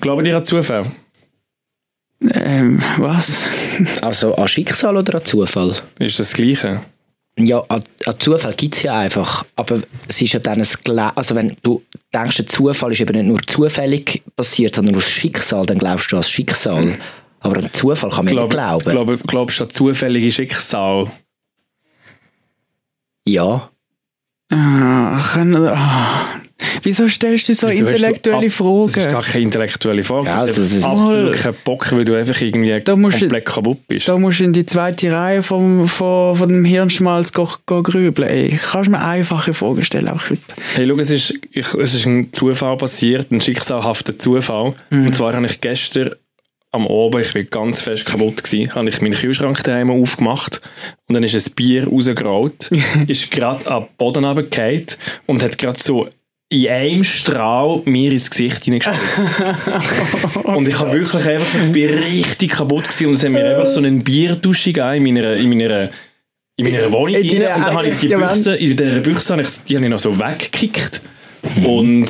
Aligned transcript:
Glaubt 0.00 0.26
ihr 0.26 0.36
an 0.36 0.44
Zufall? 0.44 0.86
Ähm, 2.34 2.82
was? 2.98 3.46
Also 4.02 4.34
an 4.34 4.46
Schicksal 4.48 4.96
oder 4.96 5.16
an 5.18 5.24
Zufall? 5.24 5.70
Ist 5.98 6.18
das 6.18 6.28
das 6.28 6.32
Gleiche? 6.34 6.82
Ja, 7.38 7.60
an, 7.68 7.82
an 8.04 8.14
Zufall 8.18 8.52
gibt 8.54 8.74
es 8.74 8.82
ja 8.82 8.98
einfach. 8.98 9.44
Aber 9.56 9.80
es 10.06 10.20
ist 10.20 10.32
ja 10.34 10.40
dann 10.40 10.60
ein 10.60 10.66
Gla 10.84 11.10
Also 11.10 11.34
wenn 11.34 11.54
du 11.62 11.82
denkst, 12.14 12.36
der 12.36 12.46
Zufall 12.46 12.92
ist 12.92 13.00
eben 13.00 13.16
nicht 13.16 13.26
nur 13.26 13.40
zufällig 13.46 14.22
passiert, 14.36 14.74
sondern 14.74 14.96
aus 14.96 15.08
Schicksal, 15.08 15.64
dann 15.64 15.78
glaubst 15.78 16.12
du 16.12 16.16
an 16.16 16.20
das 16.20 16.30
Schicksal. 16.30 16.98
Aber 17.40 17.56
an 17.56 17.72
Zufall 17.72 18.10
kann 18.10 18.26
man 18.26 18.34
Glaub, 18.34 18.48
nicht 18.50 18.52
glauben. 18.52 18.90
glaub, 18.90 19.26
glaubst 19.26 19.60
du 19.60 19.64
an 19.64 19.70
zufällige 19.70 20.30
Schicksal? 20.30 21.06
ja. 23.26 23.70
Ah, 24.52 25.20
können, 25.32 25.64
ah. 25.68 26.40
Wieso 26.82 27.08
stellst 27.08 27.48
du 27.48 27.54
so 27.54 27.68
Wieso 27.68 27.84
du 27.84 27.90
intellektuelle 27.90 28.46
ab- 28.46 28.52
Fragen? 28.52 28.86
Das 28.86 28.96
ist 28.96 29.10
gar 29.12 29.22
keine 29.22 29.44
intellektuelle 29.44 30.02
Frage. 30.04 30.26
Ja, 30.26 30.46
das 30.46 30.58
ist 30.58 30.84
absolut 30.84 31.34
kein 31.34 31.54
Bock, 31.64 31.90
weil 31.92 32.04
du 32.04 32.14
einfach 32.14 32.40
irgendwie 32.40 32.80
Da 32.80 32.96
musst 32.96 33.16
du- 33.16 33.20
komplett 33.20 33.44
kaputt 33.46 33.78
bist. 33.88 34.08
Da 34.08 34.16
musst 34.18 34.40
du 34.40 34.44
in 34.44 34.52
die 34.52 34.66
zweite 34.66 35.12
Reihe 35.12 35.42
vom, 35.42 35.86
von, 35.88 36.36
von 36.36 36.48
dem 36.48 36.64
Hirnschmalz 36.64 37.32
go, 37.32 37.48
go 37.66 37.82
grübeln. 37.82 38.28
Ey, 38.28 38.50
kannst 38.50 38.88
du 38.88 38.90
mir 38.92 39.00
einfache 39.04 39.54
Fragen 39.54 39.84
stellen? 39.84 40.08
Einfach 40.08 40.30
heute. 40.30 40.42
Hey, 40.74 40.86
schau, 40.88 40.96
es 40.98 41.10
ist, 41.10 41.34
ich, 41.52 41.74
es 41.74 41.94
ist 41.94 42.06
ein 42.06 42.32
Zufall 42.32 42.76
passiert, 42.76 43.30
ein 43.30 43.40
schicksalhafter 43.40 44.18
Zufall. 44.18 44.74
Mhm. 44.90 45.06
Und 45.06 45.14
zwar 45.16 45.34
habe 45.34 45.46
ich 45.46 45.60
gestern 45.60 46.10
am 46.72 46.86
Abend, 46.86 47.26
ich 47.26 47.34
war 47.34 47.42
ganz 47.42 47.82
fest 47.82 48.06
kaputt, 48.06 48.44
gewesen, 48.44 48.72
habe 48.76 48.88
ich 48.88 49.00
meinen 49.00 49.14
Kühlschrank 49.14 49.60
daheim 49.64 49.90
aufgemacht 49.90 50.60
und 51.08 51.14
dann 51.16 51.24
ist 51.24 51.34
ein 51.34 51.54
Bier 51.56 51.88
rausgerollt, 51.88 52.70
ist 53.08 53.28
gerade 53.32 53.66
am 53.68 53.88
Boden 53.98 54.24
runtergefallen 54.24 54.86
und 55.26 55.42
hat 55.42 55.58
gerade 55.58 55.76
so 55.80 56.08
in 56.52 56.68
einem 56.68 57.04
Strahl 57.04 57.80
mir 57.84 58.10
ins 58.10 58.28
Gesicht 58.28 58.64
hineingespritzt. 58.64 59.22
und 60.44 60.68
ich 60.68 60.78
habe 60.78 60.92
wirklich 60.92 61.24
einfach 61.24 61.46
so, 61.46 61.58
ich 61.60 61.72
bin 61.72 61.90
richtig 61.90 62.50
kaputt 62.50 62.88
gewesen 62.88 63.06
und 63.06 63.14
es 63.14 63.24
hat 63.24 63.30
mir 63.30 63.56
einfach 63.56 63.70
so 63.70 63.78
einen 63.78 64.02
Bierdusche 64.02 64.72
gegeben 64.72 65.06
in 65.06 65.14
meiner, 65.14 65.36
in 65.36 65.48
meiner 65.48 65.90
in 66.56 66.70
meiner 66.70 66.92
Wohnung 66.92 67.14
In 67.14 67.30
rein 67.30 67.40
deiner 67.40 67.56
und 67.56 67.62
dann 67.62 67.74
habe 67.74 67.88
ich 67.88 68.00
die 68.00 68.08
Büchse, 68.08 68.56
in 68.56 68.76
dieser 68.76 69.00
Büchse 69.00 69.32
habe 69.32 69.42
ich, 69.42 69.48
die 69.66 69.76
habe 69.76 69.86
ich 69.86 69.90
noch 69.90 69.98
so 70.00 70.18
weggekickt 70.18 71.00
und 71.64 72.08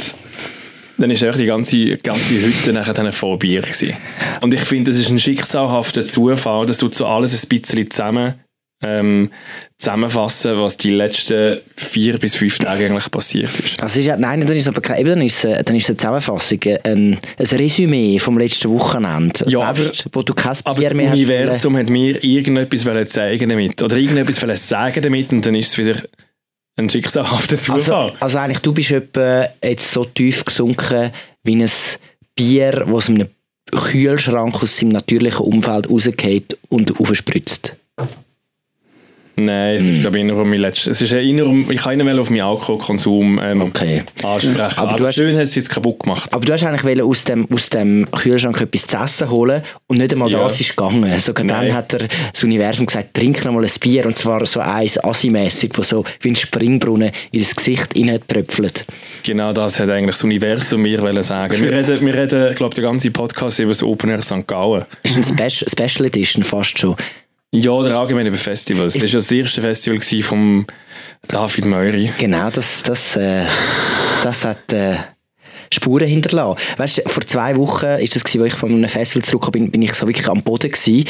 dann 0.96 1.10
ist 1.10 1.22
echt 1.22 1.38
die 1.38 1.46
ganze, 1.46 1.96
ganze 1.98 2.34
Hütte 2.34 2.72
nachher 2.72 2.94
dann 2.94 3.12
voll 3.12 3.36
Bier 3.36 3.62
gewesen. 3.62 3.96
Und 4.40 4.52
ich 4.52 4.60
finde, 4.60 4.90
das 4.90 5.00
ist 5.00 5.10
ein 5.10 5.18
schicksalhafter 5.18 6.04
Zufall, 6.04 6.66
das 6.66 6.78
tut 6.78 6.94
so 6.94 7.06
alles 7.06 7.32
ein 7.44 7.48
bisschen 7.48 7.90
zusammen 7.90 8.34
ähm, 8.82 9.30
zusammenfassen, 9.78 10.58
was 10.58 10.76
die 10.76 10.90
letzten 10.90 11.60
vier 11.76 12.18
bis 12.18 12.36
fünf 12.36 12.58
Tage 12.58 12.86
eigentlich 12.86 13.10
passiert 13.10 13.58
ist. 13.60 13.82
Also 13.82 14.00
ist 14.00 14.06
ja, 14.06 14.16
nein, 14.16 14.40
dann 14.40 14.56
ist 14.56 14.62
es 14.62 14.68
aber 14.68 14.80
kein, 14.80 15.00
eben, 15.00 15.10
dann 15.10 15.22
ist 15.22 15.44
es, 15.44 15.64
dann 15.64 15.76
ist 15.76 15.84
es 15.84 15.90
eine 15.90 15.96
Zusammenfassung, 15.96 16.58
ein, 16.84 17.18
ein 17.38 17.46
Resümee 17.46 18.18
vom 18.18 18.38
letzten 18.38 18.70
Wochenende. 18.70 19.44
Ja, 19.48 19.74
Selbst, 19.74 20.06
wo 20.12 20.22
du 20.22 20.32
kein 20.32 20.56
Aber 20.64 20.78
Bier 20.78 20.90
das 20.90 20.96
mehr 20.96 21.10
hast. 21.10 21.16
Universum 21.16 21.76
hat 21.76 21.90
mir 21.90 22.24
irgendetwas 22.24 23.10
zeigen 23.10 23.48
damit 23.48 23.82
oder 23.82 23.96
irgendetwas 23.96 24.68
sagen 24.68 25.02
damit 25.02 25.32
und 25.32 25.44
dann 25.44 25.54
ist 25.54 25.68
es 25.68 25.78
wieder 25.78 26.02
ein 26.76 26.88
schicksalhafter 26.88 27.56
Zufall. 27.56 27.74
Also, 27.74 28.14
also 28.20 28.38
eigentlich, 28.38 28.60
du 28.60 28.72
bist 28.72 28.90
etwa 28.90 29.46
jetzt 29.62 29.90
so 29.90 30.04
tief 30.04 30.44
gesunken 30.44 31.10
wie 31.42 31.56
ein 31.56 31.70
Bier, 32.34 32.72
das 32.72 32.88
aus 32.88 33.08
einem 33.10 33.28
Kühlschrank 33.70 34.62
aus 34.62 34.78
seinem 34.78 34.90
natürlichen 34.90 35.44
Umfeld 35.44 35.90
rausgeht 35.90 36.58
und 36.68 36.98
aufspritzt. 36.98 37.76
Nein, 39.44 39.74
es 39.76 39.88
ist 39.88 40.00
glaube 40.00 40.18
ich 40.18 40.24
eher 40.24 40.36
um 40.36 40.48
mein 40.50 40.58
letztes. 40.60 40.86
Es 40.88 41.02
ist 41.02 41.12
eher 41.12 41.46
um, 41.46 41.70
ich 41.70 41.80
kann 41.80 41.96
nicht 41.96 42.04
mehr 42.04 42.18
auf 42.20 42.30
meinen 42.30 42.42
Alkoholkonsum 42.42 43.40
ähm, 43.42 43.62
Okay. 43.62 44.02
ansprechen. 44.22 44.58
Aber 44.78 44.88
Aber, 44.90 44.98
du 44.98 45.06
hast- 45.06 45.14
schön 45.16 45.30
hast 45.36 45.38
du 45.38 45.42
es 45.42 45.54
jetzt 45.54 45.70
kaputt 45.70 46.00
gemacht. 46.00 46.32
Aber 46.32 46.44
du 46.44 46.52
hast 46.52 46.64
eigentlich 46.64 47.02
aus 47.02 47.24
dem, 47.24 47.46
aus 47.52 47.70
dem 47.70 48.10
Kühlschrank 48.10 48.60
etwas 48.60 48.86
zu 48.86 48.96
essen 48.96 49.30
holen 49.30 49.62
und 49.86 49.98
nicht 49.98 50.12
einmal 50.12 50.30
Ja. 50.30 50.40
das 50.44 50.60
ist 50.60 50.76
gegangen. 50.76 51.18
Sogar 51.18 51.46
dann 51.46 51.66
Nein. 51.66 51.74
hat 51.74 51.94
er 51.94 52.08
das 52.32 52.44
Universum 52.44 52.86
gesagt, 52.86 53.14
trink 53.14 53.44
noch 53.44 53.52
mal 53.52 53.64
ein 53.64 53.70
Bier 53.80 54.06
und 54.06 54.16
zwar 54.16 54.44
so 54.46 54.60
eins 54.60 55.02
assi-mässig, 55.02 55.72
das 55.74 55.88
so 55.90 56.04
wie 56.20 56.30
ein 56.30 56.36
Springbrunnen 56.36 57.10
in 57.32 57.40
das 57.40 57.54
Gesicht 57.54 57.94
tröpfelt. 58.28 58.84
Genau 59.22 59.52
das 59.52 59.78
hat 59.80 59.90
eigentlich 59.90 60.16
das 60.16 60.24
Universum 60.24 60.82
mir 60.82 61.00
wollen 61.02 61.22
sagen. 61.22 61.60
Wir 61.60 61.72
reden, 61.72 62.04
wir 62.06 62.14
reden 62.14 62.54
glaube 62.54 62.74
den 62.74 62.84
ganzen 62.84 63.12
Podcast 63.12 63.58
über 63.60 63.70
das 63.70 63.82
Open 63.82 64.10
Air 64.10 64.22
St. 64.22 64.46
Gallen. 64.46 64.84
Ist 65.02 65.16
ein 65.16 65.24
Special, 65.24 65.68
Special 65.70 66.06
Edition 66.06 66.42
fast 66.42 66.78
schon. 66.78 66.96
Ja, 67.52 67.72
oder 67.72 67.98
allgemein 67.98 68.26
über 68.26 68.36
Festivals. 68.36 68.94
Das 68.94 69.12
war 69.12 69.20
das 69.20 69.32
erste 69.32 69.60
Festival 69.60 70.22
vom 70.22 70.66
David 71.26 71.64
Meury. 71.64 72.10
Genau, 72.18 72.48
das, 72.50 72.82
das, 72.84 73.16
äh, 73.16 73.44
das 74.22 74.44
hat 74.44 74.72
äh, 74.72 74.96
Spuren 75.72 76.08
hinterlassen. 76.08 76.58
Weißt 76.78 76.98
du, 76.98 77.02
vor 77.08 77.24
zwei 77.24 77.56
Wochen 77.56 77.86
ist 77.86 78.16
das 78.16 78.24
gewesen, 78.24 78.40
wo 78.40 78.44
ich 78.44 78.54
von 78.54 78.72
einem 78.72 78.88
Festival 78.88 79.24
zurückkam, 79.24 79.52
bin, 79.52 79.70
bin 79.70 79.82
ich 79.82 79.94
so 79.94 80.06
wirklich 80.06 80.28
am 80.28 80.42
Boden 80.42 80.70
gewesen. 80.70 81.04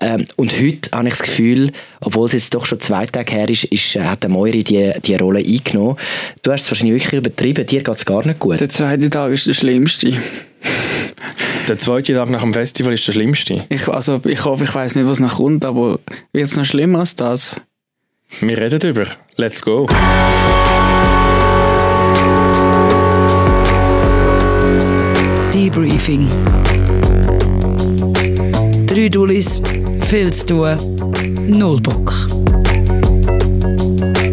Ähm, 0.00 0.24
und 0.36 0.52
heute 0.58 0.90
habe 0.92 1.08
ich 1.08 1.14
das 1.14 1.22
Gefühl, 1.22 1.70
obwohl 2.00 2.26
es 2.26 2.32
jetzt 2.32 2.54
doch 2.54 2.64
schon 2.64 2.80
zwei 2.80 3.06
Tage 3.06 3.30
her 3.32 3.48
ist, 3.48 3.64
ist 3.64 3.96
äh, 3.96 4.02
hat 4.02 4.22
der 4.22 4.30
Moiri 4.30 4.64
die, 4.64 4.92
die 5.04 5.16
Rolle 5.16 5.40
eingenommen. 5.40 5.96
Du 6.42 6.50
hast 6.50 6.62
es 6.62 6.70
wahrscheinlich 6.70 7.04
wirklich 7.04 7.18
übertrieben, 7.18 7.66
dir 7.66 7.82
geht 7.82 7.94
es 7.94 8.04
gar 8.06 8.26
nicht 8.26 8.38
gut. 8.38 8.58
Der 8.58 8.70
zweite 8.70 9.10
Tag 9.10 9.32
ist 9.32 9.46
der 9.46 9.54
schlimmste. 9.54 10.14
Der 11.68 11.78
zweite 11.78 12.14
Tag 12.14 12.30
nach 12.30 12.42
dem 12.42 12.54
Festival 12.54 12.94
ist 12.94 13.06
der 13.06 13.12
schlimmste. 13.12 13.64
Ich, 13.68 13.88
also, 13.88 14.20
ich 14.24 14.44
hoffe, 14.44 14.64
ich 14.64 14.74
weiß 14.74 14.94
nicht, 14.94 15.08
was 15.08 15.20
noch 15.20 15.36
kommt, 15.36 15.64
aber 15.64 15.98
wird 16.32 16.46
es 16.46 16.56
noch 16.56 16.64
schlimmer 16.64 17.00
als 17.00 17.16
das? 17.16 17.56
Wir 18.40 18.56
reden 18.56 18.78
darüber. 18.78 19.06
Let's 19.36 19.60
go. 19.60 19.86
Debriefing. 25.66 26.28
Drei 28.86 29.08
Dullis, 29.08 29.60
viel 30.08 30.32
zu 30.32 30.46
tun, 30.46 30.76
null 31.48 31.80
Bock. 31.80 32.12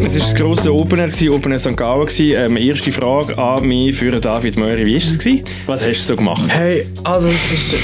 Es 0.06 0.14
war 0.14 0.20
das 0.20 0.36
grosse 0.36 0.72
Opener, 0.72 1.10
Opener 1.32 1.58
St. 1.58 1.76
Gallen. 1.76 2.08
Ähm, 2.20 2.56
erste 2.58 2.92
Frage 2.92 3.36
an 3.36 3.66
mich 3.66 3.96
für 3.96 4.12
David 4.20 4.58
Meury. 4.60 4.86
Wie 4.86 4.92
war 4.92 4.98
es? 5.02 5.18
gewesen? 5.18 5.44
Was 5.66 5.82
hast 5.82 6.02
du 6.02 6.04
so 6.04 6.16
gemacht? 6.18 6.44
Hey, 6.50 6.86
also 7.04 7.30
es 7.30 7.52
ist... 7.52 7.76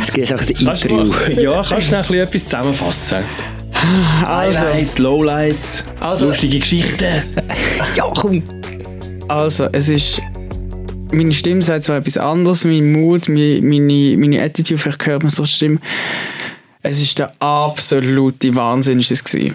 Es 0.00 0.12
gibt 0.12 0.32
auch 0.32 0.38
ein 0.38 0.54
Kannst 0.64 0.84
du, 0.84 0.88
Interview. 0.90 1.34
mal- 1.34 1.42
ja, 1.42 1.64
kannst 1.68 1.90
du 1.90 1.96
noch 1.96 2.02
ein 2.04 2.06
bisschen 2.06 2.20
etwas 2.20 2.44
zusammenfassen? 2.44 3.18
Also, 4.24 4.60
Highlights, 4.60 4.98
Lowlights, 4.98 5.84
Also- 5.98 6.26
lustige 6.26 6.60
Geschichten. 6.60 7.24
Ja, 7.96 8.04
komm! 8.16 8.40
also, 9.26 9.66
es 9.72 9.88
ist... 9.88 10.22
Meine 11.14 11.32
Stimme 11.32 11.62
sagt 11.62 11.84
zwar 11.84 11.98
etwas 11.98 12.18
anderes, 12.18 12.64
mein 12.64 12.90
Mut, 12.92 13.28
meine, 13.28 13.60
meine, 14.16 14.42
Attitude, 14.42 14.78
vielleicht 14.78 15.06
hört 15.06 15.22
man 15.22 15.30
so 15.30 15.44
die 15.44 15.48
Stimme. 15.48 15.78
Es 16.82 17.00
ist 17.00 17.18
der 17.20 17.32
absolute 17.40 18.54
Wahnsinn 18.56 18.98
ist 18.98 19.12
es 19.12 19.22
gewesen. 19.22 19.54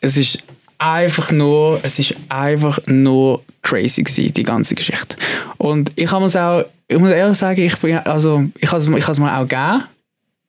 Es 0.00 0.16
ist 0.16 0.44
einfach 0.78 1.32
nur, 1.32 1.80
es 1.82 1.98
ist 1.98 2.14
einfach 2.28 2.78
nur 2.86 3.42
crazy 3.62 4.04
gewesen, 4.04 4.32
die 4.34 4.42
ganze 4.44 4.76
Geschichte. 4.76 5.16
Und 5.58 5.90
ich 5.96 6.06
kann 6.06 6.22
es 6.22 6.36
auch, 6.36 6.64
ich 6.86 6.98
muss 6.98 7.10
ehrlich 7.10 7.38
sagen, 7.38 7.60
ich 7.60 7.76
bin, 7.78 7.98
also, 7.98 8.44
ich 8.60 8.68
kann 8.68 8.78
es 8.78 8.86
ich 8.86 9.04
kann 9.04 9.12
es 9.12 9.18
mir 9.18 9.36
auch 9.36 9.48
geben. 9.48 9.84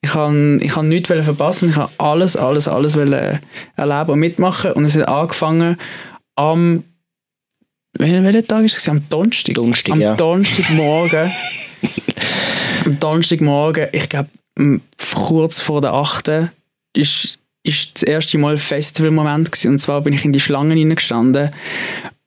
Ich 0.01 0.11
kann, 0.11 0.59
ich 0.61 0.75
nichts 0.75 1.09
verpassen, 1.09 1.69
ich 1.69 1.75
kann 1.75 1.89
alles, 1.97 2.37
alles, 2.37 2.67
alles 2.67 2.95
erleben 2.95 4.11
und 4.11 4.19
mitmachen. 4.19 4.73
Und 4.73 4.85
es 4.85 4.95
hat 4.95 5.07
angefangen 5.07 5.77
am, 6.35 6.83
welcher 7.99 8.45
Tag 8.45 8.65
ist 8.65 8.77
es? 8.77 8.89
Am 8.89 9.07
Donnerstag. 9.09 9.55
Donnerstag, 9.55 9.93
am 9.93 10.01
ja. 10.01 10.15
Donnerstagmorgen. 10.15 11.31
am 12.85 12.99
Donnerstagmorgen, 12.99 13.87
ich 13.91 14.09
glaube, 14.09 14.29
kurz 15.13 15.59
vor 15.59 15.81
der 15.81 15.93
8. 15.93 16.51
ist, 16.95 17.39
ist 17.63 17.95
das 17.95 18.03
erste 18.03 18.37
Mal 18.37 18.57
Festivalmoment 18.57 19.51
gewesen. 19.51 19.71
Und 19.71 19.79
zwar 19.79 20.01
bin 20.01 20.13
ich 20.13 20.25
in 20.25 20.33
die 20.33 20.39
Schlangen 20.39 20.77
hineingestanden, 20.77 21.49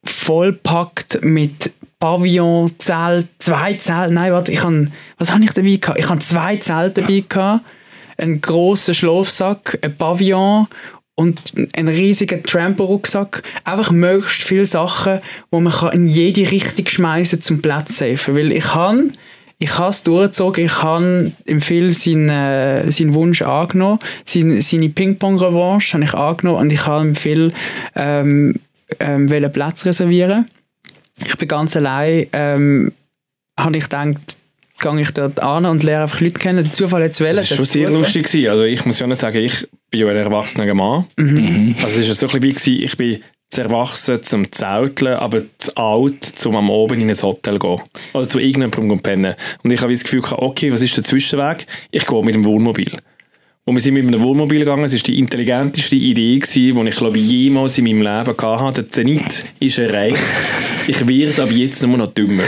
vollpackt 0.04 1.20
mit 1.22 1.72
Pavillon, 2.00 2.72
Zelt, 2.78 3.28
zwei 3.38 3.74
Zelte. 3.74 4.12
Nein, 4.12 4.32
warte, 4.32 4.52
ich 4.52 4.62
han, 4.62 4.92
was 5.16 5.32
habe 5.32 5.44
ich 5.44 5.50
dabei 5.52 5.76
gehabt? 5.76 5.98
Ich 5.98 6.08
habe 6.08 6.20
zwei 6.20 6.56
Zelte 6.56 7.02
dabei 7.02 7.24
gehabt, 7.28 7.70
einen 8.16 8.40
grossen 8.40 8.94
Schlafsack, 8.94 9.78
ein 9.82 9.96
Pavillon 9.96 10.66
und 11.18 11.52
einen 11.72 11.88
riesigen 11.88 12.44
Tramper-Rucksack. 12.44 13.42
Einfach 13.64 13.90
möglichst 13.90 14.44
viele 14.44 14.66
Sachen, 14.66 15.18
wo 15.50 15.58
man 15.58 15.72
kann 15.72 15.92
in 15.92 16.06
jede 16.06 16.48
Richtung 16.48 16.86
schmeißen 16.86 17.42
zum 17.42 17.60
Platz 17.60 17.98
safen. 17.98 18.36
Weil 18.36 18.52
ich 18.52 18.72
habe 18.72 19.08
ich 19.58 19.76
habe 19.76 19.90
es 19.90 20.04
durchgezogen, 20.04 20.66
ich 20.66 20.80
habe 20.80 21.32
im 21.44 21.60
Phil 21.60 21.92
seinen, 21.92 22.28
äh, 22.28 22.88
seinen 22.92 23.14
Wunsch 23.14 23.42
angenommen, 23.42 23.98
seine, 24.24 24.62
seine 24.62 24.90
Ping-Pong-Revanche 24.90 25.94
habe 25.94 26.04
ich 26.04 26.14
angenommen 26.14 26.60
und 26.60 26.72
ich 26.72 26.86
habe 26.86 27.08
im 27.08 27.16
Phil 27.16 27.50
ähm, 27.96 28.54
ähm, 29.00 29.52
Platz 29.52 29.84
reservieren. 29.86 30.46
Ich 31.26 31.36
bin 31.36 31.48
ganz 31.48 31.76
allein, 31.76 32.28
ähm, 32.32 32.92
habe 33.58 33.76
ich 33.76 33.82
gedacht, 33.82 34.38
gehe 34.78 35.00
ich 35.00 35.10
dort 35.10 35.42
an 35.42 35.66
und 35.66 35.82
lerne 35.82 36.04
einfach 36.04 36.20
Leute 36.20 36.38
kennen. 36.38 36.62
Der 36.62 36.72
Zufall 36.72 37.02
hat 37.02 37.10
es 37.10 37.18
wählen. 37.18 37.34
Das 37.34 37.50
war 37.50 37.56
schon 37.56 37.66
sehr 37.66 37.90
lustig. 37.90 38.26
Gewesen. 38.26 38.50
Also 38.50 38.62
ich 38.62 38.86
muss 38.86 39.00
ja 39.00 39.12
sagen, 39.16 39.38
ich 39.38 39.66
bin 39.90 40.00
ja 40.00 40.08
ein 40.08 40.16
erwachsener 40.16 40.72
Mann. 40.74 41.06
Mhm. 41.16 41.74
Also 41.82 42.00
es 42.00 42.08
war 42.08 42.14
so 42.14 42.26
ein 42.26 42.40
bisschen 42.40 42.42
wie, 42.42 42.52
gewesen, 42.52 42.84
ich 42.84 42.96
bin 42.96 43.22
zu 43.50 43.62
erwachsen 43.62 44.22
zum 44.22 44.52
Zelteln, 44.52 45.14
aber 45.14 45.42
zu 45.58 45.74
alt, 45.76 46.22
zum 46.24 46.56
am 46.56 46.70
Abend 46.70 47.00
in 47.00 47.10
ein 47.10 47.22
Hotel 47.22 47.54
zu 47.54 47.58
gehen. 47.58 47.80
Oder 48.12 48.28
zu 48.28 48.38
irgendjemandem 48.38 49.00
pennen. 49.00 49.34
Und 49.62 49.70
ich 49.70 49.80
habe 49.80 49.92
das 49.92 50.02
Gefühl, 50.02 50.20
gehabt, 50.20 50.42
okay, 50.42 50.70
was 50.72 50.82
ist 50.82 50.96
der 50.96 51.04
Zwischenweg? 51.04 51.66
Ich 51.90 52.06
gehe 52.06 52.24
mit 52.24 52.34
dem 52.34 52.44
Wohnmobil. 52.44 52.92
Und 53.68 53.74
wir 53.74 53.82
sind 53.82 53.92
mit 53.92 54.06
einem 54.06 54.22
Wohnmobil 54.22 54.60
gegangen. 54.60 54.84
Es 54.84 54.94
war 54.94 55.00
die 55.00 55.18
intelligenteste 55.18 55.94
Idee, 55.94 56.38
gewesen, 56.38 56.74
die 56.84 56.88
ich 56.88 56.96
glaube 56.96 57.18
jemals 57.18 57.76
in 57.76 57.84
meinem 57.84 57.98
Leben 57.98 58.34
hatte. 58.40 58.82
Der 58.82 58.88
Zenit 58.88 59.44
ist 59.60 59.78
erreicht. 59.78 60.16
Ich 60.86 61.06
werde 61.06 61.42
ab 61.42 61.50
jetzt 61.52 61.86
nur 61.86 61.98
noch 61.98 62.06
dümmer. 62.06 62.44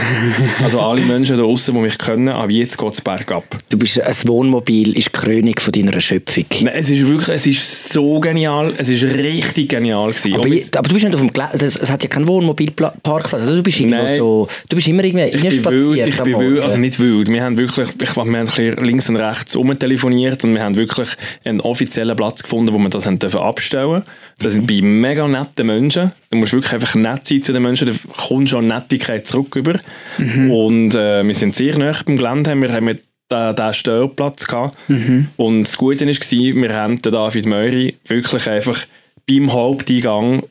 Also 0.63 0.79
alle 0.79 1.01
Menschen 1.01 1.37
da 1.37 1.43
draußen, 1.43 1.75
die 1.75 1.79
mich 1.79 1.95
können, 1.99 2.29
ab 2.29 2.49
jetzt 2.49 2.75
geht 2.75 2.93
es 2.93 3.01
bergab. 3.01 3.43
Du 3.69 3.77
bist, 3.77 4.01
ein 4.01 4.15
Wohnmobil 4.25 4.97
ist 4.97 5.09
die 5.09 5.19
Krönung 5.19 5.53
von 5.59 5.71
deiner 5.71 6.01
Schöpfung. 6.01 6.45
Nein, 6.63 6.73
es 6.75 6.89
ist 6.89 7.07
wirklich, 7.07 7.29
es 7.29 7.45
ist 7.45 7.89
so 7.93 8.19
genial. 8.19 8.73
Es 8.79 8.89
ist 8.89 9.03
richtig 9.03 9.69
genial 9.69 10.09
gewesen. 10.09 10.33
Aber, 10.33 10.47
je- 10.47 10.63
aber 10.75 10.87
du 10.87 10.93
bist 10.95 11.05
nicht 11.05 11.13
auf 11.13 11.21
dem 11.21 11.31
Gelä 11.31 11.49
das, 11.55 11.75
es 11.75 11.91
hat 11.91 12.01
ja 12.01 12.09
keinen 12.09 12.27
Wohnmobilparkplatz. 12.27 13.31
Also 13.43 13.53
du 13.53 13.61
bist 13.61 13.79
Nein. 13.81 14.17
so, 14.17 14.47
du 14.69 14.75
bist 14.75 14.87
immer 14.87 15.03
irgendwie 15.03 15.25
ich 15.25 15.41
bin 15.63 15.63
wild, 15.65 16.07
ich 16.07 16.17
bin 16.23 16.39
wild, 16.39 16.61
also 16.61 16.77
nicht 16.79 16.99
wild. 16.99 17.29
Wir 17.29 17.43
haben 17.43 17.57
wirklich, 17.59 17.89
ich, 18.01 18.15
wir 18.15 18.23
haben 18.23 18.83
links 18.83 19.07
und 19.07 19.17
rechts 19.17 19.55
umtelefoniert 19.55 20.43
und 20.43 20.55
wir 20.55 20.63
haben 20.63 20.75
wirklich 20.75 21.10
einen 21.43 21.61
offiziellen 21.61 22.15
Platz 22.15 22.43
gefunden, 22.43 22.73
wo 22.73 22.77
wir 22.77 22.89
das 22.89 23.05
haben 23.05 23.19
dürfen 23.19 23.39
abstellen. 23.39 24.03
Das 24.39 24.53
sind 24.53 24.67
bei 24.67 24.81
mega 24.81 25.27
netten 25.27 25.67
Menschen. 25.67 26.11
Du 26.29 26.37
musst 26.37 26.53
wirklich 26.53 26.73
einfach 26.73 26.95
nett 26.95 27.27
sein 27.27 27.43
zu 27.43 27.53
den 27.53 27.61
Menschen, 27.61 27.87
da 27.87 27.93
kommt 28.27 28.49
schon 28.49 28.67
Nettigkeit 28.67 29.27
zurück 29.27 29.55
über. 29.55 29.79
Und 30.53 30.95
äh, 30.95 31.25
wir 31.25 31.35
sind 31.35 31.55
sehr 31.55 31.77
nah 31.77 31.91
beim 32.05 32.17
Gelände, 32.17 32.55
wir 32.55 32.73
haben 32.73 32.87
wir 32.87 32.97
den, 33.31 33.55
den 33.55 33.73
Stellplatz 33.73 34.45
gehabt. 34.45 34.75
Und 35.37 35.61
das 35.63 35.77
Gute 35.77 36.05
war, 36.05 36.61
wir 36.61 36.75
haben 36.75 37.01
den 37.01 37.11
David 37.11 37.45
Möri 37.45 37.97
wirklich 38.07 38.49
einfach 38.49 38.85
beim 39.27 39.53
Haupteingang 39.53 40.43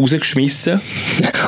rausgeschmissen. 0.00 0.80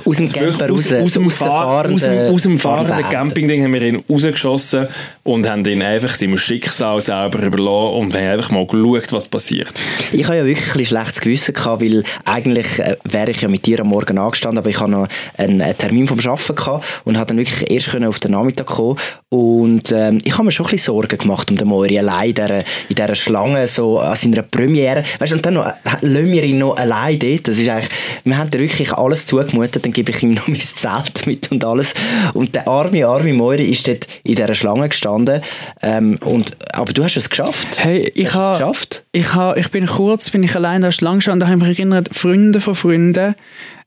aus 0.05 0.17
dem 0.17 0.31
Camper 0.31 0.69
raus, 0.69 0.93
aus, 0.93 1.03
aus, 1.03 1.13
dem 1.13 1.31
Fahr 1.31 1.91
aus, 1.91 2.03
dem, 2.03 2.35
aus 2.35 2.43
dem 2.43 2.59
fahrenden 2.59 3.09
Campingding 3.11 3.65
haben 3.65 3.75
wir 3.75 3.83
ihn 3.83 4.05
rausgeschossen 4.09 4.89
und 5.23 5.49
haben 5.49 5.65
ihn 5.65 5.83
einfach 5.83 6.15
seinem 6.15 6.37
Schicksal 6.37 7.01
selber 7.01 7.43
überlassen 7.43 7.99
und 7.99 8.15
haben 8.15 8.27
einfach 8.27 8.51
mal 8.51 8.67
geschaut, 8.67 9.13
was 9.13 9.29
passiert. 9.29 9.81
Ich 10.13 10.25
habe 10.25 10.37
ja 10.37 10.45
wirklich 10.45 10.75
ein 10.75 10.85
schlechtes 10.85 11.21
Gewissen 11.21 11.55
gehabt, 11.55 11.83
weil 11.83 12.05
eigentlich 12.25 12.79
äh, 12.79 12.97
wäre 13.05 13.31
ich 13.31 13.41
ja 13.41 13.49
mit 13.49 13.67
dir 13.67 13.81
am 13.81 13.89
Morgen 13.89 14.19
angestanden, 14.19 14.59
aber 14.59 14.71
ich 14.71 14.81
habe 14.81 14.91
noch 14.91 15.09
einen, 15.37 15.63
einen 15.63 15.79
Termin 15.79 16.07
vom 16.07 16.19
Arbeiten 16.19 16.55
gehabt 16.55 16.85
und 17.05 17.17
habe 17.17 17.27
dann 17.29 17.39
wirklich 17.39 17.71
erst 17.71 17.91
können 17.91 18.07
auf 18.07 18.21
den 18.21 18.33
Nachmittag 18.33 18.67
kommen 18.67 18.99
und 19.33 19.91
ähm, 19.93 20.19
ich 20.25 20.35
habe 20.35 20.45
mir 20.45 20.51
schon 20.51 20.67
ein 20.67 20.73
bisschen 20.73 20.93
Sorgen 20.93 21.17
gemacht 21.17 21.51
um 21.51 21.57
den 21.57 21.67
Moiri 21.67 21.99
allein 21.99 22.29
in 22.29 22.35
dieser, 22.35 22.59
in 22.59 22.95
dieser 22.95 23.15
Schlange, 23.15 23.67
so 23.67 23.99
an 23.99 24.15
seiner 24.15 24.43
Premiere. 24.43 25.05
Weißt 25.19 25.33
du, 25.33 25.37
und 25.37 25.47
dann 25.47 25.55
noch, 25.55 25.73
lassen 26.03 26.31
wir 26.31 26.45
ihn 26.45 26.59
noch 26.59 26.77
allein 26.77 27.19
dort. 27.19 27.49
Das 27.49 27.59
ist 27.59 27.67
eigentlich, 27.67 27.89
wir 28.25 28.37
haben 28.37 28.53
wirklich 28.53 28.93
alles 28.93 29.25
zugemutet, 29.25 29.87
dann 29.87 29.95
gebe 29.95 30.11
ich 30.11 30.23
ihm 30.23 30.31
noch 30.33 30.49
mein 30.49 30.61
Zelt 30.61 31.27
mit 31.27 31.51
und 31.51 31.65
alles. 31.65 31.95
Und 32.35 32.55
der 32.55 32.69
arme, 32.69 33.07
arme 33.07 33.33
Moiri 33.33 33.65
ist 33.65 33.89
dort 33.89 34.07
in 34.23 34.35
dieser 34.35 34.55
Schlange 34.55 34.91
gestanden. 34.91 35.41
Ähm, 35.81 36.19
und, 36.23 36.55
aber 36.75 36.93
du 36.93 37.03
hast 37.03 37.17
es 37.17 37.31
geschafft. 37.31 37.83
Hey, 37.83 38.13
ich 38.15 38.35
habe 38.35 38.59
geschafft? 38.59 39.05
ich, 39.13 39.33
ha, 39.33 39.57
ich 39.57 39.71
bin 39.71 39.87
kurz, 39.87 40.29
bin 40.29 40.43
ich 40.43 40.55
allein 40.55 40.83
da 40.83 40.93
Schlange 40.93 41.17
gestanden, 41.17 41.41
da 41.41 41.47
habe 41.47 41.57
ich 41.59 41.69
mich 41.69 41.79
erinnert, 41.79 42.11
Freunde 42.13 42.61
von 42.61 42.75
Freunden 42.75 43.35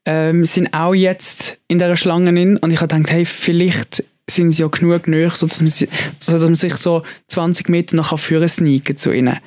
ähm, 0.07 0.44
sind 0.44 0.74
auch 0.74 0.95
jetzt 0.95 1.57
in 1.68 1.77
dieser 1.77 1.98
Schlange 1.98 2.33
drin 2.33 2.57
und 2.57 2.74
ich 2.74 2.81
habe 2.81 2.88
gedacht, 2.88 3.12
hey, 3.12 3.25
vielleicht 3.25 4.03
sind 4.30 4.51
sie 4.54 4.63
ja 4.63 4.68
genug 4.69 5.07
nahe, 5.07 5.30
sodass 5.30 5.62
man, 5.62 5.68
si- 5.68 5.88
so, 6.19 6.33
dass 6.33 6.42
man 6.42 6.56
sich 6.56 6.75
so 6.75 7.04
20 7.27 7.69
Meter 7.69 7.95
noch 7.95 8.18
führen 8.18 8.48
sneaken 8.48 8.98
zu 8.98 9.12
ihnen. 9.12 9.38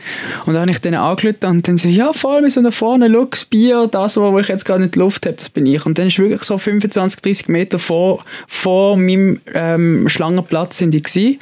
Und 0.46 0.52
dann 0.54 0.62
habe 0.62 0.70
ich 0.70 0.80
denen 0.80 0.96
angeschaut 0.98 1.44
und 1.44 1.66
dann 1.66 1.76
so, 1.76 1.88
ja 1.88 2.12
voll, 2.12 2.42
wir 2.42 2.50
sind 2.50 2.64
da 2.64 2.70
vorne, 2.70 3.10
das 3.30 3.44
Bier, 3.44 3.88
das, 3.90 4.16
wo 4.16 4.38
ich 4.38 4.48
jetzt 4.48 4.64
gerade 4.64 4.82
nicht 4.84 4.94
Luft 4.96 5.26
habe, 5.26 5.34
das 5.36 5.50
bin 5.50 5.66
ich. 5.66 5.84
Und 5.84 5.98
dann 5.98 6.06
ist 6.06 6.19
wirklich 6.19 6.42
so 6.44 6.58
25, 6.58 7.20
30 7.20 7.48
Meter 7.48 7.78
vor, 7.78 8.22
vor 8.46 8.96
meinem 8.96 9.40
ähm, 9.52 10.08
Schlangenplatz 10.08 10.78
sind 10.78 10.92
die 10.92 11.02
gewesen. 11.02 11.38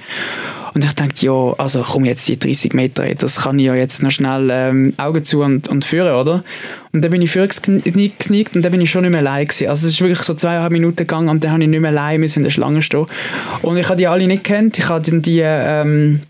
Und 0.75 0.85
ich 0.85 0.93
dachte, 0.95 1.25
ja, 1.25 1.55
also 1.59 1.83
komm 1.83 2.05
jetzt 2.05 2.29
die 2.29 2.39
30 2.39 2.73
Meter, 2.75 3.15
das 3.15 3.43
kann 3.43 3.59
ich 3.59 3.67
ja 3.67 3.75
jetzt 3.75 4.03
noch 4.03 4.11
schnell 4.11 4.49
ähm, 4.51 4.95
Augen 4.99 5.25
zu 5.25 5.43
und, 5.43 5.69
und 5.69 5.85
führen, 5.85 6.15
oder? 6.15 6.45
Und 6.97 7.03
dann 7.03 7.11
bin 7.11 7.23
ich 7.23 7.31
vorher 7.31 7.51
gesne- 7.51 8.13
gesneakt 8.19 8.57
und 8.57 8.63
dann 8.63 8.73
bin 8.73 8.81
ich 8.81 8.91
schon 8.91 9.03
nicht 9.03 9.11
mehr 9.13 9.21
allein 9.21 9.47
gewesen. 9.47 9.69
Also 9.69 9.87
es 9.87 9.93
ist 9.95 10.01
wirklich 10.01 10.23
so 10.23 10.35
zweieinhalb 10.35 10.73
Minuten 10.73 10.97
gegangen 10.97 11.29
und 11.29 11.45
dann 11.45 11.53
habe 11.53 11.63
ich 11.63 11.69
nicht 11.69 11.81
mehr 11.81 11.91
allein 11.91 12.21
müssen 12.21 12.39
in 12.41 12.45
der 12.45 12.51
Schlange 12.51 12.83
stehen. 12.83 13.07
Und 13.63 13.77
ich 13.77 13.87
habe 13.87 13.97
die 13.97 14.07
alle 14.07 14.27
nicht 14.27 14.45
kennt. 14.45 14.79
Ich 14.79 14.89
habe 14.89 15.21
die 15.21 15.41
ähm, 15.45 16.21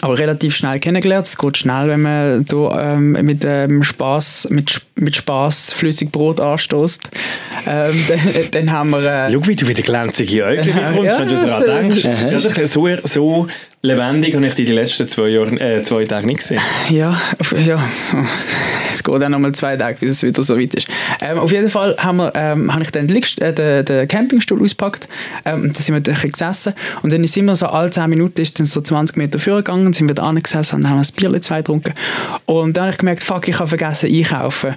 aber 0.00 0.18
relativ 0.18 0.56
schnell 0.56 0.80
kennengelernt. 0.80 1.26
Es 1.26 1.38
geht 1.38 1.56
schnell, 1.56 1.88
wenn 1.88 2.02
man 2.02 2.44
da, 2.46 2.94
ähm, 2.94 3.12
mit 3.12 3.44
ähm, 3.44 3.84
Spaß, 3.84 4.48
mit, 4.50 4.70
Sp- 4.74 4.86
mit 4.96 5.16
Spaß 5.16 5.72
Flüssigbrot 5.72 6.40
anstößt. 6.40 7.10
Ähm, 7.66 8.04
dann, 8.08 8.20
dann 8.50 8.72
haben 8.72 8.90
wir 8.90 9.02
äh, 9.02 9.32
Schau, 9.32 9.46
wie 9.46 9.56
du 9.56 9.66
wieder 9.66 9.82
glänzige 9.82 10.46
Augen 10.46 10.64
bekommst, 10.64 11.04
Ja, 11.04 11.20
wenn 11.20 11.28
du 11.28 11.46
daran 11.46 11.88
denkst. 11.88 12.02
Das 12.30 12.44
ist 12.44 12.72
so, 12.72 12.88
so 13.02 13.46
lebendig 13.82 14.34
habe 14.34 14.46
ich 14.46 14.54
dich 14.54 14.66
die 14.66 14.72
letzten 14.72 15.06
zwei, 15.06 15.28
Jahre, 15.28 15.60
äh, 15.60 15.82
zwei 15.82 16.04
Tage 16.04 16.26
nicht 16.26 16.40
gesehen. 16.40 16.60
Ja, 16.90 17.20
ja. 17.64 17.82
Es 18.92 19.02
geht 19.02 19.22
auch 19.22 19.28
noch 19.28 19.38
mal 19.40 19.52
zwei 19.52 19.76
Tage, 19.76 19.98
bis 20.00 20.12
es 20.12 20.22
wieder 20.22 20.42
so 20.42 20.58
weit 20.58 20.74
ist. 20.74 20.88
Ähm, 21.20 21.38
auf 21.38 21.50
jeden 21.50 21.68
Fall 21.68 21.96
haben 21.98 22.18
wir, 22.18 22.32
ähm, 22.36 22.72
habe 22.72 22.84
ich 22.84 22.92
dann 22.92 23.08
den, 23.08 23.22
äh, 23.40 23.52
den, 23.52 23.84
den 23.84 24.08
Campingstuhl 24.08 24.62
ausgepackt. 24.62 25.08
Ähm, 25.44 25.72
da 25.72 25.80
sind 25.80 25.94
wir 25.94 26.00
dann 26.00 26.14
gesessen. 26.14 26.74
Und 27.02 27.12
dann 27.12 27.24
ist 27.24 27.36
immer 27.36 27.56
so, 27.56 27.66
alle 27.66 27.90
10 27.90 28.08
Minuten 28.08 28.40
ist 28.40 28.58
dann 28.58 28.66
so 28.66 28.80
20 28.80 29.16
Meter 29.16 29.38
vorgegangen, 29.38 29.92
sind 29.92 30.08
wir 30.08 30.14
da 30.14 30.30
gesessen 30.30 30.76
und 30.76 30.88
haben 30.88 30.98
ein 30.98 31.06
Bier 31.16 31.42
zwei 31.42 31.58
getrunken. 31.58 31.92
Und 32.46 32.76
dann 32.76 32.84
habe 32.84 32.92
ich 32.92 32.98
gemerkt, 32.98 33.24
fuck, 33.24 33.48
ich 33.48 33.58
habe 33.58 33.68
vergessen 33.68 34.08
einkaufen 34.10 34.76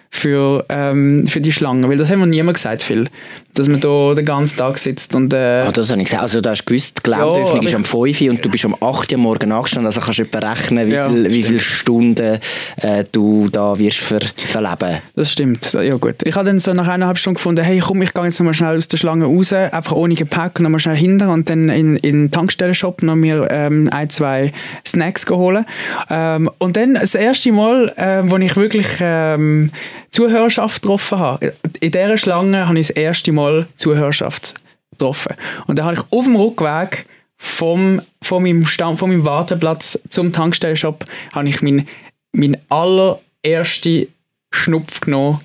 für, 0.13 0.65
ähm, 0.69 1.25
für 1.25 1.39
die 1.41 1.51
Schlange. 1.51 1.87
Weil 1.87 1.97
das 1.97 2.11
haben 2.11 2.19
wir 2.19 2.25
niemand 2.25 2.57
gesagt, 2.57 2.83
Phil. 2.83 3.07
Dass 3.53 3.67
man 3.67 3.79
da 3.79 4.13
den 4.13 4.25
ganzen 4.25 4.57
Tag 4.57 4.77
sitzt 4.77 5.13
und 5.15 5.33
äh, 5.33 5.63
Ah, 5.67 5.71
das 5.71 5.91
habe 5.91 5.99
ich 6.01 6.05
gesagt. 6.05 6.21
Also, 6.23 6.39
du 6.41 6.49
hast 6.49 6.65
gewusst, 6.65 6.97
die 6.99 7.03
Geländeöffnung 7.03 7.63
Ja, 7.63 7.69
ist 7.69 7.75
um 7.75 7.85
5 7.85 8.21
Uhr 8.21 8.29
und 8.29 8.45
du 8.45 8.49
bist 8.49 8.63
um 8.65 8.75
8 8.75 9.11
Uhr 9.11 9.17
am 9.17 9.21
Morgen 9.21 9.51
angestanden. 9.51 9.87
Also 9.87 9.99
kannst 9.99 10.19
du 10.19 10.23
etwa 10.23 10.39
rechnen, 10.39 10.87
wie, 10.87 10.93
Ja, 10.93 11.09
viel, 11.09 11.29
wie 11.31 11.43
viele 11.43 11.59
Stunden 11.59 12.39
äh, 12.81 13.03
du 13.11 13.49
da 13.49 13.77
wirst 13.77 13.97
ver 13.99 14.19
verleben. 14.35 14.99
Das 15.15 15.31
stimmt, 15.31 15.73
ja 15.73 15.95
gut. 15.95 16.15
Ich 16.23 16.35
habe 16.35 16.45
dann 16.45 16.59
so 16.59 16.71
nach 16.73 16.87
eineinhalb 16.87 17.17
Stunden 17.17 17.35
gefunden, 17.35 17.63
hey 17.63 17.79
komm, 17.79 18.01
ich 18.01 18.13
gehe 18.13 18.23
jetzt 18.23 18.39
nochmal 18.39 18.53
schnell 18.53 18.77
aus 18.77 18.87
der 18.87 18.97
Schlange 18.97 19.25
raus, 19.25 19.51
einfach 19.53 19.93
ohne 19.93 20.15
Gepäck 20.15 20.59
und 20.59 20.63
nochmal 20.63 20.79
schnell 20.79 20.97
hinter 20.97 21.29
und 21.29 21.49
dann 21.49 21.69
in, 21.69 21.95
in 21.97 22.23
den 22.23 22.31
Tankstellenshop 22.31 23.01
noch 23.03 23.15
mir 23.15 23.47
ähm, 23.49 23.89
ein, 23.91 24.09
zwei 24.09 24.53
Snacks 24.85 25.25
geholt. 25.25 25.65
Ähm, 26.09 26.49
und 26.57 26.77
dann 26.77 26.93
das 26.95 27.15
erste 27.15 27.51
Mal, 27.51 27.93
ähm, 27.97 28.31
wo 28.31 28.37
ich 28.37 28.55
wirklich 28.55 28.87
ähm, 29.01 29.71
Zuhörerschaft 30.11 30.81
getroffen 30.81 31.19
habe. 31.19 31.53
In 31.79 31.91
dieser 31.91 32.17
Schlange 32.17 32.67
habe 32.67 32.79
ich 32.79 32.87
das 32.87 32.95
erste 32.95 33.31
Mal 33.31 33.67
Zuhörerschaft 33.75 34.55
getroffen. 34.91 35.35
Und 35.67 35.79
dann 35.79 35.85
habe 35.85 35.95
ich 35.95 36.03
auf 36.17 36.25
dem 36.25 36.35
Rückweg 36.35 37.05
vom, 37.37 38.01
von, 38.21 38.43
meinem 38.43 38.67
Stamm, 38.67 38.97
von 38.97 39.09
meinem 39.09 39.25
Warteplatz 39.25 39.99
zum 40.09 40.31
Tankstellenshop 40.31 41.05
habe 41.33 41.49
ich 41.49 41.61
meinen 41.61 41.87
mein 42.33 42.57
allerersten 42.69 44.07
Schnupf 44.51 45.01
genommen, 45.01 45.39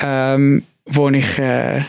ähm, 0.00 0.64
wo 0.86 1.08
ich 1.10 1.38
äh, 1.38 1.82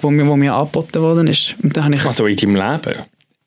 wo 0.00 0.10
mir, 0.10 0.26
wo 0.26 0.36
mir 0.36 0.54
angeboten 0.54 1.00
worden 1.02 1.26
ist. 1.26 1.54
Und 1.62 1.76
dann 1.76 1.84
habe 1.84 1.94
ich, 1.94 2.04
Also 2.04 2.26
in 2.26 2.36
deinem 2.36 2.56
Leben. 2.56 3.00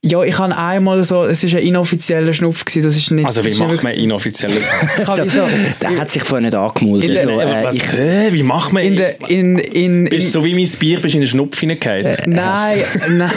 Ja, 0.06 0.22
ich 0.22 0.38
habe 0.38 0.56
einmal 0.58 1.02
so, 1.06 1.24
es 1.24 1.46
ist 1.46 1.56
ein 1.56 1.62
inoffizieller 1.64 2.34
Schnupf 2.34 2.66
gewesen, 2.66 2.84
das 2.84 2.98
ist 2.98 3.10
nicht... 3.12 3.26
Also 3.26 3.44
wie 3.46 3.52
macht 3.56 3.60
man 3.60 3.86
wirklich- 3.86 4.04
inoffiziell... 4.04 4.52
Ich 5.02 5.08
habe 5.08 5.24
wie 5.24 5.30
so, 5.30 5.48
Der 5.82 5.98
hat 5.98 6.12
sich 6.12 6.24
vorher 6.24 6.42
nicht 6.42 6.56
angemeldet. 6.56 7.22
So, 7.24 7.40
äh, 7.40 7.74
ich, 7.74 7.92
hä, 7.94 8.28
wie 8.32 8.44
macht 8.44 8.74
man... 8.74 8.84
in 8.84 8.98
der, 8.98 9.16
in, 9.30 9.58
in, 9.58 10.04
bist 10.06 10.28
in, 10.28 10.34
du 10.34 10.40
so 10.40 10.46
wie 10.46 10.54
mein 10.56 10.70
Bier 10.78 11.00
bist 11.00 11.16
in 11.16 11.22
den 11.22 11.30
Schnupf 11.30 11.58
hineingefallen? 11.58 12.16
nein, 12.26 12.84
nein, 13.12 13.32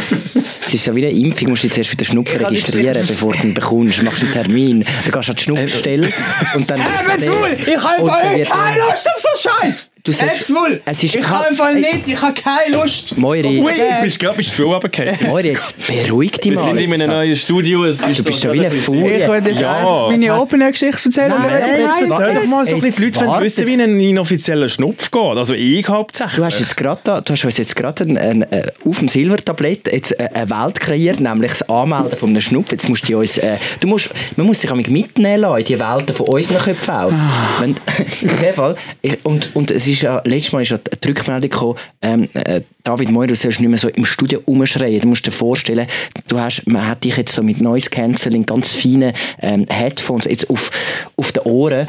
es 0.66 0.74
ist 0.74 0.84
so 0.84 0.96
wie 0.96 1.06
eine 1.06 1.16
Impfung, 1.16 1.44
du 1.46 1.50
musst 1.50 1.62
dich 1.62 1.72
zuerst 1.72 1.90
für 1.90 1.96
den 1.96 2.04
Schnupfen 2.06 2.36
Ich 2.36 2.42
habe 2.42 2.52
registrieren, 2.52 3.06
bevor 3.06 3.32
du 3.32 3.46
ihn 3.46 3.54
bekommst. 3.54 4.00
Du 4.00 4.02
machst 4.04 4.22
einen 4.22 4.32
Termin, 4.32 4.80
dann 4.84 5.12
gehst 5.12 5.28
du 5.28 5.32
an 5.32 5.36
die 5.36 5.42
Schnupfstelle 5.44 6.08
und 6.56 6.68
dann... 6.68 6.80
ich 6.80 7.76
habe 7.76 8.02
Und 8.02 8.08
dann 8.08 8.38
wird- 8.38 8.48
Lust 8.48 9.06
auf 9.08 9.22
so 9.22 9.48
Scheiß! 9.48 9.92
Du 10.06 10.12
sagst- 10.12 10.52
es 10.84 11.02
ist- 11.02 11.16
ich 11.16 11.28
habe 11.28 11.48
einfach 11.48 11.72
nicht, 11.74 12.06
ich 12.06 12.20
habe 12.22 12.32
keine 12.32 12.76
Lust! 12.76 13.18
Moiri, 13.18 13.58
Ui, 13.60 13.72
du 13.74 14.02
bist 14.02 14.18
gerade 14.20 14.36
bist 14.36 14.56
du 14.58 14.62
runtergefallen. 14.72 15.16
Moiri, 15.26 15.48
jetzt 15.48 15.74
beruhig 15.86 16.30
dich 16.32 16.52
Wir 16.52 16.58
mal. 16.60 16.64
sind 16.68 16.78
in 16.78 16.92
einem 16.94 17.10
neuen 17.10 17.34
Studio. 17.36 17.84
Es 17.84 18.00
ist 18.02 18.20
Du 18.20 18.24
bist 18.24 18.44
doch 18.44 18.52
wie 18.52 18.58
gerade 18.58 18.76
Furie. 18.76 19.14
Ich 19.14 19.26
wollte 19.28 19.50
jetzt 19.50 19.60
Ja. 19.62 20.06
meine 20.08 20.40
Open-Air-Geschichte 20.40 21.08
erzählen. 21.08 21.28
Nein, 21.30 21.40
nein, 21.40 22.08
Nein, 22.08 22.34
doch 22.36 22.46
mal 22.46 22.64
so 22.66 22.74
ein 22.76 22.80
bisschen 22.80 23.10
die 23.12 23.18
Leute 23.18 23.40
wissen, 23.44 23.66
jetzt. 23.66 23.78
wie 23.78 23.82
ein 23.82 24.00
inoffizieller 24.00 24.68
Schnupf 24.68 25.10
geht. 25.10 25.20
Also 25.36 25.54
ich 25.54 25.88
hauptsächlich. 25.88 26.36
Du 26.36 26.44
hast, 26.44 26.60
jetzt 26.60 26.76
gerade 26.76 27.00
da, 27.02 27.20
du 27.20 27.32
hast 27.32 27.44
uns 27.44 27.56
jetzt 27.58 27.74
gerade 27.74 28.04
ein, 28.04 28.16
ein, 28.16 28.42
äh, 28.52 28.62
auf 28.88 28.98
dem 29.00 29.08
Silbertablett 29.08 29.92
jetzt 29.92 30.18
eine 30.20 30.34
eine 30.36 30.50
Welt 30.50 30.80
kreiert, 30.80 31.20
nämlich 31.20 31.50
das 31.52 31.68
Anmelden 31.68 32.16
von 32.18 32.28
einem 32.30 32.40
Schnupf. 32.40 32.70
Jetzt 32.70 32.88
musst 32.88 33.08
du 33.08 33.18
uns, 33.18 33.38
äh, 33.38 33.56
du 33.80 33.88
musst, 33.88 34.10
man 34.36 34.46
muss 34.46 34.60
sich 34.60 34.70
mitnehmen 34.72 35.40
lassen 35.40 35.58
in 35.58 35.64
die 35.64 35.80
Welten 35.80 36.14
von 36.14 36.26
unseren 36.28 36.58
Köpfen 36.62 36.94
auch. 36.94 37.12
Wenn, 37.60 37.70
in 38.20 38.28
jedem 38.28 38.54
Fall. 38.54 38.76
Ich, 39.02 39.18
und, 39.24 39.50
und 39.54 39.70
es 39.70 39.88
ist 39.88 39.95
ja, 40.02 40.22
letztes 40.24 40.52
Mal 40.52 40.62
ist 40.62 40.70
ja 40.70 40.78
die 40.78 41.08
Rückmeldung 41.08 41.50
gekommen, 41.50 41.78
ähm, 42.02 42.28
äh, 42.34 42.62
David 42.82 43.10
Moir, 43.10 43.26
du 43.26 43.34
sollst 43.34 43.60
nicht 43.60 43.68
mehr 43.68 43.78
so 43.78 43.88
im 43.88 44.04
Studio 44.04 44.40
rumschreien. 44.46 45.00
Du 45.00 45.08
musst 45.08 45.26
dir 45.26 45.32
vorstellen, 45.32 45.86
du 46.28 46.38
hast, 46.38 46.66
man 46.66 46.86
hat 46.86 47.04
dich 47.04 47.16
jetzt 47.16 47.34
so 47.34 47.42
mit 47.42 47.60
Noise 47.60 47.90
Cancelling, 47.90 48.46
ganz 48.46 48.72
feinen 48.74 49.12
ähm, 49.40 49.66
Headphones 49.68 50.26
jetzt 50.26 50.48
auf, 50.50 50.70
auf 51.16 51.32
den 51.32 51.42
Ohren 51.42 51.86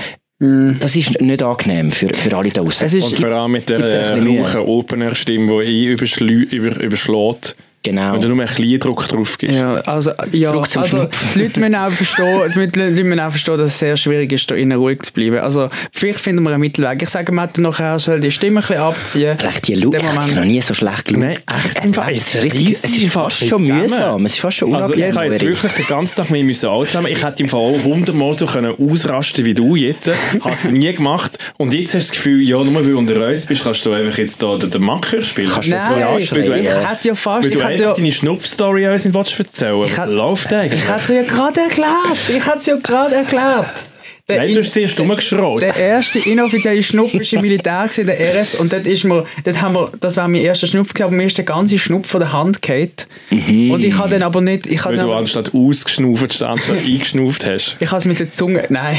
Das 0.79 0.95
ist 0.95 1.19
nicht 1.19 1.41
angenehm 1.41 1.91
für, 1.91 2.09
für 2.13 2.35
alle 2.35 2.49
da 2.49 2.61
draußen. 2.61 2.87
Ist, 2.87 3.03
Und 3.03 3.15
vor 3.15 3.29
allem 3.29 3.51
mit 3.51 3.69
der 3.69 3.79
äh, 3.79 4.19
rauchen 4.19 4.61
Opener-Stimme, 4.61 5.57
die 5.63 5.85
ihn 5.85 5.91
überschlägt. 5.91 7.55
Genau. 7.87 8.13
Wenn 8.13 8.21
du 8.21 8.27
nur 8.27 8.39
einen 8.39 8.47
kleinen 8.47 8.79
Druck 8.79 9.07
drauf 9.07 9.37
gibst. 9.37 9.55
Ja, 9.55 9.75
also, 9.75 10.11
ja, 10.33 10.51
also 10.51 11.07
die 11.33 11.39
Leute 11.39 11.59
müssen 11.61 11.75
auch 11.75 11.89
verstehen, 11.89 12.51
die 12.53 12.79
Leute 12.79 13.03
müssen 13.05 13.19
auch 13.21 13.29
verstehen, 13.29 13.57
dass 13.57 13.71
es 13.71 13.79
sehr 13.79 13.95
schwierig 13.95 14.29
ist, 14.33 14.51
da 14.51 14.55
innen 14.55 14.77
ruhig 14.77 15.01
zu 15.03 15.13
bleiben. 15.13 15.37
Also, 15.37 15.69
vielleicht 15.93 16.19
finden 16.19 16.43
wir 16.43 16.49
einen 16.49 16.59
Mittelweg. 16.59 17.01
Ich 17.01 17.09
sage 17.09 17.31
mal, 17.31 17.47
du 17.51 17.61
nachher 17.61 17.97
soll 17.97 18.19
die 18.19 18.29
Stimme 18.29 18.59
ein 18.59 18.67
bisschen 18.67 18.81
abziehen. 18.81 19.39
Echt, 19.39 19.67
die 19.69 19.75
Lu 19.75 19.93
ich 19.93 20.03
habe 20.03 20.35
noch 20.35 20.43
nie 20.43 20.59
so 20.59 20.73
schlecht 20.73 21.05
geschaut. 21.05 21.21
Nein, 21.21 21.37
echt, 21.47 21.85
im 21.85 21.93
Fall, 21.93 22.13
es, 22.13 22.35
richtig, 22.43 22.73
es 22.73 22.83
ist 22.83 23.13
fast 23.13 23.39
schon 23.39 23.61
zusammen. 23.61 23.81
mühsam. 23.81 24.25
Es 24.25 24.33
ist 24.33 24.39
fast 24.39 24.57
schon 24.57 24.75
Also 24.75 24.93
ich 24.93 24.99
unangenehm. 24.99 25.15
habe 25.15 25.33
jetzt 25.33 25.45
wirklich 25.45 25.71
den 25.73 25.87
ganzen 25.87 26.15
Tag 26.17 26.29
mit 26.29 26.41
mir 26.41 26.47
müssen 26.47 26.69
alle 26.69 26.85
zusammen. 26.87 27.07
Ich 27.07 27.23
hätte 27.23 27.43
im 27.43 27.49
Fall 27.49 27.83
hundertmal 27.85 28.33
so 28.33 28.47
können 28.47 28.73
ausrasten 28.77 29.45
wie 29.45 29.53
du 29.53 29.77
jetzt. 29.77 30.11
Habe 30.41 30.53
es 30.53 30.65
nie 30.65 30.91
gemacht. 30.91 31.37
Und 31.55 31.73
jetzt 31.73 31.93
hast 31.93 32.07
du 32.07 32.09
das 32.09 32.11
Gefühl, 32.11 32.41
ja, 32.41 32.61
nur 32.61 32.75
weil 32.75 32.83
du 32.83 32.97
unter 32.97 33.27
uns 33.27 33.45
bist, 33.45 33.63
kannst 33.63 33.85
du 33.85 33.93
einfach 33.93 34.17
jetzt 34.17 34.43
da 34.43 34.57
den, 34.57 34.81
Macker 34.81 35.21
spielen. 35.21 35.49
Kannst 35.49 35.69
du 35.69 35.71
das 35.71 35.83
Nein, 35.89 35.99
mal 36.01 36.19
ich 36.19 36.31
anschreien? 36.31 36.65
hätte 36.65 37.07
ja 37.07 37.15
fast... 37.15 37.47
Ich 37.79 37.85
hätte 37.85 37.89
ja, 37.89 37.93
deine 37.95 38.11
Schnupfstory 38.11 38.87
uns 38.87 39.05
nicht 39.05 39.13
willst 39.15 39.39
erzählen 39.39 39.79
Was 39.81 39.97
hätte- 39.97 40.11
läuft 40.11 40.53
eigentlich? 40.53 40.81
ich 40.83 40.89
hätte 40.89 41.01
es 41.01 41.07
ja 41.09 41.21
gerade 41.23 41.61
erklärt. 41.61 42.17
Ich 42.29 42.45
hätte 42.45 42.57
es 42.57 42.65
ja 42.65 42.75
gerade 42.75 43.15
erklärt. 43.15 43.83
Der 44.29 44.39
Nein, 44.39 44.53
du 44.55 44.59
hast 44.59 44.73
zuerst 44.73 44.99
rumgeschraubt. 44.99 45.61
Der 45.61 45.73
erste 45.77 46.19
inoffizielle 46.19 46.83
Schnupf 46.83 47.13
war 47.13 47.21
im 47.21 47.41
Militär, 47.41 47.87
der 47.97 48.41
RS, 48.41 48.55
und 48.55 48.73
dort 48.73 48.85
ist 48.85 49.05
mir, 49.05 49.23
dort 49.45 49.61
haben 49.61 49.73
wir, 49.75 49.89
das 50.01 50.17
war 50.17 50.27
mein 50.27 50.41
erster 50.41 50.67
Schnupf, 50.67 50.89
gewesen, 50.93 51.03
aber 51.07 51.15
mir 51.15 51.27
ist 51.27 51.37
der 51.37 51.45
ganze 51.45 51.79
Schnupf 51.79 52.09
von 52.09 52.19
der 52.19 52.33
Hand 52.33 52.61
gefallen. 52.61 52.91
Und 53.31 53.85
ich 53.85 53.97
habe 53.97 54.09
dann 54.09 54.23
aber 54.23 54.41
nicht, 54.41 54.67
ich 54.67 54.83
Weil 54.83 54.97
dann 54.97 55.05
du 55.05 55.11
aber, 55.11 55.21
anstatt 55.21 55.53
ausgeschnauft, 55.53 56.43
anstatt 56.43 56.79
eingeschnauft 56.85 57.45
hast. 57.45 57.77
ich 57.79 57.89
habe 57.89 57.99
es 57.99 58.05
mit 58.05 58.19
der 58.19 58.29
Zunge, 58.29 58.65
nein. 58.67 58.97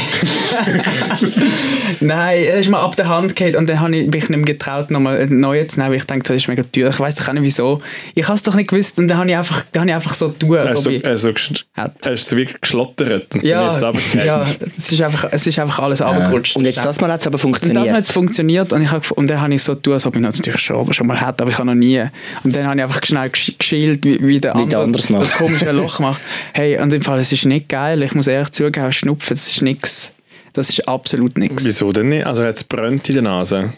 nein, 1.99 2.43
er 2.43 2.57
ist 2.59 2.69
mir 2.69 2.79
ab 2.79 2.95
der 2.95 3.07
Hand 3.07 3.35
gefallen 3.35 3.55
und 3.55 3.69
dann 3.69 3.79
habe 3.81 3.95
ich, 3.95 4.09
bin 4.09 4.19
ich 4.19 4.29
nicht 4.29 4.37
mehr 4.37 4.45
getraut, 4.45 4.89
nochmal 4.89 5.17
einen 5.19 5.39
neuen 5.39 5.69
zu 5.69 5.79
nehmen, 5.79 5.91
weil 5.91 5.97
ich 5.97 6.05
denke, 6.05 6.27
das 6.27 6.37
ist 6.37 6.47
mega 6.47 6.63
teuer. 6.63 6.89
Ich 6.89 6.99
weiß 6.99 7.15
doch 7.15 7.27
auch 7.27 7.33
nicht 7.33 7.43
wieso. 7.43 7.81
Ich 8.15 8.27
habe 8.27 8.35
es 8.35 8.41
doch 8.41 8.55
nicht 8.55 8.69
gewusst 8.69 8.97
und 8.97 9.07
dann 9.07 9.17
habe 9.19 9.29
ich 9.29 9.35
einfach, 9.37 9.63
dann 9.71 9.81
habe 9.81 9.91
ich 9.91 9.95
einfach 9.95 10.13
so 10.15 10.29
getan, 10.29 10.57
als 10.57 10.71
Hast 10.71 10.87
ob 10.87 10.93
ich... 10.93 11.05
also, 11.05 11.29
hast 11.31 11.65
du 12.01 12.09
es 12.11 12.35
wirklich 12.35 12.61
geschlottert 12.61 13.35
und 13.35 13.43
dann 13.43 13.49
Ja, 13.49 13.67
ist 13.67 13.75
es 13.75 13.83
runtergefallen. 13.83 14.25
ja, 14.25 14.45
es 14.77 14.91
ist 14.91 15.01
einfach, 15.01 15.18
es 15.31 15.45
ist 15.47 15.59
einfach 15.59 15.79
alles 15.79 16.01
runtergerutscht. 16.01 16.55
Und 16.55 16.65
jetzt 16.65 16.83
das 16.83 16.99
Mal 17.01 17.11
hat 17.11 17.21
es 17.21 17.27
aber 17.27 17.33
Und 17.33 17.33
das 17.35 17.41
funktioniert. 17.41 17.91
hat 17.91 17.99
es 17.99 18.11
funktioniert 18.11 18.73
und, 18.73 18.81
ich 18.81 18.91
hab, 18.91 19.09
und 19.11 19.29
dann 19.29 19.41
habe 19.41 19.53
ich 19.53 19.63
so 19.63 19.75
getan, 19.75 19.93
als 19.93 20.05
ob 20.05 20.15
ich 20.15 20.21
natürlich 20.21 20.61
schon, 20.61 20.93
schon 20.93 21.07
mal 21.07 21.19
hätte, 21.19 21.41
aber 21.43 21.49
ich 21.51 21.57
habe 21.57 21.67
noch 21.67 21.75
nie. 21.75 22.03
Und 22.43 22.55
dann 22.55 22.65
habe 22.67 22.77
ich 22.77 22.83
einfach 22.83 23.03
schnell 23.05 23.29
gesch- 23.29 23.57
geschält, 23.57 24.03
wie, 24.05 24.19
wie 24.25 24.39
der 24.39 24.55
Wie 24.55 24.65
der 24.67 24.79
andere 24.79 25.03
macht. 25.11 25.23
das 25.23 25.31
komische 25.33 25.71
Loch 25.71 25.99
macht. 25.99 26.21
Hey, 26.53 26.79
und 26.79 26.91
im 26.93 27.01
Fall, 27.01 27.19
es 27.19 27.31
ist 27.31 27.45
nicht 27.45 27.69
geil. 27.69 28.01
Ich 28.03 28.13
muss 28.15 28.27
ehrlich 28.27 28.51
zugeben, 28.51 28.91
Schnupfen, 28.91 29.29
das 29.35 29.47
ist 29.47 29.61
nichts. 29.61 30.11
Das 30.53 30.69
ist 30.69 30.87
absolut 30.87 31.37
nichts. 31.37 31.63
Wieso 31.65 31.91
denn 31.91 32.09
nicht? 32.09 32.25
Also 32.25 32.43
hat 32.43 32.57
es 32.57 32.63
brennt 32.63 33.07
in 33.09 33.15
der 33.15 33.23
Nase? 33.23 33.71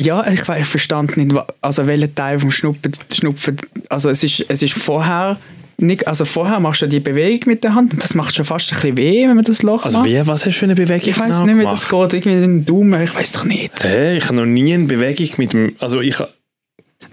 Ja, 0.00 0.26
ich, 0.30 0.40
ich 0.46 0.66
verstand 0.66 1.16
nicht, 1.16 1.34
also 1.62 1.86
welcher 1.86 2.14
Teil 2.14 2.38
vom 2.38 2.50
Schnupfen, 2.50 2.92
Schnupfen 3.14 3.56
also 3.88 4.10
es 4.10 4.22
ist, 4.24 4.44
es 4.48 4.62
ist 4.62 4.74
vorher, 4.74 5.38
nicht, 5.78 6.08
also 6.08 6.24
vorher 6.24 6.58
machst 6.60 6.82
du 6.82 6.86
die 6.86 7.00
Bewegung 7.00 7.40
mit 7.46 7.62
der 7.64 7.74
Hand 7.74 7.92
und 7.92 8.02
das 8.02 8.14
macht 8.14 8.34
schon 8.34 8.44
fast 8.44 8.72
ein 8.72 8.76
bisschen 8.80 8.96
weh, 8.96 9.28
wenn 9.28 9.36
man 9.36 9.44
das 9.44 9.62
Loch 9.62 9.84
Also 9.84 9.98
macht. 9.98 10.08
wie, 10.08 10.18
was 10.26 10.46
hast 10.46 10.54
du 10.54 10.58
für 10.60 10.64
eine 10.66 10.74
Bewegung 10.74 11.08
Ich 11.08 11.18
weiß 11.18 11.40
genau 11.40 11.46
nicht, 11.46 11.58
wie 11.58 11.64
das 11.64 11.88
geht, 11.88 12.12
irgendwie 12.14 12.30
mit 12.36 12.42
dem 12.44 12.64
Daumen, 12.66 13.02
ich 13.02 13.14
weiß 13.14 13.32
doch 13.32 13.44
nicht. 13.44 13.72
Hey, 13.82 14.16
ich 14.16 14.24
habe 14.24 14.34
noch 14.36 14.46
nie 14.46 14.72
eine 14.74 14.84
Bewegung 14.86 15.28
mit 15.36 15.52
dem... 15.52 15.76
Also 15.78 16.00
ich, 16.00 16.16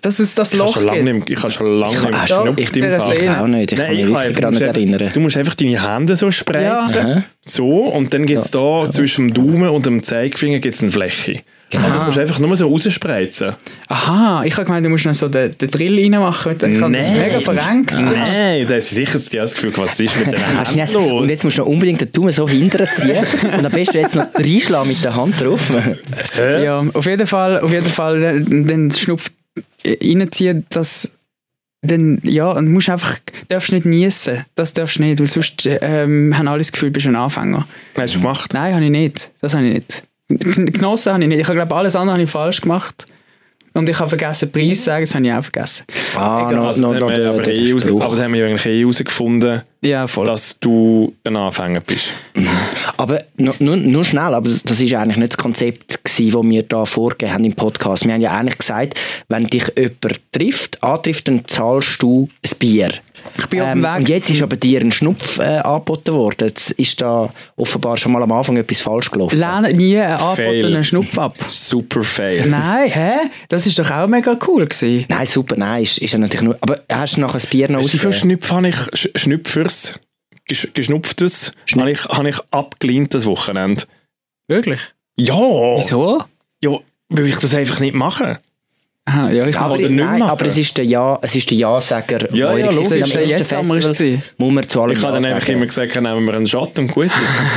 Dass 0.02 0.20
es 0.20 0.34
das 0.36 0.54
Loch 0.54 0.78
nicht, 0.78 1.30
ich 1.30 1.38
habe 1.40 1.52
schon 1.52 1.78
lange 1.80 1.94
nicht 2.00 2.10
Ach, 2.14 2.22
geschnupft 2.26 2.60
ich- 2.60 2.76
im 2.78 3.00
Fall. 3.02 3.18
Ich 3.18 3.30
auch 3.30 3.48
nicht. 3.48 3.72
Ich 3.74 3.78
kann 3.80 3.90
mich 3.92 4.00
ich 4.00 4.14
habe- 4.16 4.32
gerade 4.34 4.54
nicht 4.54 4.62
erinnern. 4.64 5.10
Du 5.14 5.20
musst 5.20 5.36
einfach 5.38 5.56
deine 5.56 5.82
Hände 5.96 6.16
so 6.16 6.32
spreizen. 6.32 7.00
Aha. 7.06 7.24
So, 7.42 7.68
und 7.88 8.14
dann 8.14 8.26
gibt 8.26 8.40
es 8.42 8.52
da 8.52 8.90
zwischen 8.90 9.28
dem 9.30 9.34
Daumen 9.34 9.70
und 9.70 9.86
dem 9.86 10.04
Zeigefinger 10.04 10.60
gibt's 10.60 10.82
eine 10.82 10.92
Fläche. 10.92 11.42
Genau. 11.74 11.88
Also 11.88 11.98
das 11.98 12.06
musst 12.06 12.18
du 12.18 12.22
einfach 12.22 12.40
nur 12.40 12.56
so 12.56 12.68
rausspreizen. 12.68 13.54
Aha, 13.88 14.44
ich 14.46 14.54
habe 14.54 14.66
gemeint, 14.66 14.86
du 14.86 14.90
musst 14.92 15.06
noch 15.06 15.14
so 15.16 15.28
den, 15.28 15.58
den 15.58 15.72
Drill 15.72 16.00
reinmachen. 16.00 16.56
Ich 16.56 16.82
habe 16.82 16.94
das 16.94 17.12
mega 17.12 17.40
verrenkt. 17.40 17.94
Nein, 17.94 18.68
da 18.68 18.76
ist 18.76 18.90
sicher 18.90 19.14
das 19.14 19.56
Gefühl, 19.56 19.74
was 19.76 20.00
ist 20.00 20.16
mit 20.20 20.28
den 20.28 20.36
Händen 20.36 20.94
los? 20.94 20.96
Und 20.96 21.30
jetzt 21.30 21.44
musst 21.44 21.58
du 21.58 21.62
noch 21.62 21.70
unbedingt 21.70 22.02
den 22.02 22.12
Daumen 22.12 22.32
so 22.32 22.48
hinterher 22.48 22.94
ziehen 22.94 23.26
und 23.58 23.66
am 23.66 23.72
besten 23.72 23.98
jetzt 23.98 24.14
noch 24.14 24.28
reinschlagen 24.36 24.88
mit 24.88 25.04
der 25.04 25.16
Hand 25.16 25.42
drauf. 25.42 25.72
Ja, 26.38 26.84
auf 26.94 27.06
jeden 27.08 27.26
Fall, 27.26 27.60
auf 27.60 27.72
jeden 27.72 27.90
Fall 27.90 28.20
den, 28.20 28.68
den 28.68 28.92
Schnupf 28.92 29.32
reinziehen, 29.84 30.68
das 30.70 31.12
dann, 31.82 32.20
ja, 32.24 32.52
und 32.52 32.72
musst 32.72 32.90
einfach, 32.90 33.18
darfst 33.50 33.72
nicht 33.72 33.86
niesen. 33.86 34.46
Das 34.56 34.74
darfst 34.74 35.00
du 35.00 35.02
nicht, 35.02 35.20
weil 35.20 35.26
sonst 35.26 35.68
ähm, 35.82 36.38
haben 36.38 36.48
alle 36.48 36.60
das 36.60 36.72
Gefühl, 36.72 36.90
du 36.90 36.94
bist 36.94 37.08
ein 37.08 37.16
Anfänger. 37.16 37.68
Hast 37.98 38.16
du 38.16 38.20
gemacht? 38.20 38.54
Nein, 38.54 38.76
habe 38.76 38.86
ich 38.86 38.92
nicht. 38.92 39.32
Das 39.42 39.54
habe 39.54 39.66
ich 39.66 39.74
nicht. 39.74 40.04
Genossen 40.30 41.14
habe 41.14 41.24
ich 41.24 41.30
nicht. 41.30 41.42
Ich 41.42 41.48
glaube, 41.48 41.76
alles 41.76 41.96
andere 41.96 42.14
habe 42.14 42.24
ich 42.24 42.30
falsch 42.30 42.62
gemacht. 42.62 43.06
Und 43.74 43.90
ich 43.90 44.00
habe 44.00 44.10
vergessen, 44.10 44.52
Preis 44.52 44.78
zu 44.80 44.84
sagen, 44.86 45.04
das 45.04 45.16
habe 45.16 45.26
ich 45.26 45.34
auch 45.34 45.42
vergessen. 45.44 45.86
Ah, 46.16 46.42
Egal. 46.48 46.56
noch, 46.56 46.68
Also, 46.68 46.82
noch, 46.82 46.92
dann 46.92 47.00
noch 47.00 47.10
haben 47.10 47.18
wir 47.18 47.24
der, 47.24 47.30
aber, 47.34 47.42
der 47.44 47.54
eh 47.56 47.72
raus, 47.74 47.84
Spruch. 47.86 48.04
aber 48.04 48.16
Ja, 49.84 50.08
voll. 50.08 50.26
dass 50.26 50.60
du 50.60 51.14
ein 51.24 51.36
Anfänger 51.36 51.82
bist. 51.82 52.14
Aber 52.98 53.24
nur, 53.38 53.54
nur, 53.60 53.76
nur 53.78 54.04
schnell, 54.06 54.34
aber 54.34 54.50
das 54.50 54.80
ist 54.80 54.94
eigentlich 54.94 55.18
nicht 55.18 55.34
das 55.34 55.38
Konzept, 55.38 56.04
gewesen, 56.04 56.32
das 56.32 56.44
wir 56.52 56.64
da 56.64 56.86
vorgegeben 56.86 57.34
haben 57.34 57.44
im 57.44 57.54
Podcast. 57.54 58.06
Wir 58.06 58.14
haben 58.14 58.22
ja 58.22 58.32
eigentlich 58.32 58.58
gesagt, 58.58 59.00
wenn 59.30 59.46
dich 59.48 59.66
jemand 59.78 60.22
trifft, 60.32 60.82
antrifft, 60.84 61.28
dann 61.28 61.48
zahlst 61.48 62.02
du 62.02 62.30
ein 62.46 62.58
Bier. 62.60 62.90
Ich 63.38 63.46
bin 63.48 63.62
auf 63.62 63.72
dem 63.74 63.84
Weg. 63.84 63.98
Und 63.98 64.10
jetzt 64.10 64.30
ist 64.30 64.42
aber 64.42 64.56
dir 64.56 64.82
ein 64.82 64.92
Schnupf 64.92 65.38
äh, 65.38 65.60
angeboten 65.60 66.14
worden. 66.14 66.48
Jetzt 66.48 66.72
ist 66.72 67.00
da 67.02 67.32
offenbar 67.56 67.96
schon 67.98 68.12
mal 68.12 68.24
am 68.24 68.32
Anfang 68.32 68.58
etwas 68.58 68.82
falsch 68.82 69.12
gelaufen. 69.12 69.38
Lehne 69.40 69.74
nie 69.74 69.98
einen 70.00 70.16
angebotenen 70.16 70.84
Schnupf 70.84 71.18
ab. 71.18 71.38
Super 71.48 72.04
fail. 72.04 72.48
Nein, 72.48 72.90
hä? 72.90 73.12
Das 73.50 73.68
ist 73.68 73.78
doch 73.78 73.90
auch 73.92 74.08
mega 74.08 74.36
cool 74.48 74.66
gewesen. 74.66 75.06
Nein, 75.10 75.26
super, 75.28 75.56
nein, 75.58 75.84
ist, 75.84 76.00
ist 76.00 76.12
ja 76.14 76.20
natürlich 76.20 76.44
nur... 76.44 76.58
Aber 76.62 76.82
hast 76.92 77.18
du 77.18 77.22
noch 77.22 77.36
ein 77.36 77.42
Bier 77.52 77.70
noch 77.70 77.80
ausgegeben? 77.80 78.14
Schnupf 78.14 78.52
habe 78.52 78.68
ich, 78.70 78.76
Sch- 78.76 79.18
Schnupfers, 79.74 79.94
Gesch 80.46 80.74
Geschnupftes, 80.74 81.54
habe 81.76 81.92
ich, 81.92 82.06
habe 82.06 82.30
ich 82.30 82.40
abgelehnt 82.52 83.14
das 83.14 83.26
Wochenende? 83.26 83.84
Wirklich? 84.48 84.82
Ja! 85.16 85.36
Wieso? 85.78 86.24
Ja, 86.62 86.78
weil 87.10 87.28
ich 87.28 87.38
das 87.38 87.56
einfach 87.56 87.80
nicht 87.80 87.94
mache. 87.94 88.40
Aha, 89.06 89.32
ja, 89.32 89.46
ich 89.46 89.58
Aber, 89.58 89.74
Oder 89.74 89.90
nicht 89.90 90.02
nein, 90.02 90.22
aber 90.22 90.46
es 90.46 90.58
ist 90.58 90.78
der 90.78 90.86
Ja, 90.86 91.20
es 91.22 91.36
ist 91.36 91.50
der 91.50 91.58
Ja-Sager. 91.58 92.34
Ja, 92.34 92.54
wo 92.54 92.58
ja, 92.58 92.66
ihr 92.66 92.72
logisch. 92.72 93.04
Am 93.04 93.28
der 93.28 93.38
gewesen. 93.38 94.24
Muss 94.38 94.54
man 94.54 94.70
zu 94.70 94.82
allem 94.82 94.94
Ich 94.94 95.04
habe 95.04 95.16
Ja 95.16 95.20
dann 95.20 95.34
einfach 95.34 95.50
immer 95.50 95.66
gesagt, 95.66 95.94
nehmen 95.94 96.26
wir 96.26 96.34
einen 96.34 96.48
Shot 96.48 96.80
und 96.80 96.90
gut 96.90 97.10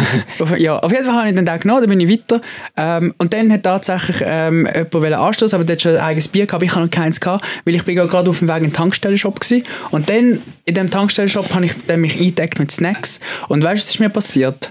Ja, 0.59 0.81
auf 0.81 0.91
jeden 0.91 1.05
Fall 1.05 1.15
habe 1.15 1.29
ich 1.29 1.37
den 1.37 1.47
Tag 1.47 1.63
genommen, 1.63 1.83
dann 1.83 1.91
bin 1.91 2.01
ich 2.01 2.11
weiter. 2.11 2.41
Ähm, 2.77 3.15
und 3.19 3.33
dann 3.33 3.53
hat 3.53 3.63
tatsächlich 3.63 4.17
ähm, 4.25 4.69
jemand 4.75 5.15
anstoßen, 5.15 5.55
aber 5.57 5.65
der 5.65 5.77
hat 5.77 5.83
schon 5.83 5.93
ein 5.93 5.99
eigenes 5.99 6.27
Bier 6.27 6.47
gehabt. 6.47 6.65
Ich 6.65 6.75
habe 6.75 6.85
noch 6.85 6.91
keins 6.91 7.21
gehabt, 7.21 7.47
weil 7.65 7.77
ich 7.77 7.85
bin 7.85 7.97
ja 7.97 8.07
gerade 8.07 8.29
auf 8.29 8.41
dem 8.41 8.49
Weg 8.49 8.59
in 8.59 8.65
den 8.65 8.73
Tankstellenshop 8.73 9.39
gewesen. 9.39 9.63
Und 9.93 10.11
dann 10.11 10.43
in 10.65 10.75
dem 10.75 10.91
Tankstellenshop 10.91 11.55
habe 11.55 11.65
ich 11.65 11.75
dann 11.87 12.01
mich 12.01 12.17
eingedeckt 12.17 12.59
mit 12.59 12.73
Snacks. 12.73 13.21
Und 13.49 13.63
weißt 13.63 13.83
du, 13.83 13.87
was 13.87 13.91
ist 13.95 14.01
mir 14.01 14.11
passiert? 14.11 14.71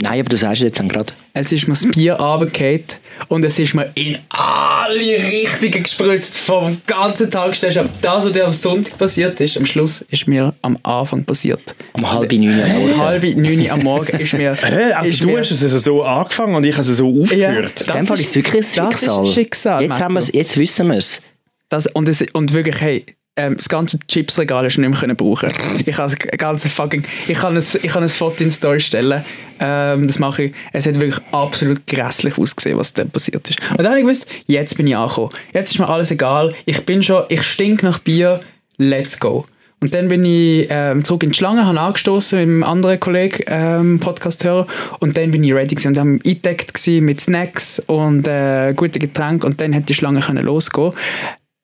Nein, 0.00 0.20
aber 0.20 0.28
du 0.28 0.36
sagst 0.36 0.60
es 0.62 0.66
jetzt 0.66 0.78
dann 0.80 0.88
gerade. 0.88 1.12
Es 1.32 1.52
ist 1.52 1.66
mir 1.66 1.74
das 1.74 1.86
Bier 1.90 2.14
runtergefallen 2.14 2.84
und 3.28 3.44
es 3.44 3.58
ist 3.58 3.74
mir 3.74 3.90
in 3.94 4.16
alle 4.30 4.94
Richtungen 5.00 5.82
gespritzt 5.82 6.38
vom 6.38 6.80
ganzen 6.86 7.30
Tankstellenshop. 7.30 7.88
Das, 8.00 8.24
was 8.24 8.32
dir 8.32 8.46
am 8.46 8.52
Sonntag 8.52 8.96
passiert 8.96 9.40
ist, 9.40 9.56
am 9.56 9.66
Schluss 9.66 10.02
ist 10.08 10.26
mir 10.28 10.54
am 10.62 10.78
Anfang 10.84 11.24
passiert. 11.24 11.74
Um 11.94 12.10
halb 12.10 12.30
neun 12.32 12.60
am 12.62 12.70
Um 12.76 12.86
Morgen. 12.88 12.98
halb 13.00 13.22
neun 13.36 13.70
am 13.70 13.82
Morgen 13.82 14.20
ist 14.20 14.32
mir... 14.34 14.54
Hä? 14.62 14.92
Also 14.92 15.10
ist 15.10 15.22
du 15.24 15.28
mir- 15.28 15.38
hast 15.40 15.50
es 15.50 15.62
also 15.62 15.78
so 15.78 16.02
angefangen 16.04 16.54
und 16.54 16.64
ich 16.64 16.72
habe 16.72 16.82
es 16.82 16.96
so 16.96 17.20
aufgehört. 17.22 17.80
In 17.82 17.92
dem 17.92 18.06
Fall 18.06 18.20
ist 18.20 18.28
es 18.28 18.34
wirklich 18.36 18.54
ein 18.54 18.60
das 18.60 18.68
ist 18.68 18.74
Schicksal. 18.98 19.26
Schicksal, 19.26 19.82
jetzt, 19.82 20.00
haben 20.00 20.14
wir's, 20.14 20.30
jetzt 20.32 20.56
wissen 20.56 20.88
wir 20.88 20.98
es. 20.98 21.20
Das, 21.68 21.86
und, 21.88 22.08
es, 22.08 22.24
und 22.32 22.52
wirklich, 22.54 22.80
hey, 22.80 23.04
ähm, 23.38 23.56
das 23.56 23.68
ganze 23.68 23.98
Chipsregal 24.00 24.68
du 24.68 24.80
nicht 24.80 25.02
mehr 25.02 25.14
brauchen. 25.14 25.50
Ich 25.86 25.96
kann 25.96 26.10
das 26.10 26.18
ganze 26.18 26.68
fucking, 26.68 27.04
ich 27.26 27.38
kann 27.38 27.56
ein, 27.56 27.62
ich 27.82 27.92
kann 27.92 28.02
ein 28.02 28.08
Foto 28.08 28.44
in 28.44 28.50
Story 28.50 28.80
stellen. 28.80 29.24
Ähm, 29.60 30.06
das 30.06 30.18
mache 30.18 30.44
ich. 30.44 30.54
Es 30.72 30.86
hat 30.86 31.00
wirklich 31.00 31.24
absolut 31.32 31.86
grässlich 31.86 32.36
ausgesehen, 32.36 32.78
was 32.78 32.92
da 32.92 33.04
passiert 33.04 33.48
ist. 33.48 33.60
Und 33.70 33.78
dann 33.78 33.88
habe 33.88 33.98
ich 33.98 34.04
gewusst, 34.04 34.26
jetzt 34.46 34.76
bin 34.76 34.86
ich 34.86 34.96
angekommen. 34.96 35.30
Jetzt 35.52 35.70
ist 35.70 35.78
mir 35.78 35.88
alles 35.88 36.10
egal. 36.10 36.54
Ich 36.66 36.84
bin 36.84 37.02
schon, 37.02 37.24
ich 37.28 37.42
stink 37.42 37.82
nach 37.82 37.98
Bier. 38.00 38.40
Let's 38.76 39.18
go. 39.18 39.46
Und 39.80 39.94
dann 39.94 40.08
bin 40.08 40.24
ich 40.24 40.66
ähm, 40.70 41.04
zurück 41.04 41.22
in 41.22 41.30
die 41.30 41.36
Schlange, 41.36 41.64
habe 41.64 41.78
angestoßen 41.78 42.38
mit 42.38 42.48
einem 42.48 42.62
anderen 42.64 42.98
Kollegen, 42.98 43.44
ähm, 43.46 44.00
Podcast-Hörer, 44.00 44.66
und 44.98 45.16
dann 45.16 45.30
bin 45.30 45.44
ich 45.44 45.52
ready 45.52 45.76
gewesen 45.76 45.88
und 45.88 45.96
dann 45.96 46.12
eingedeckt 46.14 46.74
gewesen 46.74 47.04
mit 47.04 47.20
Snacks 47.20 47.78
und 47.86 48.26
äh, 48.26 48.74
guten 48.74 48.98
Getränken 48.98 49.48
und 49.48 49.60
dann 49.60 49.72
hätte 49.72 49.86
die 49.86 49.94
Schlange 49.94 50.20
losgehen. 50.20 50.92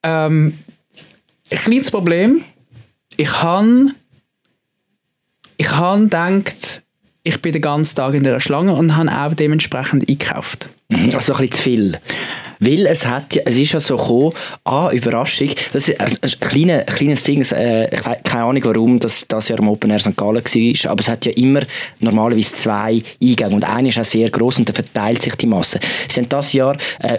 Ähm, 0.05 0.59
ein 1.55 1.71
kleines 1.71 1.91
Problem. 1.91 2.45
Ich 3.17 3.43
habe 3.43 3.95
ich 5.57 5.71
han 5.71 6.05
gedacht, 6.05 6.83
ich 7.23 7.41
bin 7.41 7.53
den 7.53 7.63
ganzen 7.63 7.97
Tag 7.97 8.15
in 8.15 8.23
der 8.23 8.41
Schlange 8.41 8.75
und 8.75 8.97
habe 8.97 9.11
auch 9.11 9.35
dementsprechend 9.35 10.09
eingekauft. 10.09 10.69
Also 10.91 11.33
ein 11.33 11.39
bisschen 11.39 11.53
zu 11.53 11.63
viel. 11.63 12.01
Weil 12.65 12.87
es 12.87 13.07
hat 13.07 13.35
ja, 13.35 13.43
es 13.45 13.59
ist 13.59 13.73
ja 13.73 13.81
so 13.81 13.97
gekommen, 13.97 14.33
ah, 14.65 14.91
Überraschung, 14.91 15.51
das 15.73 15.89
ist 15.89 16.01
ein, 16.01 16.13
ein, 16.21 16.31
kleine, 16.41 16.79
ein 16.81 16.87
kleines 16.87 17.23
Ding, 17.23 17.43
äh, 17.43 17.89
keine 18.25 18.45
Ahnung, 18.45 18.65
warum 18.65 19.01
das, 19.01 19.27
das 19.29 19.49
Jahr 19.49 19.59
im 19.59 19.69
Open 19.69 19.91
Air 19.91 20.01
St. 20.01 20.17
Gallen 20.17 20.37
war, 20.37 20.91
aber 20.91 21.01
es 21.01 21.09
hat 21.09 21.25
ja 21.27 21.33
immer 21.33 21.61
normalerweise 22.01 22.55
zwei 22.55 23.03
Eingänge 23.23 23.55
und 23.55 23.65
einer 23.65 23.89
ist 23.89 23.99
auch 23.99 24.05
sehr 24.05 24.31
gross 24.31 24.59
und 24.59 24.69
dann 24.69 24.75
verteilt 24.75 25.23
sich 25.23 25.35
die 25.35 25.47
Masse. 25.47 25.79
Sie 26.09 26.21
haben 26.21 26.29
das 26.29 26.53
Jahr 26.53 26.77
äh, 27.01 27.19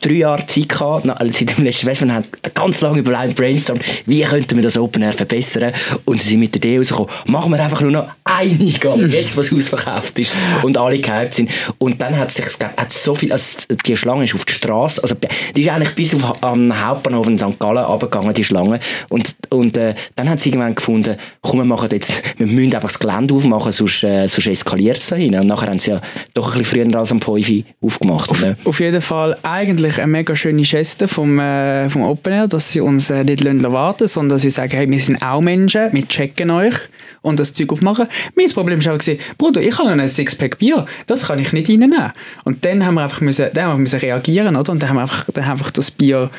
drei 0.00 0.14
Jahre 0.14 0.46
Zeit 0.46 0.68
gehabt, 0.68 1.04
na, 1.04 1.14
also 1.14 1.32
seit 1.32 1.56
dem 1.56 1.64
letzten 1.64 1.86
und 2.06 2.12
haben 2.12 2.24
ganz 2.54 2.80
lange 2.80 2.98
überlegt, 2.98 3.36
brainstormt, 3.36 3.82
wie 4.06 4.22
könnten 4.22 4.56
wir 4.56 4.62
das 4.62 4.78
Open 4.78 5.02
Air 5.02 5.12
verbessern 5.12 5.72
und 6.04 6.22
sie 6.22 6.30
sind 6.30 6.40
mit 6.40 6.54
der 6.54 6.58
Idee 6.58 6.78
rausgekommen, 6.78 7.10
machen 7.26 7.52
wir 7.52 7.62
einfach 7.62 7.80
nur 7.80 7.90
noch 7.90 8.06
einen 8.24 8.60
Eingang, 8.60 9.08
jetzt 9.10 9.36
was 9.36 9.52
ausverkauft 9.52 10.18
ist 10.18 10.32
und 10.62 10.76
alle 10.78 10.98
gehypt 10.98 11.34
sind. 11.34 11.50
Und 11.78 12.00
dann 12.00 12.16
hat 12.16 12.30
sich 12.30 12.46
hat 12.46 12.92
so 12.92 13.14
viel, 13.14 13.32
also 13.32 13.58
die 13.86 13.96
Schlange 13.96 14.24
ist 14.24 14.34
auf 14.34 14.44
die 14.44 14.52
Straße, 14.52 14.85
also 14.86 15.14
die 15.56 15.62
ist 15.62 15.68
eigentlich 15.68 15.94
bis 15.94 16.14
auf 16.14 16.42
am 16.42 16.86
Hauptbahnhof 16.86 17.26
in 17.28 17.38
St. 17.38 17.58
Gallen 17.58 17.84
runtergegangen, 17.84 18.34
die 18.34 18.44
Schlange. 18.44 18.80
Und, 19.08 19.36
und 19.50 19.76
äh, 19.76 19.94
dann 20.14 20.28
hat 20.28 20.40
sie 20.40 20.50
irgendwann 20.50 20.74
gefunden, 20.74 21.16
komm, 21.40 21.58
wir 21.58 21.64
machen 21.64 21.88
jetzt, 21.92 22.22
wir 22.38 22.46
müssen 22.46 22.74
einfach 22.74 22.88
das 22.88 22.98
Gelände 22.98 23.34
aufmachen, 23.34 23.72
sonst, 23.72 24.02
äh, 24.04 24.26
sonst 24.26 24.46
eskaliert 24.46 24.98
es 24.98 25.08
da 25.08 25.16
hin. 25.16 25.34
Und 25.34 25.46
nachher 25.46 25.68
haben 25.68 25.78
sie 25.78 25.90
ja 25.92 26.00
doch 26.34 26.54
ein 26.54 26.58
bisschen 26.60 26.84
früher 26.84 26.98
als 26.98 27.12
am 27.12 27.20
5 27.20 27.48
Uhr 27.48 27.64
aufgemacht. 27.82 28.30
Auf, 28.30 28.42
ne? 28.42 28.56
auf 28.64 28.80
jeden 28.80 29.00
Fall 29.00 29.36
eigentlich 29.42 29.98
eine 29.98 30.06
mega 30.06 30.34
schöne 30.34 30.62
Geste 30.62 31.08
vom, 31.08 31.38
äh, 31.38 31.88
vom 31.88 32.02
Open 32.02 32.32
Air, 32.32 32.48
dass 32.48 32.72
sie 32.72 32.80
uns 32.80 33.10
äh, 33.10 33.24
nicht 33.24 33.44
warten 33.44 34.04
lassen, 34.04 34.14
sondern 34.14 34.36
dass 34.36 34.42
sie 34.42 34.50
sagen, 34.50 34.76
hey, 34.76 34.90
wir 34.90 35.00
sind 35.00 35.22
auch 35.22 35.40
Menschen, 35.40 35.92
wir 35.92 36.06
checken 36.08 36.50
euch 36.50 36.74
und 37.22 37.40
das 37.40 37.52
Zeug 37.52 37.72
aufmachen. 37.72 38.06
Mein 38.34 38.46
Problem 38.48 38.84
war 38.84 38.94
auch, 38.94 38.98
Bruder, 39.38 39.60
ich 39.60 39.78
habe 39.78 39.88
noch 39.90 39.98
ein 39.98 40.08
Sixpack 40.08 40.58
Bier, 40.58 40.86
das 41.06 41.26
kann 41.26 41.38
ich 41.38 41.52
nicht 41.52 41.68
reinnehmen. 41.68 42.12
Und 42.44 42.64
dann 42.64 42.84
haben 42.86 42.94
wir 42.94 43.02
einfach 43.02 43.20
müssen, 43.20 43.48
dann 43.52 43.64
haben 43.64 43.72
wir 43.74 43.78
müssen 43.78 44.00
reagieren, 44.00 44.56
oder? 44.56 44.72
Und 44.76 44.82
dann 44.82 44.90
haben 44.90 44.96
wir 44.96 45.02
einfach, 45.02 45.24
dann 45.32 45.46
haben 45.46 45.58
wir 45.58 45.64
einfach 45.64 45.70
das 45.70 45.90
Bier... 45.90 46.30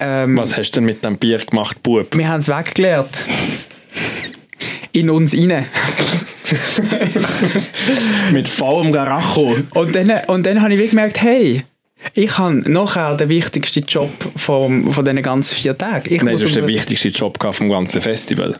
Ähm, 0.00 0.36
Was 0.36 0.54
hast 0.54 0.72
du 0.72 0.80
denn 0.80 0.84
mit 0.84 1.02
dem 1.02 1.16
Bier 1.16 1.38
gemacht, 1.38 1.82
Bub? 1.82 2.14
wir 2.14 2.28
haben 2.28 2.40
es 2.40 2.48
weggeleert. 2.48 3.24
In 4.92 5.08
uns 5.08 5.32
rein. 5.34 5.64
mit 8.32 8.48
vollem 8.48 8.92
Garacho. 8.92 9.56
Und 9.74 9.94
dann, 9.96 10.12
und 10.26 10.44
dann 10.44 10.60
habe 10.60 10.74
ich 10.74 10.90
gemerkt, 10.90 11.22
hey, 11.22 11.64
ich 12.12 12.36
habe 12.36 12.70
nachher 12.70 13.16
den 13.16 13.30
wichtigsten 13.30 13.82
Job 13.86 14.10
vom, 14.36 14.92
von 14.92 15.02
diesen 15.02 15.22
ganzen 15.22 15.54
vier 15.54 15.78
Tagen. 15.78 16.12
Ich 16.12 16.22
Nein, 16.22 16.32
muss 16.32 16.42
du 16.42 16.48
hast 16.48 16.56
den 16.56 16.64
unser- 16.64 16.74
wichtigsten 16.74 17.12
Job 17.12 17.38
vom 17.54 17.70
ganzen 17.70 18.02
Festival. 18.02 18.56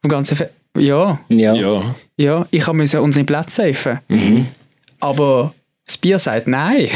vom 0.00 0.10
ganzen 0.10 0.34
Fe 0.34 0.48
ja, 0.78 1.20
Ja. 1.28 1.54
Ja. 1.54 1.94
ja, 2.16 2.46
ich 2.50 2.66
habe 2.66 2.78
müssen 2.78 3.00
unsere 3.00 3.26
Plätze 3.26 3.74
safen. 3.74 3.98
Mhm. 4.08 4.46
Aber 5.00 5.52
das 5.86 5.98
Bier 5.98 6.18
sagt 6.18 6.48
nein. 6.48 6.88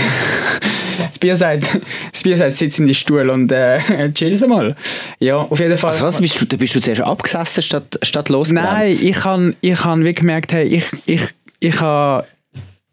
Das 1.23 1.29
Bier 1.29 1.37
sagt, 1.37 1.79
das 2.12 2.23
Bier 2.25 2.37
sagt, 2.37 2.55
sitz 2.55 2.81
in 2.81 2.88
die 2.88 2.95
Stuhl 2.95 3.31
und 3.31 3.52
äh, 3.52 3.79
chill's 4.12 4.45
mal. 4.45 4.75
Ja, 5.21 5.37
auf 5.37 5.61
jeden 5.61 5.79
Fall. 5.79 5.93
Also 5.93 6.07
was, 6.07 6.21
bist 6.21 6.50
du, 6.50 6.59
bist 6.59 6.75
du 6.75 6.81
zuerst 6.81 7.00
abgesessen 7.00 7.62
statt, 7.62 7.97
statt 8.02 8.29
losgerannt? 8.29 8.73
Nein, 8.73 8.99
ich 9.00 9.25
habe 9.25 9.55
ich 9.61 9.85
han 9.85 10.05
wie 10.05 10.14
gemerkt, 10.14 10.52
hey, 10.52 10.67
ich, 10.67 10.85
ich, 11.07 11.23
ich 11.61 11.81
habe 11.81 12.26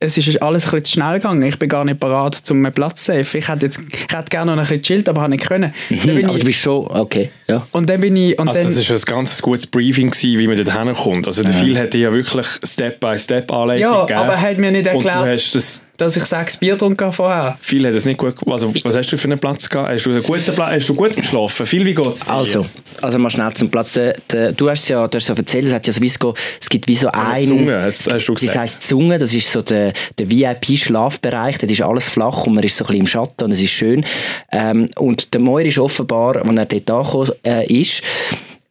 es 0.01 0.17
ist 0.17 0.41
alles 0.41 0.65
ein 0.65 0.71
bisschen 0.71 0.85
zu 0.85 0.91
schnell 0.93 1.15
gegangen. 1.15 1.41
Ich 1.41 1.59
bin 1.59 1.67
gar 1.67 1.83
nicht 1.83 1.99
bereit, 1.99 2.39
um 2.51 2.63
einen 2.63 2.73
Platz 2.73 3.03
zu 3.03 3.11
safe. 3.11 3.37
Ich 3.37 3.49
hätte, 3.49 3.65
jetzt, 3.65 3.81
ich 3.91 4.15
hätte 4.15 4.29
gerne 4.29 4.55
noch 4.55 4.59
ein 4.59 4.67
bisschen 4.67 4.83
chillt, 4.83 5.09
aber 5.09 5.21
habe 5.21 5.31
nicht 5.31 5.45
können. 5.45 5.73
Dann 5.89 5.99
bin 5.99 6.17
Hm, 6.19 6.23
aber 6.25 6.33
du 6.33 6.37
ich, 6.37 6.45
bist 6.45 6.59
schon, 6.59 6.87
okay, 6.87 7.31
ja. 7.47 7.67
und 7.71 7.89
dann 7.89 7.99
bin 7.99 8.15
ich... 8.15 8.39
Und 8.39 8.47
Also 8.47 8.61
dann, 8.63 8.75
das 8.75 8.89
war 8.89 8.95
ein 8.95 9.23
ganz 9.23 9.41
gutes 9.41 9.67
Briefing, 9.67 10.09
gewesen, 10.09 10.39
wie 10.39 10.47
man 10.47 10.55
dort 10.55 10.77
hinkommt. 10.77 11.27
Also 11.27 11.43
der 11.43 11.51
Phil 11.51 11.77
hat 11.77 11.93
dir 11.93 11.99
ja 11.99 12.13
wirklich 12.13 12.47
Step-by-Step-Anleitung 12.63 13.81
ja, 13.81 14.01
gegeben. 14.01 14.19
aber 14.19 14.33
er 14.33 14.41
hat 14.41 14.57
mir 14.57 14.71
nicht 14.71 14.87
Und 14.87 15.03
du 15.03 15.09
erklärt, 15.09 15.33
hast 15.35 15.55
das... 15.55 15.83
dass 15.99 16.15
ich 16.15 16.23
sechs 16.23 16.57
Bier 16.57 16.73
getrunken 16.73 17.03
habe 17.03 17.13
vorher. 17.13 17.57
Phil 17.61 17.85
hat 17.85 17.93
es 17.93 18.05
nicht 18.05 18.17
gut... 18.17 18.35
Also 18.47 18.73
was 18.83 18.95
hast 18.95 19.11
du 19.11 19.17
für 19.17 19.25
einen 19.25 19.37
Platz 19.37 19.69
gehabt? 19.69 19.89
Hast 19.89 20.05
du 20.05 20.11
einen 20.11 20.23
guten 20.23 20.55
Platz? 20.55 20.71
Hast 20.71 20.89
du 20.89 20.95
gut 20.95 21.15
geschlafen? 21.15 21.65
Phil, 21.65 21.85
wie 21.85 21.93
geht's 21.93 22.25
dir? 22.25 22.31
Also, 22.31 22.65
also 23.01 23.19
mal 23.19 23.29
schnell 23.29 23.51
zum 23.53 23.69
Platz. 23.69 23.93
Der, 23.93 24.15
der, 24.31 24.53
du 24.53 24.69
hast 24.69 24.83
es 24.83 24.89
ja, 24.89 25.07
du 25.07 25.15
hast 25.17 25.23
es 25.23 25.27
ja 25.29 25.35
erzählt, 25.35 25.65
es, 25.65 25.73
hat 25.73 25.85
ja 25.85 25.93
sowieso, 25.93 26.33
es 26.59 26.69
gibt 26.69 26.87
wie 26.87 26.95
so 26.95 27.09
ein... 27.09 27.45
Zunge, 27.45 27.81
hast, 27.81 28.11
hast 28.11 28.25
du 28.25 28.33
Das 28.33 28.41
gesagt. 28.41 28.59
heisst 28.59 28.87
Zunge, 28.87 29.17
das 29.17 29.33
ist 29.33 29.51
so 29.51 29.61
der, 29.61 29.91
der 30.17 30.29
VIP-Schlafbereich, 30.29 31.57
dort 31.57 31.71
ist 31.71 31.81
alles 31.81 32.07
flach 32.07 32.47
und 32.47 32.55
man 32.55 32.63
ist 32.63 32.77
so 32.77 32.85
ein 32.85 32.87
bisschen 32.87 32.99
im 33.01 33.07
Schatten 33.07 33.43
und 33.43 33.51
es 33.51 33.61
ist 33.61 33.71
schön. 33.71 34.05
Ähm, 34.51 34.89
und 34.97 35.33
der 35.33 35.41
Moir 35.41 35.65
ist 35.65 35.77
offenbar, 35.79 36.37
als 36.37 36.49
er 36.49 36.65
dort 36.65 36.91
angekommen 36.91 37.31
äh, 37.45 37.65
ist, 37.67 38.03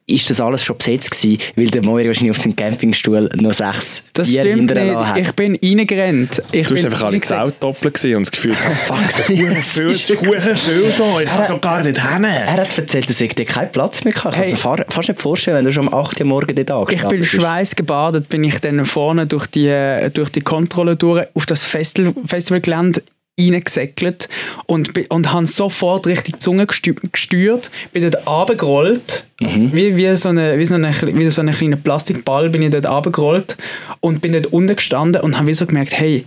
ist 0.08 0.28
das 0.30 0.40
alles 0.40 0.64
schon 0.64 0.76
besetzt 0.76 1.10
gewesen, 1.10 1.38
weil 1.56 1.66
der 1.68 1.82
Moir 1.82 2.06
wahrscheinlich 2.06 2.30
auf 2.32 2.38
seinem 2.38 2.56
Campingstuhl 2.56 3.28
noch 3.40 3.52
sechs 3.52 4.04
Das 4.14 4.28
Bier 4.28 4.42
stimmt 4.42 4.74
nicht. 4.74 4.94
hat. 4.96 5.16
Ich 5.18 5.32
bin 5.32 5.58
reingerannt. 5.62 6.42
Ich 6.50 6.66
Du 6.66 6.74
bin 6.74 6.78
hast 6.78 6.84
einfach 6.86 7.02
alle 7.06 7.12
reingerannt. 7.12 7.50
Zelt 7.52 7.62
doppelt 7.62 7.94
gesehen 7.94 8.16
und 8.16 8.26
das 8.26 8.32
Gefühl, 8.32 8.52
oh, 8.54 8.74
fuck, 8.74 9.12
verdammt 9.12 9.58
viel, 9.64 9.94
verdammt 9.94 10.58
viel 10.58 10.92
da, 10.98 11.20
ich 11.20 11.26
kann 11.28 11.46
doch 11.48 11.60
gar 11.60 11.82
nicht 11.82 12.00
hin. 12.02 12.24
Er 12.24 12.52
hat 12.52 12.78
erzählt, 12.78 13.08
dass 13.08 13.20
er 13.20 13.28
dort 13.28 13.48
keinen 13.48 13.72
Platz 13.72 14.04
mehr. 14.04 14.14
Ich 14.16 14.24
Hey. 14.24 14.32
kann 14.32 14.50
mir 14.50 14.56
fa- 14.56 14.84
fast 14.88 15.08
nicht 15.08 15.20
vorstellen, 15.20 15.58
wenn 15.58 15.64
du 15.64 15.72
schon 15.72 15.88
um 15.88 15.94
8 15.94 16.20
Uhr 16.20 16.26
morgens 16.26 16.54
dort 16.54 16.68
Ich 16.92 17.00
angestanden 17.04 17.18
bin 17.20 17.24
schweißgebadet, 17.28 18.28
bin 18.28 18.44
ich 18.44 18.58
dann 18.60 18.84
vorne 18.84 19.26
durch 19.26 19.46
die, 19.46 20.08
durch 20.14 20.30
die 20.30 20.40
Kontrolle 20.40 20.96
durch 20.96 21.26
auf 21.34 21.46
das 21.46 21.64
Festival, 21.64 22.14
Festivalgelände 22.26 23.02
reingesäckelt 23.38 24.28
und, 24.66 24.92
und 25.10 25.32
habe 25.32 25.46
sofort 25.46 26.06
richtig 26.06 26.34
die 26.34 26.38
Zunge 26.38 26.66
gesteuert, 26.66 27.70
bin 27.92 28.02
dort 28.02 28.26
runtergerollt, 28.26 29.26
also 29.42 29.72
wie, 29.72 29.96
wie, 29.96 30.16
so 30.16 30.30
eine, 30.30 30.58
wie, 30.58 30.64
so 30.64 30.74
eine, 30.74 30.90
wie 30.90 31.30
so 31.30 31.40
ein 31.40 31.50
kleiner 31.50 31.76
Plastikball 31.76 32.50
bin 32.50 32.62
ich 32.62 32.70
dort 32.70 32.86
runtergerollt 32.86 33.56
und 34.00 34.20
bin 34.20 34.32
dort 34.32 34.46
unten 34.48 34.76
gestanden 34.76 35.22
und 35.22 35.38
habe 35.38 35.54
so 35.54 35.66
gemerkt, 35.66 35.92
hey, 35.92 36.26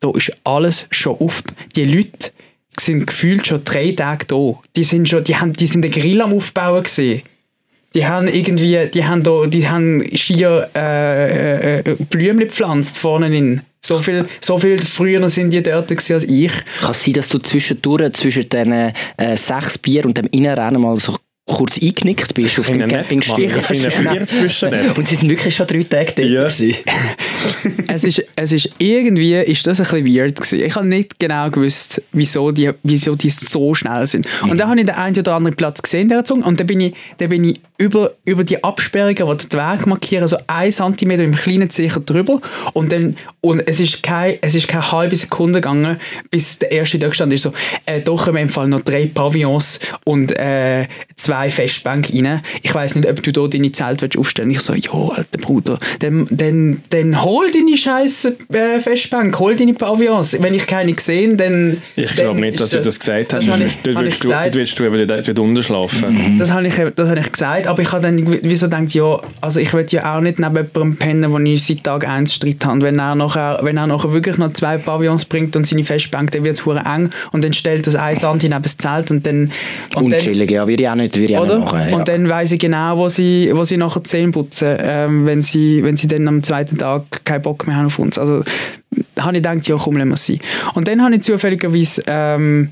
da 0.00 0.10
ist 0.10 0.32
alles 0.44 0.86
schon 0.90 1.16
auf. 1.18 1.42
Die 1.76 1.84
Leute 1.84 2.32
sind 2.78 3.06
gefühlt 3.06 3.46
schon 3.46 3.64
drei 3.64 3.92
Tage 3.92 4.26
da. 4.26 4.58
Die 4.76 4.84
sind 4.84 5.08
schon, 5.08 5.24
die 5.24 5.36
haben, 5.36 5.52
die 5.52 5.66
sind 5.66 5.82
den 5.82 5.90
Grill 5.90 6.20
am 6.20 6.32
Aufbauen 6.32 6.82
gesehen. 6.82 7.22
Die 7.94 8.06
haben 8.06 8.26
irgendwie, 8.26 8.88
die 8.88 9.04
haben 9.04 9.22
da, 9.22 9.46
die 9.46 9.68
haben 9.68 10.04
schier 10.16 10.70
äh, 10.74 11.80
äh, 11.80 11.96
Blümchen 12.08 12.48
gepflanzt 12.48 12.98
vorne 12.98 13.36
in. 13.36 13.60
So 13.84 13.98
viel, 13.98 14.28
so 14.40 14.58
viel 14.58 14.80
früher 14.80 15.28
sind 15.28 15.50
die 15.50 15.62
dort 15.62 15.90
als 15.90 16.08
ich. 16.08 16.52
Kann 16.80 16.90
es 16.92 17.04
sein, 17.04 17.14
dass 17.14 17.28
du 17.28 17.38
zwischendurch 17.38 18.12
zwischen 18.12 18.48
diesen 18.48 18.72
äh, 18.72 19.36
sechs 19.36 19.76
Bier 19.76 20.06
und 20.06 20.16
dem 20.16 20.28
Innenrennen 20.30 20.80
mal 20.80 20.96
so 20.98 21.16
kurz 21.52 21.80
eingenickt 21.82 22.34
bist 22.34 22.58
auf 22.58 22.70
dem 22.70 22.82
Ich 22.82 22.88
Campingstuhl? 22.88 23.50
zwischen 24.26 24.70
Und 24.96 25.08
sie 25.08 25.16
sind 25.16 25.30
wirklich 25.30 25.54
schon 25.54 25.66
drei 25.66 25.82
Tage 25.82 26.12
dort. 26.16 26.28
Ja. 26.28 26.48
gewesen. 26.48 26.74
es 27.88 28.04
ist, 28.04 28.22
es 28.36 28.52
ist 28.52 28.70
irgendwie 28.78 29.34
ist 29.34 29.66
das 29.66 29.80
ein 29.80 29.86
bisschen 30.02 30.16
weird 30.16 30.36
gewesen. 30.36 30.60
Ich 30.60 30.74
habe 30.74 30.86
nicht 30.86 31.18
genau 31.18 31.50
gewusst, 31.50 32.02
wieso 32.12 32.50
die, 32.50 32.70
wieso 32.82 33.14
die 33.14 33.30
so 33.30 33.74
schnell 33.74 34.06
sind. 34.06 34.26
Und 34.42 34.58
dann 34.58 34.68
habe 34.68 34.80
ich 34.80 34.86
den 34.86 34.94
einen 34.94 35.18
oder 35.18 35.34
anderen 35.34 35.56
Platz 35.56 35.82
gesehen 35.82 36.08
der 36.08 36.24
Zunge 36.24 36.44
und 36.44 36.58
dann 36.58 36.66
bin 36.66 36.80
ich, 36.80 36.94
dann 37.18 37.28
bin 37.28 37.44
ich 37.44 37.60
über, 37.78 38.12
über 38.24 38.44
die 38.44 38.62
Absperrungen, 38.62 39.14
die 39.16 39.48
den 39.48 39.58
Weg 39.58 39.86
markieren, 39.86 40.28
so 40.28 40.36
ein 40.46 40.70
Zentimeter 40.70 41.24
im 41.24 41.34
kleinen 41.34 41.70
Zecher 41.70 42.00
drüber 42.00 42.40
und 42.74 42.92
dann 42.92 43.16
und 43.40 43.66
es 43.66 43.80
ist 43.80 44.02
kein, 44.02 44.38
es 44.40 44.54
ist 44.54 44.68
keine 44.68 44.92
halbe 44.92 45.16
Sekunde 45.16 45.60
gegangen, 45.60 45.98
bis 46.30 46.58
der 46.58 46.70
erste 46.70 46.98
da 46.98 47.08
gestanden 47.08 47.34
ist 47.34 47.42
so, 47.42 47.52
äh, 47.86 48.00
doch 48.00 48.28
im 48.28 48.48
Fall 48.48 48.68
noch 48.68 48.82
drei 48.82 49.06
Pavillons 49.06 49.80
und 50.04 50.30
äh, 50.38 50.86
zwei 51.16 51.41
Festbänke 51.50 52.12
rein. 52.12 52.42
Ich 52.62 52.74
weiß 52.74 52.94
nicht, 52.96 53.08
ob 53.08 53.22
du 53.22 53.32
da 53.32 53.46
deine 53.46 53.72
Zelt 53.72 54.02
willst 54.02 54.18
aufstellen. 54.18 54.50
Ich 54.50 54.60
so, 54.60 54.74
jo, 54.74 55.08
alter 55.08 55.38
Bruder, 55.38 55.78
dann, 56.00 56.26
dann, 56.30 56.82
dann 56.90 57.22
hol 57.22 57.50
deine 57.50 57.76
scheiß 57.76 58.32
äh, 58.52 58.80
Festbank, 58.80 59.38
hol 59.38 59.54
deine 59.54 59.74
Pavillons. 59.74 60.36
Wenn 60.40 60.54
ich 60.54 60.66
keine 60.66 60.92
gesehen, 60.92 61.36
dann... 61.36 61.78
Ich 61.96 62.14
dann 62.14 62.26
glaube 62.26 62.40
nicht, 62.40 62.60
dass 62.60 62.70
du 62.70 62.80
das 62.80 62.98
gesagt 62.98 63.32
hast. 63.32 63.48
Das 63.48 63.58
Dort 63.58 63.60
ich, 63.60 63.94
habe 63.94 64.06
ich 64.06 64.12
willst 64.12 64.24
du, 64.24 64.28
gesagt. 64.28 64.46
dort 64.46 64.54
willst 64.54 64.78
du 64.78 64.84
eben 64.84 65.08
dort, 65.08 65.28
dort 65.28 65.38
unten 65.38 65.62
schlafen. 65.62 66.36
Das 66.38 66.50
habe 66.52 66.66
ich, 66.66 66.74
das 66.74 67.08
habe 67.08 67.20
ich 67.20 67.32
gesagt, 67.32 67.66
aber 67.66 67.82
ich 67.82 67.92
habe 67.92 68.02
dann 68.02 68.38
wieso 68.42 68.66
gedacht, 68.66 68.94
ja, 68.94 69.20
also 69.40 69.60
ich 69.60 69.72
will 69.72 69.86
ja 69.90 70.16
auch 70.16 70.20
nicht 70.20 70.38
neben 70.38 70.56
jemandem 70.56 70.96
pennen, 70.96 71.32
wo 71.32 71.38
ich 71.38 71.64
seit 71.64 71.84
Tag 71.84 72.06
1 72.06 72.34
Streit 72.34 72.64
habe. 72.64 72.82
Wenn 72.82 72.98
er 72.98 73.14
nachher, 73.14 73.60
wenn 73.62 73.76
er 73.76 73.86
nachher 73.86 74.12
wirklich 74.12 74.38
noch 74.38 74.52
zwei 74.52 74.78
Pavillons 74.78 75.24
bringt 75.24 75.56
und 75.56 75.66
seine 75.66 75.84
Festbank, 75.84 76.30
dann 76.30 76.44
wird 76.44 76.54
es 76.54 76.66
hure 76.66 76.80
eng 76.80 77.10
und 77.32 77.44
dann 77.44 77.52
stellt 77.52 77.86
das 77.86 77.96
ein 77.96 78.16
Sand 78.16 78.42
neben 78.42 78.62
das 78.62 78.76
Zelt 78.76 79.10
und 79.10 79.26
dann... 79.26 79.50
Und 79.96 80.10
dann 80.10 80.20
Unchillig, 80.20 80.50
ja, 80.50 80.66
würde 80.66 80.82
ich 80.82 80.88
auch 80.88 80.94
nicht, 80.94 81.16
würde 81.22 81.32
ich 81.32 81.38
auch 81.38 81.58
machen. 81.58 81.88
Ja. 81.90 81.96
Und 81.96 82.08
dann 82.08 82.28
weiss 82.28 82.52
ich 82.52 82.60
genau, 82.60 82.98
wo 82.98 83.08
sie, 83.08 83.50
wo 83.54 83.64
sie 83.64 83.76
nachher 83.76 84.04
Zähne 84.04 84.32
putzen, 84.32 84.76
ähm, 84.78 85.26
wenn, 85.26 85.42
sie, 85.42 85.82
wenn 85.82 85.96
sie 85.96 86.06
dann 86.06 86.26
am 86.28 86.42
zweiten 86.42 86.78
Tag 86.78 87.24
keinen 87.24 87.42
Bock 87.42 87.66
mehr 87.66 87.76
haben 87.76 87.86
auf 87.86 87.98
uns. 87.98 88.18
Also 88.18 88.42
habe 89.18 89.36
ich 89.36 89.42
gedacht, 89.42 89.66
ja 89.66 89.76
komm, 89.76 89.96
lassen 89.96 90.08
wir 90.08 90.14
es 90.14 90.26
sein. 90.26 90.38
Und 90.74 90.88
dann 90.88 91.02
habe 91.02 91.14
ich 91.14 91.22
zufälligerweise 91.22 92.02
ähm, 92.06 92.70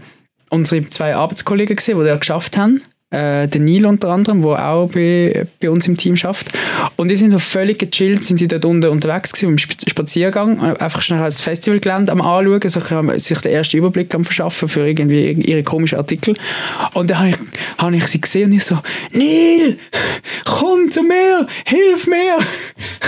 unsere 0.50 0.88
zwei 0.88 1.14
Arbeitskollegen 1.16 1.76
gesehen, 1.76 1.98
die 1.98 2.04
das 2.04 2.20
geschafft 2.20 2.56
haben. 2.56 2.82
Äh, 3.10 3.48
der 3.48 3.60
Neil 3.60 3.86
unter 3.86 4.08
anderem, 4.10 4.40
der 4.42 4.68
auch 4.68 4.86
bei, 4.88 5.44
bei 5.60 5.68
uns 5.68 5.88
im 5.88 5.96
Team 5.96 6.16
schafft. 6.16 6.50
Und 6.96 7.08
die 7.10 7.16
sind 7.16 7.30
so 7.30 7.40
völlig 7.40 7.78
gechillt, 7.80 8.22
sind 8.22 8.38
sie 8.38 8.46
dort 8.46 8.64
unten 8.64 8.88
unterwegs 8.88 9.32
gewesen, 9.32 9.50
im 9.50 9.56
Sp- 9.58 9.82
Spaziergang, 9.90 10.58
äh, 10.60 10.78
einfach 10.78 11.02
schnell 11.02 11.18
das 11.18 11.40
Festivalgelände 11.40 12.12
am 12.12 12.20
anschauen, 12.20 12.60
so, 12.68 13.18
sich 13.18 13.38
den 13.40 13.52
ersten 13.52 13.78
Überblick 13.78 14.14
am 14.14 14.24
verschaffen 14.24 14.68
für 14.68 14.86
irgendwie 14.86 15.32
ihre 15.32 15.64
komischen 15.64 15.98
Artikel. 15.98 16.36
Und 16.94 17.10
dann 17.10 17.18
habe 17.18 17.28
ich, 17.30 17.36
habe 17.78 17.96
ich 17.96 18.06
sie 18.06 18.20
gesehen 18.20 18.50
und 18.50 18.56
ich 18.56 18.64
so, 18.64 18.78
Neil, 19.12 19.76
komm 20.44 20.88
zu 20.88 21.02
mir, 21.02 21.48
hilf 21.66 22.06
mir. 22.06 22.36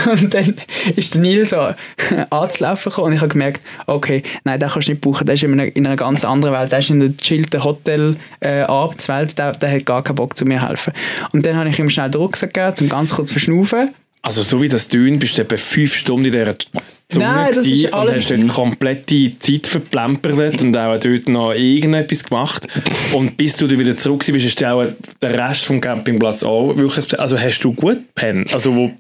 Und 0.11 0.35
dann 0.35 0.57
ist 0.97 1.15
der 1.15 1.21
Neil 1.21 1.47
so 1.47 1.57
anzulaufen 2.31 2.91
gekommen 2.91 3.09
und 3.09 3.13
ich 3.13 3.21
habe 3.21 3.29
gemerkt, 3.29 3.63
okay, 3.87 4.25
nein, 4.43 4.59
den 4.59 4.69
kannst 4.69 4.89
du 4.89 4.93
nicht 4.93 5.01
brauchen, 5.01 5.25
der 5.27 5.35
ist 5.37 5.45
in 5.45 5.53
einer, 5.53 5.77
in 5.77 5.87
einer 5.87 5.95
ganz 5.95 6.25
anderen 6.25 6.55
Welt, 6.57 6.73
der 6.73 6.81
ist 6.81 6.91
in 6.91 6.99
der 6.99 7.17
chillten 7.17 7.63
Hotel 7.63 8.17
äh, 8.41 8.63
Abendswelt, 8.63 9.39
der, 9.39 9.53
der 9.53 9.71
hat 9.71 9.87
gar 9.93 10.03
keinen 10.03 10.17
Bock 10.17 10.37
zu 10.37 10.45
mir 10.45 10.67
helfen. 10.67 10.93
Und 11.33 11.45
dann 11.45 11.57
habe 11.57 11.69
ich 11.69 11.79
ihm 11.79 11.91
schnell 11.91 12.11
den 12.11 12.21
Rucksack 12.21 12.55
gegeben, 12.55 12.77
um 12.81 12.89
ganz 12.89 13.11
kurz 13.15 13.29
zu 13.29 13.35
verschnaufen. 13.35 13.91
Also 14.25 14.43
so 14.43 14.63
wie 14.63 14.69
das 14.69 14.87
Dünn 14.89 15.19
bist 15.19 15.37
du 15.37 15.43
etwa 15.43 15.57
fünf 15.57 15.95
Stunden 15.95 16.27
in 16.27 16.33
dieser 16.33 16.57
Zunge 17.09 17.25
Nein, 17.27 17.49
das 17.49 17.57
ist 17.59 17.65
gewesen 17.65 17.87
und 17.87 17.95
alles- 17.95 18.17
hast 18.17 18.31
dort 18.31 18.49
komplette 18.49 19.39
Zeit 19.39 19.67
verplempert 19.67 20.63
und 20.63 20.77
auch 20.77 20.99
dort 20.99 21.29
noch 21.29 21.53
irgendetwas 21.53 22.23
gemacht. 22.25 22.69
Und 23.13 23.37
bis 23.37 23.57
du 23.57 23.67
dann 23.67 23.79
wieder 23.79 23.97
zurück 23.97 24.25
bist, 24.27 24.47
ist 24.47 24.65
auch 24.65 24.87
der 25.21 25.49
Rest 25.49 25.65
vom 25.65 25.81
Campingplatz 25.81 26.43
auch 26.45 26.75
wirklich... 26.77 27.19
Also 27.19 27.37
hast 27.39 27.61
du 27.61 27.73
gut 27.73 27.99
gepennt? 28.15 28.55
Also 28.55 28.75
wo, 28.75 28.93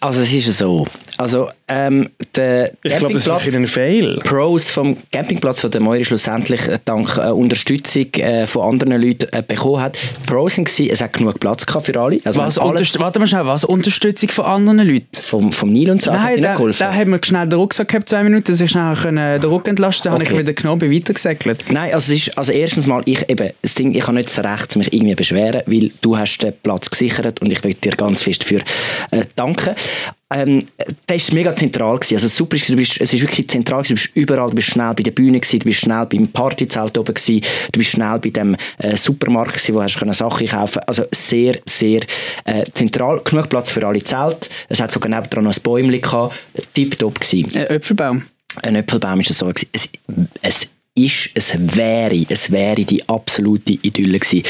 Also 0.00 0.22
es 0.22 0.32
ist 0.32 0.58
so. 0.58 0.86
Also 1.18 1.50
ähm, 1.72 2.08
der 2.36 2.72
ich 2.82 2.98
glaube, 2.98 3.14
das 3.14 3.26
ist 3.46 3.56
ein 3.56 3.66
Fail. 3.66 4.18
Pros 4.24 4.70
vom 4.70 4.96
Campingplatz, 5.10 5.62
den 5.62 5.70
der 5.70 5.80
Moiri 5.80 6.04
schlussendlich 6.04 6.68
äh, 6.68 6.78
dank 6.84 7.16
äh, 7.16 7.30
Unterstützung 7.30 8.06
äh, 8.14 8.46
von 8.46 8.62
anderen 8.74 9.00
Leuten 9.00 9.28
äh, 9.32 9.42
bekommen 9.46 9.80
hat. 9.80 9.98
Pros 10.26 10.58
waren, 10.58 10.66
es 10.90 11.00
hat 11.00 11.12
genug 11.14 11.40
Platz 11.40 11.64
gehabt 11.66 11.86
für 11.86 11.98
alle. 11.98 12.18
Also 12.24 12.40
Was 12.40 12.56
wir 12.56 12.62
haben 12.62 12.76
alles 12.76 12.98
warte 13.00 13.18
mal 13.18 13.26
schnell, 13.26 13.46
was? 13.46 13.64
Unterstützung 13.64 14.28
von 14.28 14.44
anderen 14.44 14.78
Leuten? 14.88 15.06
vom, 15.22 15.50
vom 15.52 15.70
Nil 15.70 15.90
und 15.90 16.02
so 16.02 16.10
Nein, 16.10 16.42
der, 16.42 16.52
geholfen. 16.54 16.78
der 16.78 16.94
hat 16.94 17.06
mir 17.08 17.18
schnell 17.22 17.48
den 17.48 17.58
Rucksack 17.58 17.88
gehabt, 17.88 18.08
zwei 18.08 18.22
Minuten, 18.22 18.44
dass 18.44 18.60
ich 18.60 18.70
schnell 18.70 18.94
können 18.94 19.40
den 19.40 19.50
Rücken 19.50 19.70
entlasten 19.70 20.10
konnte, 20.10 20.24
dann 20.24 20.34
habe 20.34 20.42
Okay. 20.44 20.50
ich 20.50 20.56
wieder 20.56 20.76
genommen, 20.78 20.92
weitergesäckelt. 20.94 21.64
Nein, 21.70 21.94
also, 21.94 22.12
es 22.12 22.26
ist, 22.28 22.38
also 22.38 22.52
erstens 22.52 22.86
mal, 22.86 23.02
ich, 23.06 23.28
eben, 23.30 23.50
das 23.62 23.74
Ding, 23.74 23.94
ich 23.94 24.02
habe 24.06 24.16
nicht 24.16 24.28
das 24.36 24.44
Recht, 24.44 24.76
mich 24.76 24.92
irgendwie 24.92 25.14
beschweren, 25.14 25.62
weil 25.66 25.90
du 26.00 26.16
hast 26.16 26.38
den 26.38 26.52
Platz 26.62 26.90
gesichert 26.90 27.40
und 27.40 27.52
ich 27.52 27.62
will 27.64 27.74
dir 27.74 27.92
ganz 27.92 28.22
fest 28.22 28.42
dafür 28.42 28.60
äh, 29.10 29.22
danken. 29.36 29.74
Ähm, 30.34 30.60
das 31.06 31.28
war 31.28 31.34
mega 31.34 31.54
zentral. 31.54 31.96
Gewesen. 31.96 32.14
Also 32.14 32.28
super, 32.28 32.56
du 32.56 32.76
bist, 32.76 33.00
es 33.00 33.12
ist 33.14 33.20
wirklich 33.20 33.48
zentral. 33.48 33.82
Gewesen. 33.82 33.96
Du 33.96 34.02
bist 34.02 34.16
überall, 34.16 34.50
du 34.50 34.56
bist 34.56 34.68
schnell 34.68 34.94
bei 34.94 35.02
der 35.02 35.10
Bühne, 35.10 35.40
gewesen, 35.40 35.58
du 35.60 35.64
bist 35.64 35.80
schnell 35.80 36.06
beim 36.06 36.28
Partyzelt 36.28 36.96
oben, 36.98 37.14
gewesen, 37.14 37.40
du 37.72 37.78
bist 37.78 37.90
schnell 37.90 38.18
bei 38.18 38.30
dem 38.30 38.56
äh, 38.78 38.96
Supermarkt, 38.96 39.54
gewesen, 39.54 39.74
wo 39.74 39.82
hast 39.82 40.00
du 40.00 40.12
Sachen 40.12 40.46
kaufen 40.46 40.80
Also 40.86 41.04
sehr, 41.10 41.58
sehr 41.66 42.00
äh, 42.44 42.64
zentral. 42.72 43.20
Genug 43.24 43.48
Platz 43.48 43.70
für 43.70 43.86
alle 43.86 44.02
Zelte. 44.02 44.48
Es 44.68 44.80
hat 44.80 44.92
sogar 44.92 45.10
nebendran 45.10 45.44
noch 45.44 45.54
ein 45.54 45.62
Bäumchen 45.62 46.00
gehabt. 46.00 46.34
Tipptopp 46.74 47.20
gewesen 47.20 47.54
Äh, 47.54 47.74
Äpfelbaum. 47.74 48.22
ein 48.62 48.76
Äpfelbaum 48.76 49.20
ist 49.20 49.30
es 49.30 49.38
so 49.38 49.46
gewesen. 49.46 49.68
Es, 49.72 49.88
es 50.42 50.68
ist, 50.94 51.30
es 51.34 51.76
wäre, 51.76 52.24
es 52.28 52.50
wäre 52.50 52.84
die 52.84 53.08
absolute 53.08 53.72
Idylle 53.72 54.18
gewesen. 54.18 54.42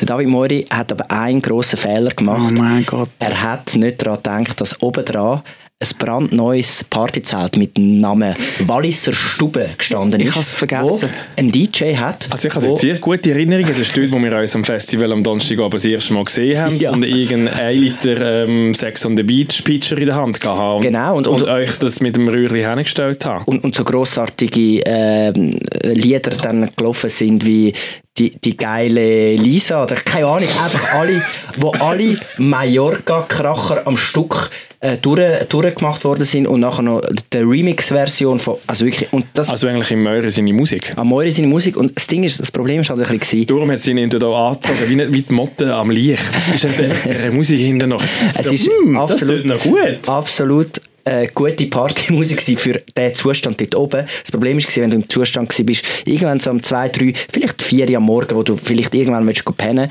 Der 0.00 0.06
David 0.06 0.28
Mori 0.28 0.66
hat 0.68 0.92
aber 0.92 1.10
einen 1.10 1.40
grossen 1.40 1.78
Fehler 1.78 2.10
Oh 2.12 2.16
gemacht. 2.16 2.52
mein 2.52 2.84
Gott. 2.84 3.08
Er 3.18 3.42
hat 3.42 3.74
nicht 3.74 4.04
daran 4.04 4.44
gedacht, 4.44 4.60
dass 4.60 4.80
oben 4.82 5.04
dran 5.04 5.42
ein 5.78 5.88
brandneues 5.98 6.84
Partyzelt 6.88 7.58
mit 7.58 7.76
dem 7.76 7.98
Namen 7.98 8.32
Walliser 8.60 9.12
Stube 9.12 9.68
gestanden 9.76 10.22
ist. 10.22 10.30
Ich 10.30 10.34
hab's 10.34 10.54
vergessen. 10.54 11.10
Wo 11.10 11.40
ein 11.42 11.52
DJ 11.52 11.94
hat. 11.96 12.28
Also 12.30 12.48
ich 12.48 12.54
habe 12.54 12.74
sehr 12.78 12.98
gute 12.98 13.30
Erinnerungen. 13.30 13.68
Das 13.68 13.80
ist 13.80 13.94
dort, 13.94 14.10
wo 14.10 14.18
wir 14.18 14.34
uns 14.38 14.56
am 14.56 14.64
Festival 14.64 15.12
am 15.12 15.22
Donnerstagabend 15.22 15.74
das 15.74 15.84
erste 15.84 16.14
Mal 16.14 16.24
gesehen 16.24 16.58
haben 16.58 16.78
Ja. 16.80 16.92
und 16.92 17.04
irgendein 17.04 17.52
1 17.54 17.78
Liter 17.78 18.44
ähm, 18.44 18.72
Sex 18.72 19.04
on 19.04 19.18
the 19.18 19.22
Beach 19.22 19.62
Pitcher 19.64 19.98
in 19.98 20.06
der 20.06 20.14
Hand 20.14 20.40
gehabt 20.40 20.58
haben. 20.58 20.80
Genau, 20.82 21.14
und- 21.18 21.26
und, 21.28 21.42
und- 21.42 21.48
euch 21.48 21.72
das 21.78 22.00
mit 22.00 22.16
dem 22.16 22.26
Rührli 22.28 22.62
hingestellt 22.62 23.26
haben. 23.26 23.44
und, 23.44 23.62
und 23.62 23.74
so 23.74 23.84
grossartige 23.84 24.80
ähm, 24.86 25.60
Lieder 25.84 26.30
dann 26.30 26.70
gelaufen 26.74 27.10
sind 27.10 27.44
wie 27.44 27.74
die, 28.16 28.30
die 28.30 28.56
geile 28.56 29.36
Lisa 29.36 29.82
oder 29.82 29.96
keine 29.96 30.24
Ahnung, 30.26 30.48
einfach 30.48 30.94
alle, 30.94 31.22
wo 31.58 31.68
alle 31.72 32.16
Mallorca-Kracher 32.38 33.86
am 33.86 33.98
Stück 33.98 34.48
äh, 34.86 34.96
durch, 34.98 35.44
durchgemacht 35.48 36.04
worden 36.04 36.24
sind 36.24 36.46
und 36.46 36.60
nachher 36.60 36.82
noch 36.82 37.02
die 37.32 37.38
Remix-Version 37.38 38.38
von, 38.38 38.56
also 38.66 38.84
wirklich, 38.84 39.12
und 39.12 39.26
das, 39.34 39.50
Also 39.50 39.66
eigentlich 39.66 39.90
im 39.90 40.02
Möhren 40.02 40.30
seine 40.30 40.52
Musik. 40.52 40.92
Amore 40.96 41.32
seine 41.32 41.48
Musik 41.48 41.76
und 41.76 41.96
das 41.96 42.06
Ding 42.06 42.22
ist, 42.24 42.38
das 42.38 42.52
Problem 42.52 42.80
ist 42.80 42.90
halt 42.90 43.00
ein 43.00 43.18
bisschen 43.18 43.46
Darum 43.46 43.70
hat 43.70 43.80
sie 43.80 43.90
ihn 43.90 44.10
hier 44.10 44.22
angezogen, 44.22 44.78
wie, 44.88 45.12
wie 45.12 45.22
die 45.22 45.34
Motte 45.34 45.74
am 45.74 45.90
Licht. 45.90 46.22
Ist 46.54 46.64
halt 46.64 46.80
einfach 46.80 47.06
ihre 47.06 47.30
Musik 47.32 47.58
hinten 47.58 47.88
noch. 47.88 48.02
Es 48.38 48.46
so, 48.46 48.52
ist 48.52 48.66
hm, 48.66 48.94
das 48.94 49.10
absolut- 49.10 49.42
tut 49.42 49.46
noch 49.46 49.62
gut. 49.62 50.08
absolut 50.08 50.80
äh, 51.04 51.28
gute 51.34 51.66
Partymusik 51.66 52.40
für 52.60 52.82
diesen 52.96 53.14
Zustand 53.14 53.60
dort 53.60 53.74
oben. 53.74 54.06
Das 54.22 54.30
Problem 54.30 54.58
war, 54.58 54.82
wenn 54.82 54.90
du 54.90 54.96
im 54.96 55.08
Zustand 55.08 55.52
bist, 55.66 55.84
irgendwann 56.04 56.40
so 56.40 56.50
um 56.50 56.62
zwei, 56.62 56.88
drei, 56.88 57.12
vielleicht 57.32 57.62
vier 57.62 57.88
Uhr 57.90 57.96
am 57.96 58.04
Morgen, 58.04 58.36
wo 58.36 58.42
du 58.42 58.56
vielleicht 58.56 58.94
irgendwann 58.94 59.26
willst, 59.26 59.44
pennen 59.56 59.88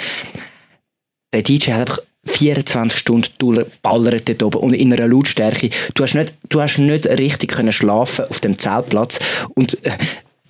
der 1.34 1.42
DJ 1.42 1.72
hat 1.72 1.82
einfach 1.82 2.00
24 2.26 3.00
Stunden 3.00 3.30
durchballert 3.38 4.28
dort 4.28 4.44
oben 4.44 4.58
und 4.60 4.74
in 4.74 4.94
einer 4.94 5.08
Lautstärke. 5.08 5.70
Du 5.94 6.04
hast 6.04 6.16
nicht, 6.16 6.34
du 6.50 6.62
hast 6.62 6.78
nicht 6.78 7.06
richtig 7.08 7.52
können 7.52 7.72
schlafen 7.72 8.26
auf 8.26 8.40
dem 8.40 8.58
Zeltplatz 8.58 9.20
und 9.54 9.84
äh, 9.86 9.92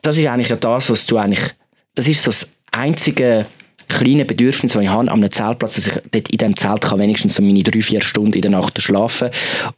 das 0.01 0.17
ist 0.17 0.27
eigentlich 0.27 0.49
ja 0.49 0.55
das, 0.55 0.89
was 0.89 1.05
du 1.05 1.17
eigentlich, 1.17 1.53
das 1.95 2.07
ist 2.07 2.21
so 2.21 2.29
das 2.29 2.53
einzige 2.71 3.45
kleine 3.87 4.25
Bedürfnis, 4.25 4.73
das 4.73 4.81
ich 4.81 4.89
habe 4.89 5.01
an 5.01 5.09
einem 5.09 5.31
Zeltplatz, 5.31 5.75
dass 5.75 5.87
ich 5.87 5.93
dort 5.93 6.29
in 6.29 6.37
diesem 6.37 6.57
Zelt 6.57 6.81
kann 6.81 6.99
wenigstens 6.99 7.35
so 7.35 7.43
meine 7.43 7.63
drei, 7.63 7.81
vier 7.81 8.01
Stunden 8.01 8.33
in 8.33 8.41
der 8.41 8.51
Nacht 8.51 8.81
schlafen 8.81 9.29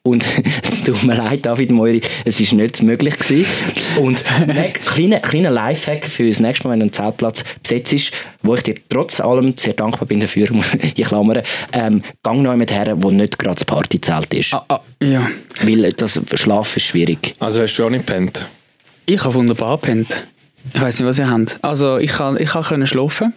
und 0.03 0.25
es 0.63 0.83
tut 0.83 1.03
mir 1.03 1.15
leid, 1.15 1.45
David 1.45 1.71
Moiri, 1.71 2.01
es 2.25 2.39
ist 2.39 2.53
nicht 2.53 2.83
möglich 2.83 3.17
gewesen. 3.17 3.45
Und 3.99 4.23
ein 4.47 4.73
kleiner, 4.73 5.19
kleiner 5.19 5.51
Lifehack 5.51 6.05
für 6.05 6.27
das 6.27 6.39
nächste 6.39 6.67
Mal, 6.67 6.73
wenn 6.73 6.83
ein 6.83 6.93
Zeltplatz 6.93 7.43
besetzt 7.61 7.93
ist, 7.93 8.13
wo 8.43 8.55
ich 8.55 8.63
dir 8.63 8.75
trotz 8.89 9.19
allem 9.19 9.55
sehr 9.57 9.73
dankbar 9.73 10.07
bin 10.07 10.19
dafür, 10.19 10.47
ich 10.95 11.07
klammere, 11.07 11.43
ähm, 11.73 12.01
gang 12.23 12.41
noch 12.41 12.51
jemand 12.51 12.71
her, 12.71 12.95
wo 12.97 13.11
nicht 13.11 13.37
gerade 13.37 13.55
das 13.55 13.65
Partyzelt 13.65 14.33
ist. 14.33 14.53
Ah, 14.53 14.65
ah, 14.67 14.79
ja. 15.01 15.27
Weil 15.61 15.91
das 15.93 16.21
Schlafen 16.35 16.77
ist 16.77 16.85
schwierig. 16.85 17.35
Also 17.39 17.61
hast 17.61 17.75
du 17.75 17.85
auch 17.85 17.89
nicht 17.89 18.05
gepennt? 18.05 18.45
Ich 19.05 19.23
habe 19.23 19.35
wunderbar 19.35 19.77
gepennt. 19.77 20.23
Ich 20.73 20.81
weiß 20.81 20.99
nicht, 20.99 21.07
was 21.07 21.17
ihr 21.17 21.29
habt. 21.29 21.57
Also 21.61 21.97
ich 21.97 22.11
kann, 22.11 22.37
ich 22.39 22.49
kann 22.49 22.63
können 22.63 22.87
schlafen. 22.87 23.33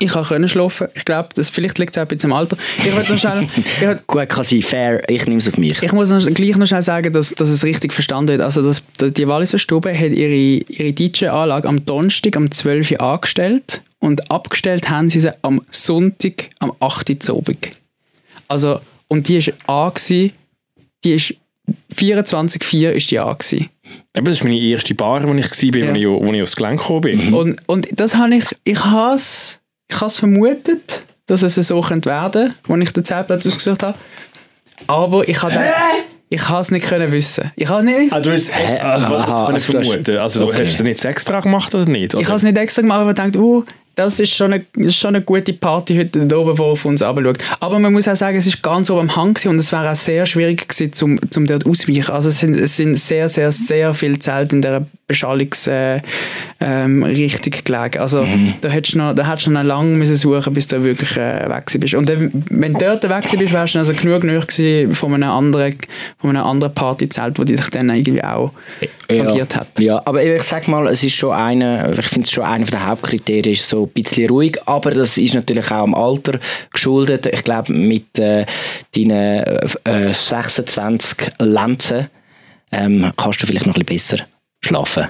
Ich 0.00 0.12
kann 0.12 0.24
können 0.24 0.48
schlafen. 0.48 0.88
Ich 0.94 1.04
glaube, 1.04 1.28
das 1.34 1.50
vielleicht 1.50 1.78
liegt 1.78 1.94
es 1.96 1.98
auch 1.98 2.02
ein 2.02 2.08
bisschen 2.08 2.30
im 2.30 2.36
Alter. 2.36 2.56
Ich 2.78 2.94
will 2.96 3.04
noch 3.08 3.18
schnell, 3.18 3.46
ich, 3.56 3.80
will- 3.80 4.00
Gut, 4.06 4.28
kann 4.28 4.44
sein, 4.44 4.62
fair, 4.62 5.08
ich 5.08 5.24
nehme 5.26 5.38
es 5.38 5.48
auf 5.48 5.56
mich. 5.56 5.82
ich 5.82 5.92
muss 5.92 6.10
noch, 6.10 6.24
gleich 6.26 6.56
noch 6.56 6.66
schnell 6.66 6.82
sagen, 6.82 7.12
dass, 7.12 7.30
dass 7.34 7.48
es 7.48 7.64
richtig 7.64 7.92
verstanden 7.92 8.28
wird. 8.28 8.40
Also 8.40 8.62
das, 8.62 8.82
die 9.12 9.28
Walliser 9.28 9.58
Stube 9.58 9.92
hat 9.96 10.10
ihre, 10.12 10.62
ihre 10.68 10.92
DJ-Anlage 10.92 11.68
am 11.68 11.84
Donnerstag 11.86 12.36
um 12.36 12.50
12 12.50 12.92
Uhr 12.92 13.00
angestellt 13.00 13.82
und 14.00 14.30
abgestellt 14.30 14.90
haben 14.90 15.08
sie 15.08 15.20
sie 15.20 15.30
am 15.42 15.62
Sonntag 15.70 16.50
am 16.58 16.72
8 16.80 17.10
Uhr 17.30 17.36
Abend. 17.38 17.70
Also, 18.48 18.80
und 19.08 19.28
die 19.28 19.46
war 19.66 19.86
an, 19.86 19.92
die 20.10 20.32
ist 21.02 21.34
24,4 21.94 22.90
ist 22.90 23.10
die 23.10 23.18
an. 23.18 23.36
gewesen. 23.38 23.68
Eben, 24.14 24.24
das 24.26 24.38
ist 24.38 24.44
meine 24.44 24.58
erste 24.60 24.94
Bar, 24.94 25.22
wo 25.26 25.32
ich 25.34 25.44
war, 25.50 25.80
Ja. 25.80 25.90
wo, 25.92 25.96
ich, 25.96 26.26
wo 26.28 26.32
ich 26.32 26.42
aufs 26.42 26.56
Gelenk 26.56 26.80
gekommen 26.80 27.00
bin. 27.00 27.34
Und, 27.34 27.60
und 27.66 27.88
das 27.92 28.16
habe 28.16 28.34
ich, 28.36 28.44
ich 28.64 28.78
habe 29.92 29.96
es 29.96 29.96
ich 29.96 30.00
has 30.00 30.18
vermutet, 30.18 31.04
dass 31.26 31.42
es 31.42 31.54
so 31.54 31.80
könnte 31.80 32.10
werden, 32.10 32.54
als 32.68 32.80
ich 32.82 32.92
den 32.92 33.04
Zeltplatz 33.04 33.46
ausgesucht 33.46 33.82
habe. 33.82 33.98
Aber 34.86 35.26
ich 35.28 35.42
habe 35.42 35.54
ich 36.30 36.48
habe 36.48 36.60
es 36.60 36.70
nicht 36.70 36.86
können 36.86 37.12
wissen. 37.12 37.52
Ich 37.54 37.68
habe 37.68 37.84
nicht, 37.84 38.12
Ah, 38.12 38.18
du 38.20 38.32
hast, 38.32 38.50
also, 38.52 38.74
ich 38.74 38.82
also 38.82 39.06
du 39.08 39.18
hast- 39.54 39.64
vermuten? 39.66 40.16
Also, 40.18 40.48
okay. 40.48 40.62
hast 40.66 40.80
du 40.80 40.84
nicht 40.84 41.04
extra 41.04 41.40
gemacht 41.40 41.74
oder 41.74 41.84
nicht? 41.88 42.14
ich 42.14 42.18
Oder? 42.20 42.26
habe 42.26 42.36
es 42.36 42.42
nicht 42.42 42.56
extra 42.56 42.82
gemacht, 42.82 43.00
aber 43.00 43.10
ich 43.10 43.16
dachte, 43.16 43.38
uh, 43.38 43.64
das 43.94 44.18
ist 44.18 44.34
schon 44.34 44.52
eine, 44.52 44.64
ist 44.76 44.96
schon 44.96 45.14
eine 45.14 45.24
gute 45.24 45.52
Party 45.52 45.96
heute 45.96 46.26
da 46.26 46.36
oben, 46.36 46.56
die 46.56 46.62
auf 46.62 46.84
uns 46.84 47.02
runterschaut. 47.02 47.38
Aber 47.60 47.78
man 47.78 47.92
muss 47.92 48.08
auch 48.08 48.16
sagen, 48.16 48.36
es 48.36 48.46
ist 48.46 48.62
ganz 48.62 48.90
oben 48.90 49.10
am 49.10 49.16
Hang 49.16 49.38
und 49.46 49.56
es 49.56 49.70
wäre 49.72 49.90
auch 49.90 49.94
sehr 49.94 50.26
schwierig 50.26 50.68
gewesen, 50.68 50.92
zum, 50.92 51.30
zum 51.30 51.46
dort 51.46 51.66
ausweichen. 51.66 52.10
Also 52.10 52.28
es 52.28 52.40
sind, 52.40 52.54
es 52.54 52.76
sind 52.76 52.96
sehr, 52.96 53.28
sehr, 53.28 53.52
sehr 53.52 53.94
viele 53.94 54.18
Zelte 54.18 54.56
in 54.56 54.62
dieser 54.62 54.86
Beschallungsrichtung 55.06 55.74
äh, 55.74 56.00
ähm, 56.60 57.02
gelegen. 57.64 57.98
Also 57.98 58.26
da 58.62 58.68
hättest 58.68 58.94
du 58.94 58.98
noch, 58.98 59.14
da 59.14 59.28
hättest 59.28 59.46
du 59.46 59.50
noch 59.50 59.62
lange 59.62 59.96
müssen 59.96 60.16
suchen, 60.16 60.52
bis 60.54 60.66
du 60.66 60.82
wirklich 60.82 61.16
äh, 61.16 61.48
weg 61.48 61.66
bist. 61.78 61.94
Und 61.94 62.08
dann, 62.08 62.30
wenn 62.50 62.72
du 62.72 62.78
dort 62.78 63.08
weg 63.08 63.30
bist, 63.38 63.52
wärst 63.52 63.74
du 63.74 63.78
also 63.78 63.92
genug 63.92 64.24
nahe 64.24 64.40
gewesen 64.40 64.94
von 64.94 65.14
einem 65.14 65.30
anderen, 65.30 65.76
von 66.18 66.30
einem 66.30 66.46
anderen 66.46 66.74
Partyzelt, 66.74 67.38
wo 67.38 67.44
dich 67.44 67.60
dann 67.70 67.90
irgendwie 67.90 68.24
auch 68.24 68.52
tangiert 69.06 69.54
hat. 69.54 69.68
Ja, 69.78 70.00
aber 70.04 70.24
ich 70.24 70.42
sag 70.42 70.68
mal, 70.68 70.86
es 70.88 71.04
ist 71.04 71.14
schon 71.14 71.32
eine, 71.32 71.94
ich 71.98 72.06
finde 72.06 72.24
es 72.24 72.30
schon 72.30 72.44
einer 72.44 72.64
der 72.64 72.86
Hauptkriterien, 72.86 73.52
ist 73.52 73.68
ein 73.84 73.92
bisschen 73.92 74.28
ruhig, 74.28 74.58
aber 74.66 74.90
das 74.92 75.18
ist 75.18 75.34
natürlich 75.34 75.66
auch 75.66 75.82
am 75.82 75.94
Alter 75.94 76.38
geschuldet. 76.72 77.26
Ich 77.26 77.44
glaube, 77.44 77.72
mit 77.72 78.18
äh, 78.18 78.46
deinen 78.94 79.44
äh, 79.84 80.12
26 80.12 81.32
Lenzen 81.40 82.08
ähm, 82.72 83.12
kannst 83.16 83.42
du 83.42 83.46
vielleicht 83.46 83.66
noch 83.66 83.76
ein 83.76 83.84
bisschen 83.84 84.18
besser 84.18 84.26
schlafen. 84.60 85.06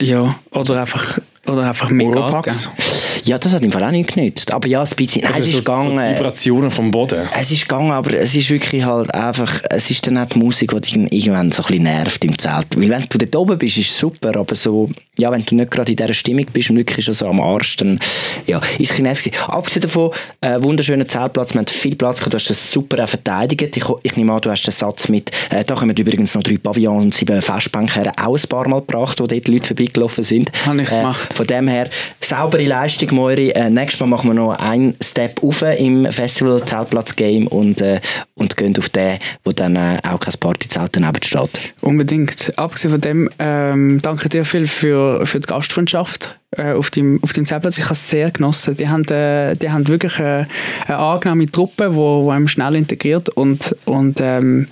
Ja, 0.00 0.36
oder 0.52 0.80
einfach, 0.80 1.18
oder 1.46 1.68
einfach 1.68 1.90
mehr 1.90 2.10
Gas 2.10 2.32
Oropax? 2.32 2.70
geben. 2.70 2.84
Ja, 3.24 3.38
das 3.38 3.54
hat 3.54 3.62
im 3.64 3.72
Fall 3.72 3.84
auch 3.84 3.90
nicht 3.90 4.14
genützt. 4.14 4.52
Aber 4.52 4.68
ja, 4.68 4.82
ein 4.82 4.88
bisschen, 4.96 5.22
nein, 5.22 5.30
es 5.32 5.36
Also 5.36 5.46
ist 5.48 5.52
so, 5.52 5.58
so 5.58 5.64
gegangen. 5.64 6.16
Vibrationen 6.16 6.70
vom 6.70 6.90
Boden. 6.90 7.22
Es 7.38 7.50
ist 7.50 7.62
gegangen, 7.62 7.90
aber 7.90 8.14
es 8.14 8.34
ist 8.34 8.50
wirklich 8.50 8.84
halt 8.84 9.12
einfach, 9.14 9.60
es 9.70 9.90
ist 9.90 10.06
dann 10.06 10.18
auch 10.18 10.26
die 10.26 10.38
Musik, 10.38 10.72
die 10.72 10.80
dich 10.80 10.96
irgendwann 10.96 11.50
so 11.52 11.62
ein 11.62 11.66
bisschen 11.68 11.82
nervt 11.84 12.24
im 12.24 12.38
Zelt. 12.38 12.66
Weil 12.76 12.88
wenn 12.90 13.06
du 13.08 13.18
dort 13.18 13.36
oben 13.36 13.58
bist, 13.58 13.78
ist 13.78 13.90
es 13.90 13.98
super, 13.98 14.36
aber 14.36 14.54
so, 14.54 14.90
ja, 15.18 15.30
wenn 15.32 15.44
du 15.44 15.54
nicht 15.54 15.70
gerade 15.70 15.90
in 15.92 15.96
dieser 15.96 16.12
Stimmung 16.12 16.46
bist 16.52 16.70
und 16.70 16.76
wirklich 16.76 17.04
schon 17.04 17.14
so 17.14 17.26
am 17.28 17.40
Arsch, 17.40 17.76
dann, 17.76 17.98
ja, 18.46 18.58
ist 18.58 18.64
es 18.68 18.78
ein 18.78 18.78
bisschen 18.78 19.04
nervig. 19.04 19.32
Abgesehen 19.48 19.82
davon, 19.82 20.10
äh, 20.40 20.62
wunderschöner 20.62 21.06
Zeltplatz, 21.08 21.54
wir 21.54 21.58
haben 21.60 21.66
viel 21.66 21.94
Platz 21.96 22.18
gehabt, 22.18 22.34
du 22.34 22.36
hast 22.38 22.50
das 22.50 22.70
super 22.70 23.02
auch 23.04 23.08
verteidigt. 23.08 23.76
Ich, 23.76 23.84
ich 24.02 24.16
nehme 24.16 24.32
an, 24.32 24.40
du 24.40 24.50
hast 24.50 24.62
den 24.66 24.72
Satz 24.72 25.08
mit, 25.08 25.30
äh, 25.50 25.64
da 25.64 25.74
kommen 25.74 25.96
übrigens 25.96 26.34
noch 26.34 26.42
drei 26.42 26.58
Pavillons 26.58 27.04
und 27.04 27.14
sieben 27.14 27.40
Festbänke 27.40 27.94
her, 28.02 28.12
auch 28.22 28.36
ein 28.36 28.48
paar 28.48 28.68
Mal 28.68 28.80
gebracht, 28.80 29.20
wo 29.20 29.26
dort 29.26 29.48
Leute 29.48 29.66
vorbeigelaufen 29.68 30.24
sind. 30.24 30.50
Habe 30.66 30.82
ich 30.82 30.88
Äh, 30.90 30.96
gemacht. 31.00 31.32
von 31.32 31.46
dem 31.46 31.68
her, 31.68 31.88
saubere 32.26 32.64
Leistung, 32.64 33.14
Moiri. 33.14 33.50
Äh, 33.50 33.70
nächstes 33.70 34.00
Mal 34.00 34.06
machen 34.06 34.30
wir 34.30 34.34
noch 34.34 34.52
einen 34.54 34.96
Step 35.02 35.42
rauf 35.42 35.62
im 35.62 36.10
Festival-Zeltplatz-Game 36.10 37.46
und, 37.46 37.80
äh, 37.80 38.00
und 38.34 38.56
gehen 38.56 38.76
auf 38.78 38.88
den, 38.88 39.18
wo 39.44 39.52
dann 39.52 39.76
äh, 39.76 39.98
auch 40.02 40.20
kein 40.20 40.34
Partyzelt 40.40 40.90
daneben 40.92 41.22
steht. 41.22 41.74
Unbedingt. 41.80 42.52
Abgesehen 42.56 42.92
von 42.92 43.00
dem, 43.00 43.30
ähm, 43.38 44.00
danke 44.02 44.28
dir 44.28 44.44
viel 44.44 44.66
für, 44.66 45.26
für 45.26 45.40
die 45.40 45.46
Gastfreundschaft 45.46 46.38
äh, 46.52 46.72
auf 46.72 46.90
dem, 46.90 47.22
auf 47.22 47.32
dem 47.32 47.46
Zeltplatz. 47.46 47.78
Ich 47.78 47.84
habe 47.84 47.94
es 47.94 48.10
sehr 48.10 48.30
genossen. 48.30 48.76
Die 48.76 48.88
haben, 48.88 49.04
äh, 49.08 49.54
die 49.56 49.70
haben 49.70 49.86
wirklich 49.88 50.18
äh, 50.18 50.46
eine 50.86 50.98
angenehme 50.98 51.50
Truppe, 51.50 51.94
wo, 51.94 52.24
wo 52.24 52.30
einem 52.30 52.48
schnell 52.48 52.76
integriert 52.76 53.28
und, 53.28 53.76
und 53.84 54.18
ähm, 54.20 54.68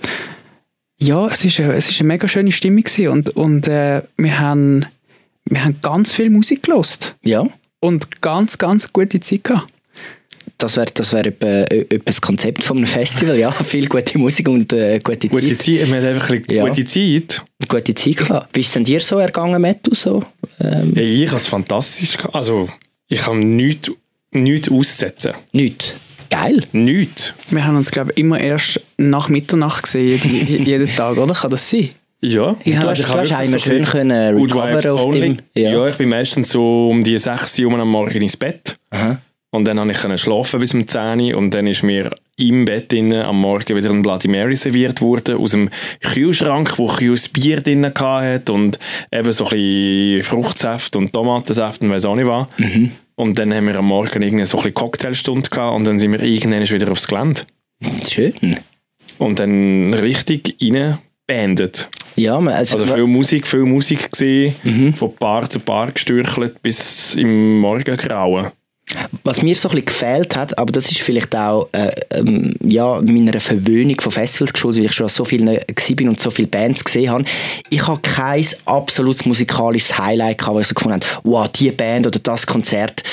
ja, 0.97 1.27
es 1.27 1.43
ist, 1.43 1.59
eine, 1.59 1.73
es 1.73 1.89
ist 1.89 1.99
eine 1.99 2.07
mega 2.07 2.27
schöne 2.27 2.51
Stimmung 2.51 2.83
gewesen 2.83 3.09
und, 3.09 3.29
und 3.31 3.67
äh, 3.67 4.03
wir, 4.17 4.39
haben, 4.39 4.85
wir 5.45 5.63
haben 5.63 5.75
ganz 5.81 6.13
viel 6.13 6.29
Musik 6.29 6.63
gelost 6.63 7.15
Ja, 7.23 7.47
und 7.79 8.21
ganz, 8.21 8.57
ganz 8.57 8.91
gute 8.93 9.19
Zeit 9.19 9.43
gehabt. 9.43 9.69
das 10.57 10.77
wäre 10.77 10.91
das 10.93 11.11
wär 11.13 11.25
etwa, 11.25 11.45
äh, 11.47 11.81
etwa 11.89 12.03
das 12.05 12.21
Konzept 12.21 12.63
von 12.63 12.77
einem 12.77 12.87
Festival. 12.87 13.37
Ja, 13.37 13.51
viel 13.73 13.87
gute 13.87 14.17
Musik 14.17 14.47
und 14.47 14.71
äh, 14.73 14.99
gute 15.03 15.27
Gute 15.27 15.57
Zeit. 15.57 15.61
Zeit, 15.79 15.87
wir 15.91 15.97
haben 15.97 16.05
einfach 16.07 16.29
ein 16.29 16.41
bisschen 16.41 16.57
Ja. 16.57 16.67
gute 16.67 16.85
Zeit. 16.85 17.41
Gute 17.67 17.95
Zeit 17.95 18.17
gehabt. 18.17 18.55
Wie 18.55 18.59
ist 18.61 18.67
es 18.67 18.73
denn 18.73 18.83
dir 18.85 18.99
so 18.99 19.17
ergangen, 19.17 19.61
Mattu? 19.61 19.93
So? 19.93 20.23
Ähm, 20.61 20.93
Ja, 20.95 21.01
ich 21.01 21.27
habe 21.27 21.37
es 21.37 21.47
fantastisch 21.47 22.17
gehabt. 22.17 22.35
Also, 22.35 22.69
ich 23.09 23.19
kann 23.19 23.55
nichts, 23.55 23.91
nichts 24.31 24.69
aussetzen. 24.71 25.33
Nicht. 25.51 25.95
Geil. 26.29 26.63
Nichts. 26.71 27.33
Wir 27.51 27.65
haben 27.65 27.75
uns, 27.77 27.91
glaube 27.91 28.11
ich, 28.11 28.17
immer 28.17 28.39
erst 28.39 28.79
nach 28.97 29.29
Mitternacht 29.29 29.83
gesehen, 29.83 30.19
jeden, 30.23 30.65
jeden 30.65 30.95
Tag, 30.95 31.17
oder? 31.17 31.33
Kann 31.35 31.51
das 31.51 31.69
sein? 31.69 31.89
Ja. 32.23 32.55
Hast, 32.55 32.87
Also, 32.87 33.03
ich 33.03 33.09
habe 33.09 33.21
einmal 33.21 33.47
so 33.47 33.59
schön 33.59 33.83
können 33.83 34.37
recoveren 34.37 34.87
auf 34.91 35.05
only. 35.05 35.19
dem... 35.19 35.37
Ja. 35.55 35.87
ich 35.87 35.95
bin 35.95 36.09
meistens 36.09 36.49
so 36.49 36.89
um 36.89 37.03
die 37.03 37.17
6 37.17 37.59
Uhr 37.59 37.73
am 37.73 37.89
Morgen 37.89 38.21
ins 38.21 38.37
Bett. 38.37 38.75
Aha. 38.91 39.19
Und 39.51 39.65
dann 39.65 39.77
konnte 39.77 40.15
ich 40.15 40.21
schlafen 40.21 40.59
bis 40.59 40.73
um 40.73 40.87
10 40.87 41.19
Uhr. 41.19 41.37
Und 41.37 41.53
dann 41.53 41.67
ist 41.67 41.83
mir 41.83 42.09
im 42.37 42.65
Bett 42.65 42.91
innen 42.91 43.21
am 43.21 43.39
Morgen 43.39 43.75
wieder 43.75 43.91
ein 43.91 44.01
Bloody 44.01 44.27
Mary 44.27 44.55
serviert 44.55 44.99
worden. 45.01 45.37
Aus 45.37 45.51
dem 45.51 45.69
Kühlschrank, 46.01 46.79
wo 46.79 46.87
kühles 46.87 47.29
Bier 47.29 47.61
drin 47.61 47.85
hatte. 47.85 48.51
Und 48.51 48.79
eben 49.11 49.31
so 49.31 49.45
ein 49.45 49.49
bisschen 49.51 50.23
Fruchtsaft 50.23 50.95
und 50.95 51.13
Tomatensaft 51.13 51.81
und 51.81 51.91
weiss 51.91 52.05
auch 52.05 52.15
nicht 52.15 52.25
was. 52.25 52.47
Mhm. 52.57 52.91
Und 53.15 53.37
dann 53.37 53.53
haben 53.53 53.67
wir 53.67 53.75
am 53.75 53.85
Morgen 53.85 54.23
irgendwie 54.23 54.45
so 54.45 54.57
ein 54.57 54.63
bisschen 54.63 54.73
Cocktailstunde 54.73 55.49
gehabt. 55.49 55.75
Und 55.75 55.85
dann 55.85 55.99
sind 55.99 56.13
wir 56.13 56.23
irgendwann 56.23 56.67
wieder 56.67 56.91
aufs 56.91 57.07
Gelände. 57.07 57.41
Schön. 58.09 58.33
Und 59.19 59.37
dann 59.39 59.93
richtig 59.93 60.55
reingebandet. 60.61 61.89
Ja, 62.15 62.39
man- 62.39 62.53
also, 62.53 62.77
Also 62.77 62.93
viel 62.93 63.07
Musik, 63.07 63.47
viel 63.47 63.61
Musik 63.63 64.11
gesehen, 64.11 64.55
Mhm. 64.63 64.93
von 64.93 65.13
Bar 65.19 65.49
zu 65.49 65.59
Bar 65.59 65.91
gestürchelt 65.91 66.61
bis 66.61 67.15
im 67.15 67.59
Morgengrauen. 67.59 68.47
Was 69.23 69.41
mir 69.41 69.55
so 69.55 69.69
ein 69.69 69.75
bisschen 69.75 69.85
gefehlt 69.85 70.35
hat, 70.35 70.57
aber 70.57 70.71
das 70.73 70.91
ist 70.91 70.99
vielleicht 70.99 71.33
auch 71.35 71.69
äh, 71.71 71.91
ähm, 72.11 72.53
ja, 72.63 73.01
meiner 73.01 73.39
Verwöhnung 73.39 73.99
von 74.01 74.11
Festivals 74.11 74.51
geschuldet, 74.51 74.79
weil 74.81 74.85
ich 74.87 74.93
schon 74.93 75.05
an 75.05 75.09
so 75.09 75.23
vielen 75.23 75.45
gewesen 75.45 75.95
bin 75.95 76.09
und 76.09 76.19
so 76.19 76.29
viele 76.29 76.49
Bands 76.49 76.83
gesehen 76.83 77.09
habe. 77.09 77.23
Ich 77.69 77.87
habe 77.87 78.01
kein 78.01 78.45
absolutes 78.65 79.25
musikalisches 79.25 79.97
Highlight 79.97 80.37
gehabt, 80.39 80.55
wo 80.55 80.59
ich 80.59 80.67
so 80.67 80.75
gefunden 80.75 80.99
habe, 81.01 81.05
wow, 81.23 81.47
die 81.47 81.71
Band 81.71 82.05
oder 82.07 82.19
das 82.19 82.45
Konzert, 82.45 83.03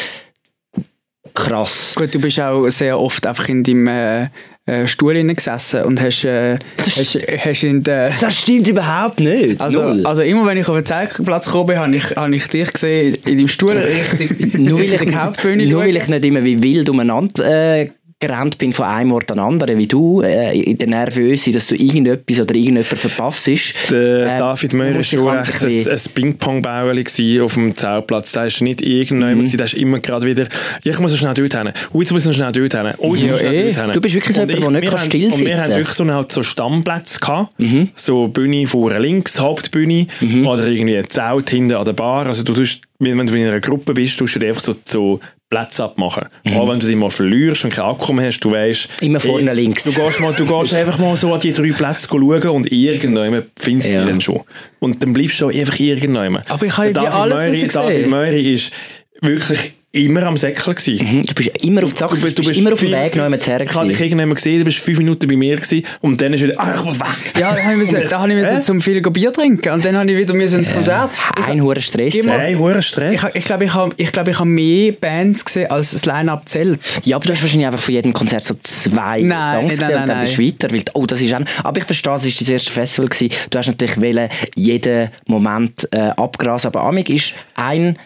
krass. 1.34 1.94
Gut, 1.96 2.12
du 2.14 2.20
bist 2.20 2.40
auch 2.40 2.68
sehr 2.68 2.98
oft 2.98 3.24
einfach 3.26 3.48
in 3.48 3.62
deinem 3.62 3.86
äh, 3.86 4.28
äh, 4.70 4.86
Stuhl 4.86 5.14
gesessen 5.34 5.82
und 5.82 6.00
hast, 6.00 6.24
äh, 6.24 6.58
hast, 6.78 7.18
hast 7.44 7.64
in 7.64 7.82
der... 7.82 8.12
Das 8.20 8.40
stimmt 8.40 8.68
überhaupt 8.68 9.20
nicht. 9.20 9.60
Also, 9.60 9.82
Null. 9.82 10.06
also 10.06 10.22
immer 10.22 10.46
wenn 10.46 10.58
ich 10.58 10.68
auf 10.68 10.76
den 10.76 10.86
Zeltplatz 10.86 11.46
gekommen 11.46 11.66
bin, 11.66 11.78
habe 11.78 11.96
ich, 11.96 12.16
habe 12.16 12.34
ich 12.34 12.46
dich 12.48 12.72
gesehen 12.72 13.16
in 13.26 13.38
deinem 13.38 13.48
Stuhl 13.48 13.72
richtig 13.72 14.54
nur 14.58 14.78
Richtung 14.78 15.18
Hauptbühne 15.20 15.66
nur 15.66 15.82
weil 15.82 15.96
ich 15.96 16.06
nicht 16.06 16.24
immer 16.24 16.44
wie 16.44 16.62
wild 16.62 16.88
umeinander 16.88 17.80
äh, 17.80 17.90
gerannt 18.20 18.58
bin 18.58 18.72
von 18.74 18.84
einem 18.84 19.12
Ort 19.12 19.32
an 19.32 19.38
anderen, 19.38 19.78
wie 19.78 19.86
du, 19.86 20.20
äh, 20.20 20.52
in 20.60 20.76
der 20.76 20.88
Nervöse, 20.88 21.52
dass 21.52 21.66
du 21.68 21.74
irgendetwas 21.74 22.38
oder 22.38 22.54
irgendjemand 22.54 22.86
verpasst. 22.86 23.48
Der 23.90 24.36
Äh, 24.36 24.38
David 24.38 24.74
Möhr 24.74 24.94
war 24.94 25.02
schon 25.02 25.26
recht 25.28 25.64
ein 25.64 25.70
ein, 25.88 27.02
gewesen 27.04 27.40
auf 27.42 27.54
dem 27.54 27.74
Zeltplatz. 27.74 28.32
Der 28.32 28.46
ist 28.46 28.60
nicht 28.60 28.82
irgendjemand, 28.82 29.50
Mhm. 29.50 29.56
der 29.56 29.64
ist 29.64 29.72
immer 29.74 29.98
gerade 30.00 30.26
wieder, 30.26 30.46
ich 30.84 30.98
muss 30.98 31.16
schnell 31.16 31.32
dort 31.32 31.54
hin. 31.56 31.72
Oh, 31.94 32.00
jetzt 32.02 32.12
muss 32.12 32.26
ich 32.26 32.36
schnell 32.36 32.52
dort 32.52 32.74
hin. 32.74 32.94
Oh, 32.98 33.14
jetzt 33.14 33.24
Ja, 33.24 33.30
muss 33.32 33.40
ich 33.40 33.46
schnell 33.48 33.54
eh. 33.54 33.72
dort 33.72 33.84
hin. 33.86 33.92
Du 33.94 34.00
bist 34.02 34.14
wirklich 34.14 34.36
so 34.36 34.42
Und 34.42 34.48
jemand, 34.50 34.74
der 34.74 34.80
nicht 34.82 34.90
kann 34.94 35.06
still 35.06 35.24
Und 35.24 35.30
wir 35.30 35.36
sitzen. 35.38 35.60
haben 35.62 35.70
wirklich 35.70 35.96
so, 35.96 36.04
halt 36.12 36.30
so 36.32 36.42
Stammplätze 36.42 37.20
gehabt. 37.20 37.58
Mhm. 37.58 37.88
So 37.94 38.28
Bühne 38.28 38.66
vorne 38.66 38.98
links, 38.98 39.40
Hauptbühne 39.40 40.06
oder 40.44 40.66
irgendwie 40.66 40.98
ein 40.98 41.08
Zelt 41.08 41.48
hinten 41.48 41.72
an 41.74 41.86
der 41.86 41.94
Bar. 41.94 42.26
Also 42.26 42.44
du 42.44 42.52
tust, 42.52 42.82
wenn 42.98 43.16
wenn 43.18 43.26
du 43.26 43.34
in 43.34 43.48
einer 43.48 43.60
Gruppe 43.60 43.94
bist, 43.94 44.18
tust 44.18 44.34
du 44.34 44.40
dir 44.40 44.48
einfach 44.48 44.60
so, 44.60 44.74
so 44.84 45.20
Plätze 45.50 45.82
abmachen. 45.82 46.28
Aber 46.44 46.72
wenn 46.72 46.78
du 46.78 46.86
dich 46.86 46.94
mal 46.94 47.10
verlierst 47.10 47.64
und 47.64 47.72
kein 47.72 47.84
Akku 47.84 48.12
mehr 48.12 48.26
hast, 48.26 48.38
du 48.38 48.52
weißt... 48.52 48.88
Mhm. 49.00 49.06
Immer 49.06 49.20
vorne 49.20 49.50
eh, 49.50 49.54
links. 49.54 49.82
Du 49.82 49.92
gehst, 49.92 50.20
mal, 50.20 50.32
du 50.32 50.46
gehst 50.46 50.74
einfach 50.80 50.96
mal 50.98 51.16
so 51.16 51.34
an 51.34 51.40
die 51.40 51.52
drei 51.52 51.72
Plätze 51.72 52.06
schauen 52.08 52.22
und 52.48 52.70
irgendjemand 52.70 53.46
findest 53.58 53.88
du 53.90 53.94
Ja. 53.94 54.00
dich 54.02 54.10
dann 54.10 54.20
schon. 54.20 54.42
Und 54.78 55.02
dann 55.02 55.12
bleibst 55.12 55.40
du 55.40 55.48
einfach 55.48 55.78
irgendjemand. 55.80 56.48
Aber 56.48 56.64
ich 56.64 56.76
habe 56.78 56.94
wie 56.94 56.98
alles 56.98 57.34
Möri, 57.34 57.48
müssen 57.50 57.68
David. 57.68 58.06
Möri 58.06 58.54
ist 58.54 58.72
wirklich 59.20 59.74
immer 59.92 60.22
am 60.22 60.36
Säckel 60.36 60.74
gewesen. 60.74 61.04
Mhm, 61.04 61.22
Du 61.22 61.34
bist 61.34 61.64
immer 61.64 61.82
auf 61.82 61.92
die 61.92 61.98
Sache, 61.98 62.14
du, 62.16 62.42
bist 62.42 62.58
immer 62.58 62.72
auf 62.72 62.80
dem 62.80 62.92
Weg 62.92 63.14
jemand 63.14 63.46
her. 63.46 63.60
Ich 63.60 63.74
habe 63.74 63.88
dich 63.88 64.00
irgendwann 64.00 64.34
gesehen, 64.34 64.60
du 64.60 64.64
bist 64.64 64.78
fünf 64.78 64.98
Minuten 64.98 65.26
bei 65.26 65.36
mir 65.36 65.56
gewesen, 65.56 65.82
und 66.00 66.20
dann 66.20 66.32
ist 66.32 66.42
wieder, 66.42 66.54
ah, 66.58 66.74
ich 66.74 66.84
muss 66.84 67.00
weg. 67.00 67.06
Ja, 67.38 67.54
da 67.54 67.62
habe 67.62 67.72
ich, 67.72 67.78
müssen, 67.78 68.08
da 68.08 68.20
habe 68.20 68.30
ich 68.30 68.38
müssen 68.38 68.54
Hä? 68.56 68.60
zum 68.60 68.80
viel 68.80 69.00
Bier 69.00 69.32
trinken 69.32 69.72
und 69.72 69.84
dann 69.84 69.96
habe 69.96 70.10
ich 70.10 70.16
wieder 70.16 70.34
müssen 70.34 70.60
ins 70.60 70.72
Konzert. 70.72 71.10
Ein 71.46 71.62
hoher 71.62 71.80
Stress. 71.80 72.14
Hey, 72.14 72.54
hoher 72.54 72.80
Stress. 72.82 73.14
Ich, 73.14 73.34
ich 73.36 73.44
glaube, 73.44 73.64
ich 73.64 73.74
habe 73.74 73.92
ich 73.96 74.12
glaub, 74.12 74.28
ich 74.28 74.38
habe 74.38 74.48
mehr 74.48 74.92
Bands 74.92 75.44
gesehen 75.44 75.70
als 75.70 75.90
das 75.90 76.06
Line-Up 76.06 76.48
zählt. 76.48 76.78
Ja, 77.04 77.16
aber 77.16 77.26
du 77.26 77.32
hast 77.32 77.42
wahrscheinlich 77.42 77.66
einfach 77.66 77.80
von 77.80 77.94
jedem 77.94 78.12
Konzert 78.12 78.44
so 78.44 78.54
zwei 78.60 79.22
Nein, 79.22 79.40
Songs 79.40 79.52
nein, 79.52 79.68
gesehen 79.68 79.88
nein, 79.88 80.00
und 80.02 80.08
dann 80.08 80.16
nein. 80.18 80.26
bist 80.26 80.38
du 80.38 80.44
weiter. 80.44 80.70
Weil, 80.70 80.84
oh, 80.94 81.06
das 81.06 81.20
ist 81.20 81.34
auch, 81.34 81.40
aber 81.64 81.78
ich 81.80 81.84
verstehe, 81.84 82.14
es 82.14 82.24
war 82.24 82.32
dein 82.46 82.52
erstes 82.52 82.72
Festival. 82.72 83.08
Gewesen. 83.08 83.28
Du 83.50 83.58
hast 83.58 83.66
natürlich 83.66 83.96
wollen, 84.00 84.28
jeden 84.54 85.08
Moment 85.26 85.88
äh, 85.90 86.10
abgrasen. 86.16 86.68
Aber 86.68 86.82
Amig 86.82 87.10
ist 87.10 87.34
ein, 87.54 87.96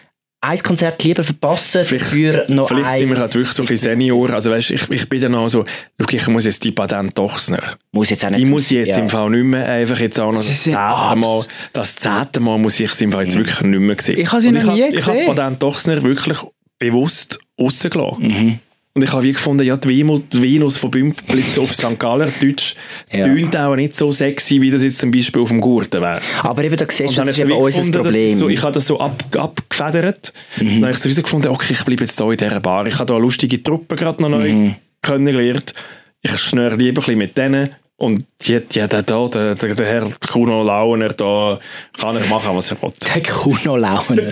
ein 0.47 0.59
Konzert 0.63 1.03
lieber 1.03 1.23
verpassen 1.23 1.85
für 1.85 2.45
noch 2.49 2.67
Vielleicht 2.67 2.87
ein... 2.87 2.99
sind 2.99 3.09
wir 3.09 3.17
halt 3.17 3.33
wirklich 3.35 3.53
so 3.53 3.63
ein 3.63 3.67
bisschen 3.67 3.91
Senior. 3.91 4.29
Also 4.31 4.51
weißt, 4.51 4.71
ich, 4.71 4.89
ich 4.89 5.09
bin 5.09 5.21
dann 5.21 5.35
auch 5.35 5.47
so, 5.47 5.65
schau, 5.99 6.07
ich 6.09 6.27
muss 6.27 6.45
jetzt 6.45 6.63
die 6.63 6.71
Patent 6.71 7.17
Dochsner. 7.17 7.61
Muss 7.91 8.09
jetzt 8.09 8.25
auch 8.25 8.29
nicht 8.29 8.41
Ich 8.41 8.47
muss 8.47 8.69
jetzt 8.69 8.89
ja. 8.89 8.97
im 8.97 9.09
Fall 9.09 9.29
nicht 9.29 9.43
mehr 9.45 9.67
einfach 9.67 9.99
jetzt 9.99 10.19
auch 10.19 10.31
noch 10.31 10.39
das 10.39 10.63
zehnte 10.63 10.77
Mal, 10.77 11.43
das 11.73 11.95
zehnte 11.95 12.39
Mal 12.39 12.57
muss 12.59 12.79
ich 12.79 12.91
es 12.91 13.01
im 13.01 13.11
Fall 13.11 13.23
jetzt 13.25 13.37
wirklich 13.37 13.61
nicht 13.61 13.79
mehr 13.79 13.95
sehen. 13.99 14.19
Ich 14.19 14.31
habe 14.31 14.41
sie 14.41 14.51
noch 14.51 14.63
nie 14.73 14.83
hab- 14.83 14.93
Ich 14.93 15.05
habe 15.07 15.17
gesehen. 15.17 15.35
Patent 15.35 15.63
Dochsner 15.63 16.01
wirklich 16.03 16.37
bewusst 16.79 17.39
rausgelassen. 17.59 18.27
Mhm. 18.27 18.59
Und 18.97 19.03
ich 19.03 19.11
habe 19.11 19.23
wie 19.23 19.33
gefunden, 19.33 19.65
ja, 19.65 19.75
die 19.75 19.89
Venus, 19.89 20.77
von 20.77 20.89
Bümplitz 20.89 21.59
auf 21.59 21.73
St. 21.73 21.99
Galler 21.99 22.29
Deutsch 22.39 22.75
Ja. 23.11 23.25
tönt 23.25 23.57
auch 23.57 23.75
nicht 23.75 23.93
so 23.93 24.09
sexy, 24.09 24.61
wie 24.61 24.71
das 24.71 24.83
jetzt 24.83 24.99
zum 24.99 25.11
Beispiel 25.11 25.41
auf 25.41 25.49
dem 25.49 25.59
Gurten 25.59 26.01
wäre. 26.01 26.21
Aber 26.43 26.63
eben, 26.63 26.77
da 26.77 26.85
siehst 26.89 27.11
du, 27.17 27.21
das 27.21 27.27
ist 27.27 27.41
habe 27.41 27.51
eben 27.51 27.59
unser 27.61 27.79
gefunden, 27.79 28.01
Problem. 28.03 28.37
So, 28.37 28.47
ich 28.47 28.61
habe 28.63 28.71
das 28.71 28.87
so 28.87 28.97
ab, 29.01 29.21
abgefedert. 29.37 30.31
Mhm. 30.61 30.65
Dann 30.75 30.83
habe 30.83 30.91
ich 30.93 30.99
sowieso 30.99 31.23
gefunden, 31.23 31.49
okay, 31.49 31.73
ich 31.73 31.83
bleibe 31.83 32.03
jetzt 32.05 32.17
hier 32.17 32.31
in 32.31 32.37
dieser 32.37 32.61
Bar. 32.61 32.87
Ich 32.87 32.93
habe 32.95 33.05
da 33.07 33.15
eine 33.15 33.21
lustige 33.23 33.61
Truppe 33.61 33.97
gerade 33.97 34.21
noch 34.21 34.29
neu 34.29 34.53
Mhm. 34.53 34.75
kennengelernt. 35.01 35.73
Ich 36.21 36.37
schnöre 36.37 36.77
lieber 36.77 37.01
ein 37.01 37.03
bisschen 37.03 37.17
mit 37.17 37.37
denen. 37.37 37.71
Und 37.97 38.23
die, 38.47 38.61
die, 38.61 38.79
der, 38.79 38.87
der, 38.87 39.01
der, 39.03 39.55
der, 39.55 39.75
der 39.75 39.85
Herr 39.85 40.07
Kuno 40.31 40.63
Launer, 40.63 41.09
da 41.09 41.59
kann 41.99 42.15
er 42.15 42.25
machen, 42.27 42.55
was 42.55 42.71
er 42.71 42.81
will. 42.81 42.91
Der 43.13 43.23
Kuno 43.23 43.75
Launer. 43.75 44.31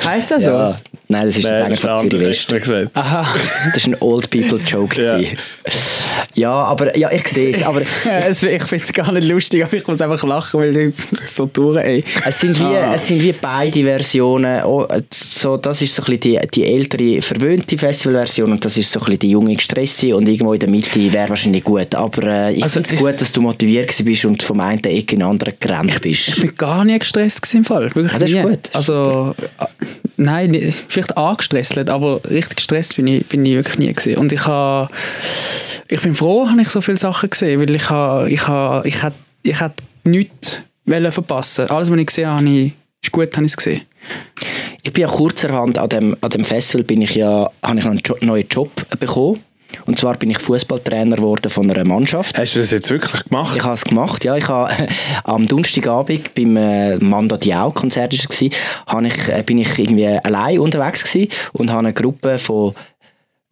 Heißt 0.06 0.30
das 0.30 0.44
so? 0.44 0.50
ja. 0.50 0.80
Nein, 1.06 1.26
das 1.26 1.36
ist 1.36 1.44
das 1.44 1.60
Nein, 1.60 1.70
das 1.70 1.80
von 1.80 2.10
ist 2.20 2.46
Zürich. 2.48 2.88
Aha. 2.94 3.26
Das 3.74 3.86
war 3.86 3.92
ein 3.94 3.96
Old 4.00 4.30
People 4.30 4.58
Joke. 4.58 5.02
Ja. 5.02 5.18
Ja, 6.34 6.52
aber 6.52 6.96
ja, 6.96 7.10
ich 7.12 7.28
sehe 7.28 7.50
es. 7.50 7.62
Aber 7.62 7.82
Es- 8.26 8.42
ich 8.42 8.62
finde 8.64 8.84
es 8.84 8.92
gar 8.92 9.12
nicht 9.12 9.28
lustig, 9.28 9.62
aber 9.64 9.74
ich 9.74 9.86
muss 9.86 10.00
einfach 10.00 10.22
lachen, 10.24 10.60
weil 10.60 10.72
das 10.90 10.96
so 11.36 11.46
durch, 11.46 11.76
ey. 11.78 12.04
es 12.24 12.40
sind 12.40 12.58
wie, 12.58 12.64
Ah. 12.64 12.92
es 12.94 13.06
sind 13.06 13.22
wie 13.22 13.32
beide 13.32 13.82
Versionen. 13.84 14.64
Oh, 14.64 14.86
so, 15.12 15.56
das 15.56 15.82
ist 15.82 15.94
so 15.94 16.02
ein 16.02 16.06
bisschen 16.18 16.20
die, 16.40 16.48
die 16.54 16.64
ältere, 16.64 17.22
verwöhnte 17.22 17.76
Festivalversion 17.78 18.52
und 18.52 18.64
das 18.64 18.76
ist 18.78 18.90
so 18.90 18.98
ein 19.00 19.04
bisschen 19.04 19.18
die 19.20 19.30
junge, 19.30 19.54
gestresste 19.54 20.16
und 20.16 20.28
irgendwo 20.28 20.54
in 20.54 20.60
der 20.60 20.68
Mitte 20.70 21.12
wäre 21.12 21.28
wahrscheinlich 21.28 21.62
gut. 21.64 21.94
Aber 21.94 22.22
äh, 22.26 22.52
ich 22.54 22.62
Also 22.62 22.74
finde 22.74 22.88
es 22.88 22.92
ich- 22.94 22.98
gut, 22.98 23.20
dass 23.20 23.32
du 23.32 23.40
motiviert 23.42 23.94
bist 24.04 24.24
und 24.24 24.42
vom 24.42 24.58
einen 24.60 24.82
Ecke 24.84 25.12
in 25.14 25.20
den 25.20 25.22
anderen 25.22 25.54
gerannt 25.60 26.00
bist. 26.00 26.28
Ich 26.28 26.40
bin 26.40 26.56
gar 26.56 26.84
nie 26.84 26.98
gestresst 26.98 27.52
im 27.54 27.64
Fall. 27.64 27.94
Wirklich 27.94 28.12
Ah, 28.14 28.18
das 28.18 28.30
ist 28.30 28.42
gut, 28.42 28.70
Also, 28.72 29.34
äh, 29.60 29.64
nein, 30.16 30.50
nicht- 30.50 30.74
vielleicht 30.94 31.16
angestresst, 31.16 31.90
aber 31.90 32.20
richtig 32.30 32.56
gestresst 32.56 32.96
bin 32.96 33.06
ich, 33.06 33.26
bin 33.26 33.44
ich 33.44 33.54
wirklich 33.54 33.78
nie 33.78 33.92
gewesen. 33.92 34.16
Und 34.16 34.32
ich 34.32 34.46
habe, 34.46 34.90
ich 35.88 36.00
bin 36.00 36.14
froh, 36.14 36.48
habe 36.48 36.60
ich 36.62 36.68
so 36.68 36.80
viele 36.80 36.96
Sachen 36.96 37.30
gesehen, 37.30 37.60
weil 37.60 37.74
ich 37.74 37.90
habe, 37.90 38.30
ich 38.30 38.46
habe, 38.46 38.88
ich 38.88 39.02
hätte, 39.02 39.16
ich 39.42 39.60
hätte 39.60 39.82
nichts 40.04 40.62
verpassen. 40.86 41.68
Alles, 41.68 41.90
was 41.90 41.98
ich 41.98 42.06
gesehen 42.06 42.28
habe, 42.28 42.46
habe 42.46 42.72
ist 43.02 43.12
gut, 43.12 43.36
habe 43.36 43.44
ich 43.44 43.52
es 43.52 43.56
gesehen. 43.56 43.82
Ich 44.82 44.92
bin 44.92 45.02
ja 45.02 45.08
kurzerhand 45.08 45.78
an 45.78 45.88
dem, 45.88 46.16
an 46.20 46.30
dem 46.30 46.44
Festival 46.44 46.84
bin 46.84 47.02
ich 47.02 47.14
ja, 47.14 47.50
habe 47.62 47.78
ich 47.78 47.84
einen 47.84 48.00
jo 48.04 48.16
neuen 48.20 48.46
Job 48.48 48.70
bekommen. 48.98 49.40
Und 49.86 49.98
zwar 49.98 50.16
bin 50.16 50.30
ich 50.30 50.38
Fußballtrainer 50.38 51.16
geworden 51.16 51.50
von 51.50 51.70
einer 51.70 51.84
Mannschaft. 51.84 52.38
Hast 52.38 52.54
du 52.54 52.60
das 52.60 52.70
jetzt 52.70 52.90
wirklich 52.90 53.24
gemacht? 53.24 53.56
Ich 53.56 53.62
habe 53.62 53.74
es 53.74 53.84
gemacht, 53.84 54.24
ja. 54.24 54.36
Ich 54.36 54.48
habe 54.48 54.72
am 55.24 55.46
Donnerstagabend 55.46 56.34
beim 56.34 56.56
äh, 56.56 56.96
Manda 56.96 57.36
Diao 57.36 57.70
Konzert 57.70 58.12
gsi, 58.12 58.50
habe 58.86 59.08
ich, 59.08 59.28
äh, 59.28 59.42
bin 59.44 59.58
ich 59.58 59.78
irgendwie 59.78 60.06
allein 60.06 60.58
unterwegs 60.58 61.04
gsi 61.04 61.28
und 61.52 61.70
habe 61.70 61.80
eine 61.80 61.92
Gruppe 61.92 62.38
von 62.38 62.74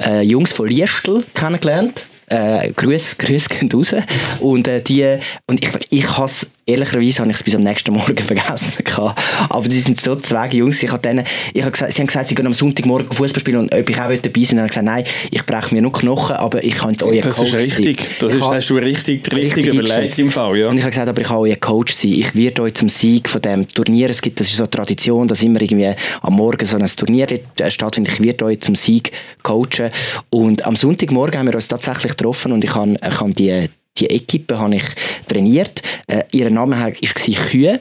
äh, 0.02 0.22
Jungs 0.22 0.52
von 0.52 0.68
Liestl 0.68 1.24
kennengelernt. 1.34 2.06
Äh, 2.26 2.72
Grüß, 2.72 3.18
Grüß 3.18 3.48
gehen 3.48 3.70
raus. 3.70 3.94
Und, 4.40 4.66
äh, 4.66 4.80
die, 4.80 5.18
und 5.46 5.62
ich, 5.62 5.70
ich 5.90 6.16
has, 6.16 6.50
ehrlicherweise 6.66 7.20
habe 7.20 7.31
ich 7.31 7.37
es 7.37 7.42
bis 7.42 7.55
am 7.55 7.62
nächsten 7.62 7.92
Morgen 7.92 8.16
vergessen. 8.18 8.85
gehabt. 8.85 9.20
Aber 9.48 9.68
die 9.68 9.79
sind 9.79 10.01
so 10.01 10.14
zwei 10.16 10.48
Jungs. 10.48 10.83
Ich 10.83 10.90
hab 10.90 11.03
denen, 11.03 11.25
ich 11.53 11.62
hab 11.62 11.72
gesagt, 11.72 11.92
sie 11.92 12.01
haben 12.01 12.07
gesagt, 12.07 12.29
sie 12.29 12.35
gehen 12.35 12.46
am 12.46 12.53
Sonntagmorgen 12.53 13.11
Fußball 13.12 13.40
spielen 13.40 13.59
und 13.59 13.75
ob 13.75 13.88
ich 13.88 14.01
auch 14.01 14.09
dabei 14.09 14.44
sein. 14.44 14.57
Dann 14.57 14.59
habe 14.59 14.66
ich 14.66 14.70
gesagt, 14.70 14.85
nein, 14.85 15.05
ich 15.31 15.44
breche 15.44 15.75
mir 15.75 15.83
nur 15.83 15.92
Knochen, 15.92 16.37
aber 16.37 16.62
ich 16.62 16.75
könnte 16.75 17.07
euer 17.07 17.20
das 17.20 17.37
Coach 17.37 17.48
ist 17.48 17.55
richtig. 17.55 18.01
sein. 18.01 18.11
Das 18.20 18.35
ist, 18.35 18.42
hast 18.42 18.70
du 18.70 18.77
richtig, 18.77 19.25
richtig, 19.33 19.57
richtig 19.57 19.75
überlegt 19.75 20.18
im 20.18 20.31
Fall, 20.31 20.57
ja. 20.57 20.68
und 20.68 20.77
ich 20.77 20.83
habe 20.83 20.90
gesagt, 20.90 21.09
aber 21.09 21.20
ich 21.20 21.27
kann 21.27 21.37
euer 21.38 21.57
Coach 21.57 21.92
sein. 21.92 22.12
Ich 22.12 22.35
werde 22.35 22.62
euch 22.62 22.75
zum 22.75 22.88
Sieg 22.88 23.29
von 23.29 23.42
dem 23.42 23.66
Turnier, 23.66 24.11
es 24.11 24.20
gibt, 24.20 24.38
das 24.40 24.48
ist 24.48 24.57
so 24.57 24.64
eine 24.64 24.70
Tradition, 24.70 25.29
dass 25.29 25.42
immer 25.42 25.61
irgendwie 25.61 25.92
am 26.20 26.35
Morgen 26.35 26.64
so 26.64 26.77
ein 26.77 26.87
Turnier 26.87 27.27
äh, 27.31 27.70
stattfindet. 27.70 28.14
Ich 28.14 28.22
werde 28.22 28.44
euch 28.44 28.61
zum 28.61 28.75
Sieg 28.75 29.12
coachen. 29.42 29.90
Und 30.31 30.64
am 30.66 30.77
Sonntagmorgen 30.77 31.38
haben 31.38 31.46
wir 31.46 31.55
uns 31.55 31.68
tatsächlich 31.68 32.12
getroffen 32.12 32.53
und 32.53 32.64
ich 32.64 32.75
habe, 32.75 32.94
ich 32.94 33.20
habe 33.20 33.33
die, 33.33 33.68
die 33.98 34.07
Equipe 34.11 34.59
habe 34.59 34.76
ich 34.76 34.85
trainiert. 35.28 35.83
Äh, 36.07 36.24
ihr 36.33 36.50
Name 36.50 36.78
war 36.78 36.90
Kühe. 36.90 37.81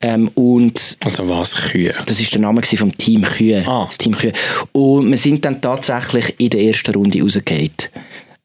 Ähm, 0.00 0.28
und 0.34 0.96
Also 1.04 1.28
was, 1.28 1.54
Kühe? 1.56 1.92
das 2.06 2.20
ist 2.20 2.32
der 2.32 2.40
Name 2.40 2.62
vom 2.62 2.96
Team 2.96 3.22
Kühe. 3.22 3.64
Ah. 3.66 3.86
Das 3.86 3.98
Team 3.98 4.14
Kühe. 4.16 4.32
Und 4.72 5.10
wir 5.10 5.18
sind 5.18 5.44
dann 5.44 5.60
tatsächlich 5.60 6.34
in 6.38 6.50
der 6.50 6.62
ersten 6.62 6.94
Runde 6.94 7.20
rausgegangen. 7.20 7.70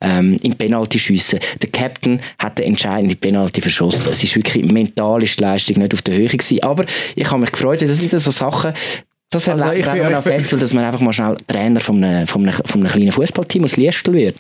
Ähm, 0.01 0.37
Im 0.43 0.53
Penalty-Schiessen. 0.55 1.39
Der 1.61 1.69
Captain 1.69 2.19
hat 2.37 2.57
den 2.57 2.65
entscheidenden 2.65 3.17
Penalty 3.17 3.61
verschossen. 3.61 4.11
Es 4.11 4.21
ist 4.23 4.35
wirklich 4.35 4.65
mental 4.65 5.23
ist 5.23 5.39
die 5.39 5.43
Leistung 5.43 5.77
nicht 5.77 5.93
auf 5.93 6.01
der 6.01 6.15
Höhe 6.15 6.27
gewesen. 6.27 6.61
Aber 6.61 6.85
ich 7.15 7.29
habe 7.29 7.39
mich 7.39 7.51
gefreut, 7.51 7.81
das 7.81 7.97
sind 7.97 8.11
so 8.19 8.31
Sachen, 8.31 8.73
das 9.29 9.47
Also 9.47 9.69
bin- 9.69 9.79
ich 9.79 9.87
auch 9.87 10.23
fest, 10.23 10.51
dass 10.59 10.73
man 10.73 10.83
einfach 10.83 10.99
mal 10.99 11.13
schnell 11.13 11.37
Trainer 11.47 11.79
von 11.79 12.03
einem, 12.03 12.27
von 12.27 12.41
einem, 12.43 12.53
von 12.65 12.81
einem 12.81 12.91
kleinen 12.91 13.11
Fußballteam 13.13 13.63
aus 13.63 13.77
Liestel 13.77 14.13
wird. 14.13 14.35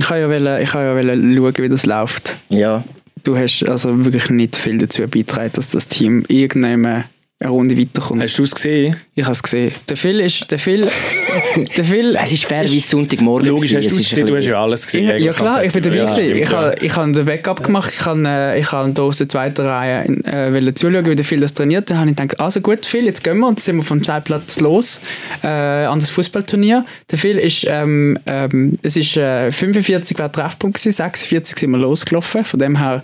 Ich 0.00 0.06
kann 0.06 0.18
ja, 0.18 0.30
wollen, 0.30 0.62
ich 0.62 0.70
kann 0.70 0.82
ja 0.82 0.96
wollen 0.96 1.36
schauen, 1.36 1.54
wie 1.58 1.68
das 1.68 1.84
läuft. 1.84 2.38
Ja. 2.48 2.82
Du 3.22 3.36
hast 3.36 3.68
also 3.68 4.02
wirklich 4.02 4.30
nicht 4.30 4.56
viel 4.56 4.78
dazu 4.78 5.02
beigetragen, 5.02 5.50
dass 5.52 5.68
das 5.68 5.88
Team 5.88 6.24
irgendwann 6.28 7.04
eine 7.42 7.52
Runde 7.52 7.78
weiterkommt. 7.78 8.22
Hast 8.22 8.38
du 8.38 8.42
es 8.42 8.54
gesehen? 8.54 8.96
Ich 9.14 9.24
habe 9.24 9.32
es 9.32 9.42
gesehen. 9.42 9.72
Der 9.88 9.96
Phil 9.96 10.20
ist... 10.20 10.50
Der 10.50 10.58
Phil... 10.58 10.86
der 11.76 11.84
Phil 11.84 12.14
Es 12.22 12.32
ist 12.32 12.44
fair 12.44 12.64
wie 12.70 12.80
Sonntagmorgen. 12.80 13.48
Logisch, 13.48 13.74
hast 13.74 13.90
du 13.90 13.96
Es 13.96 14.10
gesehen, 14.10 14.26
du 14.26 14.36
hast 14.36 14.44
ja 14.44 14.62
alles 14.62 14.84
gesehen. 14.84 15.08
Ja, 15.08 15.16
ja 15.16 15.32
klar, 15.32 15.64
ich 15.64 15.72
bin 15.72 15.82
dabei. 15.82 15.96
Ja, 15.96 16.04
ich 16.04 16.10
stimmt, 16.10 16.52
habe 16.52 16.76
ich 16.78 16.94
habe 16.94 17.12
den 17.12 17.24
Backup 17.24 17.64
gemacht. 17.64 17.94
Ich 17.98 18.04
habe, 18.04 18.22
äh, 18.26 18.60
ich 18.60 18.70
habe 18.70 18.92
da 18.92 19.02
aus 19.02 19.16
der 19.16 19.28
zweiten 19.30 19.62
Reihe 19.62 20.04
äh, 20.24 20.74
zuschauen, 20.74 21.06
wie 21.06 21.14
der 21.14 21.24
Phil 21.24 21.40
das 21.40 21.54
trainiert. 21.54 21.88
Dann 21.88 21.98
habe 21.98 22.10
ich 22.10 22.16
gedacht, 22.16 22.38
also 22.38 22.60
gut, 22.60 22.84
Phil, 22.84 23.06
jetzt 23.06 23.24
gehen 23.24 23.38
wir. 23.38 23.48
Und 23.48 23.58
dann 23.58 23.62
sind 23.62 23.76
wir 23.76 23.84
vom 23.84 24.04
Zeitplatz 24.04 24.60
los 24.60 25.00
äh, 25.42 25.46
an 25.46 25.98
das 25.98 26.10
Fußballturnier. 26.10 26.84
Der 27.10 27.16
Phil 27.18 27.38
ist, 27.38 27.64
ähm, 27.66 28.18
ähm, 28.26 28.76
es 28.82 28.98
ist 28.98 29.16
äh, 29.16 29.50
45 29.50 30.18
war 30.18 30.30
Treffpunkt 30.30 30.76
gewesen, 30.76 30.94
46 30.94 31.58
sind 31.58 31.70
wir 31.70 31.78
losgelaufen. 31.78 32.44
Von 32.44 32.60
dem 32.60 32.76
her 32.76 33.02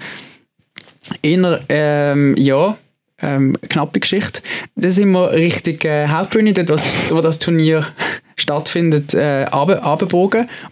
eher, 1.22 1.60
ähm, 1.70 2.34
ja, 2.36 2.76
ähm, 3.22 3.56
knappe 3.68 4.00
Geschichte. 4.00 4.40
Dann 4.74 4.90
sind 4.90 5.10
wir 5.12 5.32
Richtung 5.32 5.76
äh, 5.90 6.08
Hauptbühne, 6.08 6.52
dort 6.52 6.70
was, 6.70 6.84
wo 7.08 7.20
das 7.20 7.38
Turnier 7.38 7.86
stattfindet, 8.36 9.14
äh, 9.14 9.46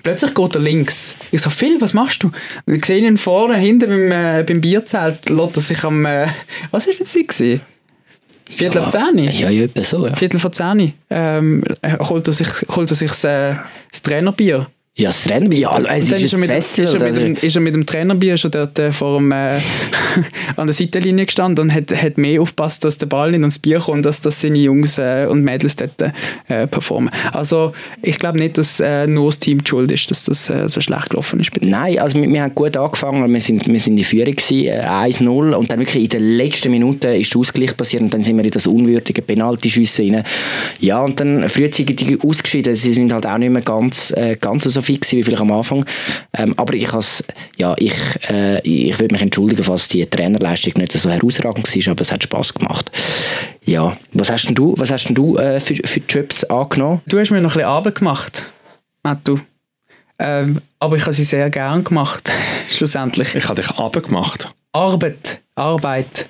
Plötzlich 0.03 0.35
geht 0.35 0.55
er 0.55 0.61
links. 0.61 1.15
Ich 1.33 1.41
so, 1.41 1.51
Phil, 1.51 1.81
was 1.81 1.95
machst 1.95 2.23
du? 2.23 2.31
Und 2.67 2.75
ich 2.75 2.85
sehe 2.85 3.07
ihn 3.07 3.19
vorne, 3.19 3.57
hinten 3.57 3.89
beim, 3.89 4.13
äh, 4.13 4.45
beim 4.47 4.61
Bierzelt, 4.61 5.29
lässt 5.29 5.57
er 5.57 5.63
sich 5.63 5.85
am, 5.85 6.05
äh, 6.05 6.27
was 6.71 6.87
war 6.87 6.95
Zeit? 7.05 7.29
gewesen? 7.29 7.61
Viertel 8.51 8.83
ab 8.83 8.91
zehn? 8.91 9.19
Ja, 9.19 9.51
ja, 9.51 9.65
etwa 9.65 9.85
so, 9.85 10.07
ja. 10.07 10.15
Viertel 10.15 10.39
vor 10.39 10.53
zehn 10.53 10.93
ähm, 11.11 11.65
holt 12.01 12.29
er 12.29 12.33
sich, 12.33 12.49
holt 12.69 12.91
er 12.91 12.95
sich 12.95 13.09
das, 13.09 13.25
äh, 13.25 13.55
das 13.91 14.03
Trainerbier. 14.03 14.67
Ja, 14.97 15.09
das 15.09 15.29
Rennen, 15.29 15.51
ja, 15.51 15.77
es 15.93 16.09
dann 16.09 16.21
ist 16.23 16.33
er 16.35 16.39
mit, 16.39 16.49
dem- 16.51 16.55
Festival. 16.55 16.87
ist, 16.87 16.93
er 16.95 16.99
mit 17.01 17.03
also- 17.09 17.21
dem, 17.21 17.35
ist 17.35 17.57
er 17.57 17.61
mit 17.63 17.75
dem 17.75 17.85
Trainerbier 17.85 18.35
ist 18.35 18.45
er 18.45 18.51
dort 18.51 18.79
äh, 18.79 18.93
vor 18.93 19.19
dem, 19.19 19.33
äh, 19.33 19.57
an 20.57 20.69
der 20.69 20.73
Seitenlinie 20.73 21.27
gestanden 21.27 21.65
und 21.65 21.75
hat, 21.75 21.91
hat 22.01 22.17
mehr 22.17 22.41
aufgepasst, 22.41 22.85
dass 22.85 22.97
der 22.99 23.07
Ball 23.07 23.33
nicht 23.33 23.41
ans 23.41 23.59
Bier 23.59 23.81
kommt, 23.81 24.07
dass, 24.07 24.21
dass 24.21 24.41
seine 24.41 24.59
Jungs 24.59 24.97
äh, 24.99 25.27
und 25.29 25.43
Mädels 25.43 25.75
dort 25.75 26.01
äh, 26.47 26.69
performen. 26.69 27.11
Also 27.33 27.73
ich 28.03 28.21
glaube 28.21 28.39
nicht, 28.39 28.57
dass 28.57 28.79
äh, 28.79 29.09
nur 29.09 29.27
das 29.31 29.41
Team 29.41 29.65
die 29.65 29.69
schuld 29.69 29.91
ist, 29.91 30.09
dass 30.13 30.23
das 30.27 30.49
äh, 30.49 30.69
so 30.69 30.81
schlecht 30.81 31.11
gelaufen 31.11 31.41
ist. 31.41 31.51
dir. 31.57 31.69
Nein, 31.69 31.99
also 31.99 32.21
wir, 32.21 32.29
wir 32.29 32.43
haben 32.43 32.55
gut 32.55 32.77
angefangen, 32.77 33.33
wir 33.35 33.41
sind, 33.41 33.67
wir 33.67 33.81
sind 33.81 33.99
in 33.99 34.05
Führung 34.05 34.37
gewesen, 34.37 34.67
äh, 34.69 34.81
1-0 34.87 35.55
und 35.55 35.73
dann 35.73 35.81
wirklich 35.81 36.05
in 36.05 36.09
den 36.11 36.37
letzten 36.37 36.71
Minuten 36.71 37.09
ist 37.15 37.35
der 37.35 37.41
Ausgleich 37.41 37.77
passiert 37.77 38.05
und 38.05 38.15
dann 38.15 38.23
sind 38.23 38.37
wir 38.37 38.45
in 38.45 38.51
das 38.53 38.69
unwürdige 38.69 39.23
Penaltyschüsse 39.23 40.05
rein. 40.05 40.23
Ja, 40.79 41.01
und 41.01 41.19
dann 41.19 41.49
frühzeitig 41.49 42.17
ausgeschieden, 42.25 42.77
sie 42.77 42.93
sind 42.93 43.13
halt 43.13 43.27
auch 43.27 43.39
nicht 43.39 43.51
mehr 43.51 43.63
ganz, 43.63 44.13
äh, 44.17 44.37
ganz 44.41 44.63
so 44.63 44.84
fit 44.85 45.01
gewesen, 45.01 45.19
wie 45.19 45.23
vielleicht 45.23 45.43
am 45.43 45.53
Anfang. 45.53 45.85
Ähm, 46.35 46.55
aber 46.57 46.75
ich 46.75 46.93
has, 46.93 47.25
ja, 47.57 47.75
ich, 47.79 47.95
äh, 48.31 48.61
ich 48.63 48.99
würde 48.99 49.15
mich 49.15 49.23
entschuldigen, 49.23 49.63
falls 49.63 49.89
die 49.89 50.07
Trainerleistung 50.07 50.75
nicht 50.77 50.93
so 50.93 51.11
herausragend 51.11 51.69
war, 51.69 51.91
aber 51.93 52.01
es 52.01 52.13
hat 52.13 52.23
Spaß 52.23 52.55
gemacht. 52.55 52.91
Ja, 53.65 53.97
was 54.13 54.31
hast 54.31 54.47
denn 54.47 54.55
du, 54.55 54.75
was 54.77 54.91
hast 54.91 55.07
denn 55.07 55.15
du 55.15 55.37
äh, 55.37 55.59
für, 55.61 55.75
für 55.75 56.01
Jobs 56.09 56.45
angenommen? 56.45 57.01
Du 57.07 57.19
hast 57.19 57.31
mir 57.31 57.41
noch 57.41 57.51
ein 57.51 57.55
bisschen 57.55 57.69
Arbeit 57.69 57.95
gemacht, 57.97 58.51
Mattu. 59.03 59.39
Ähm, 60.19 60.61
aber 60.79 60.97
ich 60.97 61.03
habe 61.03 61.13
sie 61.13 61.25
sehr 61.25 61.51
gern 61.51 61.83
gemacht, 61.83 62.31
schlussendlich. 62.69 63.35
Ich 63.35 63.45
habe 63.49 63.61
dich 63.61 63.71
abgemacht. 63.71 64.49
Arbeit, 64.73 65.41
Arbeit. 65.55 66.29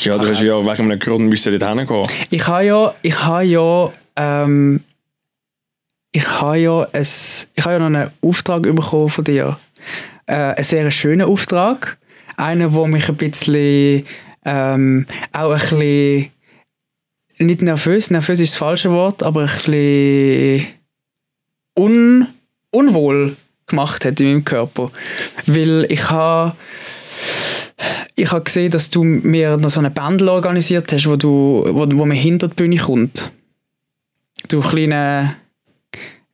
Ja, 0.00 0.16
du 0.18 0.28
hast 0.28 0.42
ja 0.42 0.60
wegen 0.64 0.90
einem 0.90 0.98
Grund 0.98 1.28
müssen 1.28 1.58
dort 1.58 1.76
hingehen. 1.76 2.06
Ich 2.30 2.46
habe 2.46 2.64
ja, 2.64 2.94
ich 3.02 3.22
habe 3.22 3.44
ja, 3.44 3.90
ähm, 4.16 4.80
ich 6.14 6.40
habe 6.40 6.58
ja, 6.58 6.82
ein, 6.92 7.02
ich 7.02 7.64
habe 7.64 7.72
ja 7.72 7.78
noch 7.80 7.86
einen 7.86 8.10
Auftrag 8.22 8.62
bekommen 8.62 9.08
von 9.08 9.24
dir. 9.24 9.58
Äh, 10.26 10.34
einen 10.34 10.64
sehr 10.64 10.88
schönen 10.92 11.26
Auftrag. 11.26 11.98
Einen, 12.36 12.72
der 12.72 12.86
mich 12.86 13.08
ein 13.08 13.16
bisschen, 13.16 14.04
ähm, 14.44 15.06
auch 15.32 15.50
ein 15.50 15.58
bisschen, 15.58 16.30
nicht 17.38 17.62
nervös, 17.62 18.10
nervös 18.12 18.38
ist 18.38 18.52
das 18.52 18.58
falsche 18.58 18.92
Wort, 18.92 19.24
aber 19.24 19.40
ein 19.40 19.46
bisschen 19.46 20.66
un, 21.76 22.28
unwohl 22.70 23.36
gemacht 23.66 24.04
hat 24.04 24.20
in 24.20 24.28
meinem 24.28 24.44
Körper. 24.44 24.92
Weil 25.46 25.86
ich 25.88 26.10
habe 26.10 26.54
ich 28.14 28.30
habe 28.30 28.44
gesehen, 28.44 28.70
dass 28.70 28.88
du 28.88 29.02
mir 29.02 29.56
noch 29.56 29.70
so 29.70 29.80
eine 29.80 29.90
Bändel 29.90 30.28
organisiert 30.28 30.92
hast, 30.92 31.08
wo, 31.08 31.16
du, 31.16 31.64
wo, 31.66 31.88
wo 31.98 32.06
man 32.06 32.16
hinter 32.16 32.46
die 32.46 32.54
Bühne 32.54 32.76
kommt. 32.76 33.32
Du 34.46 34.60
kleine, 34.60 35.34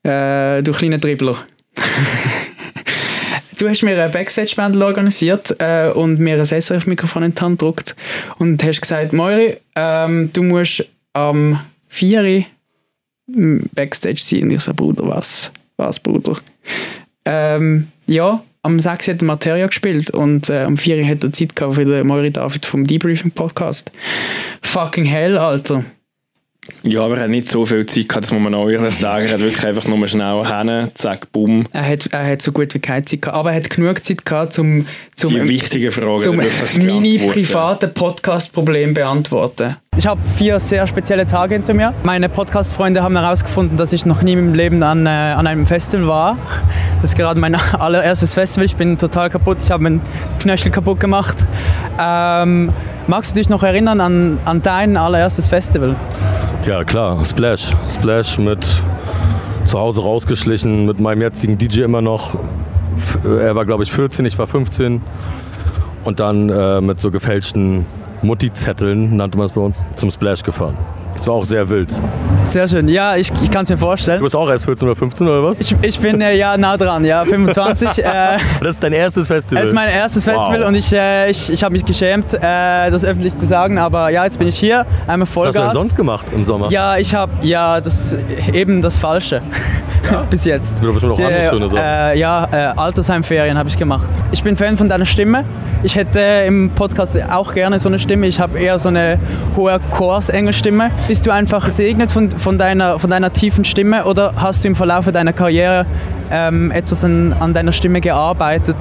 äh, 0.02 0.62
du 0.62 0.72
kleine 0.72 0.98
Dribbler. 0.98 1.36
du 3.58 3.68
hast 3.68 3.82
mir 3.82 4.02
ein 4.02 4.10
Backstage-Bändel 4.10 4.82
organisiert 4.82 5.54
äh, 5.60 5.90
und 5.90 6.18
mir 6.18 6.36
ein 6.38 6.44
SRF-Mikrofon 6.44 7.24
in 7.24 7.34
die 7.34 7.40
Hand 7.40 7.58
gedruckt 7.58 7.96
und 8.38 8.62
hast 8.64 8.80
gesagt, 8.80 9.12
Moiri, 9.12 9.58
ähm, 9.76 10.30
du 10.32 10.42
musst 10.42 10.88
am 11.12 11.60
4 11.88 12.20
Uhr 12.22 12.44
im 13.34 13.68
Backstage 13.74 14.20
sein. 14.20 14.44
Und 14.44 14.52
ich 14.52 14.60
so, 14.60 14.74
Bruder, 14.74 15.06
was? 15.06 15.52
Was, 15.76 16.00
Bruder? 16.00 16.36
Ähm, 17.24 17.88
ja, 18.06 18.42
am 18.62 18.80
6 18.80 19.08
hat 19.08 19.20
der 19.20 19.26
Materia 19.26 19.66
gespielt 19.66 20.10
und 20.10 20.50
äh, 20.50 20.62
am 20.62 20.76
4 20.76 21.06
hat 21.06 21.24
er 21.24 21.32
Zeit 21.32 21.56
gehabt 21.56 21.74
für 21.74 21.84
den 21.84 22.06
Moiri 22.06 22.30
David 22.30 22.66
vom 22.66 22.86
Debriefing 22.86 23.30
Podcast. 23.30 23.90
Fucking 24.62 25.04
hell, 25.04 25.38
Alter. 25.38 25.84
Ja, 26.82 27.02
aber 27.02 27.16
er 27.16 27.24
hat 27.24 27.30
nicht 27.30 27.48
so 27.48 27.64
viel 27.64 27.86
Zeit 27.86 28.08
gehabt, 28.08 28.24
das 28.24 28.32
muss 28.32 28.42
man 28.42 28.54
auch 28.54 28.68
ehrlich 28.68 28.94
sagen. 28.94 29.26
Er 29.26 29.32
hat 29.32 29.40
wirklich 29.40 29.64
einfach 29.64 29.86
nur 29.88 30.06
schnell 30.06 30.44
hin, 30.46 30.90
zack, 30.94 31.32
bumm. 31.32 31.66
Er 31.72 31.86
hat, 31.86 32.06
er 32.12 32.26
hat 32.26 32.42
so 32.42 32.52
gut 32.52 32.74
wie 32.74 32.78
keine 32.78 33.04
Zeit 33.04 33.22
gehabt, 33.22 33.36
aber 33.36 33.50
er 33.50 33.56
hat 33.56 33.70
genug 33.70 34.04
Zeit 34.04 34.24
gehabt, 34.24 34.58
um 34.58 34.86
Die 35.18 35.90
Fragen 35.90 36.20
zum 36.20 36.36
meine 36.36 37.18
privaten 37.32 37.94
Podcast-Problem 37.94 38.94
beantworten. 38.94 39.76
Ich 40.00 40.06
habe 40.06 40.18
vier 40.34 40.58
sehr 40.60 40.86
spezielle 40.86 41.26
Tage 41.26 41.56
hinter 41.56 41.74
mir. 41.74 41.92
Meine 42.04 42.30
Podcast-Freunde 42.30 43.02
haben 43.02 43.18
herausgefunden, 43.18 43.76
dass 43.76 43.92
ich 43.92 44.06
noch 44.06 44.22
nie 44.22 44.34
meinem 44.34 44.54
Leben 44.54 44.82
an, 44.82 45.04
äh, 45.04 45.10
an 45.10 45.46
einem 45.46 45.66
Festival 45.66 46.08
war. 46.08 46.38
Das 47.02 47.10
ist 47.10 47.16
gerade 47.18 47.38
mein 47.38 47.54
allererstes 47.78 48.32
Festival. 48.32 48.64
Ich 48.64 48.76
bin 48.76 48.96
total 48.96 49.28
kaputt. 49.28 49.58
Ich 49.62 49.70
habe 49.70 49.82
meinen 49.82 50.00
Knöchel 50.38 50.72
kaputt 50.72 51.00
gemacht. 51.00 51.36
Ähm, 52.02 52.72
magst 53.08 53.32
du 53.32 53.40
dich 53.40 53.50
noch 53.50 53.62
erinnern 53.62 54.00
an, 54.00 54.38
an 54.46 54.62
dein 54.62 54.96
allererstes 54.96 55.48
Festival? 55.48 55.96
Ja, 56.64 56.82
klar, 56.82 57.22
Splash. 57.26 57.74
Splash 57.94 58.38
mit 58.38 58.66
zu 59.66 59.78
Hause 59.78 60.00
rausgeschlichen, 60.00 60.86
mit 60.86 60.98
meinem 60.98 61.20
jetzigen 61.20 61.58
DJ 61.58 61.82
immer 61.82 62.00
noch. 62.00 62.36
F- 62.96 63.18
Er 63.38 63.54
war, 63.54 63.66
glaube 63.66 63.82
ich, 63.82 63.92
14, 63.92 64.24
ich 64.24 64.38
war 64.38 64.46
15. 64.46 65.02
Und 66.04 66.20
dann 66.20 66.48
äh, 66.48 66.80
mit 66.80 67.00
so 67.02 67.10
gefälschten 67.10 67.84
Mutti-Zetteln, 68.22 69.16
nannte 69.16 69.38
man 69.38 69.46
es 69.46 69.52
bei 69.52 69.60
uns, 69.60 69.82
zum 69.96 70.10
Splash 70.10 70.42
gefahren. 70.42 70.76
Das 71.20 71.26
war 71.26 71.34
auch 71.34 71.44
sehr 71.44 71.68
wild. 71.68 71.90
Sehr 72.44 72.66
schön. 72.66 72.88
Ja, 72.88 73.14
ich, 73.14 73.30
ich 73.42 73.50
kann 73.50 73.64
es 73.64 73.68
mir 73.68 73.76
vorstellen. 73.76 74.20
Du 74.20 74.24
bist 74.24 74.34
auch 74.34 74.48
erst 74.48 74.64
14 74.64 74.88
oder 74.88 74.96
15 74.96 75.28
oder 75.28 75.44
was? 75.44 75.60
Ich, 75.60 75.76
ich 75.82 75.98
bin 76.00 76.18
äh, 76.22 76.34
ja 76.34 76.56
nah 76.56 76.78
dran, 76.78 77.04
ja, 77.04 77.26
25. 77.26 77.98
äh, 77.98 78.38
Das 78.62 78.70
ist 78.70 78.82
dein 78.82 78.94
erstes 78.94 79.26
Festival. 79.26 79.62
Es 79.62 79.68
ist 79.68 79.74
mein 79.74 79.90
erstes 79.90 80.24
Festival 80.24 80.60
Wow. 80.62 80.68
und 80.68 80.76
ich, 80.76 80.90
äh, 80.94 81.28
ich, 81.28 81.52
ich 81.52 81.62
habe 81.62 81.72
mich 81.74 81.84
geschämt, 81.84 82.32
äh, 82.32 82.90
das 82.90 83.04
öffentlich 83.04 83.36
zu 83.36 83.44
sagen, 83.46 83.76
aber 83.76 84.08
ja, 84.08 84.24
jetzt 84.24 84.38
bin 84.38 84.48
ich 84.48 84.58
hier, 84.58 84.86
einmal 85.06 85.28
Was 85.28 85.28
hast 85.28 85.36
du 85.36 85.42
denn 85.42 85.52
Vollgas. 85.52 85.74
sonst 85.74 85.94
gemacht 85.96 86.24
im 86.34 86.42
Sommer? 86.42 86.70
Ja, 86.70 86.96
ich 86.96 87.14
habe 87.14 87.32
ja 87.42 87.82
das 87.82 88.16
eben 88.54 88.80
das 88.80 88.96
Falsche 88.96 89.42
bis 90.30 90.46
jetzt. 90.46 90.74
Du 90.80 90.90
bestimmt 90.94 91.12
auch 91.12 91.16
Die, 91.18 91.24
andere 91.24 91.50
schöne 91.50 91.68
Sachen. 91.68 91.84
äh, 91.84 92.16
ja, 92.18 92.48
äh, 92.50 92.56
Altersheimferien 92.78 93.58
habe 93.58 93.68
ich 93.68 93.76
gemacht. 93.76 94.08
Ich 94.32 94.42
bin 94.42 94.56
Fan 94.56 94.78
von 94.78 94.88
deiner 94.88 95.04
Stimme. 95.04 95.44
Ich 95.82 95.96
hätte 95.96 96.20
im 96.46 96.70
Podcast 96.74 97.16
auch 97.30 97.54
gerne 97.54 97.78
so 97.78 97.88
eine 97.88 97.98
Stimme. 97.98 98.26
Ich 98.26 98.38
habe 98.38 98.58
eher 98.58 98.78
so 98.78 98.88
eine 98.88 99.18
hohe 99.56 99.80
Chorsänger-Stimme. 99.92 100.90
Bist 101.10 101.26
du 101.26 101.32
einfach 101.32 101.64
gesegnet 101.64 102.12
von, 102.12 102.30
von, 102.30 102.56
deiner, 102.56 103.00
von 103.00 103.10
deiner 103.10 103.32
tiefen 103.32 103.64
Stimme 103.64 104.04
oder 104.04 104.32
hast 104.36 104.62
du 104.62 104.68
im 104.68 104.76
Verlauf 104.76 105.10
deiner 105.10 105.32
Karriere 105.32 105.84
ähm, 106.30 106.70
etwas 106.70 107.02
an, 107.02 107.32
an 107.32 107.52
deiner 107.52 107.72
Stimme 107.72 108.00
gearbeitet 108.00 108.76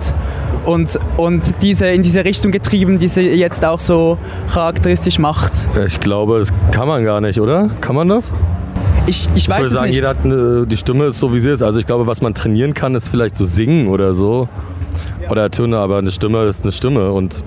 und, 0.64 1.00
und 1.18 1.56
diese 1.64 1.88
in 1.88 2.04
diese 2.04 2.24
Richtung 2.24 2.52
getrieben, 2.52 3.00
die 3.00 3.08
sie 3.08 3.22
jetzt 3.22 3.66
auch 3.66 3.80
so 3.80 4.20
charakteristisch 4.54 5.18
macht? 5.18 5.54
Ich 5.88 6.00
glaube, 6.00 6.38
das 6.38 6.54
kann 6.72 6.88
man 6.88 7.04
gar 7.04 7.20
nicht, 7.20 7.42
oder? 7.42 7.68
Kann 7.82 7.96
man 7.96 8.08
das? 8.10 8.32
Ich, 9.08 9.28
ich 9.34 9.46
Ich 9.46 9.50
weiß 9.50 9.62
würde 9.62 9.74
sagen, 9.74 9.88
nicht. 9.88 9.96
jeder 9.96 10.10
hat 10.10 10.24
eine, 10.24 10.68
die 10.68 10.78
Stimme 10.78 11.06
ist 11.06 11.18
so 11.18 11.34
wie 11.34 11.40
sie 11.40 11.50
ist. 11.50 11.64
Also 11.64 11.80
ich 11.80 11.88
glaube, 11.88 12.06
was 12.06 12.22
man 12.22 12.36
trainieren 12.36 12.76
kann, 12.76 12.94
ist 12.94 13.08
vielleicht 13.08 13.38
so 13.38 13.46
singen 13.46 13.88
oder 13.88 14.14
so. 14.14 14.48
Oder 15.32 15.50
Töne, 15.50 15.78
aber 15.80 15.98
eine 15.98 16.12
Stimme 16.12 16.44
ist 16.44 16.62
eine 16.62 16.72
Stimme 16.74 17.12
und 17.12 17.44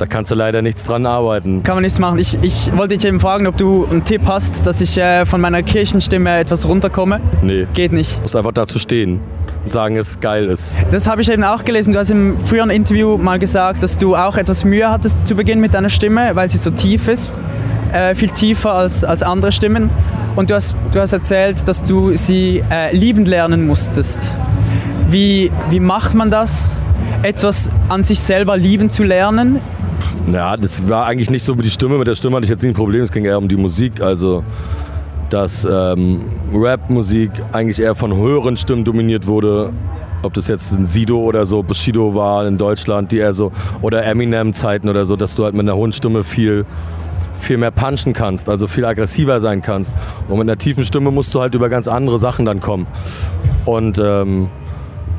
da 0.00 0.06
kannst 0.06 0.30
du 0.30 0.34
leider 0.34 0.62
nichts 0.62 0.84
dran 0.84 1.04
arbeiten. 1.04 1.62
Kann 1.62 1.76
man 1.76 1.82
nichts 1.82 1.98
machen. 1.98 2.18
Ich, 2.18 2.38
ich 2.40 2.74
wollte 2.74 2.96
dich 2.96 3.06
eben 3.06 3.20
fragen, 3.20 3.46
ob 3.46 3.58
du 3.58 3.86
einen 3.90 4.02
Tipp 4.02 4.22
hast, 4.26 4.66
dass 4.66 4.80
ich 4.80 4.96
äh, 4.96 5.26
von 5.26 5.42
meiner 5.42 5.62
Kirchenstimme 5.62 6.38
etwas 6.38 6.66
runterkomme. 6.66 7.20
Nee. 7.42 7.66
Geht 7.74 7.92
nicht. 7.92 8.16
Du 8.16 8.22
musst 8.22 8.34
einfach 8.34 8.52
dazu 8.52 8.78
stehen 8.78 9.20
und 9.62 9.74
sagen, 9.74 9.98
es 9.98 10.18
geil 10.18 10.46
ist. 10.46 10.74
Das 10.90 11.06
habe 11.06 11.20
ich 11.20 11.30
eben 11.30 11.44
auch 11.44 11.66
gelesen. 11.66 11.92
Du 11.92 11.98
hast 11.98 12.10
im 12.10 12.38
früheren 12.40 12.70
Interview 12.70 13.18
mal 13.18 13.38
gesagt, 13.38 13.82
dass 13.82 13.98
du 13.98 14.16
auch 14.16 14.38
etwas 14.38 14.64
Mühe 14.64 14.90
hattest 14.90 15.26
zu 15.26 15.34
Beginn 15.34 15.60
mit 15.60 15.74
deiner 15.74 15.90
Stimme, 15.90 16.30
weil 16.34 16.48
sie 16.48 16.56
so 16.56 16.70
tief 16.70 17.06
ist. 17.06 17.38
Äh, 17.92 18.14
viel 18.14 18.30
tiefer 18.30 18.72
als, 18.72 19.04
als 19.04 19.22
andere 19.22 19.52
Stimmen. 19.52 19.90
Und 20.34 20.48
du 20.48 20.54
hast, 20.54 20.74
du 20.92 21.00
hast 21.00 21.12
erzählt, 21.12 21.68
dass 21.68 21.84
du 21.84 22.16
sie 22.16 22.62
äh, 22.70 22.96
liebend 22.96 23.28
lernen 23.28 23.66
musstest. 23.66 24.34
Wie, 25.10 25.52
wie 25.68 25.80
macht 25.80 26.14
man 26.14 26.30
das? 26.30 26.76
Etwas 27.22 27.70
an 27.90 28.02
sich 28.02 28.20
selber 28.20 28.56
lieben 28.56 28.88
zu 28.88 29.02
lernen? 29.02 29.60
Ja, 30.30 30.56
das 30.56 30.88
war 30.88 31.06
eigentlich 31.06 31.30
nicht 31.30 31.44
so 31.44 31.58
wie 31.58 31.62
die 31.62 31.70
Stimme. 31.70 31.98
Mit 31.98 32.06
der 32.06 32.14
Stimme 32.14 32.36
hatte 32.36 32.44
ich 32.44 32.50
jetzt 32.50 32.62
nie 32.62 32.68
ein 32.68 32.74
Problem. 32.74 33.02
Es 33.02 33.12
ging 33.12 33.24
eher 33.24 33.38
um 33.38 33.48
die 33.48 33.56
Musik. 33.56 34.00
Also, 34.00 34.44
dass 35.30 35.64
ähm, 35.64 36.22
Rap-Musik 36.52 37.30
eigentlich 37.52 37.80
eher 37.80 37.94
von 37.94 38.14
höheren 38.16 38.56
Stimmen 38.56 38.84
dominiert 38.84 39.26
wurde. 39.26 39.72
Ob 40.22 40.34
das 40.34 40.48
jetzt 40.48 40.72
ein 40.72 40.84
Sido 40.84 41.18
oder 41.18 41.46
so, 41.46 41.62
Bushido 41.62 42.14
war 42.14 42.46
in 42.46 42.58
Deutschland, 42.58 43.10
die 43.10 43.18
eher 43.18 43.32
so, 43.32 43.52
oder 43.80 44.04
Eminem-Zeiten 44.04 44.88
oder 44.90 45.06
so, 45.06 45.16
dass 45.16 45.34
du 45.34 45.44
halt 45.44 45.54
mit 45.54 45.62
einer 45.62 45.76
hohen 45.76 45.92
Stimme 45.92 46.24
viel, 46.24 46.66
viel 47.38 47.56
mehr 47.56 47.70
punchen 47.70 48.12
kannst, 48.12 48.48
also 48.50 48.66
viel 48.66 48.84
aggressiver 48.84 49.40
sein 49.40 49.62
kannst. 49.62 49.94
Und 50.28 50.36
mit 50.36 50.42
einer 50.42 50.58
tiefen 50.58 50.84
Stimme 50.84 51.10
musst 51.10 51.34
du 51.34 51.40
halt 51.40 51.54
über 51.54 51.70
ganz 51.70 51.88
andere 51.88 52.18
Sachen 52.18 52.44
dann 52.44 52.60
kommen. 52.60 52.86
Und 53.64 53.98
ähm, 53.98 54.48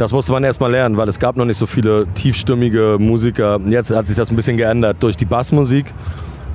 das 0.01 0.11
musste 0.11 0.31
man 0.31 0.43
erstmal 0.43 0.71
lernen, 0.71 0.97
weil 0.97 1.07
es 1.09 1.19
gab 1.19 1.37
noch 1.37 1.45
nicht 1.45 1.59
so 1.59 1.67
viele 1.67 2.07
tiefstimmige 2.15 2.97
Musiker. 2.99 3.59
Jetzt 3.67 3.91
hat 3.91 4.07
sich 4.07 4.15
das 4.15 4.31
ein 4.31 4.35
bisschen 4.35 4.57
geändert. 4.57 4.97
Durch 4.99 5.15
die 5.15 5.25
Bassmusik 5.25 5.93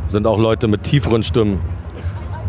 sind 0.09 0.26
auch 0.26 0.40
Leute 0.40 0.66
mit 0.66 0.82
tieferen 0.82 1.22
Stimmen, 1.22 1.61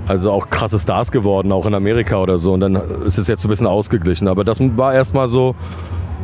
also 0.07 0.31
auch 0.31 0.49
krasse 0.49 0.79
Stars 0.79 1.11
geworden, 1.11 1.51
auch 1.51 1.67
in 1.67 1.75
Amerika 1.75 2.17
oder 2.17 2.39
so. 2.39 2.53
Und 2.53 2.61
dann 2.61 2.75
ist 3.05 3.19
es 3.19 3.27
jetzt 3.27 3.43
so 3.43 3.47
ein 3.47 3.51
bisschen 3.51 3.67
ausgeglichen. 3.67 4.27
Aber 4.27 4.43
das 4.43 4.57
war 4.59 4.91
erstmal 4.91 5.27
so, 5.27 5.53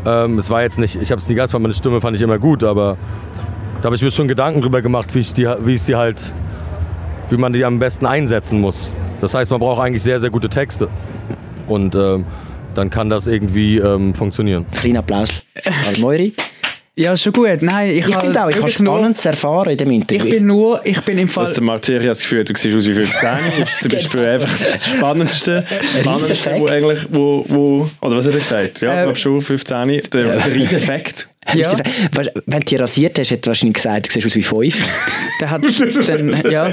ähm, 0.08 0.40
es 0.40 0.50
war 0.50 0.64
jetzt 0.64 0.80
nicht, 0.80 1.00
ich 1.00 1.12
habe 1.12 1.22
es 1.22 1.30
nie 1.30 1.36
ganz, 1.36 1.54
weil 1.54 1.62
meine 1.62 1.76
Stimme 1.76 2.02
fand 2.02 2.16
ich 2.16 2.24
immer 2.24 2.40
gut, 2.40 2.64
aber 2.64 2.98
da 3.80 3.86
habe 3.86 3.96
ich 3.96 4.02
mir 4.02 4.10
schon 4.10 4.28
Gedanken 4.28 4.62
drüber 4.62 4.82
gemacht, 4.82 5.14
wie 5.14 5.20
ich, 5.20 5.36
die, 5.36 5.48
wie 5.60 5.76
ich 5.76 5.84
sie 5.84 5.96
halt, 5.96 6.34
wie 7.30 7.38
man 7.38 7.54
die 7.54 7.64
am 7.64 7.78
besten 7.78 8.08
einsetzen 8.08 8.60
muss. 8.60 8.92
Das 9.22 9.36
heißt, 9.36 9.52
man 9.52 9.60
braucht 9.60 9.80
eigentlich 9.80 10.02
sehr, 10.02 10.20
sehr 10.20 10.32
gute 10.32 10.50
Texte. 10.50 10.88
Und 11.68 11.94
ähm, 11.94 12.26
dann 12.74 12.90
kann 12.90 13.10
das 13.10 13.28
irgendwie 13.28 13.78
ähm, 13.78 14.14
funktionieren. 14.14 14.66
Kleiner 14.76 15.00
Applaus 15.00 15.44
Moiri. 16.00 16.34
Ja, 16.96 17.14
ist 17.14 17.24
schon 17.24 17.34
gut. 17.34 17.62
Nein, 17.62 17.90
ich, 17.90 18.08
Ich 18.08 18.14
habe 18.14 18.26
finde 18.28 18.44
auch, 18.44 18.50
ich 18.50 18.56
habe 18.58 18.84
nur- 18.84 18.94
Spannendes 18.98 19.26
erfahren 19.26 19.72
in 19.72 19.78
dem 19.78 19.90
Interview. 19.90 20.26
Ich 20.26 20.30
bin 20.30 20.46
nur, 20.46 20.80
ich 20.86 21.02
bin 21.02 21.18
im 21.18 21.28
Fall. 21.28 21.46
Dass 21.46 21.56
der 21.56 21.64
Martiri 21.64 22.06
das 22.06 22.20
Gefühl 22.20 22.44
du 22.44 22.54
siehst 22.56 22.78
aus 22.78 22.88
wie 22.88 22.94
15. 22.94 23.30
ist 23.64 23.82
zum 23.82 23.92
Beispiel 23.92 24.26
einfach 24.26 24.64
das 24.64 24.86
Spannendste. 24.88 25.66
Spannendste, 26.02 26.56
wo 26.60 26.68
eigentlich, 26.68 27.00
wo, 27.10 27.46
wo, 27.48 27.90
oder 28.00 28.18
was 28.18 28.28
hat 28.28 28.34
er 28.36 28.40
gesagt? 28.40 28.82
Ja, 28.82 28.92
Äh, 28.94 28.98
ich 28.98 29.04
glaube 29.06 29.18
schon 29.18 29.42
15. 29.42 29.88
Der, 29.88 30.02
der 30.38 30.54
Rieseffekt. 30.56 31.30
Ja. 31.54 31.74
Wenn 32.46 32.60
du 32.62 32.66
dich 32.66 32.80
rasiert 32.80 33.20
hast, 33.20 33.32
hätte 33.32 33.50
wahrscheinlich 33.50 33.76
gesagt, 33.76 34.08
du 34.08 34.12
siehst 34.12 34.26
aus 34.28 34.36
wie 34.36 34.44
fünf. 34.44 34.82
Der 35.40 35.50
hat 35.50 35.62
dann, 36.08 36.52
ja. 36.52 36.70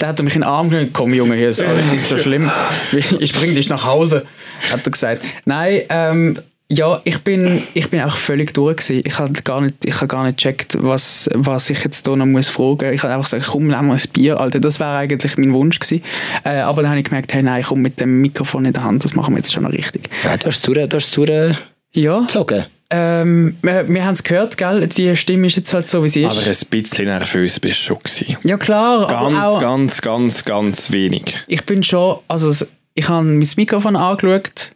Der 0.00 0.08
hat 0.08 0.22
mich 0.22 0.34
in 0.34 0.42
den 0.42 0.48
Arm 0.48 0.70
genommen. 0.70 0.90
Komm, 0.92 1.12
Junge, 1.14 1.34
hier 1.36 1.48
ist 1.48 1.62
alles 1.62 1.86
nicht 1.86 2.06
so 2.06 2.16
schlimm. 2.18 2.50
Ich 2.92 3.32
bring 3.32 3.54
dich 3.54 3.68
nach 3.68 3.84
Hause, 3.84 4.24
hat 4.70 4.86
er 4.86 4.90
gesagt. 4.90 5.22
Nein, 5.44 5.80
ähm, 5.88 6.38
ja, 6.70 7.00
ich 7.04 7.18
bin, 7.20 7.62
ich 7.72 7.88
bin 7.88 8.00
auch 8.02 8.16
völlig 8.18 8.52
durch 8.52 8.76
gewesen. 8.76 9.02
Ich 9.04 9.18
habe 9.18 9.32
gar 9.42 9.62
nicht, 9.62 9.76
ich 9.86 9.94
habe 9.96 10.06
gar 10.06 10.24
nicht 10.24 10.36
gecheckt, 10.36 10.76
was, 10.80 11.28
was 11.34 11.70
ich 11.70 11.82
jetzt 11.82 12.06
hier 12.06 12.14
noch 12.16 12.26
muss 12.26 12.50
fragen. 12.50 12.92
Ich 12.92 13.02
habe 13.02 13.14
einfach 13.14 13.24
gesagt, 13.30 13.46
komm, 13.50 13.68
nimm 13.68 13.86
mal 13.86 13.94
ein 13.96 14.02
Bier, 14.12 14.38
Alter. 14.38 14.60
Das 14.60 14.78
wäre 14.78 14.96
eigentlich 14.96 15.36
mein 15.38 15.54
Wunsch 15.54 15.78
gewesen. 15.78 16.02
Äh, 16.44 16.58
aber 16.60 16.82
dann 16.82 16.90
habe 16.90 16.98
ich 17.00 17.06
gemerkt, 17.06 17.32
hey, 17.32 17.42
nein, 17.42 17.64
komm 17.66 17.80
mit 17.80 17.98
dem 18.00 18.20
Mikrofon 18.20 18.66
in 18.66 18.74
der 18.74 18.84
Hand, 18.84 19.02
das 19.04 19.14
machen 19.14 19.32
wir 19.34 19.38
jetzt 19.38 19.52
schon 19.52 19.62
noch 19.62 19.72
richtig. 19.72 20.10
Ja, 20.24 20.36
du 20.36 20.46
hast 20.46 20.56
es 20.56 20.62
durch- 20.62 20.88
du 20.88 20.96
hast 20.96 21.06
es 21.06 21.12
durchgezogen. 21.12 21.56
Ja, 21.94 22.26
ähm, 22.90 23.56
wir, 23.62 23.86
wir 23.88 24.04
haben 24.04 24.14
es 24.14 24.22
gehört, 24.22 24.56
gell? 24.56 24.86
Die 24.86 25.14
Stimme 25.16 25.46
ist 25.46 25.56
jetzt 25.56 25.74
halt 25.74 25.90
so, 25.90 26.02
wie 26.02 26.08
sie 26.08 26.22
ist. 26.24 26.30
Aber 26.30 26.40
ein 26.40 26.56
bisschen 26.70 27.04
nervös 27.04 27.60
bist 27.60 27.80
du 27.80 27.84
schon 27.84 27.98
gewesen. 27.98 28.36
ja 28.44 28.56
klar, 28.56 29.06
Ganz, 29.08 29.36
auch, 29.38 29.60
ganz, 29.60 30.00
ganz, 30.00 30.44
ganz 30.44 30.90
wenig. 30.90 31.36
ich 31.46 31.64
bin 31.64 31.82
schon, 31.82 32.18
also 32.28 32.66
ich 32.94 33.08
habe 33.08 33.24
mein 33.26 33.48
Mikrofon 33.56 33.94
angeschaut 33.96 34.72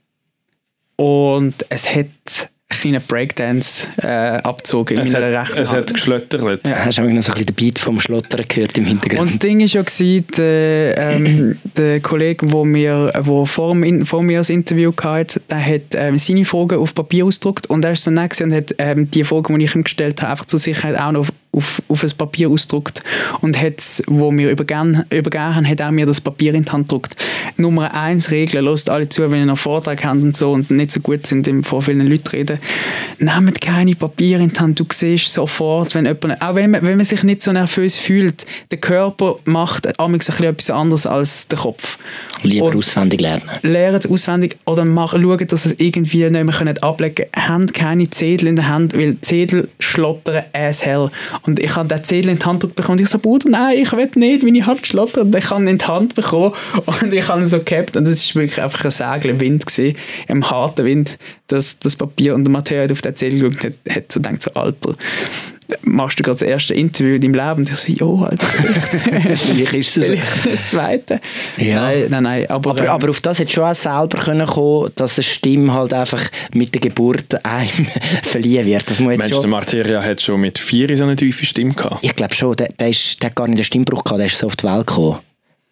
und 0.96 1.54
es 1.70 1.88
hat 1.94 2.50
kleinen 2.72 3.02
Breakdance 3.06 3.88
äh, 4.02 4.38
in 4.38 4.98
Es 4.98 5.12
meiner 5.12 5.26
hat, 5.26 5.48
rechten 5.48 5.62
es 5.62 5.70
hat 5.70 5.76
Hand. 5.76 5.94
geschlöttert. 5.94 6.68
Ja. 6.68 6.84
Hast 6.84 6.98
du 6.98 7.02
noch 7.02 7.22
so 7.22 7.32
ein 7.32 7.38
bisschen 7.38 7.46
den 7.46 7.54
Beat 7.54 7.78
vom 7.78 8.00
Schlottern 8.00 8.44
gehört 8.48 8.76
im 8.78 8.84
Hintergrund? 8.84 9.20
Und 9.20 9.30
das 9.30 9.38
Ding 9.38 9.60
war 9.60 9.66
ja, 9.66 9.82
gewesen, 9.82 10.26
der, 10.36 10.98
ähm, 10.98 11.58
der 11.76 12.00
Kollege, 12.00 12.52
wo 12.52 12.64
mir, 12.64 13.12
wo 13.20 13.46
vor, 13.46 13.76
vor 14.04 14.22
mir 14.22 14.38
das 14.38 14.50
Interview 14.50 14.92
hatte, 15.02 15.40
der 15.48 15.64
hat 15.64 15.82
ähm, 15.94 16.18
seine 16.18 16.44
Fragen 16.44 16.78
auf 16.78 16.94
Papier 16.94 17.24
ausgedruckt 17.24 17.68
und 17.68 17.84
er 17.84 17.92
ist 17.92 18.04
so 18.04 18.10
nett 18.10 18.40
und 18.40 18.52
hat 18.52 18.74
ähm, 18.78 19.10
die 19.10 19.24
Fragen, 19.24 19.58
die 19.58 19.64
ich 19.64 19.74
ihm 19.74 19.84
gestellt 19.84 20.22
habe, 20.22 20.32
einfach 20.32 20.44
zur 20.44 20.58
Sicherheit 20.58 20.98
auch 20.98 21.12
noch 21.12 21.20
auf, 21.20 21.32
auf, 21.53 21.82
auf 21.88 22.03
ein 22.03 22.11
Papier 22.16 22.48
ausgedruckt 22.48 23.03
und 23.40 23.61
hat, 23.61 24.03
wo 24.07 24.32
wir 24.32 24.50
übergeben, 24.50 25.05
übergeben 25.11 25.55
haben, 25.55 25.68
hat 25.68 25.80
er 25.80 25.92
mir 25.92 26.07
das 26.07 26.20
Papier 26.20 26.55
in 26.55 26.64
die 26.64 26.72
Hand 26.72 26.88
gedruckt. 26.88 27.14
Nummer 27.57 27.92
eins 27.94 28.30
Regel, 28.30 28.62
lasst 28.62 28.88
alle 28.88 29.09
zu, 29.09 29.22
wenn 29.22 29.32
ihr 29.38 29.42
einen 29.42 29.57
Vortrag 29.57 30.03
habt 30.05 30.22
und 30.22 30.36
so 30.36 30.53
und 30.53 30.70
nicht 30.70 30.90
so 30.92 31.00
gut 31.00 31.26
sind, 31.26 31.46
im 31.48 31.62
vor 31.62 31.82
vielen 31.82 32.07
Leuten 32.07 32.28
reden, 32.28 32.59
nehmt 33.18 33.61
keine 33.61 33.94
Papier 33.94 34.40
in 34.40 34.48
die 34.53 34.59
Hand, 34.59 34.80
du 34.80 34.84
siehst 34.90 35.32
sofort, 35.32 35.94
wenn 35.94 36.07
jemand, 36.07 36.40
auch 36.42 36.55
wenn 36.55 36.70
man, 36.70 36.82
wenn 36.82 36.96
man 36.96 37.05
sich 37.05 37.22
nicht 37.22 37.42
so 37.42 37.53
nervös 37.53 37.98
fühlt, 37.98 38.46
der 38.70 38.78
Körper 38.78 39.36
macht 39.44 39.98
amigs 40.00 40.28
ein 40.30 40.36
bisschen 40.36 40.53
etwas 40.53 40.70
anderes 40.70 41.07
als 41.07 41.48
der 41.48 41.59
Kopf. 41.59 41.98
Lieber 42.42 42.66
Und- 42.66 42.76
auswendig 42.76 43.20
lernen. 43.20 43.42
es 43.62 44.07
auswendig 44.11 44.57
oder 44.64 44.84
mach, 44.84 45.12
schauen, 45.12 45.46
dass 45.46 45.66
es 45.66 45.74
irgendwie 45.78 46.28
nicht 46.30 46.44
mehr 46.44 46.82
ablegen 46.82 47.14
können. 47.14 47.48
Habt 47.48 47.74
keine 47.74 48.09
Zettel 48.11 48.48
in 48.48 48.57
der 48.57 48.68
Hand, 48.68 48.94
weil 48.94 49.20
Zettel 49.20 49.68
schlottern 49.78 50.44
as 50.53 50.84
hell. 50.84 51.11
Und 51.43 51.59
ich 51.59 51.74
habe 51.74 51.88
den 51.88 52.05
Zettel 52.05 52.30
in 52.30 52.38
die 52.38 52.45
Hand 52.45 52.61
bekommen 52.74 52.99
und 52.99 53.01
ich 53.01 53.09
so, 53.09 53.18
Bruder, 53.18 53.49
nein, 53.49 53.78
ich 53.78 53.93
will 53.93 54.09
nicht, 54.14 54.45
wenn 54.45 54.55
ich 54.55 54.66
halb 54.66 54.82
geschlottert. 54.82 55.24
Und 55.24 55.36
ich 55.36 55.51
habe 55.51 55.62
ihn 55.62 55.68
in 55.68 55.78
die 55.78 55.84
Hand 55.84 56.14
bekommen 56.14 56.53
und 56.86 57.12
ich 57.12 57.28
habe 57.28 57.40
ihn 57.40 57.47
so 57.47 57.61
gehabt 57.61 57.97
und 57.97 58.07
es 58.07 58.34
war 58.34 58.43
wirklich 58.43 58.62
einfach 58.62 58.84
ein 58.84 58.90
Segel 58.90 59.40
Wind 59.40 59.66
gewesen, 59.66 59.97
im 60.28 60.49
harten 60.49 60.84
Wind, 60.84 61.18
das, 61.49 61.78
das 61.78 61.97
Papier. 61.97 62.34
Und 62.34 62.45
der 62.45 62.53
Matteo 62.53 62.82
hat 62.82 62.93
auf 62.93 63.03
den 63.03 63.16
Zettel 63.16 63.40
geschaut 63.40 63.64
und 63.64 63.74
hat, 63.88 63.97
hat 63.97 64.12
so 64.12 64.20
gedacht, 64.20 64.43
so, 64.43 64.51
Alter, 64.55 64.97
machst 65.82 66.18
du 66.18 66.22
gerade 66.22 66.38
das 66.38 66.42
erste 66.42 66.74
Interview 66.74 67.14
in 67.14 67.20
deinem 67.20 67.34
Leben? 67.34 67.60
Und 67.60 67.70
ich 67.70 67.76
so, 67.76 67.92
jo, 67.92 68.22
Alter, 68.24 68.46
vielleicht, 68.46 68.92
Vielleicht 69.42 69.74
ist 69.74 69.96
es 69.96 70.06
vielleicht 70.06 70.46
das 70.52 70.68
zweite. 70.68 71.20
Ja. 71.56 71.82
Nein, 71.82 72.06
nein, 72.10 72.22
nein. 72.22 72.50
Aber, 72.50 72.70
Aber, 72.70 72.84
ähm, 72.84 72.90
aber 72.90 73.10
auf 73.10 73.20
das 73.20 73.38
hätte 73.38 73.52
schon 73.52 73.64
auch 73.64 73.74
selber 73.74 74.18
können 74.18 74.46
kommen, 74.46 74.90
dass 74.96 75.18
eine 75.18 75.22
Stimme 75.24 75.72
halt 75.72 75.92
einfach 75.92 76.22
mit 76.52 76.72
der 76.74 76.80
Geburt 76.80 77.44
einem 77.44 77.86
verliehen 78.22 78.66
wird. 78.66 78.88
Das 78.90 79.00
muss 79.00 79.12
jetzt 79.14 79.30
der 79.30 79.34
schon, 79.36 79.50
Materia 79.50 80.02
hat 80.02 80.20
schon 80.20 80.40
mit 80.40 80.58
vier 80.58 80.96
so 80.96 81.04
eine 81.04 81.16
tiefe 81.16 81.44
Stimme 81.46 81.74
gehabt. 81.74 81.98
ich 82.02 82.14
glaube 82.16 82.34
schon, 82.34 82.54
der, 82.56 82.68
der, 82.68 82.88
ist, 82.90 83.22
der 83.22 83.30
hat 83.30 83.36
gar 83.36 83.46
nicht 83.46 83.58
den 83.58 83.64
Stimmbruch 83.64 84.04
gehabt, 84.04 84.18
der 84.20 84.26
ist 84.26 84.38
so 84.38 84.46
auf 84.46 84.56
die 84.56 84.64
Welt 84.64 84.86
gekommen. 84.86 85.18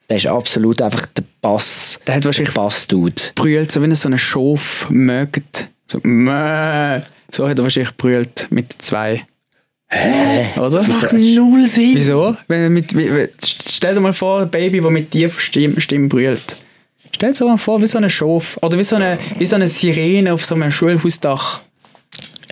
Der 0.09 0.17
ist 0.17 0.27
absolut 0.27 0.83
einfach 0.83 1.07
der 1.07 1.23
Bass. 1.41 2.01
Der 2.07 2.17
hat 2.17 2.25
wahrscheinlich- 2.25 2.53
Bass-Dude. 2.55 3.23
brüllt, 3.37 3.71
so 3.71 3.81
wie 3.83 3.89
er 3.89 3.95
so 3.97 4.09
einen 4.09 4.19
Schof 4.19 4.87
mögt. 4.91 5.69
So, 5.87 6.01
Mö. 6.03 7.01
so 7.31 7.49
hat 7.49 7.59
er 7.59 7.63
wahrscheinlich 7.63 7.97
brüllt 7.97 8.49
mit 8.51 8.73
zwei. 8.83 9.25
Oder? 10.57 10.85
null 11.13 11.67
Sinn. 11.67 11.93
Wieso? 11.95 12.37
Wenn 12.49 12.73
mit, 12.73 12.97
wie- 12.97 13.29
stell 13.43 13.95
dir 13.95 14.01
mal 14.01 14.13
vor, 14.13 14.43
ein 14.43 14.51
Baby, 14.51 14.81
das 14.81 14.91
mit 14.91 15.11
tiefer 15.11 15.41
Stimme, 15.41 15.81
Stimme 15.81 16.09
brüllt. 16.09 16.57
Stell 17.13 17.33
dir 17.33 17.45
mal 17.45 17.59
vor, 17.59 17.83
wie 17.83 17.87
so 17.87 17.99
ein 17.99 18.09
Schof. 18.09 18.57
Oder 18.63 18.79
wie 18.79 18.85
so 18.85 18.97
eine, 18.97 19.19
wie 19.39 19.47
so 19.47 19.57
eine 19.57 19.67
Sirene 19.67 20.33
auf 20.33 20.45
so 20.45 20.55
einem 20.55 20.71
Schulhausdach. 20.71 21.63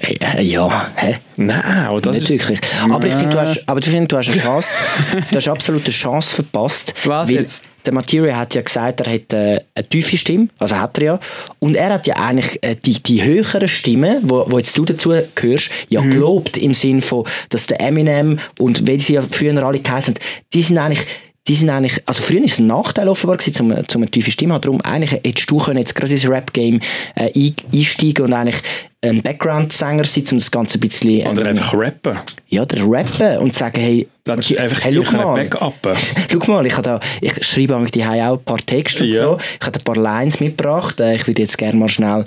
Äh, 0.00 0.42
ja, 0.42 0.90
hä? 0.96 1.16
Nein, 1.36 1.62
aber 1.86 2.00
das 2.00 2.16
Nicht 2.16 2.30
ist... 2.30 2.48
wirklich. 2.48 2.60
Aber 2.90 3.06
ich 3.06 3.14
finde, 3.14 3.36
du 3.36 3.40
hast, 3.40 3.62
aber 3.66 3.80
ich 3.80 3.88
finde, 3.88 4.08
du 4.08 4.16
hast 4.16 4.30
eine 4.30 4.40
Chance, 4.40 4.78
du 5.30 5.36
hast 5.36 5.48
absolut 5.48 5.84
eine 5.84 5.92
Chance 5.92 6.36
verpasst. 6.36 6.94
Was 7.04 7.28
weil 7.28 7.36
jetzt? 7.40 7.64
Der 7.86 7.94
Material 7.94 8.36
hat 8.36 8.54
ja 8.54 8.60
gesagt, 8.60 9.00
er 9.00 9.12
hat 9.14 9.32
äh, 9.32 9.60
eine 9.74 9.88
tiefe 9.88 10.18
Stimme, 10.18 10.48
also 10.58 10.78
hat 10.78 10.98
er 10.98 11.04
ja. 11.04 11.20
Und 11.58 11.74
er 11.74 11.94
hat 11.94 12.06
ja 12.06 12.16
eigentlich 12.16 12.62
äh, 12.62 12.74
die, 12.74 13.02
die 13.02 13.22
höheren 13.22 13.66
Stimmen, 13.66 14.18
wo, 14.24 14.44
wo 14.48 14.58
jetzt 14.58 14.76
du 14.76 14.84
dazu 14.84 15.14
gehörst, 15.34 15.70
ja 15.88 16.02
Mhm. 16.02 16.10
gelobt 16.10 16.56
im 16.56 16.74
Sinn 16.74 17.00
von, 17.00 17.24
dass 17.48 17.66
der 17.66 17.80
Eminem 17.80 18.38
und 18.58 18.86
wie 18.86 19.00
sie 19.00 19.14
ja 19.14 19.22
früher 19.30 19.62
alle 19.62 19.78
geheißen 19.80 20.14
die 20.52 20.62
sind 20.62 20.78
eigentlich 20.78 21.06
die 21.48 21.54
sind 21.54 21.70
eigentlich, 21.70 22.02
also 22.06 22.22
früher 22.22 22.40
war 22.40 22.44
es 22.46 22.58
ein 22.58 22.66
Nachteil 22.66 23.08
offenbar 23.08 23.38
gewesen, 23.38 23.54
zum, 23.54 23.88
zum 23.88 24.02
eine 24.02 24.10
tiefe 24.10 24.30
Stimme 24.30 24.50
zu 24.50 24.54
haben. 24.54 24.62
Darum 24.62 24.80
eigentlich 24.82 25.12
hättest 25.12 25.50
du 25.50 25.58
können 25.58 25.78
jetzt 25.78 25.94
gerade 25.94 26.12
ins 26.12 26.28
Rap-Game 26.28 26.80
äh, 27.16 27.30
ein- 27.34 27.54
einsteigen 27.74 28.26
und 28.26 28.32
eigentlich 28.34 28.56
ein 29.00 29.22
Background-Sänger 29.22 30.04
sein, 30.04 30.24
um 30.32 30.38
das 30.38 30.50
Ganze 30.50 30.76
ein 30.78 30.80
bisschen... 30.80 31.26
Oder 31.26 31.42
ähm, 31.42 31.46
einfach 31.48 31.72
rappen. 31.74 32.16
ja, 32.48 32.64
der 32.66 32.82
rappen 32.84 33.38
und 33.38 33.54
sagen, 33.54 33.80
hey, 33.80 34.08
Das 34.24 34.50
ist 34.50 34.58
einfach 34.58 34.84
hey, 34.84 35.00
schau 35.02 35.16
mal, 35.16 35.48
schau 36.32 36.52
mal, 36.52 36.66
ich, 36.66 36.74
da, 36.74 37.00
ich 37.20 37.44
schreibe 37.46 37.76
auch 37.76 37.86
die 37.88 38.04
auch 38.04 38.38
ein 38.38 38.44
paar 38.44 38.58
Texte 38.58 39.04
und 39.04 39.10
Ja. 39.10 39.22
so. 39.22 39.38
Ich 39.60 39.66
habe 39.66 39.78
ein 39.78 39.84
paar 39.84 39.96
Lines 39.96 40.40
mitgebracht. 40.40 41.00
Äh, 41.00 41.14
Ich 41.16 41.26
würde 41.26 41.42
jetzt 41.42 41.56
gerne 41.58 41.78
mal 41.78 41.88
schnell... 41.88 42.24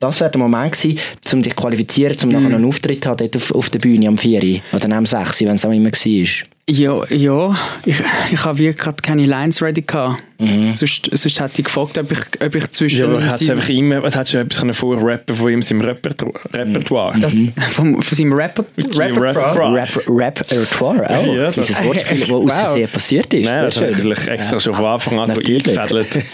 Das 0.00 0.20
wäre 0.20 0.30
der 0.30 0.38
Moment 0.40 0.72
gewesen, 0.72 0.98
um 1.32 1.40
dich 1.42 1.54
zu 1.54 1.62
qualifizieren, 1.62 2.16
um 2.22 2.28
Mhm. 2.28 2.34
nachher 2.34 2.54
einen 2.56 2.64
Auftritt 2.66 3.02
zu 3.04 3.10
haben 3.10 3.16
dort 3.16 3.36
auf, 3.36 3.54
auf 3.54 3.70
der 3.70 3.78
Bühne 3.78 4.06
am 4.08 4.18
4 4.18 4.42
Uhr. 4.42 4.60
Oder 4.72 4.94
am 4.94 5.06
6 5.06 5.40
Uhr, 5.40 5.48
wenn 5.48 5.54
es 5.54 5.64
auch 5.64 5.70
immer 5.72 5.90
war. 5.90 6.53
Ja, 6.68 7.02
ja. 7.10 7.54
Ich, 7.84 7.96
ich 8.32 8.44
habe 8.44 8.58
wirklich 8.58 8.78
gerade 8.78 8.96
keine 9.02 9.26
Lines 9.26 9.60
ready 9.60 9.82
gehabt. 9.82 10.22
Sonst, 10.72 11.10
sonst 11.12 11.38
hätte 11.40 11.52
ich 11.60 11.64
gefragt, 11.64 11.98
ob 11.98 12.10
ich, 12.10 12.18
ob 12.42 12.54
ich 12.54 12.70
zwischen... 12.70 13.00
Ja, 13.00 13.04
aber 13.06 13.20
hättest 13.22 13.50
einfach 13.50 13.68
immer, 13.68 14.02
was 14.02 14.16
hättest 14.16 14.34
du 14.34 14.38
etwas 14.38 14.76
vorrappen 14.76 15.34
von 15.34 15.50
ihm, 15.52 15.60
seinem 15.62 15.82
Repertoire? 15.82 16.32
Repertoire? 16.54 17.18
das, 17.20 17.36
vom, 17.70 18.00
von 18.00 18.16
seinem 18.16 18.32
Rapper, 18.32 18.64
Repertoire. 18.78 19.20
Repertoire. 19.20 19.74
Rap, 20.08 20.36
Repertoire 20.50 21.10
auch. 21.10 21.26
Ja, 21.26 21.50
das- 21.50 21.54
Dieses 21.66 21.84
Wortspiel, 21.84 22.20
das 22.20 22.30
aus 22.30 22.44
Wow. 22.44 22.50
Versehen 22.52 22.88
passiert 22.90 23.34
ist. 23.34 23.44
Nein, 23.44 23.62
das 23.64 23.74
Sehr 23.74 23.88
ist 23.88 23.96
schön. 23.96 24.08
natürlich 24.08 24.28
extra 24.28 24.60
schon 24.60 24.74
von 24.74 24.84
Anfang 24.86 25.18
an 25.18 25.26
so 25.28 25.36
eingefädelt. 25.40 26.08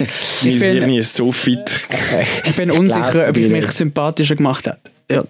Mein 0.45 0.59
Hirn 0.59 0.91
ist 0.95 1.15
so 1.15 1.33
fit. 1.33 1.81
Ich 2.45 2.55
bin 2.55 2.71
unsicher, 2.71 3.29
ob 3.29 3.37
ich 3.37 3.49
mich 3.49 3.67
sympathischer 3.67 4.37
gemacht 4.37 4.67
hätte. 4.67 4.79
Ja. 5.11 5.25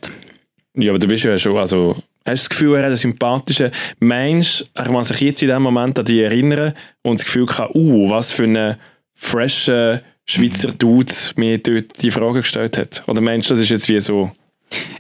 Ja, 0.77 0.91
aber 0.91 0.99
du 0.99 1.07
bist 1.09 1.25
ja 1.25 1.37
schon, 1.39 1.57
also, 1.57 1.97
hast 2.25 2.45
du 2.45 2.49
das 2.49 2.49
Gefühl, 2.51 2.75
er 2.77 2.81
hat 2.81 2.87
einen 2.87 2.97
sympathischen 2.97 3.71
Mensch, 3.99 4.65
er 4.75 4.85
kann 4.85 5.05
sich 5.05 5.21
jetzt 5.21 5.43
in 5.43 5.49
dem 5.49 5.63
Moment 5.63 5.99
an 5.99 6.05
dich 6.05 6.21
erinnern 6.21 6.75
und 7.03 7.19
das 7.19 7.27
Gefühl 7.27 7.47
gehabt, 7.47 7.75
uh, 7.75 8.11
was 8.11 8.33
für 8.33 8.45
einen 8.45 8.77
freshen 9.13 10.01
Schweizer 10.27 10.73
Dude 10.73 11.13
mir 11.37 11.59
dort 11.59 12.03
die 12.03 12.11
Frage 12.11 12.41
gestellt 12.41 12.79
hat. 12.79 13.03
Oder 13.07 13.21
meinst 13.21 13.51
du, 13.51 13.55
das 13.55 13.63
ist 13.63 13.71
jetzt 13.71 13.89
wie 13.89 14.01
so, 14.01 14.31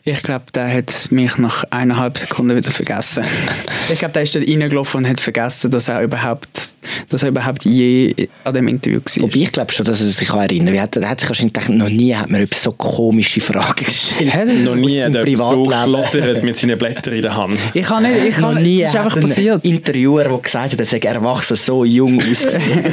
Ich 0.04 0.22
glaube, 0.22 0.46
der 0.54 0.72
hat 0.72 1.08
mich 1.10 1.36
nach 1.36 1.62
eineinhalb 1.70 2.16
Sekunden 2.16 2.56
wieder 2.56 2.70
vergessen. 2.70 3.22
ich 3.92 3.98
glaube, 3.98 4.12
der 4.12 4.22
ist 4.22 4.34
dort 4.34 4.48
reingelaufen 4.48 4.98
und 4.98 5.08
hat 5.08 5.20
vergessen, 5.20 5.70
dass 5.70 5.88
er 5.88 6.02
überhaupt, 6.02 6.74
dass 7.10 7.22
er 7.22 7.28
überhaupt 7.28 7.64
je 7.66 8.14
an 8.44 8.54
dem 8.54 8.66
Interview 8.66 8.98
war. 8.98 9.22
Wobei 9.22 9.40
ich 9.40 9.52
glaube 9.52 9.70
schon, 9.72 9.84
dass 9.84 10.00
er 10.00 10.06
sich 10.06 10.28
kann 10.28 10.40
erinnern 10.40 10.74
kann. 10.74 11.02
Er 11.02 11.10
hat 11.10 11.20
sich 11.20 11.28
wahrscheinlich 11.28 11.52
gedacht, 11.52 11.68
noch 11.68 11.90
nie 11.90 12.14
hat 12.14 12.30
mir 12.30 12.40
etwas 12.40 12.62
so 12.62 12.72
komische 12.72 13.42
Fragen 13.42 13.84
gestellt. 13.84 14.64
Noch 14.64 14.74
nie 14.74 15.02
Aus 15.02 15.08
hat 15.08 15.14
er 15.14 15.36
so 15.36 15.64
geschlottert 15.64 16.44
mit 16.44 16.56
seinen 16.56 16.78
Blättern 16.78 17.14
in 17.14 17.22
der 17.22 17.36
Hand. 17.36 17.58
Ich 17.74 17.86
kann 17.86 18.02
nicht, 18.02 18.24
ich 18.24 18.36
kann 18.36 18.54
noch 18.54 18.60
nie 18.60 18.80
das 18.80 18.94
ist 18.94 18.96
einfach 18.96 19.16
hat 19.16 19.22
ein 19.22 19.28
passiert. 19.28 19.64
Interviewer, 19.64 20.24
der 20.24 20.38
gesagt 20.38 20.72
hat, 20.72 20.80
er 20.80 20.86
sei 20.86 20.98
erwachsen 20.98 21.56
so 21.56 21.84
jung 21.84 22.18
ausgesehen. 22.18 22.84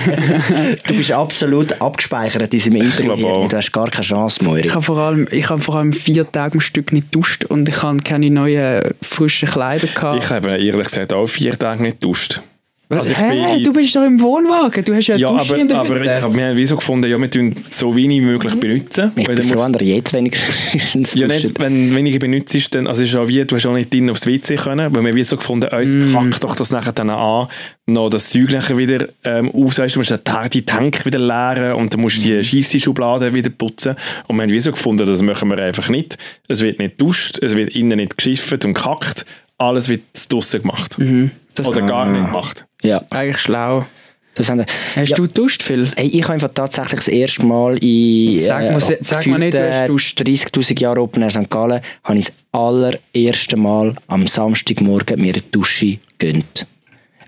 du 0.88 0.94
bist 0.94 1.12
absolut 1.12 1.82
abgespeichert 1.82 2.44
in 2.44 2.50
diesem 2.50 2.76
Interview. 2.76 3.48
Du 3.48 3.56
hast 3.56 3.72
gar 3.72 3.90
keine 3.90 4.06
Chance, 4.06 4.44
Moiri. 4.44 4.68
Ich 4.68 4.76
habe 4.76 4.84
vor 4.84 4.98
allem, 4.98 5.28
ich 5.32 5.50
habe 5.50 5.62
vor 5.62 5.76
allem 5.76 5.94
vier 5.94 6.30
Tage 6.30 6.58
Stück 6.68 6.93
nicht 6.93 7.13
duscht 7.13 7.45
und 7.45 7.68
ich 7.68 7.82
habe 7.82 7.97
keine 7.99 8.30
neuen 8.30 8.93
frischen 9.01 9.49
Kleider 9.49 9.88
gehabt. 9.88 10.24
Ich 10.24 10.30
habe 10.30 10.49
ehrlich 10.49 10.88
gesagt 10.88 11.13
auch 11.13 11.28
vier 11.28 11.57
Tage 11.57 11.82
nicht 11.84 11.99
geduscht. 11.99 12.41
Also 12.90 13.12
ich 13.12 13.18
Hä? 13.18 13.56
bin- 13.56 13.64
du 13.64 13.74
bist 13.74 13.94
doch 13.98 14.06
im 14.06 14.22
Wohnwagen, 14.22 14.82
du 14.86 14.96
hast 14.96 15.08
ja, 15.08 15.18
Ja, 15.18 15.30
Dusche 15.30 15.52
aber, 15.54 15.58
in 15.62 15.68
der 15.68 15.78
aber 15.80 15.96
Hütte. 16.00 16.10
ich 16.18 16.22
hab, 16.22 16.34
wir 16.34 16.46
haben 16.46 16.56
wie 16.56 16.66
so 16.66 16.78
gefunden, 16.78 17.12
ja, 17.12 17.18
wir 17.20 17.30
tun 17.30 17.54
so 17.70 17.94
wenig 17.94 18.22
wie 18.22 18.26
möglich 18.26 18.56
benutzen. 18.56 19.12
Ich 19.18 19.28
bin 19.28 19.44
froh, 19.44 19.62
er 19.62 19.82
jetzt 19.82 20.14
wenigstens 20.14 21.14
ja, 21.16 21.28
nicht, 21.28 21.60
wenn 21.60 21.94
weniger 21.94 22.20
benutzt 22.20 22.56
ist, 22.56 22.74
dann, 22.74 22.88
also 22.88 23.04
es 23.04 23.10
ist 23.10 23.16
auch 23.16 23.28
wie, 23.28 23.44
du 23.44 23.56
hast 23.58 23.66
auch 23.66 23.74
nicht 23.74 23.94
drin 23.94 24.10
aufs 24.10 24.26
WC 24.26 24.56
können, 24.56 24.96
weil 24.96 25.04
wir 25.04 25.16
wie 25.16 25.24
so 25.26 25.36
gefunden, 25.36 25.68
uns 25.74 25.94
Mm. 25.94 26.14
kackt 26.14 26.44
doch 26.46 26.56
das 26.56 26.72
nachher 26.72 26.94
dann 26.94 27.10
an, 27.10 27.48
noch 27.88 28.10
das 28.10 28.30
Zeug 28.30 28.52
nachher 28.54 28.78
wieder 28.78 29.08
ähm, 29.26 29.52
aus, 29.52 29.80
weißt, 29.80 29.96
du 29.96 30.00
musst 30.00 30.12
den 30.12 30.20
die 30.54 30.62
Tank 30.66 31.06
wieder 31.06 31.20
leeren 31.20 31.74
und 31.74 31.94
dann 31.94 32.00
musst 32.00 32.18
du 32.24 32.30
Mm. 32.30 32.38
die 32.42 32.44
Scheisse-Schublade 32.44 33.34
wieder 33.34 33.50
putzen 33.50 33.96
und 34.28 34.38
wir 34.38 34.44
haben 34.44 34.50
wie 34.52 34.60
so 34.62 34.72
gefunden, 34.72 35.06
das 35.06 35.22
machen 35.22 35.50
wir 35.50 35.58
einfach 35.58 35.90
nicht. 35.90 36.18
Es 36.48 36.62
wird 36.62 36.80
nicht 36.80 37.02
duscht, 37.02 37.38
es 37.44 37.54
wird 37.54 37.76
innen 37.76 37.98
nicht 37.98 38.18
geschifft 38.18 38.64
und 38.64 38.76
gekackt, 38.76 39.26
alles 39.58 39.90
wird 39.90 40.04
draussen 40.30 40.62
gemacht. 40.62 40.98
Mhm. 41.00 41.32
Das 41.58 41.68
Oder 41.68 41.82
gar 41.82 42.05
nicht 42.05 42.26
gemacht. 42.26 42.66
Ja, 42.84 43.01
eigentlich 43.10 43.39
schlau. 43.39 43.86
das 44.36 44.49
haben. 44.49 44.64
Hast 44.95 45.10
ja. 45.10 45.16
du 45.16 45.28
duscht 45.28 45.64
viel? 45.64 45.89
Hey, 45.97 46.08
ich 46.08 46.24
habe 46.24 46.34
einfach 46.34 46.49
tatsächlich 46.53 46.99
das 46.99 47.08
erste 47.08 47.45
Mal 47.45 47.78
in 47.84 48.38
Sag 48.39 48.72
mal- 48.72 48.80
sag 49.01 49.26
mal 49.28 49.39
nicht, 49.39 49.53
du 49.55 49.70
hast 49.74 49.89
duscht. 49.89 50.20
30'000 50.22 50.80
Jahre 50.80 51.01
Open 51.01 51.24
Air 51.24 51.32
St. 51.32 51.49
Gallen 51.49 51.82
habe 52.03 52.20
ich 52.20 52.26
das 52.28 52.34
allererste 52.51 53.58
Mal 53.58 53.95
am 54.08 54.28
Samstagmorgen 54.28 55.20
mir 55.20 55.34
eine 55.34 55.41
Dusche 55.51 55.97
gönnt. 56.20 56.68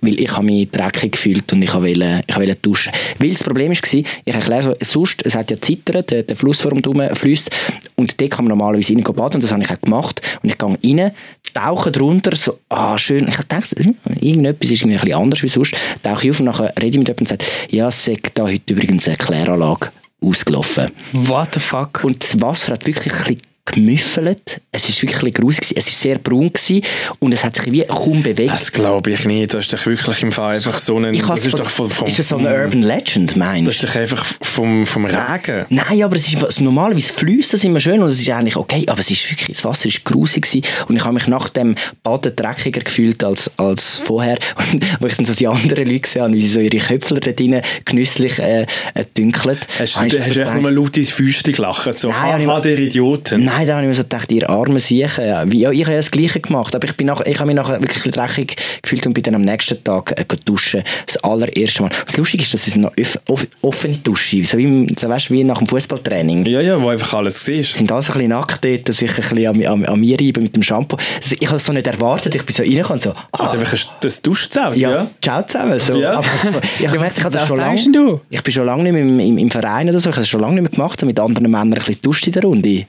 Weil 0.01 0.19
ich 0.19 0.31
habe 0.31 0.45
mich 0.45 0.69
dreckig 0.69 1.13
gefühlt 1.13 1.51
und 1.53 1.61
ich 1.61 1.73
wollte, 1.73 2.21
ich 2.25 2.35
wollte 2.35 2.55
duschen. 2.55 2.93
Weil 3.17 3.29
das 3.29 3.43
Problem 3.43 3.71
war, 3.71 3.93
ich 3.93 4.05
erkläre 4.25 4.63
so, 4.63 4.75
sonst, 4.81 5.25
es 5.25 5.35
hat 5.35 5.51
ja 5.51 5.59
zittert, 5.59 6.11
der, 6.11 6.23
der 6.23 6.35
Fluss 6.35 6.61
vor 6.61 6.71
dem 6.71 7.15
fließt 7.15 7.49
und 7.95 8.19
dort 8.19 8.31
kann 8.31 8.45
man 8.45 8.57
normalerweise 8.57 8.93
rein 8.93 9.03
baden 9.03 9.35
und 9.35 9.43
das 9.43 9.51
habe 9.51 9.63
ich 9.63 9.71
auch 9.71 9.81
gemacht. 9.81 10.21
Und 10.41 10.49
ich 10.49 10.57
gehe 10.57 10.97
rein, 10.97 11.11
tauche 11.53 11.91
drunter, 11.91 12.35
so, 12.35 12.59
ah, 12.69 12.97
schön. 12.97 13.27
Ich 13.27 13.37
dachte, 13.47 13.83
hm, 13.83 13.95
irgendetwas 14.19 14.71
ist 14.71 14.81
irgendwie 14.81 14.97
ein 14.97 15.03
bisschen 15.03 15.21
anders 15.21 15.43
wie 15.43 15.47
sonst. 15.47 15.75
Tauche 16.03 16.25
ich 16.25 16.31
auf 16.31 16.39
und 16.39 16.45
nachher 16.45 16.73
rede 16.77 16.87
ich 16.87 16.97
mit 16.97 17.07
jemandem 17.07 17.19
und 17.19 17.27
sage, 17.27 17.45
ja, 17.69 17.87
es 17.87 18.05
sagt 18.05 18.37
da 18.37 18.43
heute 18.43 18.73
übrigens 18.73 19.07
eine 19.07 19.17
Kläranlage 19.17 19.91
ausgelaufen. 20.21 20.87
What 21.13 21.53
the 21.53 21.59
fuck? 21.59 22.03
Und 22.03 22.23
das 22.23 22.39
Wasser 22.41 22.73
hat 22.73 22.85
wirklich 22.85 23.13
ein 23.13 23.19
bisschen 23.19 23.48
gemüffelt. 23.65 24.61
Es 24.71 24.89
ist 24.89 25.01
wirklich 25.01 25.33
grusig. 25.33 25.73
Es 25.75 25.85
war 25.85 25.93
sehr 25.93 26.17
braun 26.17 26.51
gewesen 26.51 26.81
und 27.19 27.33
es 27.33 27.43
hat 27.43 27.55
sich 27.55 27.71
wie 27.71 27.83
kaum 27.85 28.23
bewegt. 28.23 28.51
Das 28.51 28.71
glaube 28.71 29.11
ich 29.11 29.25
nicht. 29.25 29.53
Das 29.53 29.65
ist 29.65 29.73
doch 29.73 29.85
wirklich 29.85 30.21
im 30.23 30.31
Fall 30.31 30.55
einfach 30.55 30.77
so 30.77 30.97
ein. 30.97 31.13
ich 31.13 31.21
Das 31.21 31.45
ist 31.45 31.51
von- 31.51 31.59
doch 31.59 31.69
vom, 31.69 31.89
vom, 31.89 32.07
ist 32.07 32.19
das 32.19 32.29
so 32.29 32.37
eine 32.37 32.49
Urban 32.53 32.83
Legend, 32.83 33.31
Das 33.31 33.37
meinst 33.37 33.71
ist 33.71 33.83
doch 33.83 33.95
einfach 33.95 34.25
vom, 34.41 34.85
vom 34.85 35.05
Regen. 35.05 35.65
Nein, 35.69 36.03
aber 36.03 36.15
es 36.15 36.27
ist, 36.31 36.61
normalerweise 36.61 37.13
fließt 37.13 37.53
das 37.53 37.63
immer 37.63 37.79
schön 37.79 38.01
und 38.01 38.09
es 38.09 38.19
ist 38.19 38.29
eigentlich 38.29 38.55
okay, 38.55 38.83
aber 38.87 38.99
es 38.99 39.11
ist 39.11 39.29
wirklich, 39.31 39.47
das 39.55 39.63
Wasser 39.65 39.87
ist 39.87 40.03
grusig 40.05 40.43
gewesen 40.45 40.61
und 40.87 40.95
ich 40.95 41.03
habe 41.03 41.13
mich 41.13 41.27
nach 41.27 41.49
dem 41.49 41.75
Baden 42.03 42.35
dreckiger 42.35 42.81
gefühlt 42.81 43.23
als, 43.23 43.51
als 43.57 43.99
vorher 43.99 44.37
und 44.71 44.83
wo 44.99 45.07
ich 45.07 45.15
dann 45.15 45.25
so 45.25 45.33
die 45.33 45.47
anderen 45.47 45.85
Leute 45.85 45.99
gesehen 46.01 46.23
habe, 46.23 46.33
wie 46.33 46.41
sie 46.41 46.47
so 46.49 46.59
ihre 46.59 46.77
Köpfler 46.77 47.19
da 47.19 47.31
drinnen 47.31 47.61
genüsslich 47.85 48.39
äh, 48.39 48.65
äh, 48.93 49.05
dünkeln. 49.17 49.57
Hast 49.79 49.95
du, 49.95 49.99
hast 50.01 50.11
du 50.11 50.33
gedacht, 50.33 50.61
nur 50.61 50.71
laut 50.71 50.97
ins 50.97 51.09
Füßchen 51.11 51.53
gelacht? 51.53 51.97
So, 51.99 52.09
Nein, 52.09 52.47
haha, 52.47 52.59
der 52.61 52.79
Idioten. 52.79 53.43
Nein, 53.45 53.58
Nein, 53.59 53.67
da 53.67 53.73
habe 53.75 53.83
ich 53.83 53.89
mir 53.89 53.93
so 53.93 54.03
gedacht, 54.03 54.31
ihr 54.31 54.49
armen 54.49 54.79
Siechen. 54.79 55.25
Ja, 55.25 55.43
ich 55.43 55.65
habe 55.65 55.75
ja 55.75 55.97
das 55.97 56.11
Gleiche 56.11 56.39
gemacht, 56.39 56.73
aber 56.73 56.87
ich, 56.87 56.95
bin 56.95 57.07
nach, 57.07 57.19
ich 57.25 57.37
habe 57.39 57.47
mich 57.47 57.57
nachher 57.57 57.81
wirklich 57.81 58.09
dreckig 58.13 58.55
gefühlt 58.81 59.05
und 59.05 59.13
bin 59.13 59.21
dann 59.23 59.35
am 59.35 59.41
nächsten 59.41 59.83
Tag 59.83 60.17
äh, 60.17 60.23
duschen. 60.45 60.81
Das 61.05 61.17
allererste 61.25 61.81
Mal. 61.81 61.89
Das 62.05 62.15
Lustige 62.15 62.41
ist, 62.43 62.53
dass 62.53 62.67
es 62.67 62.77
noch 62.77 62.95
öff, 62.95 63.19
off, 63.27 63.45
offene 63.61 63.97
Dusche, 63.97 64.45
so 64.45 64.57
wie, 64.57 64.87
so, 64.97 65.09
weißt, 65.09 65.29
wie 65.31 65.43
nach 65.43 65.57
dem 65.57 65.67
Fußballtraining. 65.67 66.45
Ja, 66.45 66.61
ja, 66.61 66.81
wo 66.81 66.87
einfach 66.87 67.15
alles 67.15 67.43
siehst. 67.43 67.73
sind 67.75 67.91
alles 67.91 68.07
ein 68.07 68.13
bisschen 68.13 68.29
nackt 68.29 68.63
dort, 68.63 68.87
dass 68.87 69.01
ich 69.01 69.09
ein 69.09 69.15
bisschen 69.17 69.47
an, 69.47 69.65
an, 69.65 69.85
an 69.85 69.99
mir 69.99 70.17
reibe 70.17 70.39
mit 70.39 70.55
dem 70.55 70.63
Shampoo. 70.63 70.95
Also 71.21 71.35
ich 71.37 71.47
habe 71.47 71.57
es 71.57 71.65
so 71.65 71.73
nicht 71.73 71.85
erwartet. 71.87 72.35
Ich 72.35 72.45
bin 72.45 72.55
so 72.55 72.63
reingekommen 72.63 72.93
und 72.93 73.01
so, 73.01 73.09
ah, 73.11 73.43
Also 73.43 73.57
einfach 73.57 73.73
ein- 73.73 73.79
das 73.99 74.21
Duschzelt, 74.21 74.77
ja, 74.77 74.89
ja. 74.89 75.07
ciao 75.21 75.45
zusammen. 75.45 75.77
So. 75.79 75.97
Ja. 75.97 76.13
Aber 76.13 76.21
das, 76.23 76.45
ich 76.45 76.87
habe 76.87 76.93
gemerkt, 76.93 77.17
ich 77.17 77.23
habe 77.25 77.33
das 77.37 77.49
schon 77.49 77.57
lange, 77.57 77.91
du? 77.91 78.21
ich 78.29 78.41
bin 78.41 78.53
schon 78.53 78.65
lange 78.65 78.83
nicht 78.83 78.93
mehr 78.93 79.01
im, 79.01 79.19
im, 79.19 79.37
im 79.37 79.51
Verein 79.51 79.89
oder 79.89 79.99
so, 79.99 80.09
ich 80.09 80.15
habe 80.15 80.21
das 80.21 80.29
schon 80.29 80.39
lange 80.39 80.53
nicht 80.53 80.63
mehr 80.63 80.71
gemacht, 80.71 80.97
so 80.97 81.05
mit 81.05 81.19
anderen 81.19 81.51
Männern 81.51 81.73
ein 81.73 81.79
bisschen 81.79 82.01
duscht 82.01 82.25
in 82.25 82.31
der 82.31 82.43
Runde. 82.43 82.85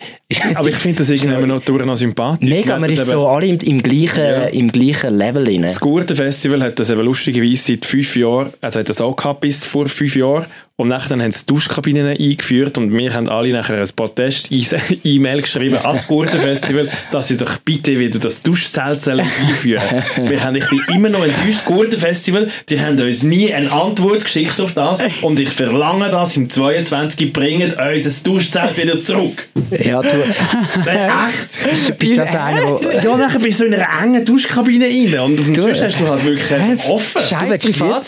Aber 0.56 0.68
ich 0.68 0.76
finde 0.76 0.98
das 0.98 1.10
irgendwie 1.10 1.46
noch 1.46 1.60
durch 1.60 1.84
noch 1.84 1.96
sympathisch. 1.96 2.48
Mega, 2.48 2.78
Man 2.78 2.90
ist 2.90 3.06
so 3.06 3.26
alle 3.26 3.46
im, 3.46 3.58
im, 3.58 3.82
gleichen, 3.82 4.22
Ja. 4.22 4.44
im 4.46 4.68
gleichen 4.70 5.14
Level 5.16 5.44
drin. 5.44 5.62
Das 5.62 5.80
Gurtenfestival 5.80 6.62
hat 6.62 6.78
das 6.78 6.90
eben 6.90 7.00
lustigerweise 7.02 7.56
seit 7.56 7.84
fünf 7.84 8.16
Jahren, 8.16 8.50
also 8.60 8.80
hat 8.80 8.88
das 8.88 9.00
auch 9.00 9.14
gehabt 9.16 9.40
bis 9.40 9.64
vor 9.64 9.88
fünf 9.88 10.16
Jahren. 10.16 10.46
Und 10.80 10.88
nachher 10.88 11.10
dann 11.10 11.20
haben 11.22 11.30
sie 11.30 11.44
Duschkabinen 11.44 12.06
eingeführt 12.16 12.78
und 12.78 12.90
wir 12.96 13.12
haben 13.12 13.28
alle 13.28 13.50
nachher 13.52 13.78
ein 13.82 13.88
Protest-E-Mail 13.94 15.42
geschrieben 15.42 15.76
ans 15.76 16.06
Gurtenfestival, 16.06 16.88
dass 17.10 17.28
sie 17.28 17.36
doch 17.36 17.58
bitte 17.58 17.98
wieder 17.98 18.18
das 18.18 18.40
Duschzelt 18.42 19.06
einführen 19.06 19.82
wir 20.22 20.42
haben, 20.42 20.56
Ich 20.56 20.66
bin 20.70 20.80
immer 20.94 21.10
noch 21.10 21.22
enttäuscht. 21.22 21.66
Gurtenfestival, 21.66 22.48
die 22.70 22.80
haben 22.80 22.98
uns 22.98 23.22
nie 23.22 23.52
eine 23.52 23.70
Antwort 23.70 24.24
geschickt 24.24 24.58
auf 24.58 24.72
das 24.72 25.00
und 25.20 25.38
ich 25.38 25.50
verlange 25.50 26.08
das 26.10 26.34
im 26.38 26.48
22. 26.48 27.30
bringt 27.30 27.76
unser 27.76 28.10
Duschzelt 28.24 28.76
wieder 28.78 29.02
zurück. 29.04 29.48
Ja, 29.70 30.00
du, 30.00 30.08
Nein, 30.86 31.10
echt? 31.28 31.98
bist 31.98 32.16
das 32.16 32.34
einer, 32.34 32.62
wo... 32.66 32.80
Ja, 33.04 33.16
nachher 33.18 33.38
bist 33.40 33.60
du 33.60 33.64
in 33.66 33.74
einer 33.74 33.86
engen 34.02 34.24
Duschkabine 34.24 34.86
rein 34.86 35.18
und 35.20 35.40
auf 35.40 35.44
dem 35.44 35.54
Du- 35.54 35.66
Tisch 35.68 35.82
hast 35.82 36.00
du 36.00 36.08
halt 36.08 36.24
wirklich 36.24 36.88
offen. 36.88 37.20
Scheiß 37.20 37.50
willst 37.50 37.64
lieber-. 37.66 38.00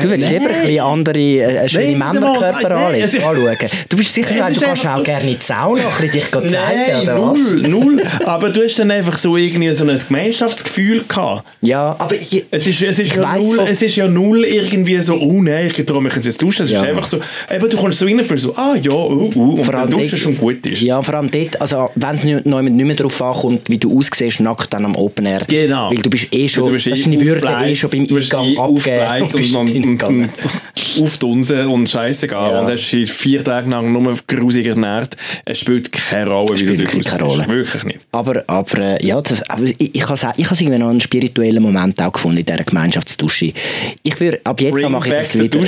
Du 0.00 0.10
willst 0.10 0.30
lieber 0.30 0.46
ein 0.50 0.60
bisschen 0.62 0.80
andere, 0.80 1.18
äh, 1.18 1.68
schöne 1.68 1.96
Nein, 2.20 2.32
Männerkörper 2.40 2.68
nein, 2.90 3.00
es- 3.00 3.14
anschauen. 3.16 3.56
Du 3.88 3.96
bist 3.96 4.14
sicher 4.14 4.28
so, 4.28 4.34
du 4.34 4.60
kannst 4.66 4.86
auch 4.86 4.96
so- 4.98 5.02
gerne 5.02 5.30
in 5.30 5.38
die 5.38 5.44
Sauna 5.44 5.82
ein 6.00 6.10
dich 6.10 6.30
zeigen, 6.30 6.50
Nein, 6.50 7.02
oder 7.02 7.22
was? 7.32 7.54
null, 7.54 7.68
null. 7.68 8.02
Aber 8.24 8.50
du 8.50 8.62
hast 8.64 8.78
dann 8.78 8.90
einfach 8.90 9.18
so 9.18 9.36
irgendwie 9.36 9.72
so 9.72 9.84
ein 9.86 9.98
Gemeinschaftsgefühl 10.08 11.04
gehabt. 11.08 11.44
Ja, 11.60 11.96
aber 11.98 12.14
ich, 12.14 12.44
Es 12.50 12.66
ist, 12.66 12.82
es, 12.82 12.98
ist 12.98 13.14
ja 13.14 13.36
null, 13.36 13.60
es 13.68 13.82
ist 13.82 13.96
ja 13.96 14.08
null 14.08 14.44
irgendwie 14.44 14.98
so, 15.00 15.14
oh 15.16 15.42
nein, 15.42 15.70
ich 15.76 15.84
traue 15.86 16.02
mich 16.02 16.14
jetzt 16.14 16.40
duschen. 16.42 16.62
Es 16.62 16.70
Ja. 16.70 16.82
ist 16.82 16.88
einfach 16.88 17.06
so, 17.06 17.18
eben, 17.50 17.68
du 17.68 17.76
kommst 17.76 17.98
so 17.98 18.06
rein 18.06 18.18
und 18.18 18.26
findest 18.26 18.46
so, 18.46 18.54
ah 18.56 18.74
ja, 18.82 18.92
uh, 18.92 19.30
uh, 19.34 19.54
und 19.54 19.64
Vor 19.64 19.74
allem 19.74 19.90
duschen 19.90 20.08
dort- 20.10 20.20
schon 20.20 20.36
gut 20.38 20.66
ist. 20.66 20.82
Ja, 20.82 21.02
vor 21.02 21.14
allem 21.14 21.30
dort, 21.30 21.60
also 21.60 21.90
wenn 21.94 22.14
es 22.14 22.24
nicht, 22.24 22.46
nicht 22.46 22.72
mehr 22.86 22.96
darauf 22.96 23.20
ankommt, 23.22 23.68
wie 23.68 23.78
du 23.78 23.98
aussiehst, 23.98 24.40
nackt 24.40 24.72
dann 24.72 24.84
am 24.84 24.96
Open 24.96 25.26
Air. 25.26 25.42
Genau. 25.46 25.90
Weil 25.90 25.98
du 25.98 26.10
bist 26.10 26.28
eh 26.32 26.48
schon, 26.48 26.64
du 26.64 26.70
bist 26.72 26.86
eh 26.86 26.90
Würde 27.20 27.46
eh 27.66 27.74
schon 27.74 27.90
beim 27.90 28.00
Eingang 28.02 28.44
eh 28.44 28.58
abgegeben. 28.58 28.58
aufgebläht 28.58 29.32
bist 29.32 29.54
und, 29.54 29.60
und, 29.60 29.66
und, 29.68 29.68
hingegangen. 29.68 30.22
und 30.98 31.02
aufdunsen 31.04 31.66
und 31.66 31.86
scheißegal. 32.10 32.52
Ja. 32.52 32.60
Und 32.60 32.70
hast 32.70 32.90
dich 32.90 33.10
vier 33.10 33.42
Tage 33.44 33.68
lang 33.70 33.92
nur 33.92 34.16
grusig 34.26 34.66
ernährt. 34.66 35.16
Es 35.44 35.58
spielt 35.58 35.92
keine 35.92 36.30
Rolle, 36.30 36.48
wie 36.48 36.52
du 36.52 36.56
spielt 36.56 36.80
dich 36.80 36.86
wirklich 36.86 37.06
keine. 37.06 37.24
Rolle. 37.24 37.48
Wirklich 37.48 37.84
nicht. 37.84 38.00
Aber, 38.12 38.44
aber, 38.46 38.78
äh, 38.78 39.06
ja, 39.06 39.20
das, 39.20 39.48
aber 39.48 39.64
ich, 39.64 39.94
ich 39.94 40.08
habe 40.08 40.32
ich 40.36 40.50
has 40.50 40.60
irgendwie 40.60 40.78
noch 40.78 40.90
einen 40.90 41.00
spirituellen 41.00 41.62
Moment 41.62 42.00
auch 42.02 42.12
gefunden 42.12 42.38
in 42.38 42.46
dieser 42.46 42.64
Gemeinschaftsdusche. 42.64 43.52
Ich 44.02 44.20
würde, 44.20 44.40
ab 44.44 44.60
jetzt 44.60 44.72
Bring 44.72 44.90
mache 44.90 45.08
ich 45.08 45.14
das 45.14 45.38
wieder. 45.38 45.60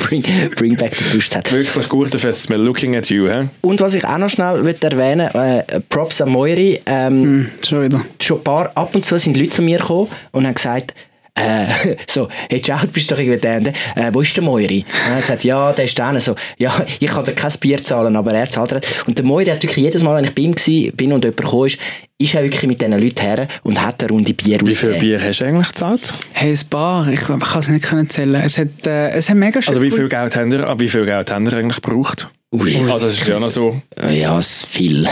Bring, 0.00 0.22
bring 0.56 0.76
back 0.76 0.94
the 0.96 1.16
Duschzelt. 1.16 1.50
Wirklich 1.52 1.88
gute 1.88 2.18
Festival. 2.18 2.60
Looking 2.60 2.96
at 2.96 3.08
you, 3.10 3.28
hä? 3.28 3.48
Und 3.60 3.80
was 3.80 3.94
ich 3.94 4.04
auch 4.04 4.18
noch 4.18 4.28
schnell 4.28 4.62
möchte 4.62 4.88
erwähnen 4.88 5.28
äh, 5.34 5.80
Props 5.88 6.20
an 6.20 6.30
Moiri. 6.30 6.80
Ähm, 6.86 7.14
Hm, 7.24 7.50
schon 7.66 7.82
wieder. 7.82 8.04
schon 8.20 8.38
ein 8.38 8.44
paar, 8.44 8.72
ab 8.74 8.94
und 8.94 9.04
zu 9.04 9.16
sind 9.18 9.36
Leute 9.36 9.50
zu 9.50 9.62
mir 9.62 9.78
gekommen 9.78 10.08
und 10.32 10.46
haben 10.46 10.54
gesagt, 10.54 10.94
äh, 11.34 11.96
so, 12.08 12.28
hey, 12.48 12.62
ciao, 12.62 12.80
du 12.80 12.88
bist 12.88 13.10
doch 13.10 13.18
irgendwie 13.18 13.38
der, 13.38 13.66
äh, 13.66 14.12
wo 14.12 14.20
ist 14.20 14.36
der 14.36 14.44
Moiri? 14.44 14.84
Und 14.88 15.10
er 15.10 15.14
hat 15.14 15.20
gesagt, 15.22 15.44
ja, 15.44 15.72
der 15.72 15.84
ist 15.84 15.98
da. 15.98 16.18
So, 16.20 16.34
ja, 16.58 16.74
ich 17.00 17.08
kann 17.08 17.24
dir 17.24 17.32
kein 17.32 17.52
Bier 17.60 17.82
zahlen, 17.82 18.16
aber 18.16 18.32
er 18.32 18.48
zahlt. 18.50 18.86
Und 19.06 19.18
der 19.18 19.24
Moiri 19.24 19.46
hat 19.46 19.62
wirklich 19.62 19.84
jedes 19.84 20.02
Mal, 20.02 20.16
wenn 20.16 20.24
ich 20.24 20.34
bei 20.34 20.42
ihm 20.42 20.54
war, 20.54 20.92
bin 20.92 21.12
und 21.12 21.24
jemand 21.24 21.36
gekommen 21.36 21.66
ist, 21.66 21.78
ist 22.18 22.34
er 22.34 22.44
wirklich 22.44 22.62
mit 22.68 22.80
diesen 22.80 22.92
Leuten 22.98 23.20
her 23.20 23.48
und 23.64 23.84
hat 23.84 24.02
eine 24.02 24.12
Runde 24.12 24.32
Bier 24.32 24.58
Wie 24.64 24.74
viel. 24.74 24.94
Bier 24.94 25.20
hast 25.20 25.40
du 25.40 25.44
eigentlich 25.44 25.68
gezahlt? 25.68 26.14
Hey, 26.32 26.52
ein 26.52 26.60
Bar, 26.70 27.08
ich, 27.08 27.20
ich 27.20 27.26
kann 27.26 27.40
es 27.60 27.68
nicht 27.68 27.84
können 27.84 28.08
zählen. 28.08 28.36
Es 28.36 28.58
hat, 28.58 28.86
äh, 28.86 29.10
es 29.10 29.28
hat 29.28 29.36
mega 29.36 29.60
Also 29.66 29.82
wie 29.82 29.90
viel 29.90 30.08
Geld 30.08 30.36
haben 30.36 30.52
ihr, 30.52 30.74
wie 30.78 30.88
viel 30.88 31.04
Geld 31.04 31.32
haben 31.32 31.46
ihr 31.46 31.52
eigentlich 31.54 31.82
gebraucht? 31.82 32.28
Ui. 32.52 32.76
Also 32.88 33.06
das 33.06 33.14
ist 33.14 33.26
ja 33.26 33.40
noch 33.40 33.48
so. 33.48 33.82
Ja, 34.12 34.38
es 34.38 34.62
ist 34.62 34.66
viel. 34.66 35.08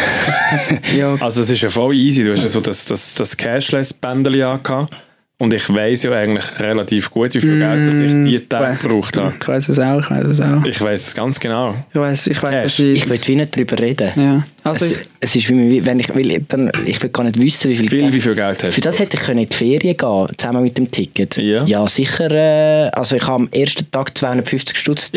Ja, 0.96 1.16
Also 1.16 1.42
es 1.42 1.50
ist 1.50 1.60
ja 1.60 1.70
voll 1.70 1.94
easy. 1.96 2.22
Du 2.22 2.30
hast 2.30 2.42
ja 2.42 2.48
so 2.48 2.60
das, 2.60 2.84
das, 2.84 3.14
das 3.16 3.36
Cashless-Bändeli 3.36 4.44
angehabt. 4.44 4.94
Und 5.38 5.52
ich 5.52 5.68
weiss 5.74 6.04
ja 6.04 6.12
eigentlich 6.12 6.44
relativ 6.60 7.10
gut, 7.10 7.34
wie 7.34 7.40
viel 7.40 7.58
Geld 7.58 7.88
dass 7.88 7.94
ich 7.96 8.12
die 8.12 8.46
Tage 8.48 8.78
gebraucht 8.80 9.16
habe. 9.16 9.32
ich 9.40 9.48
weiß 9.48 9.68
es 9.70 9.78
auch, 9.80 9.98
ich 9.98 10.08
weiß 10.08 10.24
es 10.26 10.40
auch. 10.40 10.64
Ich 10.64 10.80
weiss 10.80 11.08
es 11.08 11.14
ganz 11.16 11.40
genau. 11.40 11.74
Ich 11.92 11.98
weiß, 11.98 12.26
ich 12.28 12.40
weiß, 12.40 12.52
Cash. 12.54 12.62
dass 12.62 12.78
ich... 12.78 12.98
Ich 12.98 13.08
will 13.08 13.18
wie 13.26 13.34
nicht 13.36 13.56
darüber 13.56 13.76
reden. 13.80 14.10
ja. 14.14 14.44
Also 14.64 14.84
ich, 14.84 14.92
Es, 14.92 15.06
es 15.18 15.34
ist 15.34 15.50
wie, 15.50 15.84
wenn 15.84 15.98
ich 15.98 16.14
will, 16.14 16.44
dann, 16.46 16.70
ich 16.86 17.02
will 17.02 17.10
gar 17.10 17.24
nicht 17.24 17.42
wissen, 17.42 17.72
wie 17.72 17.76
viel, 17.76 17.88
Viel, 17.88 18.12
wie 18.12 18.20
viel 18.20 18.36
Geld 18.36 18.62
hast 18.62 18.74
Für 18.74 18.80
das 18.80 19.00
hätte 19.00 19.16
ich 19.16 19.22
können 19.24 19.40
in 19.40 19.48
die 19.48 19.56
Ferien 19.56 19.96
gehen 19.96 20.26
zusammen 20.38 20.62
mit 20.62 20.78
dem 20.78 20.88
Ticket. 20.88 21.36
Ja. 21.38 21.88
sicher. 21.88 22.30
Äh, 22.30 22.90
also 22.90 23.16
ich 23.16 23.22
habe 23.26 23.34
am 23.42 23.48
ersten 23.50 23.90
Tag 23.90 24.16
250 24.16 24.78
Stutz 24.78 25.10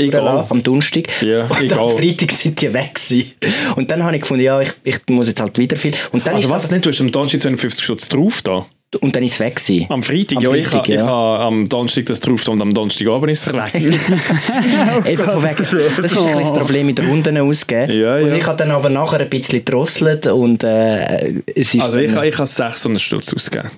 am 0.50 0.64
Donnerstag. 0.64 1.04
Ja, 1.22 1.44
und 1.44 1.62
egal. 1.62 1.78
am 1.78 1.98
Freitag 2.00 2.32
sind 2.32 2.60
die 2.60 2.74
weg 2.74 2.96
gewesen. 2.96 3.32
Und 3.76 3.92
dann 3.92 4.04
habe 4.04 4.16
ich 4.16 4.22
gefunden, 4.24 4.44
ja, 4.44 4.60
ich, 4.60 4.72
ich 4.84 4.98
muss 5.10 5.28
jetzt 5.28 5.40
halt 5.40 5.56
wieder 5.60 5.78
viel. 5.78 5.94
Und 6.12 6.26
dann, 6.26 6.34
Also 6.34 6.48
ist 6.48 6.52
was 6.54 6.64
es- 6.64 6.72
nicht, 6.72 6.84
du 6.84 6.90
hast 6.90 7.00
am 7.02 7.12
Donnerstag 7.12 7.42
52 7.42 7.84
Stutz 7.84 8.10
drauf 8.10 8.42
da. 8.42 8.66
Und 9.02 9.16
dann 9.16 9.24
ist 9.24 9.34
es 9.34 9.40
weg 9.40 9.56
gewesen. 9.56 9.86
Am 9.90 10.04
Freitag? 10.04 10.38
Am 10.38 10.44
ja, 10.44 10.54
ich, 10.54 10.68
Freitag, 10.68 10.90
ich 10.90 10.96
ja. 10.96 11.06
habe 11.06 11.44
am 11.44 11.70
Donnerstag 11.70 12.06
das 12.06 12.20
drauf 12.20 12.48
und 12.48 12.62
am 12.62 12.74
Donnerstag 12.74 13.08
oben 13.08 13.30
ist 13.30 13.48
er 13.48 13.54
weg. 13.54 13.74
Eben 15.06 15.24
von 15.24 15.44
wegen, 15.44 15.56
das 15.58 15.74
ist 15.74 16.18
ein 16.18 16.40
das 16.40 16.54
Problem 16.54 16.86
mit 16.88 17.00
Runden 17.00 17.38
ausgeben. 17.38 17.92
Ja, 17.92 18.18
Und 18.18 18.28
ja. 18.28 18.36
ich 18.36 18.46
habe 18.46 18.58
dann 18.58 18.72
aber 18.72 18.90
nachher 18.90 19.20
ein 19.20 19.30
bisschen 19.30 19.60
gedrosselt 19.60 20.28
und 20.28 20.64
äh, 20.64 21.42
es 21.56 21.74
ist 21.74 21.82
also 21.82 22.00
ich, 22.00 22.16
ich 22.16 22.38
habe 22.38 22.46
600 22.46 23.02
Stutz 23.02 23.34
ausgegeben. 23.34 23.70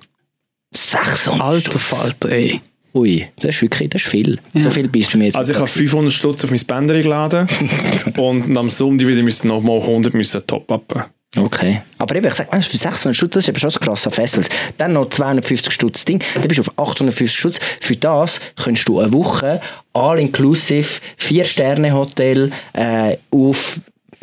600 0.72 1.42
alter 1.42 1.80
Falter, 1.80 2.32
ey. 2.32 2.62
Ui, 2.94 3.28
das 3.40 3.56
ist 3.56 3.62
wirklich 3.62 3.90
das 3.90 4.02
ist 4.02 4.10
viel. 4.10 4.40
So 4.56 4.72
viel 4.72 4.88
bist 4.88 5.14
du 5.14 5.20
mir 5.20 5.26
jetzt 5.26 5.36
Also 5.36 5.54
ich 5.54 5.60
habe 5.60 5.68
500 5.68 6.12
Stutz 6.12 6.44
auf 6.44 6.52
mein 6.52 6.60
Bändchen 6.66 7.04
geladen 7.04 7.48
und 8.18 8.58
am 8.58 8.70
Sonntag 8.70 9.08
wieder 9.08 9.22
müssen 9.22 9.50
noch 9.50 9.62
mal 9.62 9.80
100 9.80 10.14
müssen 10.14 10.46
top-uppen. 10.46 11.04
Okay. 11.36 11.82
Aber 11.98 12.16
eben, 12.16 12.28
ich 12.28 12.34
sage, 12.34 12.52
weißt, 12.52 12.70
für 12.70 12.78
600 12.78 13.16
Stutz, 13.16 13.34
das 13.34 13.44
ist 13.44 13.50
eben 13.50 13.60
schon 13.60 13.70
so 13.70 13.80
krass 13.80 14.08
an 14.08 14.14
Festivals. 14.14 14.50
Dann 14.78 14.94
noch 14.94 15.10
250 15.10 15.74
Stutz 15.74 16.06
Ding, 16.06 16.24
dann 16.36 16.48
bist 16.48 16.58
du 16.58 16.62
auf 16.62 16.80
850 16.80 17.38
Stutz. 17.38 17.60
Für 17.82 17.96
das 17.96 18.40
könntest 18.56 18.88
du 18.88 19.00
eine 19.00 19.12
Woche 19.14 19.62
all-inclusive, 19.94 21.02
Vier-Sterne-Hotel 21.18 22.52
äh, 22.74 23.18
auf, 23.32 23.80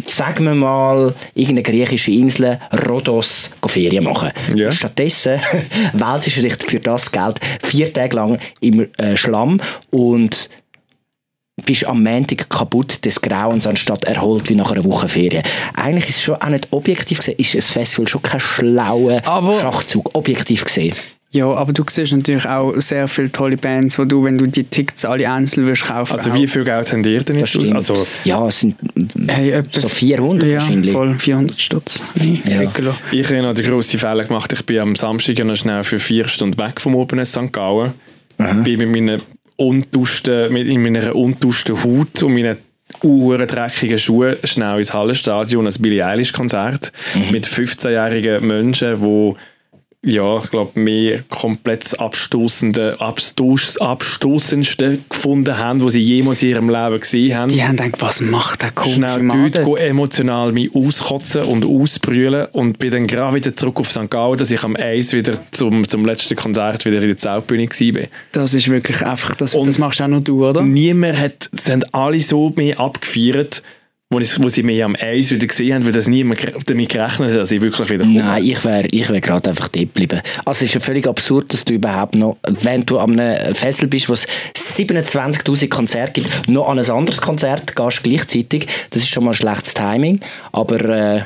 sagen 0.07 0.45
wir 0.45 0.55
mal, 0.55 1.15
irgendeine 1.35 1.63
griechische 1.63 2.11
Insel, 2.11 2.59
Rhodos, 2.89 3.55
Ferien 3.67 4.05
machen. 4.05 4.31
Ja. 4.55 4.73
Stattdessen 4.73 5.41
wählst 5.93 6.37
du 6.37 6.43
dich 6.43 6.55
für 6.55 6.81
das 6.81 7.13
Geld 7.13 7.39
vier 7.63 7.93
Tage 7.93 8.17
lang 8.17 8.39
im 8.61 8.89
äh, 8.97 9.17
Schlamm 9.17 9.61
und 9.91 10.49
bist 11.65 11.87
am 11.87 12.03
Montag 12.03 12.49
kaputt 12.51 13.05
des 13.05 13.21
Grauens, 13.21 13.67
anstatt 13.67 14.05
erholt 14.05 14.49
wie 14.51 14.55
nach 14.55 14.71
einer 14.73 14.85
Woche 14.85 15.09
Ferien. 15.09 15.43
Eigentlich 15.75 16.09
ist 16.09 16.17
es 16.17 16.23
schon 16.23 16.37
auch 16.37 16.49
nicht 16.49 16.69
objektiv 16.71 17.19
gesehen, 17.19 17.37
ist 17.39 17.55
ein 17.55 17.63
Festival 17.63 18.09
schon 18.09 18.23
kein 18.23 18.41
schlauer 18.41 19.21
Aber- 19.25 19.61
Schachzug, 19.61 20.11
objektiv 20.15 20.65
gesehen. 20.65 20.95
Ja, 21.31 21.47
aber 21.53 21.73
du 21.73 21.83
siehst 21.91 22.13
natürlich 22.13 22.47
auch 22.49 22.73
sehr 22.77 23.09
viele 23.09 23.33
tolle 23.33 23.57
Bands, 23.57 23.99
wo 23.99 24.05
du, 24.05 24.23
wenn 24.23 24.39
du 24.39 24.47
die 24.47 24.63
Tickets 24.63 25.05
alle 25.05 25.29
einzeln 25.29 25.67
willst 25.67 25.83
kaufen 25.83 26.13
Also 26.17 26.31
auch- 26.31 26.35
wie 26.37 26.47
viel 26.47 26.63
Geld 26.63 26.93
habt 26.93 27.05
ihr 27.07 27.23
denn 27.25 27.39
jetzt? 27.41 27.59
Also 27.73 28.07
ja, 28.23 28.47
es 28.47 28.61
sind 28.61 28.77
Hey, 29.27 29.51
etwa- 29.51 29.81
so 29.81 29.89
400 29.89 30.49
ja, 30.49 30.61
wahrscheinlich. 30.61 30.93
voll 30.93 31.19
400 31.19 31.59
Stutz. 31.61 32.05
Nee, 32.15 32.41
Ja. 32.47 32.63
ich 32.63 32.69
habe 33.27 33.43
noch 33.43 33.53
die 33.55 33.63
grosse 33.65 33.99
Fälle 33.99 34.25
gemacht. 34.27 34.53
Ich 34.53 34.65
bin 34.65 34.79
am 34.79 34.95
Samstag 34.95 35.45
noch 35.45 35.57
schnell 35.57 35.83
für 35.83 35.99
vier 35.99 36.29
Stunden 36.29 36.57
weg 36.57 36.81
vom 36.81 36.95
Open 36.95 37.25
St. 37.25 37.53
Gallen. 37.53 37.95
Bin 38.63 38.79
mit 38.79 38.89
meinen 38.91 39.21
untuschten, 39.57 40.53
mit 40.53 40.69
in 40.69 40.83
meiner 40.83 41.15
untuschten 41.15 41.83
Haut 41.83 42.23
und 42.23 42.35
meinen 42.35 42.59
uhren 43.03 43.47
dreckigen 43.47 43.99
Schuhen 43.99 44.37
schnell 44.45 44.79
ins 44.79 44.93
Hallenstadion, 44.93 45.67
ein 45.67 45.75
Billie 45.81 46.05
Eilish 46.05 46.33
Konzert 46.33 46.93
mit 47.31 47.47
15-jährigen 47.47 48.47
Menschen, 48.47 49.01
die 49.01 49.35
ja, 50.05 50.39
ich 50.39 50.51
glaube, 50.51 50.79
mehr 50.79 51.21
komplett 51.31 51.99
abstoßende, 51.99 53.01
abstoß, 53.01 53.79
abstoßendste 53.79 54.99
gefunden 55.09 55.59
haben, 55.59 55.79
die 55.81 55.91
sie 55.91 56.01
jemals 56.01 56.43
in 56.43 56.51
ihrem 56.51 56.69
Leben 56.71 57.01
gesehen 57.01 57.37
haben. 57.37 57.49
Die 57.51 57.63
haben 57.63 57.77
gedacht, 57.77 58.01
was 58.01 58.21
macht 58.21 58.63
der 58.63 58.71
komische 58.71 58.97
schnell 58.97 59.23
Mann 59.23 59.51
dort? 59.51 59.65
go 59.65 59.77
emotional 59.77 60.53
mich 60.53 60.75
auskotzen 60.75 61.43
und 61.45 61.65
ausbrüllen 61.65 62.47
und 62.53 62.79
bin 62.79 62.91
dann 62.91 63.07
gerade 63.07 63.35
wieder 63.37 63.55
zurück 63.57 63.81
auf 63.81 63.91
St. 63.91 64.11
Gallen, 64.11 64.37
dass 64.39 64.51
ich 64.51 64.63
am 64.63 64.77
Eis 64.77 65.13
wieder 65.13 65.39
zum, 65.53 65.89
zum 65.89 66.05
letzten 66.05 66.37
Konzert 66.37 66.85
wieder 66.85 67.01
in 67.01 67.09
der 67.09 67.17
Zeltbühne 67.17 67.65
war. 67.69 68.03
Das 68.33 68.55
ist 68.55 68.69
wirklich 68.71 69.03
einfach, 69.05 69.35
das, 69.35 69.55
Und- 69.55 69.67
das 69.67 69.79
machst 69.79 70.01
auch 70.03 70.09
nur 70.09 70.21
du, 70.21 70.47
oder? 70.47 70.63
Niemand 70.63 71.19
hat, 71.19 71.49
es 71.53 71.69
haben 71.71 71.83
alle 71.93 72.21
so 72.21 72.53
mehr 72.57 72.79
abgefeiert, 72.79 73.63
wo, 74.15 74.21
ich, 74.21 74.43
wo 74.43 74.49
sie 74.49 74.63
mich 74.63 74.83
am 74.83 74.97
Eis 74.99 75.31
wieder 75.31 75.47
gesehen 75.47 75.75
haben, 75.75 75.85
weil 75.85 75.93
das 75.93 76.07
niemand 76.07 76.41
damit 76.67 76.89
gerechnet 76.89 77.31
hat, 77.31 77.37
dass 77.37 77.51
ich 77.51 77.61
wirklich 77.61 77.91
wieder 77.91 78.05
komme. 78.05 78.19
Nein, 78.19 78.45
ich 78.45 78.65
wäre 78.65 78.87
ich 78.91 79.11
wär 79.11 79.21
gerade 79.21 79.51
einfach 79.51 79.69
dort 79.69 79.87
geblieben. 79.87 80.21
Also 80.45 80.59
es 80.59 80.63
ist 80.63 80.75
ja 80.75 80.81
völlig 80.81 81.07
absurd, 81.07 81.53
dass 81.53 81.65
du 81.65 81.75
überhaupt 81.75 82.15
noch, 82.15 82.37
wenn 82.43 82.87
du 82.87 82.99
an 82.99 83.19
einem 83.19 83.55
Festival 83.55 83.89
bist, 83.89 84.09
wo 84.09 84.13
es 84.13 84.27
27'000 84.57 85.69
Konzerte 85.69 86.21
gibt, 86.21 86.49
noch 86.49 86.69
an 86.69 86.79
ein 86.79 86.91
anderes 86.91 87.21
Konzert 87.21 87.75
gehst 87.75 88.03
gleichzeitig. 88.03 88.67
Das 88.91 89.03
ist 89.03 89.09
schon 89.09 89.25
mal 89.25 89.35
schlechtes 89.35 89.75
Timing. 89.75 90.21
Aber, 90.53 90.81
äh, 90.81 91.21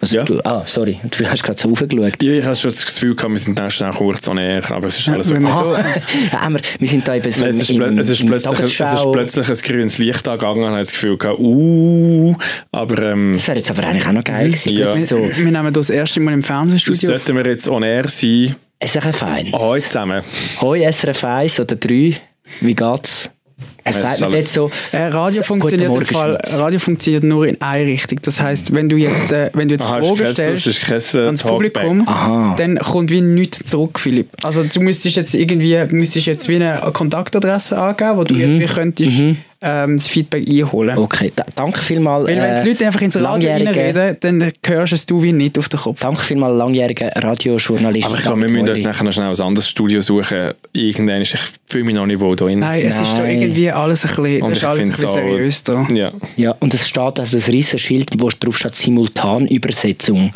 was 0.00 0.12
Ja. 0.12 0.24
du, 0.24 0.40
ah, 0.44 0.62
sorry, 0.64 1.00
du 1.02 1.26
hast 1.28 1.42
gerade 1.42 1.58
so 1.58 1.70
aufgeschaut. 1.70 2.22
Ja, 2.22 2.32
ich 2.34 2.44
habe 2.44 2.54
schon 2.54 2.70
das 2.70 2.86
Gefühl 2.86 3.16
gehabt, 3.16 3.32
wir 3.32 3.38
sind 3.38 3.58
dann 3.58 3.70
schnell 3.70 3.90
kurz 3.90 4.28
on 4.28 4.38
air, 4.38 4.70
aber 4.70 4.86
es 4.86 4.98
ist 4.98 5.08
alles 5.08 5.28
wir 5.30 5.40
Ah, 5.48 5.84
ja, 6.32 6.40
haben 6.40 6.54
wir, 6.54 6.60
wir 6.78 6.88
sind 6.88 7.06
da 7.08 7.16
eben 7.16 7.30
so 7.30 7.44
es, 7.44 7.56
ist 7.56 7.70
im, 7.70 7.98
es, 7.98 8.08
ist 8.08 8.20
im 8.20 8.28
plötzlich, 8.28 8.60
es 8.80 8.94
ist 8.94 9.12
plötzlich 9.12 9.48
ein 9.48 9.56
grünes 9.56 9.98
Licht 9.98 10.28
angegangen 10.28 10.62
und 10.62 10.64
ich 10.64 10.70
habe 10.70 10.78
das 10.80 10.92
Gefühl 10.92 11.18
gehabt, 11.18 11.38
uh, 11.40 12.34
aber 12.70 13.02
ähm, 13.02 13.34
Das 13.34 13.48
wäre 13.48 13.58
jetzt 13.58 13.70
aber 13.70 13.84
eigentlich 13.84 14.06
auch 14.06 14.12
noch 14.12 14.24
geil 14.24 14.46
gewesen. 14.46 14.72
Ja. 14.72 14.90
So, 14.90 15.18
Wir 15.18 15.50
nehmen 15.50 15.72
das 15.72 15.90
erste 15.90 16.20
Mal 16.20 16.34
im 16.34 16.42
Fernsehstudio. 16.42 17.10
sollten 17.10 17.36
wir 17.36 17.46
jetzt 17.46 17.68
on 17.68 17.82
air 17.82 18.06
sein, 18.08 18.54
SRF 18.80 19.22
1. 19.24 19.52
heute 19.52 19.82
zusammen. 19.84 20.22
Hoi 20.60 20.92
SRF 20.92 21.24
1 21.24 21.58
oder 21.60 21.74
3. 21.74 22.16
Wie 22.60 22.74
geht's? 22.74 23.30
Es 23.90 24.00
sagt 24.00 24.32
jetzt 24.32 24.52
so... 24.52 24.70
Äh, 24.92 25.04
Radio, 25.06 25.42
funktioniert 25.42 25.90
Morgen, 25.90 26.04
Fall. 26.04 26.38
Radio 26.56 26.78
funktioniert 26.78 27.24
nur 27.24 27.46
in 27.46 27.60
eine 27.60 27.86
Richtung. 27.86 28.18
Das 28.22 28.40
heißt, 28.40 28.72
wenn 28.74 28.88
du 28.88 28.96
jetzt, 28.96 29.32
äh, 29.32 29.50
wenn 29.54 29.68
du 29.68 29.74
jetzt 29.74 29.84
Aha, 29.86 29.98
ist 29.98 30.06
Fragen 30.08 30.32
stellst 30.34 31.14
äh, 31.14 31.18
ans 31.24 31.40
Talkback. 31.40 31.72
Publikum, 31.74 32.08
Aha. 32.08 32.54
dann 32.56 32.78
kommt 32.78 33.10
wie 33.10 33.20
nichts 33.20 33.64
zurück, 33.66 33.98
Philipp. 33.98 34.28
Also 34.42 34.62
du 34.64 34.80
müsstest 34.80 35.16
jetzt 35.16 35.34
irgendwie, 35.34 35.78
müsstest 35.90 36.26
jetzt 36.26 36.48
wie 36.48 36.56
eine 36.56 36.80
Kontaktadresse 36.92 37.78
angeben, 37.78 38.16
wo 38.16 38.24
du 38.24 38.34
Mhm. 38.34 38.40
jetzt 38.40 38.58
wie 38.60 38.74
könntest 38.74 39.10
ähm, 39.60 39.96
das 39.96 40.06
Feedback 40.06 40.48
einholen. 40.48 40.96
Okay, 40.98 41.32
da, 41.34 41.44
danke 41.56 41.80
vielmals. 41.80 42.28
Weil 42.28 42.36
wenn 42.40 42.62
die 42.62 42.68
Leute 42.70 42.86
einfach 42.86 43.00
ins 43.00 43.16
Radio 43.16 43.24
langjährige- 43.48 43.70
reinreden, 43.98 44.16
dann 44.20 44.52
hörst 44.64 44.92
es 44.92 45.04
du 45.06 45.20
wie 45.22 45.32
nicht 45.32 45.58
auf 45.58 45.68
den 45.68 45.80
Kopf. 45.80 45.98
Danke 46.00 46.22
vielmals, 46.24 46.56
langjähriger 46.56 47.10
Radiojournalist. 47.16 48.06
Aber 48.06 48.14
ich 48.16 48.22
glaube, 48.22 48.40
wir 48.42 48.48
müssen 48.48 48.68
uns 48.68 48.82
nachher 48.82 49.04
noch 49.04 49.12
schnell 49.12 49.26
ein 49.28 49.40
anderes 49.40 49.68
Studio 49.68 50.00
suchen. 50.00 50.52
Irgendwann 50.72 51.22
ist 51.22 51.34
ich 51.34 51.40
fühle 51.66 51.84
mich 51.84 51.94
noch 51.96 52.06
nicht 52.06 52.20
wohl 52.20 52.36
da 52.36 52.44
drin. 52.44 52.60
Nein, 52.60 52.82
es 52.86 53.00
ist 53.00 53.12
da 53.14 53.22
Nein. 53.22 53.42
irgendwie 53.42 53.70
alles 53.70 54.04
ein 54.04 54.08
bisschen, 54.14 54.42
Und 54.42 54.50
das 54.50 54.58
ich 54.58 54.62
ist 54.62 54.68
alles 54.68 54.84
ein 54.84 54.90
bisschen 54.90 55.08
auch- 55.08 55.12
seriös 55.14 55.62
da. 55.64 55.86
Ja. 55.92 56.12
Ja, 56.36 56.54
und 56.60 56.74
es 56.74 56.86
steht 56.88 57.18
also 57.20 57.36
ein 57.36 57.42
riesen 57.52 57.78
Schild, 57.78 58.10
wo 58.18 58.28
drauf 58.30 58.56
steht 58.56 58.74
Simultanübersetzung. 58.76 60.30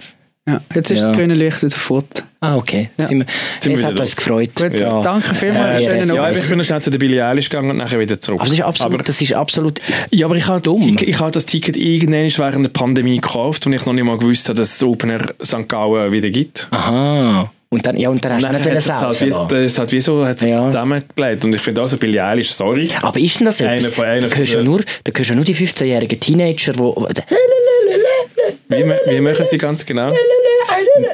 Ja. 0.48 0.60
Jetzt 0.74 0.90
ist 0.90 0.98
Ja. 1.00 1.06
das 1.08 1.16
grüne 1.16 1.34
Licht 1.34 1.62
wieder 1.62 1.76
fort. 1.76 2.24
Ah, 2.40 2.56
okay. 2.56 2.90
Ja. 2.96 3.06
Sind 3.06 3.20
wir, 3.20 3.26
Sind 3.60 3.74
es 3.74 3.80
wir 3.80 3.86
hat 3.86 4.00
uns 4.00 4.16
gefreut. 4.16 4.50
Gut, 4.56 4.76
Ja. 4.76 5.00
danke 5.00 5.32
vielmals, 5.36 5.76
Äh, 5.76 5.84
schönen 5.84 6.16
ja, 6.16 6.30
ich 6.32 6.48
bin 6.48 6.58
noch 6.58 6.64
schnell 6.64 6.82
zu 6.82 6.90
der 6.90 6.98
Billie 6.98 7.24
Eilish 7.24 7.48
gegangen 7.48 7.70
und 7.70 7.76
nachher 7.76 8.00
wieder 8.00 8.20
zurück. 8.20 8.40
Aber 8.40 8.48
das 8.48 8.54
ist 8.58 8.64
absolut, 8.64 8.94
Aber- 8.94 9.02
das 9.04 9.20
ist 9.20 9.32
absolut 9.34 9.80
Ja, 10.10 10.26
aber 10.26 10.34
ich 10.34 10.46
habe 10.48 10.60
Dumm. 10.60 10.80
das 10.80 10.88
Ticket, 10.88 11.08
ich 11.08 11.20
habe 11.20 11.30
das 11.30 11.46
Ticket 11.46 11.76
irgendwann 11.76 12.28
während 12.36 12.64
der 12.64 12.70
Pandemie 12.70 13.20
gekauft 13.20 13.64
und 13.66 13.72
ich 13.72 13.86
noch 13.86 13.92
nicht 13.92 14.02
mal 14.02 14.18
gewusst 14.18 14.48
habe, 14.48 14.58
dass 14.58 14.74
es 14.74 14.82
Opener 14.82 15.20
St. 15.40 15.68
Gallen 15.68 16.10
wieder 16.10 16.30
gibt. 16.30 16.66
Aha. 16.72 17.48
Und 17.68 17.86
dann, 17.86 17.96
ja, 17.96 18.08
und 18.10 18.22
dann 18.24 18.34
hast 18.34 18.42
du 18.42 18.48
hat 18.48 18.66
den 18.66 18.74
es 18.76 18.92
halt 18.92 19.20
wie, 19.22 19.30
das 19.30 19.64
ist 19.64 19.78
halt 19.78 19.92
wie 19.92 20.00
so 20.00 20.26
hat 20.26 20.40
sich 20.40 20.50
Ja. 20.50 20.64
zusammengelegt. 20.68 21.44
Und 21.44 21.54
ich 21.54 21.62
finde 21.62 21.80
also 21.80 21.96
Billie 21.96 22.22
Eilish, 22.22 22.50
sorry. 22.52 22.88
Aber 23.00 23.18
ist 23.18 23.38
denn 23.38 23.44
das 23.46 23.62
Einer 23.62 23.74
etwas? 23.76 23.94
von- 23.94 24.04
einer 24.04 24.20
da 24.22 24.28
von 24.28 24.38
hörst 24.38 24.52
du 24.52 24.56
ja 24.56 24.62
den- 24.62 24.70
nur, 24.70 24.80
da 25.04 25.12
hörst 25.16 25.18
du 25.18 25.32
ja 25.32 25.34
nur 25.36 25.44
die 25.44 25.54
15-jährigen 25.54 26.18
Teenager, 26.20 26.72
die... 26.72 26.92
Wie, 28.72 29.10
wie 29.10 29.20
machen 29.20 29.46
sie 29.48 29.58
ganz 29.58 29.84
genau? 29.86 30.12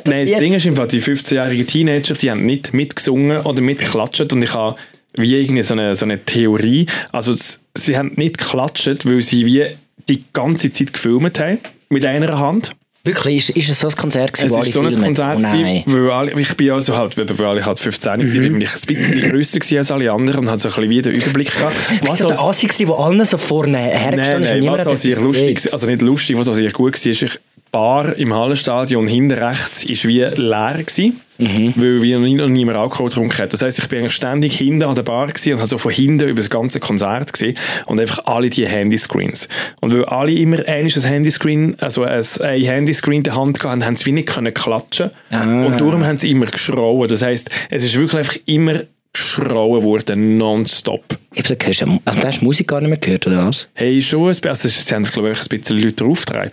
Nein, 0.05 0.27
das 0.27 0.39
Ding 0.39 0.55
ist 0.55 0.67
im 0.67 0.77
Fall, 0.77 0.89
die 0.89 1.01
15-jährigen 1.03 1.67
Teenager, 1.67 2.15
die 2.15 2.31
haben 2.31 2.45
nicht 2.47 2.73
mitgesungen 2.73 3.43
oder 3.43 3.61
mitgeklatscht 3.61 4.33
und 4.33 4.43
ich 4.43 4.55
habe 4.55 4.77
wie 5.15 5.41
irgendwie 5.41 5.63
so 5.63 5.75
eine, 5.75 5.97
so 5.97 6.05
eine 6.05 6.25
Theorie, 6.25 6.87
also 7.13 7.35
sie 7.75 7.97
haben 7.97 8.13
nicht 8.17 8.39
geklatscht, 8.39 9.05
weil 9.05 9.23
sie 9.23 9.47
wie 9.47 9.67
die 10.09 10.25
ganze 10.33 10.73
Zeit 10.73 10.93
gefilmt 10.93 11.39
haben, 11.41 11.59
mit 11.91 12.05
einer 12.05 12.39
Hand. 12.39 12.73
Wirklich, 13.05 13.49
ist, 13.49 13.57
ist 13.57 13.71
es 13.71 13.81
so 13.81 13.89
ein 13.89 13.97
Konzert 13.97 14.35
gewesen, 14.35 14.47
Es 14.47 14.53
wo 14.53 14.57
war 14.57 14.63
alle 14.65 14.71
so 14.71 14.81
ein 14.81 14.91
filmen? 14.91 15.05
Konzert, 15.07 15.37
Oh 15.39 15.41
nein. 15.41 15.83
gewesen, 15.85 16.05
weil 16.05 16.11
alle, 16.11 16.41
ich 16.41 16.57
bin 16.57 16.71
also 16.73 16.97
halt, 16.97 17.17
weil 17.17 17.47
alle 17.47 17.65
halt 17.65 17.79
15 17.79 18.11
waren, 18.11 18.19
bin 18.19 18.61
ich 18.61 18.71
ein 18.71 18.87
bisschen 18.87 19.31
grösser 19.31 19.59
gewesen 19.61 19.79
als 19.79 19.91
alle 19.91 20.13
anderen 20.13 20.41
und 20.41 20.51
hatte 20.51 20.61
so 20.61 20.69
ein 20.69 20.75
bisschen 20.75 20.91
wie 20.91 21.03
den 21.03 21.15
Überblick 21.15 21.53
gehabt. 21.53 21.75
Was 22.07 22.19
so 22.19 22.29
der 22.29 22.39
als, 22.39 22.59
Asi 22.59 22.67
gewesen, 22.67 22.89
wo 22.89 22.95
allen 22.95 23.25
so 23.25 23.39
vorne 23.39 23.79
hergestanden 23.79 24.19
nein, 24.21 24.43
ist 24.43 24.49
nein, 24.51 24.61
niemand 24.61 24.79
was 24.81 24.87
auch 24.89 24.97
sehr 24.97 25.21
lustig, 25.21 25.73
also 25.73 25.87
nicht 25.87 26.03
lustig, 26.03 26.37
was 26.37 26.49
auch 26.49 26.55
sehr 26.55 26.71
gut 26.71 26.95
war, 27.03 27.11
ist, 27.11 27.23
ich 27.23 27.41
Bar 27.79 28.17
im 28.17 28.35
Hallenstadion 28.35 29.07
hinten 29.07 29.39
rechts 29.39 29.85
ist 29.85 30.05
wie 30.09 30.19
leer 30.25 30.75
gewesen, 30.79 31.21
Mhm. 31.39 31.75
weil 31.77 32.03
wir 32.03 32.19
nie- 32.19 32.35
noch 32.35 32.49
niemand 32.49 32.77
Alkohol 32.77 33.07
getrunken 33.09 33.39
hat. 33.39 33.53
Das 33.53 33.63
heisst, 33.63 33.79
ich 33.79 33.87
bin 33.87 34.01
eigentlich 34.01 34.15
ständig 34.15 34.57
hinten 34.59 34.83
an 34.83 34.97
der 34.97 35.05
Bar 35.05 35.29
und 35.29 35.39
habe 35.47 35.67
so 35.69 35.79
von 35.79 35.93
hinten 35.93 36.25
über 36.29 36.41
das 36.41 36.51
ganze 36.51 36.81
Konzert 36.81 37.33
gesehen 37.33 37.57
und 37.87 38.01
einfach 38.01 38.25
alle 38.27 38.51
die 38.51 38.67
Handyscreens. 38.67 39.49
Und 39.81 39.95
weil 39.95 40.05
alle 40.07 40.33
immer 40.33 40.59
ein 40.67 40.89
Handyscreen, 40.89 41.77
also 41.79 42.03
ein, 42.03 42.21
Handyscreen 42.43 43.19
in 43.19 43.23
der 43.23 43.37
Hand 43.37 43.63
hatten, 43.63 43.85
haben 43.85 43.95
sie 43.95 44.07
wie 44.07 44.13
nicht 44.13 44.27
können 44.29 44.53
klatschen 44.53 45.13
Ah. 45.31 45.45
und 45.67 45.81
darum 45.81 46.05
haben 46.05 46.19
sie 46.19 46.31
immer 46.33 46.47
geschrauen. 46.47 47.07
Das 47.07 47.23
heisst, 47.23 47.49
es 47.71 47.85
ist 47.85 47.95
wirklich 47.97 48.19
einfach 48.19 48.37
immer 48.47 48.81
geschrauen 49.13 49.85
worden, 49.85 50.37
nonstop. 50.37 51.05
Eben, 51.37 51.57
da 51.57 51.65
hörst 51.67 51.81
du, 51.83 52.01
also, 52.05 52.21
hast 52.25 52.41
du 52.41 52.45
Musik 52.45 52.67
gar 52.67 52.81
nicht 52.81 52.91
mehr 52.91 52.99
gehört, 52.99 53.27
oder 53.29 53.47
was? 53.47 53.69
Hey, 53.75 54.03
schon 54.03 54.27
also 54.27 54.69
sie 54.69 54.95
haben 54.95 55.03
es 55.03 55.13
glaube 55.13 55.31
ich 55.31 55.39
ein 55.41 55.61
bisschen 55.61 55.79
Leute 55.79 56.05
aufgetragen. 56.05 56.51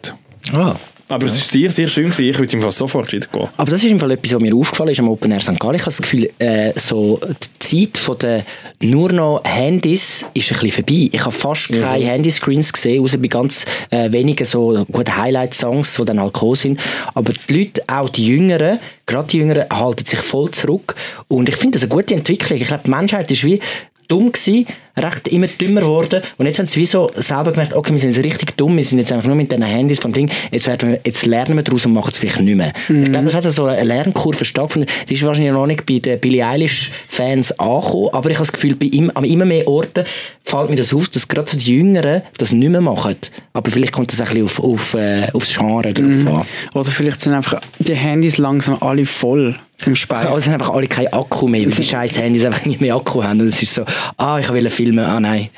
Ah. 0.53 0.75
Aber 1.07 1.27
es 1.27 1.33
war 1.33 1.41
sehr, 1.41 1.69
sehr 1.69 1.87
schön. 1.87 2.05
Gewesen. 2.05 2.29
Ich 2.29 2.39
würde 2.39 2.53
im 2.53 2.61
Fall 2.61 2.71
sofort 2.71 3.11
wieder 3.11 3.27
gehen. 3.27 3.47
Aber 3.57 3.71
das 3.71 3.83
ist 3.83 3.91
im 3.91 3.99
Fall 3.99 4.11
etwas, 4.11 4.33
was 4.33 4.41
mir 4.41 4.55
aufgefallen 4.55 4.89
ist 4.89 4.99
am 4.99 5.09
Open 5.09 5.31
Air 5.31 5.39
St. 5.39 5.59
Gallen. 5.59 5.75
Ich 5.75 5.81
habe 5.81 5.91
das 5.91 6.01
Gefühl, 6.01 6.29
äh, 6.39 6.73
so 6.75 7.19
die 7.21 7.59
Zeit 7.59 7.97
von 7.97 8.17
den 8.17 8.43
nur 8.81 9.11
noch 9.11 9.41
Handys 9.43 10.29
ist 10.33 10.51
ein 10.51 10.59
bisschen 10.59 10.71
vorbei. 10.71 11.09
Ich 11.11 11.21
habe 11.21 11.31
fast 11.31 11.69
keine 11.69 12.05
Handyscreens 12.05 12.73
gesehen, 12.73 13.03
außer 13.03 13.17
bei 13.19 13.27
ganz 13.27 13.65
äh, 13.91 14.11
wenigen 14.11 14.45
so 14.45 14.85
guten 14.91 15.15
Highlight-Songs, 15.15 15.95
die 15.95 16.05
dann 16.05 16.19
halt 16.19 16.33
gekommen 16.33 16.55
sind. 16.55 16.79
Aber 17.13 17.33
die 17.33 17.57
Leute, 17.57 17.83
auch 17.87 18.09
die 18.09 18.25
Jüngeren, 18.25 18.79
gerade 19.05 19.27
die 19.27 19.37
Jüngeren, 19.37 19.65
halten 19.71 20.05
sich 20.05 20.19
voll 20.19 20.49
zurück. 20.51 20.95
Und 21.27 21.49
ich 21.49 21.57
finde 21.57 21.77
das 21.77 21.83
eine 21.83 21.95
gute 21.95 22.15
Entwicklung. 22.15 22.59
Ich 22.59 22.67
glaube, 22.67 22.83
die 22.85 22.89
Menschheit 22.89 23.29
ist 23.29 23.43
wie 23.43 23.59
dumm 24.07 24.31
gewesen, 24.31 24.67
recht 24.97 25.27
immer 25.27 25.47
dümmer 25.47 25.81
geworden 25.81 26.21
und 26.37 26.45
jetzt 26.45 26.59
haben 26.59 26.67
sie 26.67 26.79
wie 26.79 26.85
so 26.85 27.11
selber 27.15 27.51
gemerkt, 27.51 27.73
okay, 27.73 27.91
wir 27.91 27.99
sind 27.99 28.15
jetzt 28.15 28.23
richtig 28.23 28.55
dumm, 28.55 28.77
wir 28.77 28.83
sind 28.83 28.99
jetzt 28.99 29.11
einfach 29.11 29.27
nur 29.27 29.35
mit 29.35 29.51
diesen 29.51 29.63
Handys 29.63 29.99
vom 29.99 30.13
Ding, 30.13 30.29
jetzt, 30.51 30.67
werden 30.67 30.89
wir, 30.89 30.99
jetzt 31.03 31.25
lernen 31.25 31.57
wir 31.57 31.63
daraus 31.63 31.85
und 31.85 31.93
machen 31.93 32.11
es 32.11 32.17
vielleicht 32.17 32.39
nicht 32.39 32.55
mehr. 32.55 32.73
Ich 32.87 33.11
glaube, 33.11 33.25
das 33.25 33.35
hat 33.35 33.43
so 33.43 33.65
eine 33.65 33.83
Lernkurve 33.83 34.45
stattgefunden, 34.45 34.89
die 35.09 35.13
ist 35.15 35.23
wahrscheinlich 35.23 35.53
noch 35.53 35.67
nicht 35.67 35.85
bei 35.85 35.99
den 35.99 36.19
Billie 36.19 36.45
Eilish-Fans 36.45 37.59
angekommen, 37.59 38.09
aber 38.13 38.29
ich 38.29 38.37
habe 38.37 38.45
das 38.45 38.53
Gefühl, 38.53 38.75
bei 38.75 38.87
ihm, 38.87 39.11
an 39.13 39.25
immer 39.25 39.45
mehr 39.45 39.67
Orten 39.67 40.05
fällt 40.43 40.69
mir 40.69 40.75
das 40.75 40.93
auf, 40.93 41.09
dass 41.09 41.27
gerade 41.27 41.49
so 41.49 41.57
die 41.57 41.75
Jüngeren 41.75 42.21
das 42.37 42.51
nicht 42.51 42.69
mehr 42.69 42.81
machen. 42.81 43.15
Aber 43.53 43.71
vielleicht 43.71 43.91
kommt 43.91 44.11
das 44.11 44.21
ein 44.21 44.27
bisschen 44.27 44.43
auf, 44.43 44.59
auf, 44.63 44.93
äh, 44.93 45.27
aufs 45.33 45.53
Genre 45.53 45.93
drauf 45.93 46.05
an. 46.05 46.45
Oder 46.73 46.91
vielleicht 46.91 47.21
sind 47.21 47.33
einfach 47.33 47.61
die 47.79 47.95
Handys 47.95 48.37
langsam 48.37 48.77
alle 48.81 49.05
voll 49.05 49.55
im 49.85 49.95
Speicher. 49.95 50.29
Also 50.29 50.37
es 50.37 50.45
haben 50.47 50.53
einfach 50.53 50.73
alle 50.73 50.87
keinen 50.87 51.11
Akku 51.13 51.47
mehr, 51.47 51.65
weil 51.65 51.71
die 51.71 51.83
scheiß 51.83 52.19
Handys 52.19 52.45
einfach 52.45 52.65
nicht 52.65 52.81
mehr 52.81 52.95
Akku 52.95 53.23
haben. 53.23 53.41
Und 53.41 53.47
es 53.47 53.61
ist 53.61 53.75
so, 53.75 53.85
ah, 54.17 54.39
ich 54.39 54.51
will 54.51 54.69
filmen, 54.69 55.03
ah 55.05 55.19
nein, 55.19 55.49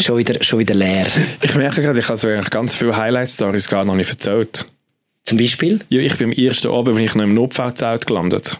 schon 0.00 0.18
wieder, 0.18 0.42
schon 0.42 0.58
wieder 0.58 0.74
leer. 0.74 1.06
Ich 1.40 1.54
merke 1.54 1.82
gerade, 1.82 1.98
ich 1.98 2.08
habe 2.08 2.16
so 2.16 2.28
eigentlich 2.28 2.50
ganz 2.50 2.74
viele 2.74 2.96
Highlight-Stories 2.96 3.68
gar 3.68 3.84
noch 3.84 3.94
nicht 3.94 4.10
erzählt. 4.10 4.64
Zum 5.24 5.38
Beispiel? 5.38 5.80
Ja, 5.88 6.00
ich 6.00 6.16
bin 6.16 6.30
am 6.30 6.32
ersten 6.32 6.68
Abend 6.68 6.96
bin 6.96 7.04
ich 7.04 7.14
noch 7.14 7.24
im 7.24 7.34
Notfallzelt 7.34 8.06
gelandet. 8.06 8.56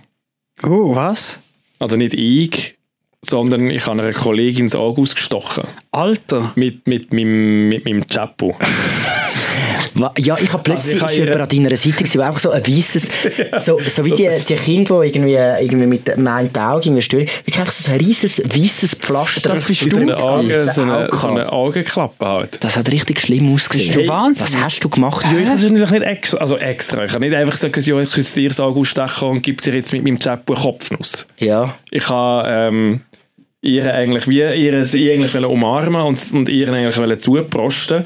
Oh, 0.62 0.94
was? 0.94 1.40
Also 1.78 1.96
nicht 1.96 2.14
ich, 2.14 2.76
sondern 3.24 3.70
ich 3.70 3.86
habe 3.86 4.00
einer 4.00 4.12
Kollegin 4.12 4.64
ins 4.64 4.74
Auge 4.74 5.00
ausgestochen. 5.00 5.64
Alter. 5.90 6.52
Mit, 6.54 6.86
mit 6.86 7.12
meinem, 7.12 7.68
mit 7.68 7.84
meinem 7.84 8.06
Chapo. 8.06 8.56
Ja, 10.18 10.38
ich 10.40 10.52
habe 10.52 10.62
plötzlich 10.62 11.02
Also 11.02 11.14
ich 11.14 11.20
jemand 11.20 11.40
an 11.40 11.48
deiner 11.48 11.76
Seite 11.76 11.98
gewesen, 11.98 12.20
einfach 12.20 12.40
so 12.40 12.50
ein 12.50 12.66
weißes, 12.66 13.10
so, 13.60 13.78
so 13.86 14.04
wie 14.04 14.12
die, 14.12 14.28
die 14.48 14.54
Kinder, 14.54 15.00
die 15.00 15.08
irgendwie, 15.08 15.34
irgendwie 15.34 15.86
mit 15.86 16.08
dem 16.08 16.26
einen 16.26 16.54
Auge 16.56 16.86
irgendwie 16.86 17.02
stören, 17.02 17.26
wirklich 17.44 17.58
einfach 17.58 17.72
so 17.72 17.92
ein 17.92 17.98
riesiges 17.98 18.42
weißes 18.44 18.94
Pflaster. 18.96 19.50
Das 19.50 19.64
bist 19.64 19.82
So 19.82 19.88
du 19.88 19.98
eine. 19.98 20.16
Augen, 20.16 20.48
so, 20.70 20.82
eine, 20.82 21.08
so 21.12 21.28
eine. 21.28 21.52
Augenklappe 21.52 22.26
halt. 22.26 22.64
Das 22.64 22.76
hat 22.76 22.90
richtig 22.90 23.20
schlimm 23.20 23.52
ausgesehen. 23.54 23.94
Bist 23.94 24.08
du 24.08 24.08
wahnsinnig? 24.08 24.54
Was 24.54 24.60
hast 24.60 24.80
du 24.80 24.88
gemacht? 24.88 25.24
Ja, 25.24 25.38
ich 25.38 25.46
habe 25.46 25.60
natürlich 25.60 25.90
nicht 25.90 26.02
extra, 26.02 26.38
also 26.38 26.56
extra. 26.56 27.04
Ich 27.04 27.12
habe 27.12 27.24
nicht 27.24 27.34
einfach 27.34 27.52
gesagt, 27.52 27.76
ja, 27.76 28.00
ich 28.00 28.10
kann 28.10 28.24
dir 28.34 28.48
das 28.48 28.60
Auge 28.60 28.80
ausstechen 28.80 29.28
und 29.28 29.42
gebe 29.42 29.62
dir 29.62 29.74
jetzt 29.74 29.92
mit 29.92 30.04
meinem 30.04 30.18
Chapo 30.18 30.54
einen 30.54 30.62
Kopfnuss. 30.62 31.26
Ja. 31.38 31.74
Ich 31.90 32.08
habe 32.08 32.48
ähm, 32.48 33.00
ihr 33.62 33.94
eigentlich 33.94 34.28
wie 34.28 34.40
ihr 34.40 34.84
sie 34.84 35.12
eigentlich 35.12 35.34
umarmen 35.34 36.02
und, 36.02 36.18
und 36.32 36.48
ihr 36.48 36.72
eigentlich 36.72 37.20
zuprosten 37.20 38.04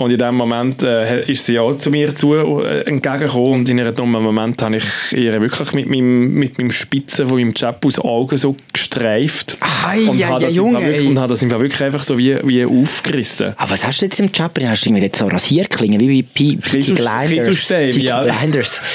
und 0.00 0.12
in 0.12 0.18
dem 0.18 0.36
Moment 0.36 0.80
äh, 0.84 1.24
ist 1.30 1.44
sie 1.44 1.58
auch 1.58 1.76
zu 1.76 1.90
mir 1.90 2.14
zu 2.14 2.34
äh, 2.62 2.82
entgegengekommen 2.82 3.52
und 3.60 3.68
in 3.68 3.80
einem 3.80 3.92
dummen 3.92 4.22
Moment 4.22 4.62
habe 4.62 4.76
ich 4.76 4.84
ihr 5.12 5.40
wirklich 5.40 5.72
mit 5.74 5.88
meinem, 5.88 6.34
mit 6.34 6.56
meinem 6.56 6.70
Spitzen 6.70 7.26
von 7.28 7.36
meinem 7.36 7.52
Chap 7.52 7.84
aus 7.84 7.98
Augen 7.98 8.36
so 8.36 8.54
gestreift 8.72 9.58
Ei, 9.60 10.02
und 10.08 10.20
ei, 10.20 10.22
habe 10.24 10.36
ei, 10.36 10.46
das, 10.46 10.54
Junge, 10.54 10.80
wirklich- 10.80 11.08
und 11.08 11.18
habe 11.18 11.28
das 11.30 11.42
wirklich 11.42 11.82
einfach 11.82 12.04
so 12.04 12.16
wie, 12.16 12.36
wie 12.44 12.64
aufgerissen. 12.64 13.54
Aber 13.56 13.70
was 13.72 13.84
hast 13.84 14.00
du 14.00 14.08
denn 14.08 14.24
mit 14.26 14.30
dem 14.30 14.32
Chapper? 14.38 14.68
Hast 14.70 14.84
du 14.84 14.90
irgendwie 14.90 15.04
jetzt 15.04 15.18
so 15.18 15.26
Rasierklingen, 15.26 16.00
wie 16.00 16.22
bei 16.22 16.28
Pe- 16.32 16.56
Peaky 16.70 16.92
Blinders? 16.92 17.66
Peaky 17.68 18.06
ja. 18.06 18.22
Blinders. 18.22 18.80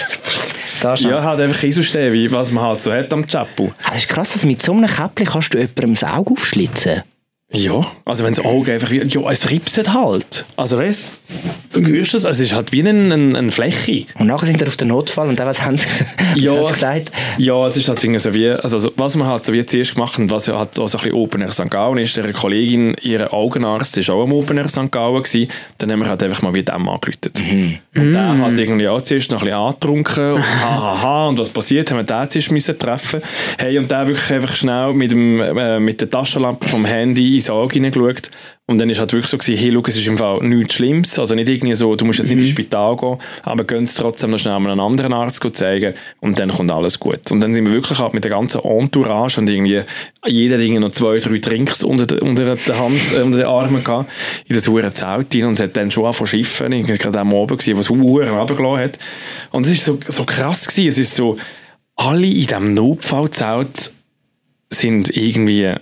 Ja, 0.99 1.24
halt 1.24 1.39
einfach 1.39 1.62
Kieselstäbe, 1.62 2.30
was 2.34 2.51
man 2.51 2.62
halt 2.66 2.82
so 2.82 2.91
hat 2.91 3.14
am 3.14 3.26
Chapo. 3.26 3.72
Ah, 3.84 3.91
Das 3.91 3.99
ist 3.99 4.10
krass, 4.10 4.34
also 4.34 4.45
mit 4.47 4.62
so 4.62 4.74
einem 4.74 4.89
Käppchen 4.89 5.28
kannst 5.28 5.54
du 5.54 5.58
jemandem 5.58 5.93
das 5.93 6.04
Auge 6.04 6.32
aufschlitzen. 6.34 7.04
Ja, 7.54 7.86
also 8.06 8.24
wenn 8.24 8.34
das 8.34 8.43
Auge 8.43 8.74
einfach 8.74 8.89
wie, 8.91 8.97
ja, 9.04 9.22
es 9.30 9.49
ripset 9.49 9.93
halt. 9.93 10.45
Also 10.56 10.78
weißt 10.78 11.08
Du 11.74 11.82
hörst 11.84 12.14
das, 12.14 12.26
also 12.26 12.43
es 12.43 12.51
ist 12.51 12.56
halt 12.56 12.72
wie 12.72 12.82
eine, 12.88 12.91
eine, 13.14 13.38
eine 13.38 13.51
Fläche. 13.51 14.06
Und 14.20 14.28
nachher 14.28 14.45
sind 14.45 14.60
wir 14.60 14.68
auf 14.68 14.78
den 14.78 14.89
Notfall 14.89 15.28
und 15.30 15.39
dann, 15.39 15.47
was 15.47 15.64
haben 15.64 15.76
sie, 15.78 15.88
was 16.36 16.41
Ja. 16.43 16.51
haben 16.56 16.66
sie 16.68 16.74
gesagt? 16.74 17.12
Ja, 17.39 17.66
es 17.66 17.76
ist 17.78 17.88
halt 17.89 18.04
irgendwie 18.04 18.20
so 18.20 18.34
wie, 18.36 18.49
also 18.49 18.78
so- 18.80 18.91
was 18.95 19.16
man 19.16 19.28
halt 19.28 19.43
so 19.43 19.51
wie 19.54 19.66
zuerst 19.66 19.95
gemacht 19.95 20.18
hat, 20.20 20.30
was 20.30 20.45
ja 20.45 20.60
halt 20.60 20.78
auch 20.80 20.88
so 20.88 20.99
ein 20.99 21.04
bisschen 21.04 21.18
Open 21.18 21.41
Air 21.41 21.51
St. 21.51 21.72
Gallen 21.72 21.97
ist, 21.97 22.16
ihre 22.18 22.32
Kollegin, 22.34 22.95
ihre 23.01 23.34
Augenarzt 23.34 23.97
ist 23.97 24.10
auch 24.12 24.22
am 24.24 24.34
Open 24.34 24.58
Air 24.58 24.70
St. 24.70 24.91
Gallen 24.91 25.24
gewesen, 25.24 25.47
dann 25.80 25.91
haben 25.91 25.99
wir 26.01 26.10
halt 26.10 26.22
einfach 26.22 26.43
mal 26.43 26.54
wie 26.54 26.62
dem 26.62 26.88
angerufen. 26.88 27.80
Und 27.95 28.14
der 28.14 28.38
hat 28.38 28.58
irgendwie 28.58 28.88
auch 28.88 29.01
zuerst 29.01 29.32
noch 29.32 29.41
ein 29.41 29.45
bisschen 29.45 29.60
angetrunken 29.60 30.34
und 30.34 30.43
hahaha 30.43 31.28
und 31.30 31.39
was 31.39 31.49
passiert, 31.49 31.89
haben 31.89 31.97
wir 31.97 32.04
den 32.04 32.30
zuerst 32.30 32.51
müssen 32.51 32.78
treffen. 32.78 33.22
Hey, 33.58 33.80
und 33.80 33.89
der 33.89 34.06
wirklich 34.08 34.32
einfach 34.32 34.56
schnell 34.56 34.93
mit, 34.93 35.12
dem, 35.12 35.41
äh, 35.41 35.80
mit 35.80 35.99
der 36.01 36.10
Taschenlampe 36.12 36.68
vom 36.70 36.86
Handy 36.86 37.36
ins 37.44 37.50
Auge 37.50 37.74
hineingeschaut. 37.74 38.32
Und 38.66 38.78
dann 38.78 38.89
ist 38.89 39.00
halt 39.00 39.12
wirklich 39.12 39.30
so 39.30 39.38
gewesen, 39.38 39.60
hey, 39.60 39.74
schau, 39.74 39.84
es 39.86 39.98
ist 39.98 40.08
im 40.08 40.18
Fall 40.18 40.39
nichts 40.41 40.76
Schlimmes, 40.76 41.20
also 41.20 41.36
nicht 41.36 41.50
irgendwie 41.50 41.76
so, 41.76 41.96
du 41.98 42.06
musst 42.06 42.20
jetzt 42.20 42.30
nicht 42.30 42.39
ins 42.39 42.50
Spital 42.50 42.96
gehen, 42.96 43.18
aber 43.44 43.66
gehen 43.66 43.84
es 43.84 43.96
trotzdem 43.96 44.32
noch 44.32 44.39
schnell 44.39 44.54
einen 44.54 44.80
anderen 44.80 45.12
Arzt 45.12 45.46
zeigen 45.54 45.94
und 46.22 46.39
dann 46.39 46.50
kommt 46.50 46.72
alles 46.72 46.98
gut. 46.98 47.30
Und 47.30 47.41
dann 47.41 47.54
sind 47.54 47.66
wir 47.66 47.74
wirklich 47.74 48.00
halt 48.00 48.14
mit 48.14 48.24
der 48.24 48.32
ganzen 48.32 48.62
Entourage 48.62 49.41
und 49.41 49.50
irgendwie, 49.50 49.82
jeder 50.26 50.60
irgendwie 50.60 50.80
noch 50.80 50.91
zwei, 50.91 51.20
drei 51.20 51.39
Trinks 51.39 51.84
unter 51.84 52.06
der, 52.06 52.22
unter 52.22 52.56
der 52.56 52.80
Hand, 52.80 53.02
äh, 53.14 53.22
unter 53.22 53.39
den 53.39 53.48
Armen 53.48 53.84
gehabt, 53.84 54.10
in 54.48 54.56
das 54.56 54.66
hure 54.66 54.94
Zelt 54.94 55.36
rein 55.36 55.46
und 55.46 55.54
es 55.54 55.60
hat 55.60 55.76
dann 55.76 55.91
schon 55.91 56.14
von 56.14 56.26
Schiffen, 56.26 56.72
irgendwie 56.72 56.98
gerade 56.98 57.20
am 57.20 57.34
Abend 57.34 57.60
gewesen, 57.60 57.78
was 57.78 57.89
hure 57.89 58.30
runtergelassen 58.30 58.80
hat. 58.80 59.00
Und 59.52 59.66
es 59.66 59.74
ist 59.74 59.86
so, 59.86 60.00
so 60.08 60.24
krass 60.24 60.68
gewesen, 60.68 60.88
es 60.88 60.98
ist 61.00 61.16
so, 61.18 61.38
alle 61.98 62.28
in 62.28 62.48
diesem 62.48 62.74
Notfallzelt 62.74 63.91
sind 64.70 65.16
irgendwie 65.16 65.74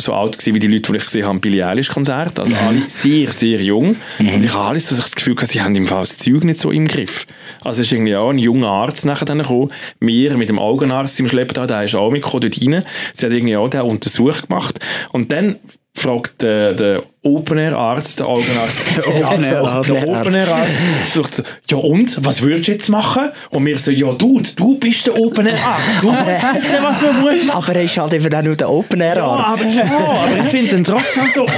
so 0.00 0.12
alt 0.12 0.38
gewesen, 0.38 0.54
wie 0.54 0.58
die 0.58 0.66
Leute, 0.66 0.92
die 0.92 0.98
ich 0.98 1.04
gesehen 1.04 1.26
habe, 1.26 1.38
Billie 1.38 1.66
Eilish 1.66 1.88
Konzert. 1.88 2.38
Also 2.38 2.52
alle 2.54 2.82
sehr, 2.88 3.32
sehr 3.32 3.62
jung. 3.62 3.96
Und 4.18 4.44
ich 4.44 4.54
habe 4.54 4.64
alles 4.64 4.88
so 4.88 4.96
das 4.96 5.14
Gefühl, 5.14 5.34
gehabt, 5.34 5.52
sie 5.52 5.62
haben 5.62 5.74
im 5.74 5.86
Fall 5.86 6.00
das 6.00 6.18
Zeug 6.18 6.44
nicht 6.44 6.60
so 6.60 6.70
im 6.70 6.88
Griff. 6.88 7.26
Also 7.62 7.80
es 7.80 7.86
ist 7.86 7.92
irgendwie 7.92 8.16
auch 8.16 8.30
ein 8.30 8.38
junger 8.38 8.68
Arzt 8.68 9.04
nachher 9.04 9.24
dann 9.24 9.38
gekommen. 9.38 9.70
Wir 10.00 10.36
mit 10.36 10.48
dem 10.48 10.58
Augenarzt 10.58 11.18
im 11.20 11.28
Schlepptau, 11.28 11.66
der 11.66 11.84
ist 11.84 11.94
auch 11.94 12.10
mitgekommen 12.10 12.42
dort 12.42 12.60
rein. 12.60 12.84
Sie 13.14 13.26
hat 13.26 13.32
irgendwie 13.32 13.56
auch 13.56 13.68
den 13.68 13.82
Untersuch 13.82 14.42
gemacht. 14.42 14.78
Und 15.12 15.32
dann 15.32 15.56
fragt 15.94 16.42
der, 16.42 17.02
der 17.22 17.30
Open-Air-Arzt, 17.30 18.20
der 18.20 18.26
Augenarzt, 18.26 18.78
der 18.96 19.06
Open-Air-Arzt. 19.08 19.88
der 19.90 20.08
Open-Air-Arzt, 20.08 20.74
sagt 21.06 21.34
so, 21.34 21.42
ja 21.68 21.76
und, 21.76 22.24
was 22.24 22.42
würdest 22.42 22.68
du 22.68 22.72
jetzt 22.72 22.88
machen? 22.88 23.30
Und 23.50 23.66
wir 23.66 23.78
so, 23.78 23.90
ja 23.90 24.12
du, 24.12 24.40
du 24.56 24.78
bist 24.78 25.06
der 25.06 25.18
Open-Air-Arzt, 25.18 26.02
du 26.02 26.08
weißt 26.08 26.54
nicht, 26.54 26.82
was 26.82 27.02
man 27.02 27.20
muss 27.20 27.44
machen. 27.44 27.50
Aber 27.62 27.74
er 27.76 27.82
ist 27.82 27.96
halt 27.96 28.14
eben 28.14 28.34
auch 28.34 28.42
nur 28.42 28.56
der 28.56 28.70
Open 28.70 29.00
Air 29.00 29.16
Ja, 29.16 29.26
Arzt. 29.26 29.64
aber, 29.64 29.72
ja, 29.72 29.84
aber 29.84 30.36
ich 30.38 30.50
finde 30.50 30.70
dann 30.72 30.84
trotzdem 30.84 31.24
so? 31.34 31.46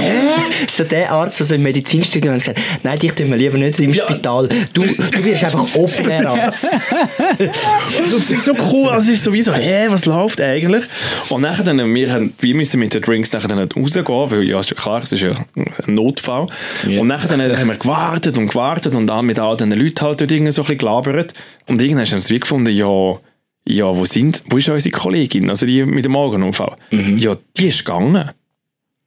So 0.67 0.83
der 0.85 1.11
Arzt, 1.11 1.41
also 1.41 1.55
im 1.55 1.63
Medizinstudium, 1.63 2.33
hat 2.33 2.39
gesagt, 2.41 2.59
nein, 2.83 2.97
dich 2.99 3.13
tun 3.13 3.29
wir 3.29 3.37
lieber 3.37 3.57
nicht 3.57 3.79
im 3.79 3.93
Spital. 3.93 4.49
Du, 4.73 4.83
du 4.83 5.23
wirst 5.25 5.43
einfach 5.43 5.65
Open 5.75 6.09
Air 6.09 6.29
Arzt. 6.29 6.65
Also, 6.65 8.17
es 8.17 8.31
ist 8.31 8.45
so 8.45 8.53
cool, 8.71 8.89
also 8.89 9.11
es 9.11 9.17
ist 9.17 9.23
sowieso, 9.23 9.53
hä, 9.53 9.85
was 9.89 10.05
läuft 10.05 10.41
eigentlich? 10.41 10.85
Und 11.29 11.41
nachher 11.41 11.63
dann, 11.63 11.93
wir, 11.93 12.11
haben, 12.11 12.33
wir 12.39 12.55
müssen 12.55 12.79
mit 12.79 12.93
den 12.93 13.01
Drinks 13.01 13.31
nachher 13.33 13.47
dann 13.49 13.59
rausgehen, 13.59 14.05
weil 14.07 14.43
ja, 14.43 14.59
ist 14.59 14.69
ja 14.71 14.75
klar, 14.75 15.01
es 15.03 15.11
ist 15.11 15.21
ja 15.21 15.31
ein 15.55 15.95
Notfall. 15.95 16.47
Und 16.85 17.07
nachher 17.07 17.29
dann 17.29 17.57
haben 17.57 17.67
wir 17.67 17.77
gewartet 17.77 18.37
und 18.37 18.47
gewartet 18.47 18.95
und 18.95 19.07
dann 19.07 19.25
mit 19.25 19.39
all 19.39 19.57
diesen 19.57 19.71
Leuten 19.71 20.01
halt 20.01 20.21
dort 20.21 20.31
irgendwie 20.31 20.51
so 20.51 20.61
ein 20.61 20.65
bisschen 20.65 20.79
gelabert. 20.79 21.33
Und 21.67 21.81
irgendwann 21.81 22.05
haben 22.05 22.29
wir 22.29 22.39
gefunden, 22.39 22.73
ja, 22.73 23.19
ja, 23.65 23.85
wo, 23.85 24.05
sind, 24.05 24.43
wo 24.49 24.57
ist 24.57 24.69
unsere 24.69 24.91
Kollegin, 24.91 25.49
also 25.49 25.65
die 25.65 25.85
mit 25.85 26.05
dem 26.05 26.15
Augenunfall? 26.15 26.75
Ja, 26.91 27.35
die 27.57 27.67
ist 27.67 27.85
gegangen. 27.85 28.31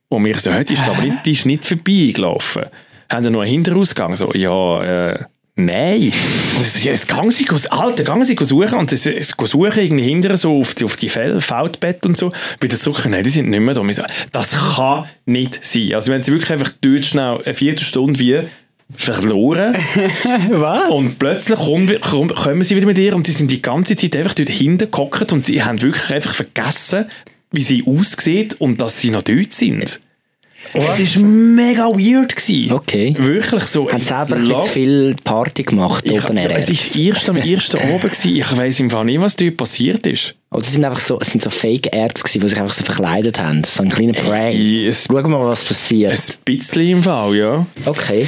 Und 0.09 0.25
wir 0.25 0.39
so, 0.39 0.53
hä, 0.53 0.65
die 0.65 0.75
ist, 0.75 0.89
aber 0.89 1.03
nicht, 1.03 1.27
die 1.27 1.33
ist 1.33 1.47
nicht 1.47 1.65
vorbeigelaufen. 1.65 2.67
Haben 3.11 3.25
dann 3.25 3.33
noch 3.33 3.41
einen 3.41 3.51
Hinterausgang? 3.51 4.17
So, 4.17 4.33
ja, 4.33 4.83
äh, 4.83 5.25
nein. 5.57 6.13
Ja, 6.83 6.93
jetzt 6.93 7.09
gehen 7.09 7.31
sie, 7.31 7.49
Alter, 7.71 8.05
gehen 8.05 8.25
sie 8.25 8.37
suchen. 8.41 8.79
Und 8.79 8.91
sie 8.91 9.23
suchen 9.23 9.83
irgendwie 9.83 10.05
hinterher 10.05 10.37
so 10.37 10.61
auf 10.61 10.75
die, 10.75 10.85
auf 10.85 10.97
die 10.97 11.09
Fel 11.09 11.41
Feldbett 11.41 12.07
und 12.07 12.17
so. 12.17 12.33
Bei 12.61 12.69
der 12.69 12.79
Suche, 12.79 13.09
nein, 13.09 13.25
die 13.25 13.31
sind 13.31 13.49
nicht 13.49 13.61
mehr 13.61 13.75
da. 13.75 13.83
Das 14.33 14.77
kann 14.77 15.07
nicht 15.25 15.65
sein. 15.65 15.95
Also 15.95 16.13
wenn 16.13 16.23
sie 16.23 16.33
wirklich 16.33 16.53
einfach 16.53 16.73
dort 16.81 17.05
schnell 17.05 17.43
eine 17.45 17.55
Viertelstunde 17.55 18.19
wie 18.21 18.41
verloren 18.95 19.77
Was? 20.51 20.91
und 20.91 21.19
plötzlich 21.19 21.59
kommen, 21.59 22.01
kommen, 22.01 22.35
kommen 22.35 22.63
sie 22.63 22.77
wieder 22.77 22.87
mit 22.87 22.99
ihr 22.99 23.17
und 23.17 23.27
die 23.27 23.33
sind 23.33 23.51
die 23.51 23.61
ganze 23.61 23.97
Zeit 23.97 24.15
einfach 24.15 24.35
dort 24.35 24.49
hinten 24.49 24.91
gehockt 24.91 25.33
und 25.33 25.45
sie 25.45 25.63
haben 25.65 25.83
wirklich 25.83 26.11
einfach 26.13 26.35
vergessen, 26.35 27.07
wie 27.51 27.63
sie 27.63 27.85
aussieht 27.85 28.55
und 28.61 28.81
dass 28.81 29.01
sie 29.01 29.11
noch 29.11 29.23
dort 29.23 29.53
sind. 29.53 30.01
Es 30.73 31.17
war 31.17 31.23
mega 31.23 31.85
weird. 31.87 32.35
Gewesen. 32.37 32.73
Okay. 32.73 33.15
Wirklich 33.17 33.65
so. 33.65 33.91
Haben 33.91 34.03
selber 34.03 34.37
ein 34.37 34.47
zu 34.47 34.61
viel 34.61 35.15
Party 35.25 35.63
gemacht, 35.63 36.05
ich, 36.07 36.13
Open 36.23 36.37
Air 36.37 36.51
ja, 36.51 36.57
es 36.57 36.69
war 36.69 37.03
erst 37.03 37.29
am 37.31 37.37
ersten 37.37 37.77
Abend. 37.79 38.03
Gewesen. 38.03 38.37
Ich 38.37 38.57
weiss 38.57 38.81
im 38.81 38.91
Fall 38.91 39.05
nicht, 39.05 39.21
was 39.21 39.37
dort 39.37 39.57
passiert 39.57 40.07
ist. 40.07 40.35
Oder 40.51 40.63
es 40.63 40.73
sind 40.73 40.85
einfach 40.85 41.01
so, 41.01 41.19
es 41.21 41.31
sind 41.31 41.43
so 41.43 41.51
Fake-Ärzte 41.51 42.23
gewesen, 42.23 42.41
die 42.41 42.49
sich 42.49 42.61
einfach 42.61 42.73
so 42.75 42.85
verkleidet 42.85 43.41
haben. 43.41 43.63
So 43.65 43.83
ein 43.83 43.89
kleiner 43.91 44.13
Prank. 44.13 44.55
Es, 44.55 45.05
Schauen 45.05 45.23
wir 45.25 45.29
mal, 45.29 45.47
was 45.47 45.65
passiert. 45.65 46.13
ein 46.13 46.35
bisschen 46.45 46.89
im 46.89 47.03
Fall, 47.03 47.35
ja. 47.35 47.67
Okay. 47.85 48.27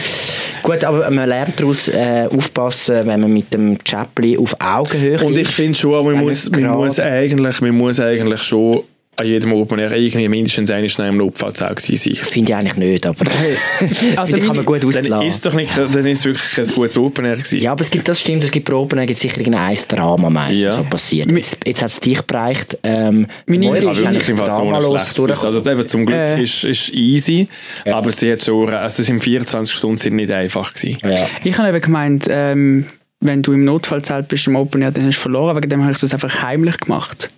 Gut, 0.62 0.84
aber 0.84 1.10
man 1.10 1.28
lernt 1.28 1.58
daraus 1.60 1.88
äh, 1.88 2.28
aufpassen, 2.34 3.06
wenn 3.06 3.20
man 3.20 3.32
mit 3.32 3.54
dem 3.54 3.78
Chaplin 3.84 4.38
auf 4.38 4.56
Augenhöhe 4.60 5.20
Und 5.24 5.38
ich 5.38 5.48
finde 5.48 5.78
schon, 5.78 6.04
man 6.04 6.24
muss, 6.24 6.50
man, 6.50 6.70
muss 6.70 6.98
eigentlich, 6.98 7.60
man 7.60 7.76
muss 7.76 8.00
eigentlich 8.00 8.42
schon 8.42 8.82
an 9.18 9.26
jedem 9.26 9.52
Open 9.52 9.78
Air 9.80 9.90
irgendwie 9.92 10.28
mindestens 10.28 10.70
eine 10.70 10.88
Schnee 10.88 11.08
im 11.08 11.16
Notfallzelt 11.16 11.76
gewesen 11.76 11.96
sein. 12.14 12.24
Finde 12.24 12.52
ich 12.52 12.56
eigentlich 12.56 12.76
nicht, 12.76 13.06
aber 13.06 13.24
Also 14.16 14.36
kann 14.36 14.54
man 14.56 14.64
gut 14.64 14.82
Dann 14.82 14.88
auslassen. 15.12 15.26
ist 15.26 15.44
doch 15.46 15.54
nicht, 15.54 15.76
dann 15.76 16.06
ist 16.06 16.18
es 16.20 16.24
wirklich 16.24 16.58
ein 16.68 16.74
gutes 16.74 16.96
Open 16.98 17.24
Air 17.24 17.36
gewesen. 17.36 17.58
Ja, 17.60 17.72
aber 17.72 17.80
es 17.80 17.90
gibt, 17.90 18.06
das 18.08 18.20
stimmt, 18.20 18.44
es 18.44 18.50
gibt 18.52 18.68
da 18.68 18.84
gibt 18.84 19.10
es 19.10 19.20
sicher 19.20 19.38
irgendein 19.38 19.76
Drama 19.88 20.30
meistens, 20.30 20.60
Ja. 20.60 20.72
so 20.72 20.84
passiert. 20.84 21.32
Jetzt, 21.32 21.58
jetzt 21.66 21.82
hat 21.82 21.90
es 21.90 21.98
dich 22.00 22.22
bereicht. 22.22 22.78
Ähm, 22.84 23.26
Meine- 23.46 23.66
Moira 23.66 23.76
ist 23.78 23.84
wirklich 23.86 24.06
eigentlich 24.08 24.28
im 24.28 24.36
Fall 24.36 24.50
so 24.50 24.62
Gewissen. 24.62 25.14
durchgekommen. 25.16 25.56
Also 25.56 25.70
eben, 25.70 25.88
zum 25.88 26.06
Glück 26.06 26.18
Äh. 26.18 26.42
ist, 26.42 26.64
ist 26.64 26.90
easy, 26.94 27.48
aber 27.86 28.12
sie 28.12 28.30
hat 28.32 28.44
schon, 28.44 28.68
also 28.72 29.00
es 29.00 29.06
sind 29.06 29.20
24 29.22 29.74
Stunden 29.74 29.98
sind 29.98 30.14
nicht 30.16 30.30
einfach 30.30 30.72
gewesen. 30.74 30.98
Ja. 31.02 31.26
Ich 31.42 31.58
habe 31.58 31.68
eben 31.70 31.80
gemeint, 31.80 32.26
ähm, 32.30 32.86
wenn 33.20 33.42
du 33.42 33.52
im 33.52 33.64
Notfallzelt 33.64 34.28
bist 34.28 34.46
im 34.46 34.54
Open 34.54 34.80
Air, 34.82 34.92
dann 34.92 35.06
hast 35.06 35.16
du 35.16 35.22
verloren. 35.22 35.56
Wegen 35.56 35.68
dem 35.68 35.82
habe 35.82 35.90
ich 35.92 35.98
das 35.98 36.12
einfach 36.14 36.40
heimlich 36.42 36.78
gemacht. 36.78 37.30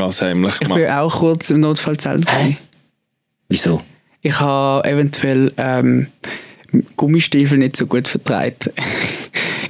Was 0.00 0.22
heimlich 0.22 0.54
Ich 0.54 0.60
gemacht. 0.60 0.80
bin 0.80 0.90
auch 0.90 1.18
kurz 1.20 1.50
im 1.50 1.60
Notfallzelt. 1.60 2.26
gewesen. 2.26 2.56
Wieso? 3.48 3.78
Ich 4.22 4.38
habe 4.40 4.88
eventuell 4.88 5.52
ähm, 5.56 6.08
Gummistiefel 6.96 7.58
nicht 7.58 7.76
so 7.76 7.86
gut 7.86 8.08
vertreibt. 8.08 8.70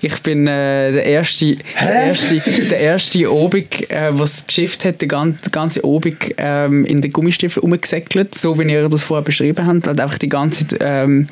Ich 0.03 0.23
bin 0.23 0.47
äh, 0.47 0.93
der 0.93 1.07
erste, 1.07 1.57
der 1.81 1.91
erste, 2.05 2.39
der 2.39 2.79
erste 2.79 3.33
Obig, 3.33 3.91
äh, 3.91 4.11
was 4.13 4.47
geschifft 4.47 4.85
hat, 4.85 5.01
der 5.01 5.09
ganze, 5.09 5.51
ganze 5.51 5.85
Obig 5.87 6.35
ähm, 6.37 6.85
in 6.85 7.01
den 7.01 7.11
Gummistiefel 7.13 7.63
umgesäckelt, 7.63 8.35
so 8.35 8.59
wie 8.59 8.71
ihr 8.71 8.89
das 8.91 9.03
vorher 9.03 9.25
beschrieben 9.25 9.67
habt, 9.67 9.87
halt 9.87 9.99
einfach 9.99 10.19
die 10.19 10.29
ganze 10.29 10.67
Zeit 10.67 10.81
ähm, 10.83 11.29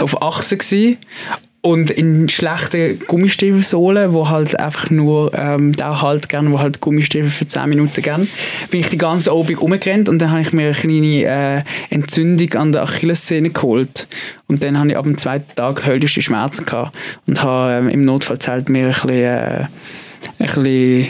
auf 0.00 0.20
Achse 0.20 0.56
gsi 0.56 0.98
und 1.62 1.90
in 1.90 2.28
schlechten 2.28 2.98
Gummistiefelsohlen, 3.06 4.12
wo 4.12 4.28
halt 4.28 4.58
einfach 4.58 4.90
nur 4.90 5.32
ähm, 5.34 5.72
der 5.72 6.02
halt 6.02 6.28
gern, 6.28 6.50
wo 6.50 6.58
halt 6.58 6.80
Gummistiefel 6.80 7.30
für 7.30 7.46
10 7.46 7.68
Minuten 7.68 8.02
gern, 8.02 8.28
bin 8.70 8.80
ich 8.80 8.88
die 8.88 8.98
ganze 8.98 9.34
Obig 9.34 9.62
umgerannt 9.62 10.08
und 10.08 10.18
dann 10.18 10.32
habe 10.32 10.40
ich 10.40 10.52
mir 10.52 10.66
eine 10.66 10.74
kleine 10.74 11.24
äh, 11.24 11.62
Entzündung 11.94 12.52
an 12.54 12.72
der 12.72 12.82
Achillessehne 12.82 13.50
geholt. 13.50 14.08
Und 14.48 14.64
dann 14.64 14.76
habe 14.76 14.90
ich 14.90 14.96
ab 14.96 15.04
dem 15.04 15.16
zweiten 15.16 15.54
Tag 15.54 15.86
höllische 15.86 16.20
Schmerzen 16.20 16.66
gehabt 16.66 16.98
und 17.28 17.42
habe 17.42 17.72
ähm, 17.72 17.88
im 17.88 18.04
Notfallzelt 18.04 18.68
mir 18.68 18.86
ein 18.86 18.92
bisschen, 18.92 19.10
äh, 19.10 19.64
ein 19.64 19.68
bisschen 20.38 21.06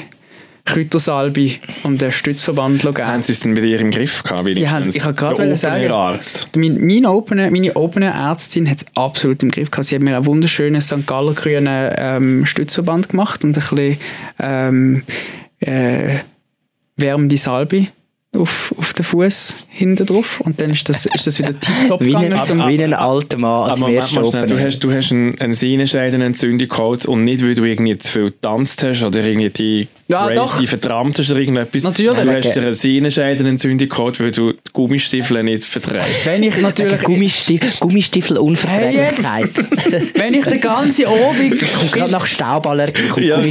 Kräutersalbe 0.65 1.51
und 1.83 2.03
einen 2.03 2.13
Stützverband 2.13 2.83
gegeben. 2.83 3.07
Haben 3.07 3.23
sie 3.23 3.33
es 3.33 3.41
denn 3.41 3.55
bei 3.55 3.61
dir 3.61 3.81
im 3.81 3.91
Griff 3.91 4.23
gehabt? 4.23 4.55
Sie 4.55 4.69
haben- 4.69 4.89
ich 4.89 5.03
habe 5.05 5.15
gerade 5.15 5.47
Der 5.47 5.57
sagen- 5.57 5.75
Open-Air-Arzt. 5.85 6.49
Mein, 6.57 6.85
mein 6.87 7.05
Opener, 7.07 7.51
meine 7.51 7.75
Opener-Ärztin 7.77 8.71
hat 8.71 8.79
es 8.79 8.87
absolut 8.95 9.43
im 9.43 9.51
Griff 9.51 9.71
gehabt. 9.71 9.87
Sie 9.89 9.95
hat 9.95 10.03
mir 10.03 10.17
einen 10.17 10.27
wunderschönen 10.27 10.81
St. 10.81 11.07
Galler 11.07 11.35
grünen 11.35 11.93
ähm, 11.99 12.47
Stützverband 12.47 13.09
gemacht 13.11 13.45
und 13.45 13.51
ein 13.51 13.63
bisschen 13.63 13.99
ähm, 14.39 15.03
äh, 15.61 16.19
wärmende 16.97 17.37
Salbe 17.37 17.89
auf, 18.37 18.75
auf 18.79 18.95
den 18.95 19.05
Fuß 19.05 19.55
hinten 19.69 20.07
drauf. 20.07 20.41
Und 20.41 20.61
dann 20.61 20.71
ist 20.71 20.89
das, 20.89 21.05
ist 21.07 21.27
das 21.27 21.39
wieder 21.39 21.59
tiptop 21.59 22.03
Wie 22.03 22.15
ein, 22.17 22.23
gegangen. 22.31 22.45
zum- 22.47 22.69
wie 22.69 22.83
ein 22.83 22.95
alter 22.95 23.37
Mann 23.37 23.69
als 23.69 23.81
Open 23.81 24.47
du 24.47 24.59
hast, 24.59 24.79
du 24.83 24.91
hast 24.93 25.13
eine, 25.13 25.35
eine 25.39 25.55
Sehnenscheidenentzündung 25.55 26.67
geholt 26.69 27.05
und 27.07 27.25
nicht, 27.25 27.45
weil 27.45 27.55
du 27.55 27.65
irgendwie 27.65 27.99
zu 27.99 28.11
viel 28.11 28.25
getanzt 28.27 28.83
hast 28.85 29.03
oder 29.03 29.23
irgendwie 29.23 29.51
die 29.51 29.89
Ja, 30.09 30.27
crazy 30.29 30.35
doch. 30.37 30.65
verdammt 30.67 31.19
hast 31.19 31.31
oder 31.31 31.41
irgendetwas. 31.41 31.83
Natürlich. 31.83 32.15
Du 32.15 32.31
hast 32.33 32.55
dir 32.55 32.63
eine 32.63 32.75
Sehnenscheidenentzündung 32.75 33.89
geholt, 33.89 34.19
weil 34.19 34.31
du 34.31 34.53
die 34.53 34.59
Gummistiefel 34.73 35.43
nicht 35.43 35.67
vertreibst. 35.67 36.25
wenn 36.25 36.43
ich 36.43 36.57
natürlich... 36.59 37.03
Gummistiefel, 37.03 37.71
Gummistiefel-Unverträglichkeit. 37.81 39.51
wenn 40.15 40.35
ich 40.35 40.45
den 40.47 40.61
ganzen 40.61 41.07
Obig... 41.07 41.61
Kommt 41.75 41.93
gerade 41.93 42.13
nach 42.13 42.25
Stauballergie 42.27 43.09
kommt 43.09 43.27
Ja, 43.27 43.43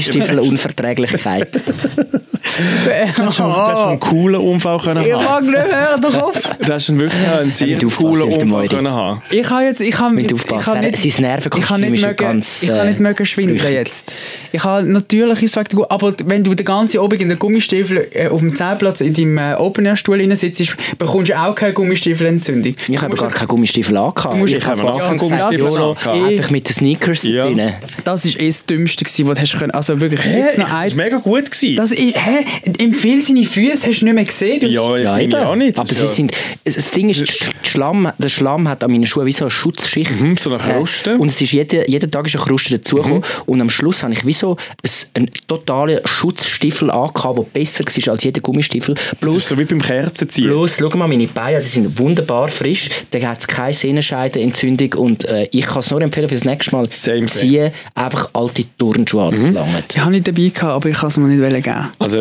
Du 3.17 3.23
hast 3.25 3.35
schon, 3.37 3.51
einen 3.51 3.99
coolen 3.99 4.41
Unfall 4.41 4.79
können 4.79 5.05
Ich 5.05 5.13
haben. 5.13 5.23
mag 5.25 5.43
nicht 5.43 5.53
hören, 5.75 6.01
doch 6.01 6.21
auf. 6.23 6.33
Du 6.59 6.73
hast 6.73 6.85
schon 6.85 6.99
wirklich 6.99 7.27
einen 7.27 7.49
sehr 7.49 7.77
coolen 7.77 8.29
Hilde 8.29 8.45
Unfall 8.45 8.67
können 8.67 8.91
haben. 8.91 9.21
Ich 9.29 9.49
habe 9.49 9.63
jetzt, 9.63 9.81
ich 9.81 9.97
habe, 9.99 10.13
Müsst 10.15 10.27
ich 10.27 10.33
aufpassen. 10.33 10.65
habe 10.67 10.79
nicht, 10.81 10.97
Sein 10.97 11.05
ich 11.07 11.13
kann 11.15 11.21
Nervenkostüm 11.23 11.81
nicht 11.81 11.93
ist 11.93 12.01
ja 12.01 12.07
mögen, 12.07 12.17
ganz, 12.17 12.63
ich 12.63 12.69
kann 12.69 12.87
nicht 12.87 12.99
äh, 12.99 13.03
mögen 13.03 13.25
schwindeln 13.25 13.59
flüchtig. 13.59 13.77
jetzt. 13.77 14.13
Ich 14.51 14.63
habe 14.63 14.83
natürlich 14.87 15.43
ist 15.43 15.55
es 15.57 15.63
wegen 15.71 15.83
aber 15.89 16.13
wenn 16.25 16.43
du 16.43 16.53
den 16.53 16.65
ganzen 16.65 16.99
Abend 16.99 17.21
in 17.21 17.29
den 17.29 17.39
Gummistiefel 17.39 18.07
äh, 18.11 18.27
auf 18.27 18.39
dem 18.39 18.55
Zeltplatz 18.55 19.01
in 19.01 19.13
deinem 19.13 19.37
äh, 19.37 19.53
Open 19.55 19.85
Air 19.85 19.95
Stuhl 19.95 20.35
sitzt, 20.35 20.75
bekommst 20.97 21.29
du 21.31 21.39
auch 21.39 21.55
keine 21.55 21.73
Gummistiefelentzündung. 21.73 22.75
Ich 22.87 23.01
habe 23.01 23.15
gar 23.15 23.29
keine 23.31 23.47
Gummistiefel 23.47 23.95
angehabt. 23.97 24.49
Ich 24.49 24.65
habe 24.65 24.81
Ja, 24.81 24.87
auch 24.91 24.99
ja, 24.99 25.07
keinen 25.07 25.17
Gummistiefel 25.17 25.59
das- 25.71 25.75
angehabt. 25.81 26.05
Eh. 26.17 26.37
Einfach 26.37 26.49
mit 26.51 26.67
den 26.69 26.73
Sneakers 26.73 27.23
Ja. 27.23 27.45
drin. 27.45 27.73
Das 28.03 28.25
ist 28.25 28.39
eh 28.39 28.47
das 28.47 28.65
Dümmste 28.65 29.05
was 29.05 29.35
du 29.35 29.41
hast 29.41 29.57
können. 29.57 29.71
Also 29.71 29.99
wirklich, 30.01 30.25
jetzt 30.25 30.57
noch 30.57 30.65
Das 30.69 30.73
ein... 30.73 30.97
war 30.97 31.03
mega 31.05 31.17
gut. 31.17 31.49
Gewesen. 31.51 31.75
Das, 31.75 31.91
ich, 31.91 32.15
hä? 32.32 32.45
Im 32.79 32.93
Film 32.93 33.21
seine 33.21 33.43
Füße 33.45 33.88
hast 33.88 34.01
du 34.01 34.05
nicht 34.05 34.13
mehr 34.13 34.25
gesehen. 34.25 34.59
Du, 34.59 34.67
ja, 34.67 34.93
ich 34.95 35.03
Ja, 35.03 35.11
meine 35.11 35.23
eben. 35.23 35.32
ja 35.34 35.55
nicht. 35.55 35.77
Aber 35.79 35.88
Das 35.88 35.97
sie 35.97 36.03
ja- 36.03 36.09
sind, 36.09 36.32
das 36.63 36.91
Ding 36.91 37.09
ist, 37.09 37.19
der 37.19 37.69
Schlamm, 37.69 38.11
der 38.17 38.29
Schlamm 38.29 38.67
hat 38.67 38.84
an 38.84 38.91
meinen 38.91 39.05
Schuhen 39.05 39.25
wie 39.25 39.32
so 39.32 39.45
eine 39.45 39.51
Schutzschicht. 39.51 40.11
Mhm, 40.19 40.38
so 40.38 40.49
eine 40.53 40.59
Kruste. 40.59 41.15
und 41.17 41.29
es 41.29 41.41
ist 41.41 41.51
jede, 41.51 41.89
jeden 41.89 42.09
Tag 42.11 42.27
ist 42.27 42.36
eine 42.36 42.43
Kruste 42.43 42.77
dazugekommen. 42.77 43.19
Mhm. 43.19 43.23
Und 43.45 43.61
am 43.61 43.69
Schluss 43.69 44.03
habe 44.03 44.13
ich 44.13 44.25
wie 44.25 44.34
so 44.34 44.57
ein, 44.84 44.89
einen 45.15 45.29
totalen 45.47 45.99
Schutzstiefel 46.05 46.89
angehabt, 46.91 47.38
der 47.38 47.43
besser 47.43 47.84
war 47.86 48.13
als 48.13 48.23
jeder 48.23 48.41
Gummistiefel. 48.41 48.95
Das 48.95 49.03
ist 49.13 49.19
Plus, 49.19 49.49
so 49.49 49.57
wie 49.57 49.65
beim 49.65 49.82
Kerzenziehen. 49.82 50.47
plus 50.47 50.77
schau 50.79 50.89
mal, 50.97 51.07
meine 51.07 51.27
Beine, 51.27 51.59
die 51.59 51.65
sind 51.67 51.97
wunderbar 51.99 52.47
frisch. 52.49 52.89
Da 53.11 53.19
hat 53.27 53.39
es 53.39 53.47
keine 53.47 53.73
Sehnenscheidenentzündung. 53.73 54.93
Und 54.93 55.25
äh, 55.25 55.47
ich 55.51 55.65
kann 55.65 55.79
es 55.79 55.91
nur 55.91 56.01
empfehlen, 56.01 56.29
fürs 56.29 56.43
nächste 56.45 56.75
Mal 56.75 56.88
Same 56.91 57.25
ziehen, 57.27 57.71
einfach 57.95 58.29
alte 58.34 58.63
Turnschuhe 58.77 59.32
Mhm. 59.32 59.45
anlangen. 59.47 59.84
Die 59.93 59.99
habe 60.01 60.15
ich 60.17 60.23
dabei 60.23 60.47
gehabt, 60.47 60.63
aber 60.63 60.89
ich 60.89 60.97
kann 60.97 61.07
es 61.07 61.17
mir 61.17 61.27
nicht 61.27 61.63
geben. 61.63 61.88
Also, 61.99 62.20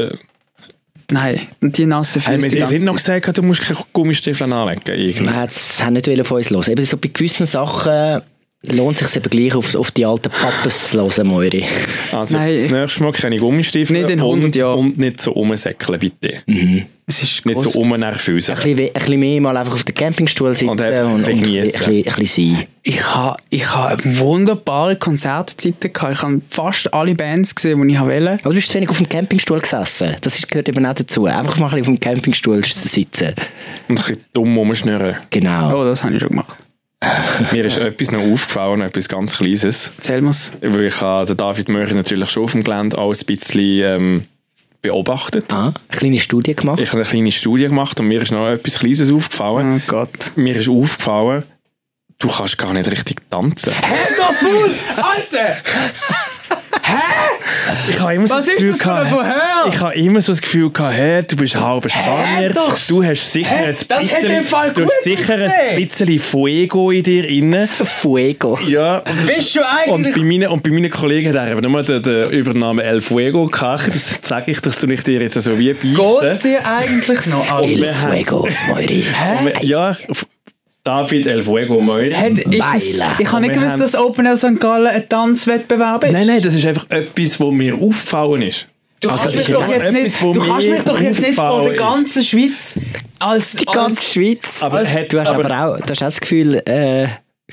Nein, 1.10 1.40
und 1.60 1.76
die 1.76 1.86
nassen 1.86 2.24
haben 2.24 2.34
Füße 2.34 2.42
wir 2.44 2.50
die 2.50 2.56
dir 2.56 2.68
nicht 2.68 2.84
noch 2.84 2.96
gesagt, 2.96 3.36
du 3.36 3.42
musst 3.42 3.62
keine 3.62 3.80
Gummistiefel 3.92 4.52
anlegen? 4.52 4.82
Irgendwie? 4.86 5.24
Nein, 5.24 5.44
das 5.44 5.82
haben 5.82 5.94
nicht 5.94 6.26
von 6.26 6.36
uns 6.36 6.50
los. 6.50 6.68
Eben 6.68 6.84
so 6.84 6.96
bei 6.96 7.08
gewissen 7.08 7.46
Sachen 7.46 8.22
lohnt 8.62 9.00
es 9.00 9.08
sich 9.12 9.16
eben 9.22 9.30
gleich 9.30 9.54
auf, 9.54 9.74
auf 9.74 9.90
die 9.90 10.04
alten 10.04 10.30
Pappes 10.30 10.90
zu 10.90 10.98
hören, 11.00 11.26
Moiri. 11.26 11.64
Also, 12.12 12.36
Nein, 12.36 12.54
das 12.56 12.64
ich- 12.64 12.70
nächste 12.70 13.02
Mal 13.02 13.12
keine 13.12 13.36
Gummistiefel 13.38 13.96
Nicht 13.96 14.10
in 14.10 14.20
100 14.20 14.44
und, 14.44 14.54
Jahren. 14.54 14.78
und 14.78 14.98
nicht 14.98 15.20
so 15.20 15.30
rumsäckeln, 15.32 15.98
bitte. 15.98 16.42
Es 17.06 17.24
ist 17.24 17.44
Nicht 17.44 17.56
gross. 17.56 17.72
so 17.72 17.78
rumnervösen. 17.80 18.54
Ein 18.54 18.62
bisschen, 18.62 18.78
ein 18.86 18.92
bisschen 18.92 19.18
mehr 19.18 19.40
mal 19.40 19.56
einfach 19.56 19.72
auf 19.74 19.82
dem 19.82 19.94
Campingstuhl 19.96 20.54
sitzen 20.54 20.68
Und 20.70 20.80
und, 20.80 20.86
und, 20.86 21.24
ein 21.24 21.40
bisschen 21.40 21.96
ein, 21.96 22.02
bisschen 22.04 22.54
sein. 22.54 22.66
Ich 22.84 23.02
habe 23.14 23.36
ich 23.50 23.68
ha 23.74 23.96
wunderbare 24.04 24.94
Konzertzeiten 24.94 25.92
gehabt. 25.92 26.12
Ich 26.14 26.22
habe 26.22 26.40
fast 26.48 26.94
alle 26.94 27.16
Bands 27.16 27.52
gesehen, 27.54 27.82
die 27.88 27.94
ich 27.94 28.00
wollte. 28.00 28.30
Aber 28.44 28.50
du 28.50 28.54
bist 28.54 28.68
zu 28.68 28.74
wenig 28.76 28.90
auf 28.90 28.98
dem 28.98 29.08
Campingstuhl 29.08 29.58
gesessen. 29.58 30.14
Das 30.20 30.38
ist, 30.38 30.48
gehört 30.48 30.68
eben 30.68 30.86
auch 30.86 30.94
dazu. 30.94 31.26
Einfach 31.26 31.58
mal 31.58 31.66
ein 31.66 31.70
bisschen 31.70 31.80
auf 31.80 31.86
dem 31.86 32.00
Campingstuhl 32.00 32.64
sitzen. 32.64 33.34
Und 33.88 33.98
ein 33.98 34.04
bisschen 34.06 34.18
dumm 34.32 34.56
rumschnurren. 34.56 35.16
Genau. 35.30 35.80
Oh, 35.80 35.84
das 35.84 36.04
habe 36.04 36.14
ich 36.14 36.20
schon 36.20 36.28
gemacht. 36.28 36.58
Mir 37.52 37.64
ist 37.64 37.78
etwas 37.78 38.10
noch 38.10 38.20
aufgefallen, 38.20 38.82
etwas 38.82 39.08
ganz 39.08 39.38
Kleines. 39.38 39.90
Erzähl 39.96 40.20
mir's. 40.20 40.52
Weil 40.60 40.84
ich 40.84 41.00
habe 41.00 41.26
den 41.26 41.36
David 41.36 41.68
Möcher 41.70 41.94
natürlich 41.94 42.30
schon 42.30 42.44
auf 42.44 42.52
dem 42.52 42.62
Gelände 42.62 42.98
alles 42.98 43.22
ein 43.22 43.26
bisschen 43.26 43.82
ähm, 43.82 44.22
beobachtet. 44.82 45.52
Ah, 45.52 45.72
eine 45.88 45.98
kleine 45.98 46.18
Studie 46.18 46.54
gemacht. 46.54 46.80
Ich 46.80 46.90
habe 46.90 46.98
eine 47.00 47.08
kleine 47.08 47.32
Studie 47.32 47.68
gemacht 47.68 47.98
und 48.00 48.08
mir 48.08 48.20
ist 48.20 48.32
noch 48.32 48.48
etwas 48.48 48.78
Kleines 48.78 49.10
aufgefallen. 49.10 49.82
Oh 49.82 49.90
Gott. 49.90 50.32
Mir 50.36 50.56
ist 50.56 50.68
aufgefallen, 50.68 51.44
du 52.18 52.28
kannst 52.28 52.58
gar 52.58 52.74
nicht 52.74 52.90
richtig 52.90 53.30
tanzen. 53.30 53.72
Hä, 53.72 54.14
das 54.16 54.42
Maul! 54.42 54.74
Alter! 54.96 55.56
Ich 57.88 58.00
habe 58.00 58.14
immer 58.14 58.26
so 58.28 58.34
Was 58.36 58.46
das 58.46 58.54
ist 58.54 58.60
Gefühl 58.60 58.70
das 58.72 58.82
für 58.82 59.20
ein 59.20 59.28
gehabt, 59.30 59.74
ich 59.74 59.80
habe 59.80 59.94
immer 59.94 60.20
so 60.20 60.32
das 60.32 60.42
Gefühl 60.42 60.70
gehabt, 60.70 60.94
hey, 60.94 61.22
du 61.22 61.36
bist 61.36 61.54
halber 61.60 61.88
Spanier, 61.88 62.50
doch. 62.52 62.76
du 62.88 63.04
hast 63.04 63.32
sicher 63.32 63.48
Hä, 63.50 63.64
ein 63.64 63.68
bisschen, 63.68 63.88
du 63.88 63.94
hast 64.84 65.04
sicher 65.04 65.34
ein 65.34 65.76
bisschen 65.88 66.18
Fuego 66.18 66.90
in 66.90 67.02
dir 67.02 67.28
inne. 67.28 67.68
Fuego. 67.68 68.58
Ja, 68.66 68.98
und 68.98 69.26
Bist 69.26 69.54
du 69.56 69.60
Und 69.60 69.66
eigentlich... 70.06 70.14
bei, 70.16 70.22
meinen, 70.22 70.48
und 70.48 70.62
bei 70.62 70.70
meinen 70.70 70.90
Kollegen 70.90 71.28
hat 71.30 71.36
er 71.36 71.52
eben 71.56 71.70
nur 71.70 71.82
den, 71.82 72.02
den 72.02 72.30
Übernamen 72.30 72.84
El 72.84 73.00
Fuego 73.00 73.46
gehabt. 73.46 73.88
Das 73.88 74.20
sage 74.22 74.50
ich, 74.50 74.60
dass 74.60 74.78
du 74.78 74.86
nicht 74.86 75.06
dir 75.06 75.20
jetzt 75.20 75.40
so 75.40 75.58
wie 75.58 75.72
Geht's 75.74 75.96
beichten. 75.96 76.38
dir 76.42 76.66
eigentlich 76.66 77.26
noch? 77.26 77.62
El 77.62 77.92
Fuego, 77.92 78.48
Moiri. 78.68 79.04
Und 79.40 79.62
Ja, 79.62 79.96
David 80.84 81.26
El 81.26 81.42
Fuego 81.42 81.80
Moiri. 81.80 82.12
Hat, 82.12 82.30
ist 82.32 82.46
es, 82.46 83.00
ich 83.18 83.32
habe 83.32 83.42
nicht 83.42 83.54
gewusst, 83.54 83.78
dass 83.80 83.94
Open 83.94 84.24
Air 84.26 84.36
St. 84.36 84.58
Gallen 84.58 84.86
ein 84.86 85.08
Tanzwettbewerb 85.08 86.04
ist. 86.04 86.12
Nein, 86.12 86.26
nein, 86.26 86.40
das 86.42 86.54
ist 86.54 86.66
einfach 86.66 86.86
etwas, 86.88 87.38
was 87.38 87.50
mir 87.52 87.74
aufgefallen 87.74 88.42
ist. 88.42 88.66
Du 89.02 89.08
Also, 89.08 89.24
kannst 89.24 89.24
das 89.24 89.34
mich 89.34 89.48
ist 89.48 89.54
doch 89.54 89.68
etwas, 89.68 89.94
jetzt 89.94 90.22
nicht, 90.22 90.36
du 90.36 90.40
kannst 90.46 90.68
mich 90.68 90.82
doch 90.82 91.00
jetzt 91.00 91.20
nicht 91.22 91.34
vor 91.34 91.62
der 91.62 91.72
ganzen 91.74 92.24
Schweiz 92.24 92.78
als, 93.18 93.52
Die 93.52 93.64
ganze 93.64 93.80
als 94.00 94.12
Schweiz. 94.12 94.62
Aber 94.62 94.78
Also, 94.78 94.98
hat- 94.98 95.12
du 95.12 95.20
hast 95.20 95.28
aber, 95.28 95.44
aber- 95.46 95.74
auch, 95.74 95.80
du 95.80 95.90
hast 95.90 96.02
auch 96.02 96.06
das 96.06 96.20
Gefühl, 96.20 96.54
äh, 96.66 97.06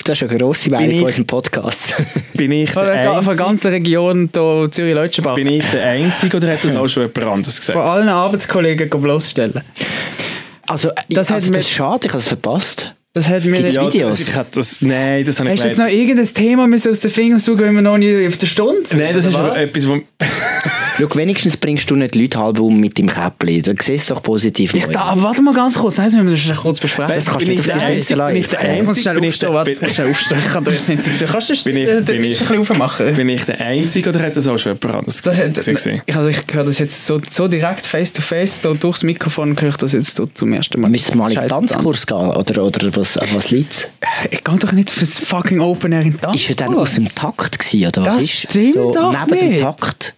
du 0.04 0.12
hast 0.12 0.24
eine 0.24 0.38
grosse 0.38 0.70
Meinung 0.70 0.90
ich- 0.90 0.98
von 0.98 1.06
unserem 1.06 1.26
Podcast. 1.28 1.94
Bin 2.34 2.52
ich 2.52 2.70
von 2.72 2.84
der 2.86 2.94
der, 2.96 3.04
von 3.04 3.14
der 3.14 3.18
Einzige, 3.30 3.36
ganzen 3.38 3.72
Region 3.72 4.30
hier 4.34 4.68
Zürich-Leutschenbach. 4.72 5.36
bin 5.36 5.48
ich 5.48 5.66
der 5.66 5.86
Einzige 5.86 6.36
oder 6.38 6.52
hat 6.52 6.64
das 6.66 6.76
auch 6.76 6.88
schon 6.88 7.04
jemand 7.04 7.24
anderes 7.34 7.60
Von 7.60 7.66
gesagt? 7.74 7.78
allen 7.78 8.10
Arbeitskollegen 8.10 8.90
bloßstellen. 8.90 9.64
Also, 10.68 10.90
Das 10.90 11.28
das, 11.28 11.32
also, 11.32 11.48
das 11.54 11.62
ist 11.62 11.70
schade, 11.70 12.08
ich 12.08 12.10
habe 12.12 12.20
es 12.20 12.28
verpasst. 12.28 12.94
Das 13.18 13.30
hat 13.30 13.46
mir 13.46 13.62
nicht... 13.62 13.80
Videos? 13.80 14.20
Ich 14.20 14.36
hatte 14.36 14.50
das, 14.56 14.78
nein, 14.80 15.26
das 15.26 15.40
habe 15.40 15.50
ich 15.50 15.56
Hast 15.56 15.64
du 15.64 15.68
jetzt 15.70 15.78
noch 15.80 15.88
irgendein 15.88 16.34
Thema 16.34 16.68
müssen 16.68 16.92
aus 16.92 17.00
den 17.00 17.10
Fingern 17.12 17.40
suchen, 17.40 17.62
wenn 17.62 17.74
wir 17.76 17.82
noch 17.82 17.98
nicht 17.98 18.28
auf 18.28 18.38
der 18.38 18.48
Stunde 18.48 18.88
sind? 18.88 19.00
Nein, 19.00 19.16
das 19.16 19.26
ist 19.26 19.36
aber 19.36 19.50
was? 19.50 19.62
etwas, 19.62 19.88
wo... 19.88 19.98
Schau, 21.00 21.16
wenigstens 21.16 21.56
bringst 21.58 21.90
du 21.92 21.96
nicht 21.96 22.16
die 22.16 22.24
Leute 22.24 22.40
halb 22.40 22.60
um 22.60 22.80
mit 22.80 22.98
dem 22.98 23.08
Käppli. 23.08 23.62
Dann 23.62 23.76
siehst 23.80 24.10
du 24.10 24.16
doch 24.16 24.24
positiv. 24.24 24.74
Ich 24.74 24.86
da, 24.88 25.02
aber 25.02 25.22
warte 25.22 25.44
mal 25.44 25.54
ganz 25.54 25.76
kurz, 25.76 25.98
nein, 25.98 26.08
das 26.12 26.16
müssen 26.16 26.48
wir 26.50 26.56
kurz 26.56 26.80
besprechen. 26.80 27.14
Das 27.14 27.26
kannst 27.26 27.42
du 27.42 27.46
bin 27.46 27.56
nicht 27.56 27.68
ich 27.68 27.72
auf 27.74 27.84
Einzige- 27.84 28.18
Seite 28.18 28.34
bin 28.34 28.42
ich 28.42 28.48
der. 28.48 28.78
Ich 28.78 28.84
muss 28.84 29.02
schnell 29.02 29.14
Bin 29.14 29.24
ich 29.26 29.30
aufstehen, 29.30 29.54
warte, 29.54 29.72
ich 29.72 29.82
muss 29.82 29.94
schnell 29.94 30.10
aufstehen, 30.10 30.38
ich 30.44 30.52
kann 30.52 30.64
da 30.64 30.72
jetzt 30.72 30.90
nicht 30.90 31.02
sitzen. 31.04 31.28
Kannst 31.32 31.50
du 31.50 31.54
Tisch 31.54 31.66
ich- 31.68 31.90
ein 31.90 32.22
bisschen 32.22 32.58
aufmachen? 32.60 33.14
Bin 33.14 33.30
ich 33.30 33.46
der 33.46 33.62
Einzige 33.62 34.10
oder 34.10 34.22
hat 34.22 34.36
das 34.38 34.48
auch 34.48 34.58
schon 34.58 34.74
jemand 34.74 34.96
anderes 34.98 35.22
Das, 35.22 35.38
das, 35.54 35.66
gesehen? 35.68 36.02
ich, 36.08 36.16
ich 36.16 36.54
höre 36.56 36.64
das 36.64 36.80
jetzt 36.80 37.06
so, 37.06 37.22
so 37.30 37.48
direkt 37.48 37.86
face 37.86 38.12
to 38.14 38.24
face 38.24 38.62
da 38.62 38.74
durchs 38.74 39.04
Mikrofon 39.04 39.56
höre 39.62 39.70
ich 39.70 39.78
das 39.78 39.92
jetzt 39.92 40.16
so 40.16 40.26
zum 40.26 40.52
ersten 40.54 40.82
Mal. 40.82 40.90
Müssen 40.90 41.10
wir 41.14 41.18
mal 41.18 41.32
in 41.32 41.38
den 41.40 41.48
Tanzkurs 41.48 42.08
gehen? 42.08 42.18
Oder, 42.18 42.64
oder 42.64 42.96
was, 42.96 43.07
an 43.16 43.28
was 43.34 43.52
liegt. 43.52 43.92
Ich 44.32 44.44
gehe 44.44 44.58
doch 44.58 44.72
nicht 44.74 44.90
fürs 44.90 45.18
fucking 45.20 45.62
Open 45.62 45.94
Air 45.94 46.02
in 46.02 46.12
den 46.12 46.20
Tanz. 46.22 46.36
Ist 46.42 46.50
er 46.50 46.56
dann 46.58 46.76
aus 46.76 46.96
dem 46.96 47.08
Takt 47.08 47.58
gewesen, 47.60 47.88
oder 47.88 48.06
was 48.06 48.16
Das 48.16 48.24
ist? 48.24 48.32
stimmt 48.50 48.74
so 48.74 48.92
doch 48.92 49.14
neben 49.26 49.48
nicht. 49.48 49.60
dem 49.60 49.64
Takt? 49.64 50.14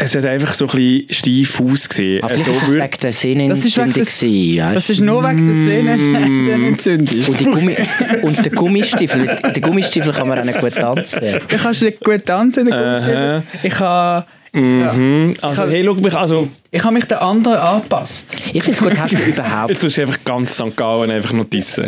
Es 0.00 0.14
hat 0.14 0.24
einfach 0.26 0.54
so 0.54 0.66
ein 0.66 0.70
bisschen 0.70 1.46
steif 1.48 1.60
ausgesehen. 1.60 2.22
Ah, 2.22 2.28
vielleicht 2.28 2.48
Also, 2.48 2.60
ist 2.60 2.72
wegen 2.72 2.78
der 2.78 2.88
Das 2.98 3.04
ist 3.14 3.20
Sehnenentzündung 3.20 3.92
gewesen, 3.94 4.58
weißt 4.60 4.76
Das 4.76 4.90
ist 4.90 5.00
nur 5.00 5.24
wegen 5.28 5.46
der 5.46 5.64
Sehnenentzündung. 5.64 7.24
Und, 7.26 7.40
die 7.40 7.44
Gummi 7.44 7.76
und 8.22 8.44
der 8.44 8.52
Gummistiefel, 8.52 9.26
der 9.42 9.60
Gummistiefel 9.62 10.12
kann 10.12 10.28
man 10.28 10.38
auch 10.38 10.44
nicht 10.44 10.60
gut 10.60 10.74
tanzen. 10.74 11.40
Du 11.48 11.56
kannst 11.56 11.82
nicht 11.82 11.98
gut 12.04 12.24
tanzen, 12.26 12.66
der 12.66 12.78
Gummistiefel. 12.78 13.42
Ich 13.64 13.80
habe 13.80 14.26
Mhm. 14.60 15.34
Also, 15.40 15.64
Ich- 15.64 15.72
hey, 15.72 15.84
schau 15.84 15.94
mich, 15.94 16.14
also, 16.14 16.48
ich 16.70 16.82
habe 16.84 16.94
mich 16.94 17.04
den 17.04 17.18
anderen 17.18 17.56
angepasst. 17.58 18.34
Ich 18.52 18.62
finde 18.62 18.72
es 18.72 18.78
gut, 18.80 18.98
hast 18.98 19.12
du 19.12 19.16
überhaupt... 19.16 19.70
jetzt 19.70 19.82
musst 19.82 19.96
du 19.96 20.02
einfach 20.02 20.18
ganz 20.24 20.54
St. 20.54 20.76
Gallen 20.76 21.10
einfach 21.10 21.32
noch 21.32 21.44
dissen. 21.44 21.84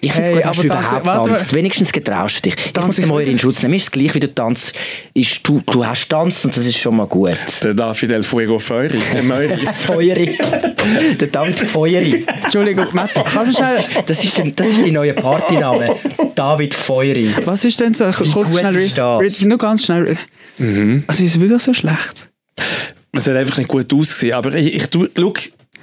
Ich 0.00 0.12
finde 0.12 0.28
Hey, 0.28 0.32
es 0.32 0.36
gut, 0.36 0.44
hast 0.44 0.58
du 0.58 0.62
überhaupt 0.64 1.06
warte 1.06 1.30
tanzt. 1.30 1.54
Wenigstens 1.54 1.92
getraust 1.92 2.38
du 2.38 2.50
dich. 2.50 2.54
Ich 2.66 2.72
Tanz 2.72 2.86
muss 2.86 2.98
ich 2.98 3.04
den 3.04 3.08
Moiri 3.08 3.30
in? 3.30 3.38
Schutz 3.38 3.62
nehmen. 3.62 3.70
Mir 3.72 3.76
ist 3.76 3.84
es 3.84 3.90
gleich, 3.90 4.14
wie 4.14 4.20
du 4.20 4.34
tanzt. 4.34 4.74
Ist, 5.14 5.46
du, 5.48 5.60
du 5.64 5.86
hast 5.86 6.08
tanzt 6.08 6.44
und 6.44 6.56
das 6.56 6.66
ist 6.66 6.76
schon 6.76 6.96
mal 6.96 7.06
gut. 7.06 7.36
Der 7.62 7.74
David 7.74 8.10
El 8.12 8.22
Fuego 8.22 8.58
Feueri. 8.58 8.98
äh, 9.14 9.22
Meuri. 9.22 9.56
Feueri. 9.86 10.38
der 11.20 11.28
David 11.28 11.60
Feueri. 11.66 12.26
Entschuldigung, 12.42 12.86
Matt, 12.92 13.10
kannst 13.14 13.58
du 13.58 13.62
schnell... 13.64 13.78
Das 14.06 14.24
ist, 14.24 14.36
der, 14.38 14.46
das 14.50 14.66
ist 14.68 14.84
die 14.84 14.90
neue 14.90 15.12
Partyname. 15.14 15.96
David 16.34 16.74
Feueri. 16.74 17.32
Was 17.44 17.64
ist 17.64 17.80
denn 17.80 17.94
so? 17.94 18.04
Kurz 18.10 18.50
gut 18.52 18.60
schnell. 18.60 18.76
ist 18.76 18.98
das? 18.98 19.42
Nur 19.42 19.58
ganz 19.58 19.84
schnell. 19.84 20.16
Also 20.58 21.24
ist 21.24 21.34
es 21.36 21.40
wirklich 21.40 21.62
so 21.62 21.74
schlecht? 21.74 22.28
Es 23.12 23.26
hat 23.26 23.36
einfach 23.36 23.56
nicht 23.58 23.68
gut 23.68 23.92
ausgesehen. 23.92 24.34
Aber 24.34 24.54
ich, 24.54 24.74
ich 24.74 24.86
tu, 24.88 25.06
schau, 25.18 25.32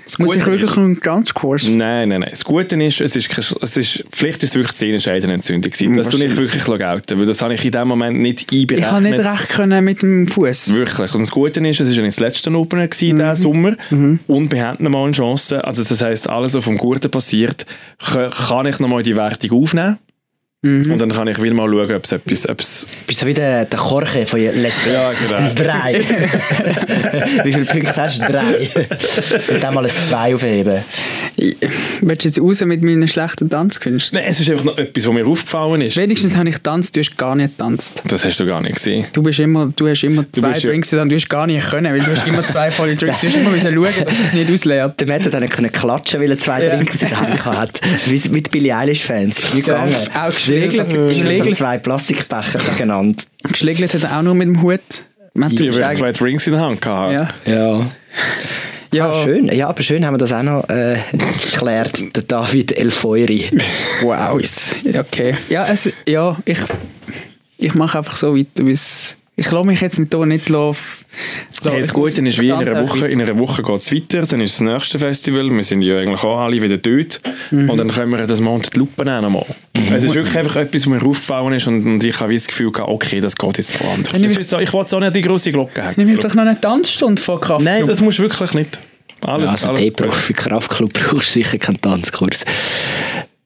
das 0.06 0.20
Muss 0.20 0.36
ich 0.36 0.40
Gute 0.44 0.52
wirklich 0.52 0.70
ist- 0.72 0.78
einen 0.78 1.00
ganz 1.00 1.34
kurz... 1.34 1.64
Nein, 1.64 2.10
nein, 2.10 2.20
nein. 2.20 2.28
Das 2.30 2.44
Gute 2.44 2.76
ist, 2.84 3.00
es 3.00 3.16
ist, 3.16 3.30
kein- 3.30 3.46
es 3.62 3.78
ist 3.78 4.04
vielleicht 4.12 4.44
ist 4.44 4.50
es 4.50 4.56
wirklich 4.56 4.76
Sehnenscheidenentzündung 4.78 5.72
gewesen. 5.72 5.96
Das 5.96 6.10
tue 6.10 6.26
ich 6.26 6.36
wirklich 6.36 6.64
gelten, 6.66 7.20
weil 7.20 7.26
das 7.26 7.42
habe 7.42 7.54
ich 7.54 7.64
in 7.64 7.72
dem 7.72 7.88
Moment 7.88 8.20
nicht 8.20 8.52
einberechnet. 8.52 8.80
Ich 8.86 8.90
kann 8.90 9.04
nicht 9.04 9.20
recht 9.26 9.50
können 9.50 9.86
mit 9.86 10.02
dem 10.02 10.28
Fuß. 10.28 10.74
Wirklich. 10.74 11.14
Und 11.16 11.22
das 11.22 11.32
Gute 11.32 11.66
ist, 11.66 11.80
es 11.80 11.90
war 11.90 11.96
ja 11.96 12.02
nicht 12.02 12.18
das 12.18 12.20
letzte 12.20 12.52
Opener 12.52 12.88
gewesen, 12.90 13.16
Mhm. 13.16 13.20
diesen 13.22 13.36
Sommer. 13.36 13.78
Und 14.28 14.52
wir 14.52 14.68
hatten 14.68 14.84
noch 14.84 14.92
mal 14.92 15.04
eine 15.06 15.14
Chance. 15.14 15.64
Also 15.64 15.84
das 15.84 16.02
heisst, 16.02 16.30
alles, 16.30 16.54
was 16.54 16.64
vom 16.66 16.78
Guten 16.78 17.10
passiert, 17.10 17.66
ka- 17.98 18.30
kann 18.30 18.66
ich 18.66 18.80
noch 18.80 18.90
mal 18.90 19.04
die 19.04 19.16
Wertung 19.16 19.52
aufnehmen. 19.64 20.00
Mhm. 20.64 20.94
Und 20.94 21.00
dann 21.00 21.12
kann 21.12 21.28
ich 21.28 21.42
wieder 21.42 21.54
mal 21.54 21.70
schauen, 21.70 21.94
ob 21.94 22.04
es 22.06 22.12
etwas... 22.14 22.50
Ob 22.50 22.60
es 22.62 22.88
Bist 23.06 23.20
so 23.20 23.28
wie 23.28 23.34
der, 23.34 23.66
der 23.66 23.80
Jorge 23.80 24.26
von 24.26 24.40
letzten 24.40 24.94
ja, 24.94 25.12
genau. 25.12 25.54
Drei. 25.56 26.00
wie 27.44 27.54
viele 27.54 27.66
Punkte 27.66 27.96
hast 27.96 28.20
du? 28.22 28.26
Drei. 28.32 28.70
Und 29.54 29.62
dann 29.62 29.74
mal 29.74 29.84
ein 29.84 29.90
Zwei 29.90 30.34
aufheben. 30.34 30.84
Willst 32.02 32.24
du 32.24 32.28
jetzt 32.30 32.42
raus 32.42 32.62
mit 32.62 32.82
meinen 32.84 33.08
schlechten 33.08 33.50
Tanzkünsten? 33.50 34.18
Nein, 34.18 34.28
es 34.30 34.40
ist 34.40 34.50
einfach 34.50 34.64
noch 34.66 34.78
etwas, 34.78 35.06
was 35.06 35.14
mir 35.14 35.26
aufgefallen 35.26 35.82
ist. 35.82 35.98
Wenigstens 35.98 36.38
habe 36.38 36.48
ich 36.48 36.56
getanzt, 36.56 36.96
du 36.96 37.02
hast 37.02 37.18
gar 37.18 37.36
nicht 37.36 37.58
getanzt. 37.58 38.02
Das 38.08 38.24
hast 38.24 38.40
du 38.40 38.46
gar 38.46 38.62
nicht 38.62 38.76
gesehen. 38.76 39.06
Du, 39.14 39.22
bist 39.22 39.40
immer, 39.40 39.72
du 39.76 39.88
hast 39.88 40.04
immer 40.04 40.24
zwei 40.32 40.50
bist 40.50 40.64
ja- 40.64 40.70
Drinks 40.70 40.90
getan, 40.92 41.10
du 41.10 41.16
hast 41.16 41.30
gar 41.30 41.46
nicht 41.48 41.70
können, 41.70 41.92
weil 41.94 42.00
du 42.00 42.12
hast 42.16 42.28
immer 42.28 42.46
zwei 42.48 42.72
volle 42.72 42.96
Drinks. 42.96 43.20
Du 43.22 43.28
hast 43.28 43.36
immer 43.36 43.50
müssen 43.50 43.74
schauen, 43.74 44.06
dass 44.06 44.20
es 44.28 44.34
nicht 44.34 44.52
ausleert. 44.52 45.00
Der 45.00 45.08
Matt 45.08 45.26
hat 45.26 45.34
dann 45.34 45.50
können 45.50 45.72
klatschen, 45.72 46.22
weil 46.22 46.32
er 46.32 46.40
zwei 46.40 46.64
Ja. 46.64 46.76
Drinks 46.76 47.02
in 47.02 47.10
der 47.10 47.20
Hand 47.20 47.46
hat. 47.46 47.82
Wie 48.06 48.30
mit 48.30 48.52
Billie 48.52 48.76
Eilish-Fans. 48.76 49.56
Wie 49.56 49.62
gegangen. 49.62 49.96
Auch 50.16 50.32
geschlägelt. 50.62 51.10
Geschlägelt, 51.10 51.58
zwei 51.58 51.78
Plastikbecher 51.78 52.60
gegeneinander. 52.60 53.24
geschlägelt 53.44 53.94
hat 53.94 54.04
er 54.04 54.18
auch 54.18 54.22
nur 54.22 54.36
mit 54.36 54.48
dem 54.48 54.62
Hut. 54.62 54.80
Man, 55.34 55.52
habe 55.52 55.96
zwei 55.96 56.12
Drinks 56.12 56.46
in 56.48 56.54
der 56.54 56.62
Hand 56.62 56.82
gehabt. 56.82 57.14
ja. 57.14 57.30
Ja. 57.46 57.82
Ja, 58.94 59.10
Ah, 59.12 59.24
schön. 59.24 59.46
Ja, 59.48 59.70
aber 59.70 59.82
schön 59.82 60.06
haben 60.06 60.14
wir 60.14 60.20
das 60.20 60.32
auch 60.34 60.44
noch 60.44 60.70
äh, 60.70 60.98
geklärt. 61.52 62.16
Der 62.16 62.22
David 62.24 62.78
Elfeuri. 62.78 63.50
wow. 64.04 64.40
ist- 64.40 64.76
Okay. 64.96 65.36
Ja, 65.50 65.66
es, 65.68 65.92
ja 66.08 66.38
ich, 66.46 66.60
ich 67.58 67.74
mache 67.74 67.98
einfach 67.98 68.16
so 68.16 68.36
weiter, 68.38 68.64
bis... 68.64 69.18
Ich 69.36 69.50
lasse 69.52 69.66
mich 69.66 69.82
jetzt 69.82 69.98
nicht 69.98 70.14
hier 70.14 70.26
nicht 70.28 70.48
laufen. 70.50 71.06
Okay, 71.66 71.82
das 71.82 71.92
Gute 71.92 72.22
ist, 72.22 72.40
wie 72.40 72.50
in 72.50 72.54
einer 72.54 72.84
Woche, 72.88 73.08
in 73.08 73.20
einer 73.20 73.38
Woche 73.40 73.64
geht 73.64 73.82
es 73.82 73.92
weiter, 73.92 74.28
dann 74.28 74.42
ist 74.42 74.54
das 74.56 74.62
nächste 74.62 75.00
Festival, 75.00 75.50
wir 75.50 75.64
sind 75.64 75.82
ja 75.82 75.98
eigentlich 76.00 76.24
auch 76.24 76.40
alle 76.40 76.62
wieder 76.62 76.78
dort 76.78 77.20
Mhm. 77.50 77.70
und 77.70 77.78
dann 77.80 77.88
können 77.90 78.12
wir 78.12 78.28
das 78.28 78.40
Monat 78.42 78.70
die 78.76 78.80
Lupe 78.80 79.04
nehmen 79.04 79.24
nochmal. 79.24 79.46
Es 79.74 80.04
ist 80.04 80.14
wirklich 80.14 80.38
einfach 80.38 80.58
etwas, 80.58 80.82
was 80.82 80.88
mir 80.88 81.04
aufgefallen 81.04 81.54
ist 81.54 81.66
und, 81.68 81.84
und 81.84 82.04
ich 82.04 82.20
habe 82.20 82.30
wie 82.30 82.36
das 82.36 82.46
Gefühl 82.48 82.72
gehabt, 82.72 82.90
okay, 82.92 83.22
das 83.22 83.36
geht 83.36 83.58
jetzt 83.58 83.82
auch 83.82 83.94
anders. 83.94 84.14
Ich- 84.22 84.48
so, 84.48 84.60
ich 84.60 84.72
wollte 84.72 84.96
auch 84.96 85.00
nicht 85.00 85.16
die 85.16 85.22
grosse 85.24 85.52
Glocke 85.52 85.82
hängen. 85.82 85.94
Nimm 85.98 86.10
ich 86.10 86.20
doch 86.20 86.34
noch 86.36 86.44
eine 86.44 86.60
Tanzstunde 86.62 87.20
vor 87.22 87.42
Kraft. 87.42 87.66
Nein, 87.66 87.88
das 87.88 88.02
musst 88.02 88.20
du 88.20 88.24
wirklich 88.24 88.54
nicht. 88.54 88.78
Alles, 89.22 89.50
Also 89.50 89.70
alles 89.70 89.80
dort 89.82 89.98
gut. 89.98 90.08
brauch- 90.08 90.14
für 90.16 90.34
Kraftclub 90.34 90.94
brauchst 90.94 91.30
du 91.30 91.34
sicher 91.42 91.58
keinen 91.58 91.82
Tanzkurs. 91.82 92.46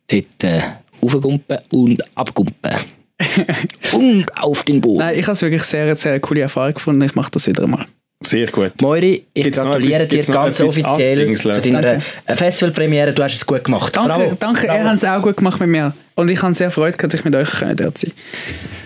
Dort 0.09 0.43
äh, 0.43 0.61
aufgumpen 1.01 1.59
und 1.71 2.03
abgumpen. 2.17 2.71
und 3.93 4.25
auf 4.37 4.63
den 4.63 4.81
Boden. 4.81 4.99
Nein, 4.99 5.17
ich 5.19 5.23
habe 5.25 5.33
es 5.33 5.41
wirklich 5.41 5.63
sehr, 5.63 5.95
sehr 5.95 6.19
coole 6.19 6.41
Erfahrung 6.41 6.73
gefunden. 6.73 7.01
Ich 7.03 7.15
mache 7.15 7.31
das 7.31 7.47
wieder 7.47 7.63
einmal. 7.63 7.85
Sehr 8.23 8.47
gut. 8.47 8.73
Moiri, 8.81 9.25
ich 9.33 9.43
Gibt's 9.43 9.59
gratuliere 9.59 10.03
etwas- 10.03 10.25
dir 10.25 10.33
ganz 10.33 10.61
offiziell 10.61 11.35
zu 11.35 11.61
deiner 11.61 12.01
Festivalpremiere. 12.35 13.13
Du 13.13 13.23
hast 13.23 13.35
es 13.35 13.45
gut 13.45 13.63
gemacht. 13.63 13.95
Danke, 13.95 14.09
Bravo. 14.09 14.37
danke 14.39 14.65
ihr 14.67 14.83
habt 14.83 14.95
es 14.95 15.05
auch 15.05 15.21
gut 15.21 15.37
gemacht 15.37 15.59
mit 15.59 15.69
mir. 15.69 15.93
Und 16.15 16.29
ich 16.31 16.41
habe 16.41 16.53
sehr 16.55 16.71
Freude 16.71 16.97
gehabt, 16.97 17.13
dass 17.13 17.19
ich 17.19 17.25
mit 17.25 17.35
euch 17.35 17.49
dort 17.75 17.97
sein 17.97 18.11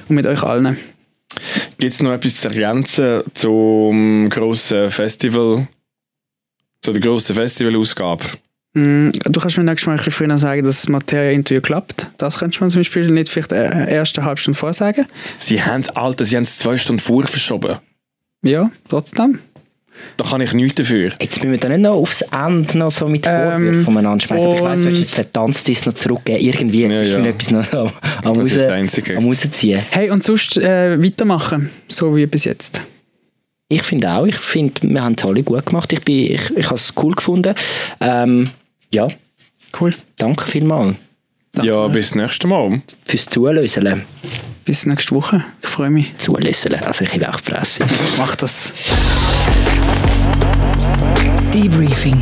Und 0.10 0.16
mit 0.16 0.28
euch 0.28 0.44
allen. 0.44 0.78
Gibt 1.78 1.94
es 1.94 2.02
noch 2.02 2.12
etwas 2.12 2.42
zu 2.42 2.50
ergänzen 2.50 3.22
zum 3.34 4.30
grossen 4.30 4.92
Festival, 4.92 5.66
zu 6.82 6.92
der 6.92 7.02
grossen 7.02 7.36
Festivalausgabe? 7.36 8.26
Mm, 8.74 9.10
Du 9.26 9.40
kannst 9.40 9.58
mir 9.58 9.64
nächstes 9.64 9.88
Mal 9.88 9.94
ein 9.94 9.98
bisschen 9.98 10.12
früher 10.14 10.38
sagen, 10.38 10.64
dass 10.64 10.82
das 10.82 10.90
Materia-Interview 10.90 11.62
klappt. 11.62 12.08
Das 12.18 12.40
könntest 12.40 12.62
du 12.62 12.66
mir 12.66 12.72
zum 12.72 12.80
Beispiel 12.82 13.08
nicht 13.12 13.30
vielleicht 13.30 13.52
äh, 13.52 13.94
erst 13.94 14.18
eine 14.18 14.26
halbe 14.28 14.40
Stunde 14.40 14.58
vorsagen. 14.58 15.06
Sie 15.38 15.62
haben 15.62 15.84
Alter, 15.96 16.24
sie 16.26 16.38
haben 16.38 16.44
es 16.44 16.58
zwei 16.58 16.78
Stunden 16.78 17.00
vor 17.02 17.24
verschoben. 17.28 17.78
Ja, 18.44 18.72
trotzdem. 18.88 19.40
Da 20.18 20.24
kann 20.26 20.42
ich 20.42 20.54
nichts 20.54 20.76
dafür. 20.76 21.12
Jetzt 21.22 21.38
müssen 21.40 21.52
wir 21.52 21.60
da 21.60 21.70
nicht 21.70 21.82
noch 21.82 21.92
aufs 21.92 22.22
Ende 22.24 22.78
noch 22.78 22.90
so 22.92 23.08
mit 23.08 23.28
Ähm, 23.28 23.52
Vorwürfen 23.52 23.84
voneinander 23.86 24.24
schmeißen. 24.26 24.48
Aber 24.48 24.56
ich 24.56 24.62
weiss, 24.64 24.80
du 24.80 24.86
willst 24.88 25.00
jetzt 25.02 25.18
den 25.20 25.34
Tanzdiss 25.34 25.86
noch 25.86 25.94
zurückgeben. 25.94 26.40
Irgendwie 26.44 26.84
Ja, 26.88 27.02
ist 27.02 27.12
ja. 27.12 27.20
mir 27.20 27.30
etwas 27.30 27.52
noch 27.52 27.74
am, 27.74 27.88
am, 27.88 27.92
Das 28.24 28.38
raus, 28.38 28.46
ist 28.48 28.56
das 28.58 28.70
Einzige. 28.70 29.18
am 29.18 29.26
rausziehen. 29.26 29.82
Hey, 29.92 30.10
und 30.10 30.24
sonst 30.24 30.58
äh, 30.58 30.98
weitermachen, 31.04 31.70
so 31.88 32.16
wie 32.16 32.26
bis 32.26 32.46
jetzt. 32.46 32.82
Ich 33.68 33.84
finde 33.84 34.10
auch, 34.10 34.26
ich 34.26 34.38
finde, 34.38 34.74
wir 34.82 35.04
haben 35.04 35.16
es 35.18 35.24
alle 35.24 35.44
gut 35.44 35.66
gemacht. 35.68 35.94
Ich, 35.94 36.02
bin- 36.02 36.32
ich, 36.34 36.50
ich 36.58 36.66
habe 36.66 36.76
es 36.76 36.94
cool 37.02 37.14
gefunden. 37.14 37.54
Ähm, 38.00 38.50
ja, 38.94 39.08
Cool. 39.80 39.94
danke 40.18 40.46
vielmals 40.46 40.96
Ja, 41.62 41.88
bis 41.88 42.08
das 42.10 42.16
nächste 42.16 42.48
Mal. 42.48 42.82
fürs 43.06 43.26
Zulöseln. 43.26 44.04
Bis 44.66 44.86
nächste 44.86 45.16
Woche. 45.16 45.44
Ich 45.62 45.68
freue 45.70 45.90
mich. 45.90 46.16
Zulöseln, 46.18 46.84
also 46.84 47.04
ich 47.04 47.14
habe 47.14 47.30
auch 47.30 47.40
die 47.40 47.52
Fresse. 47.52 47.86
Mach 48.18 48.36
das. 48.36 48.74
Debriefing. 51.54 52.18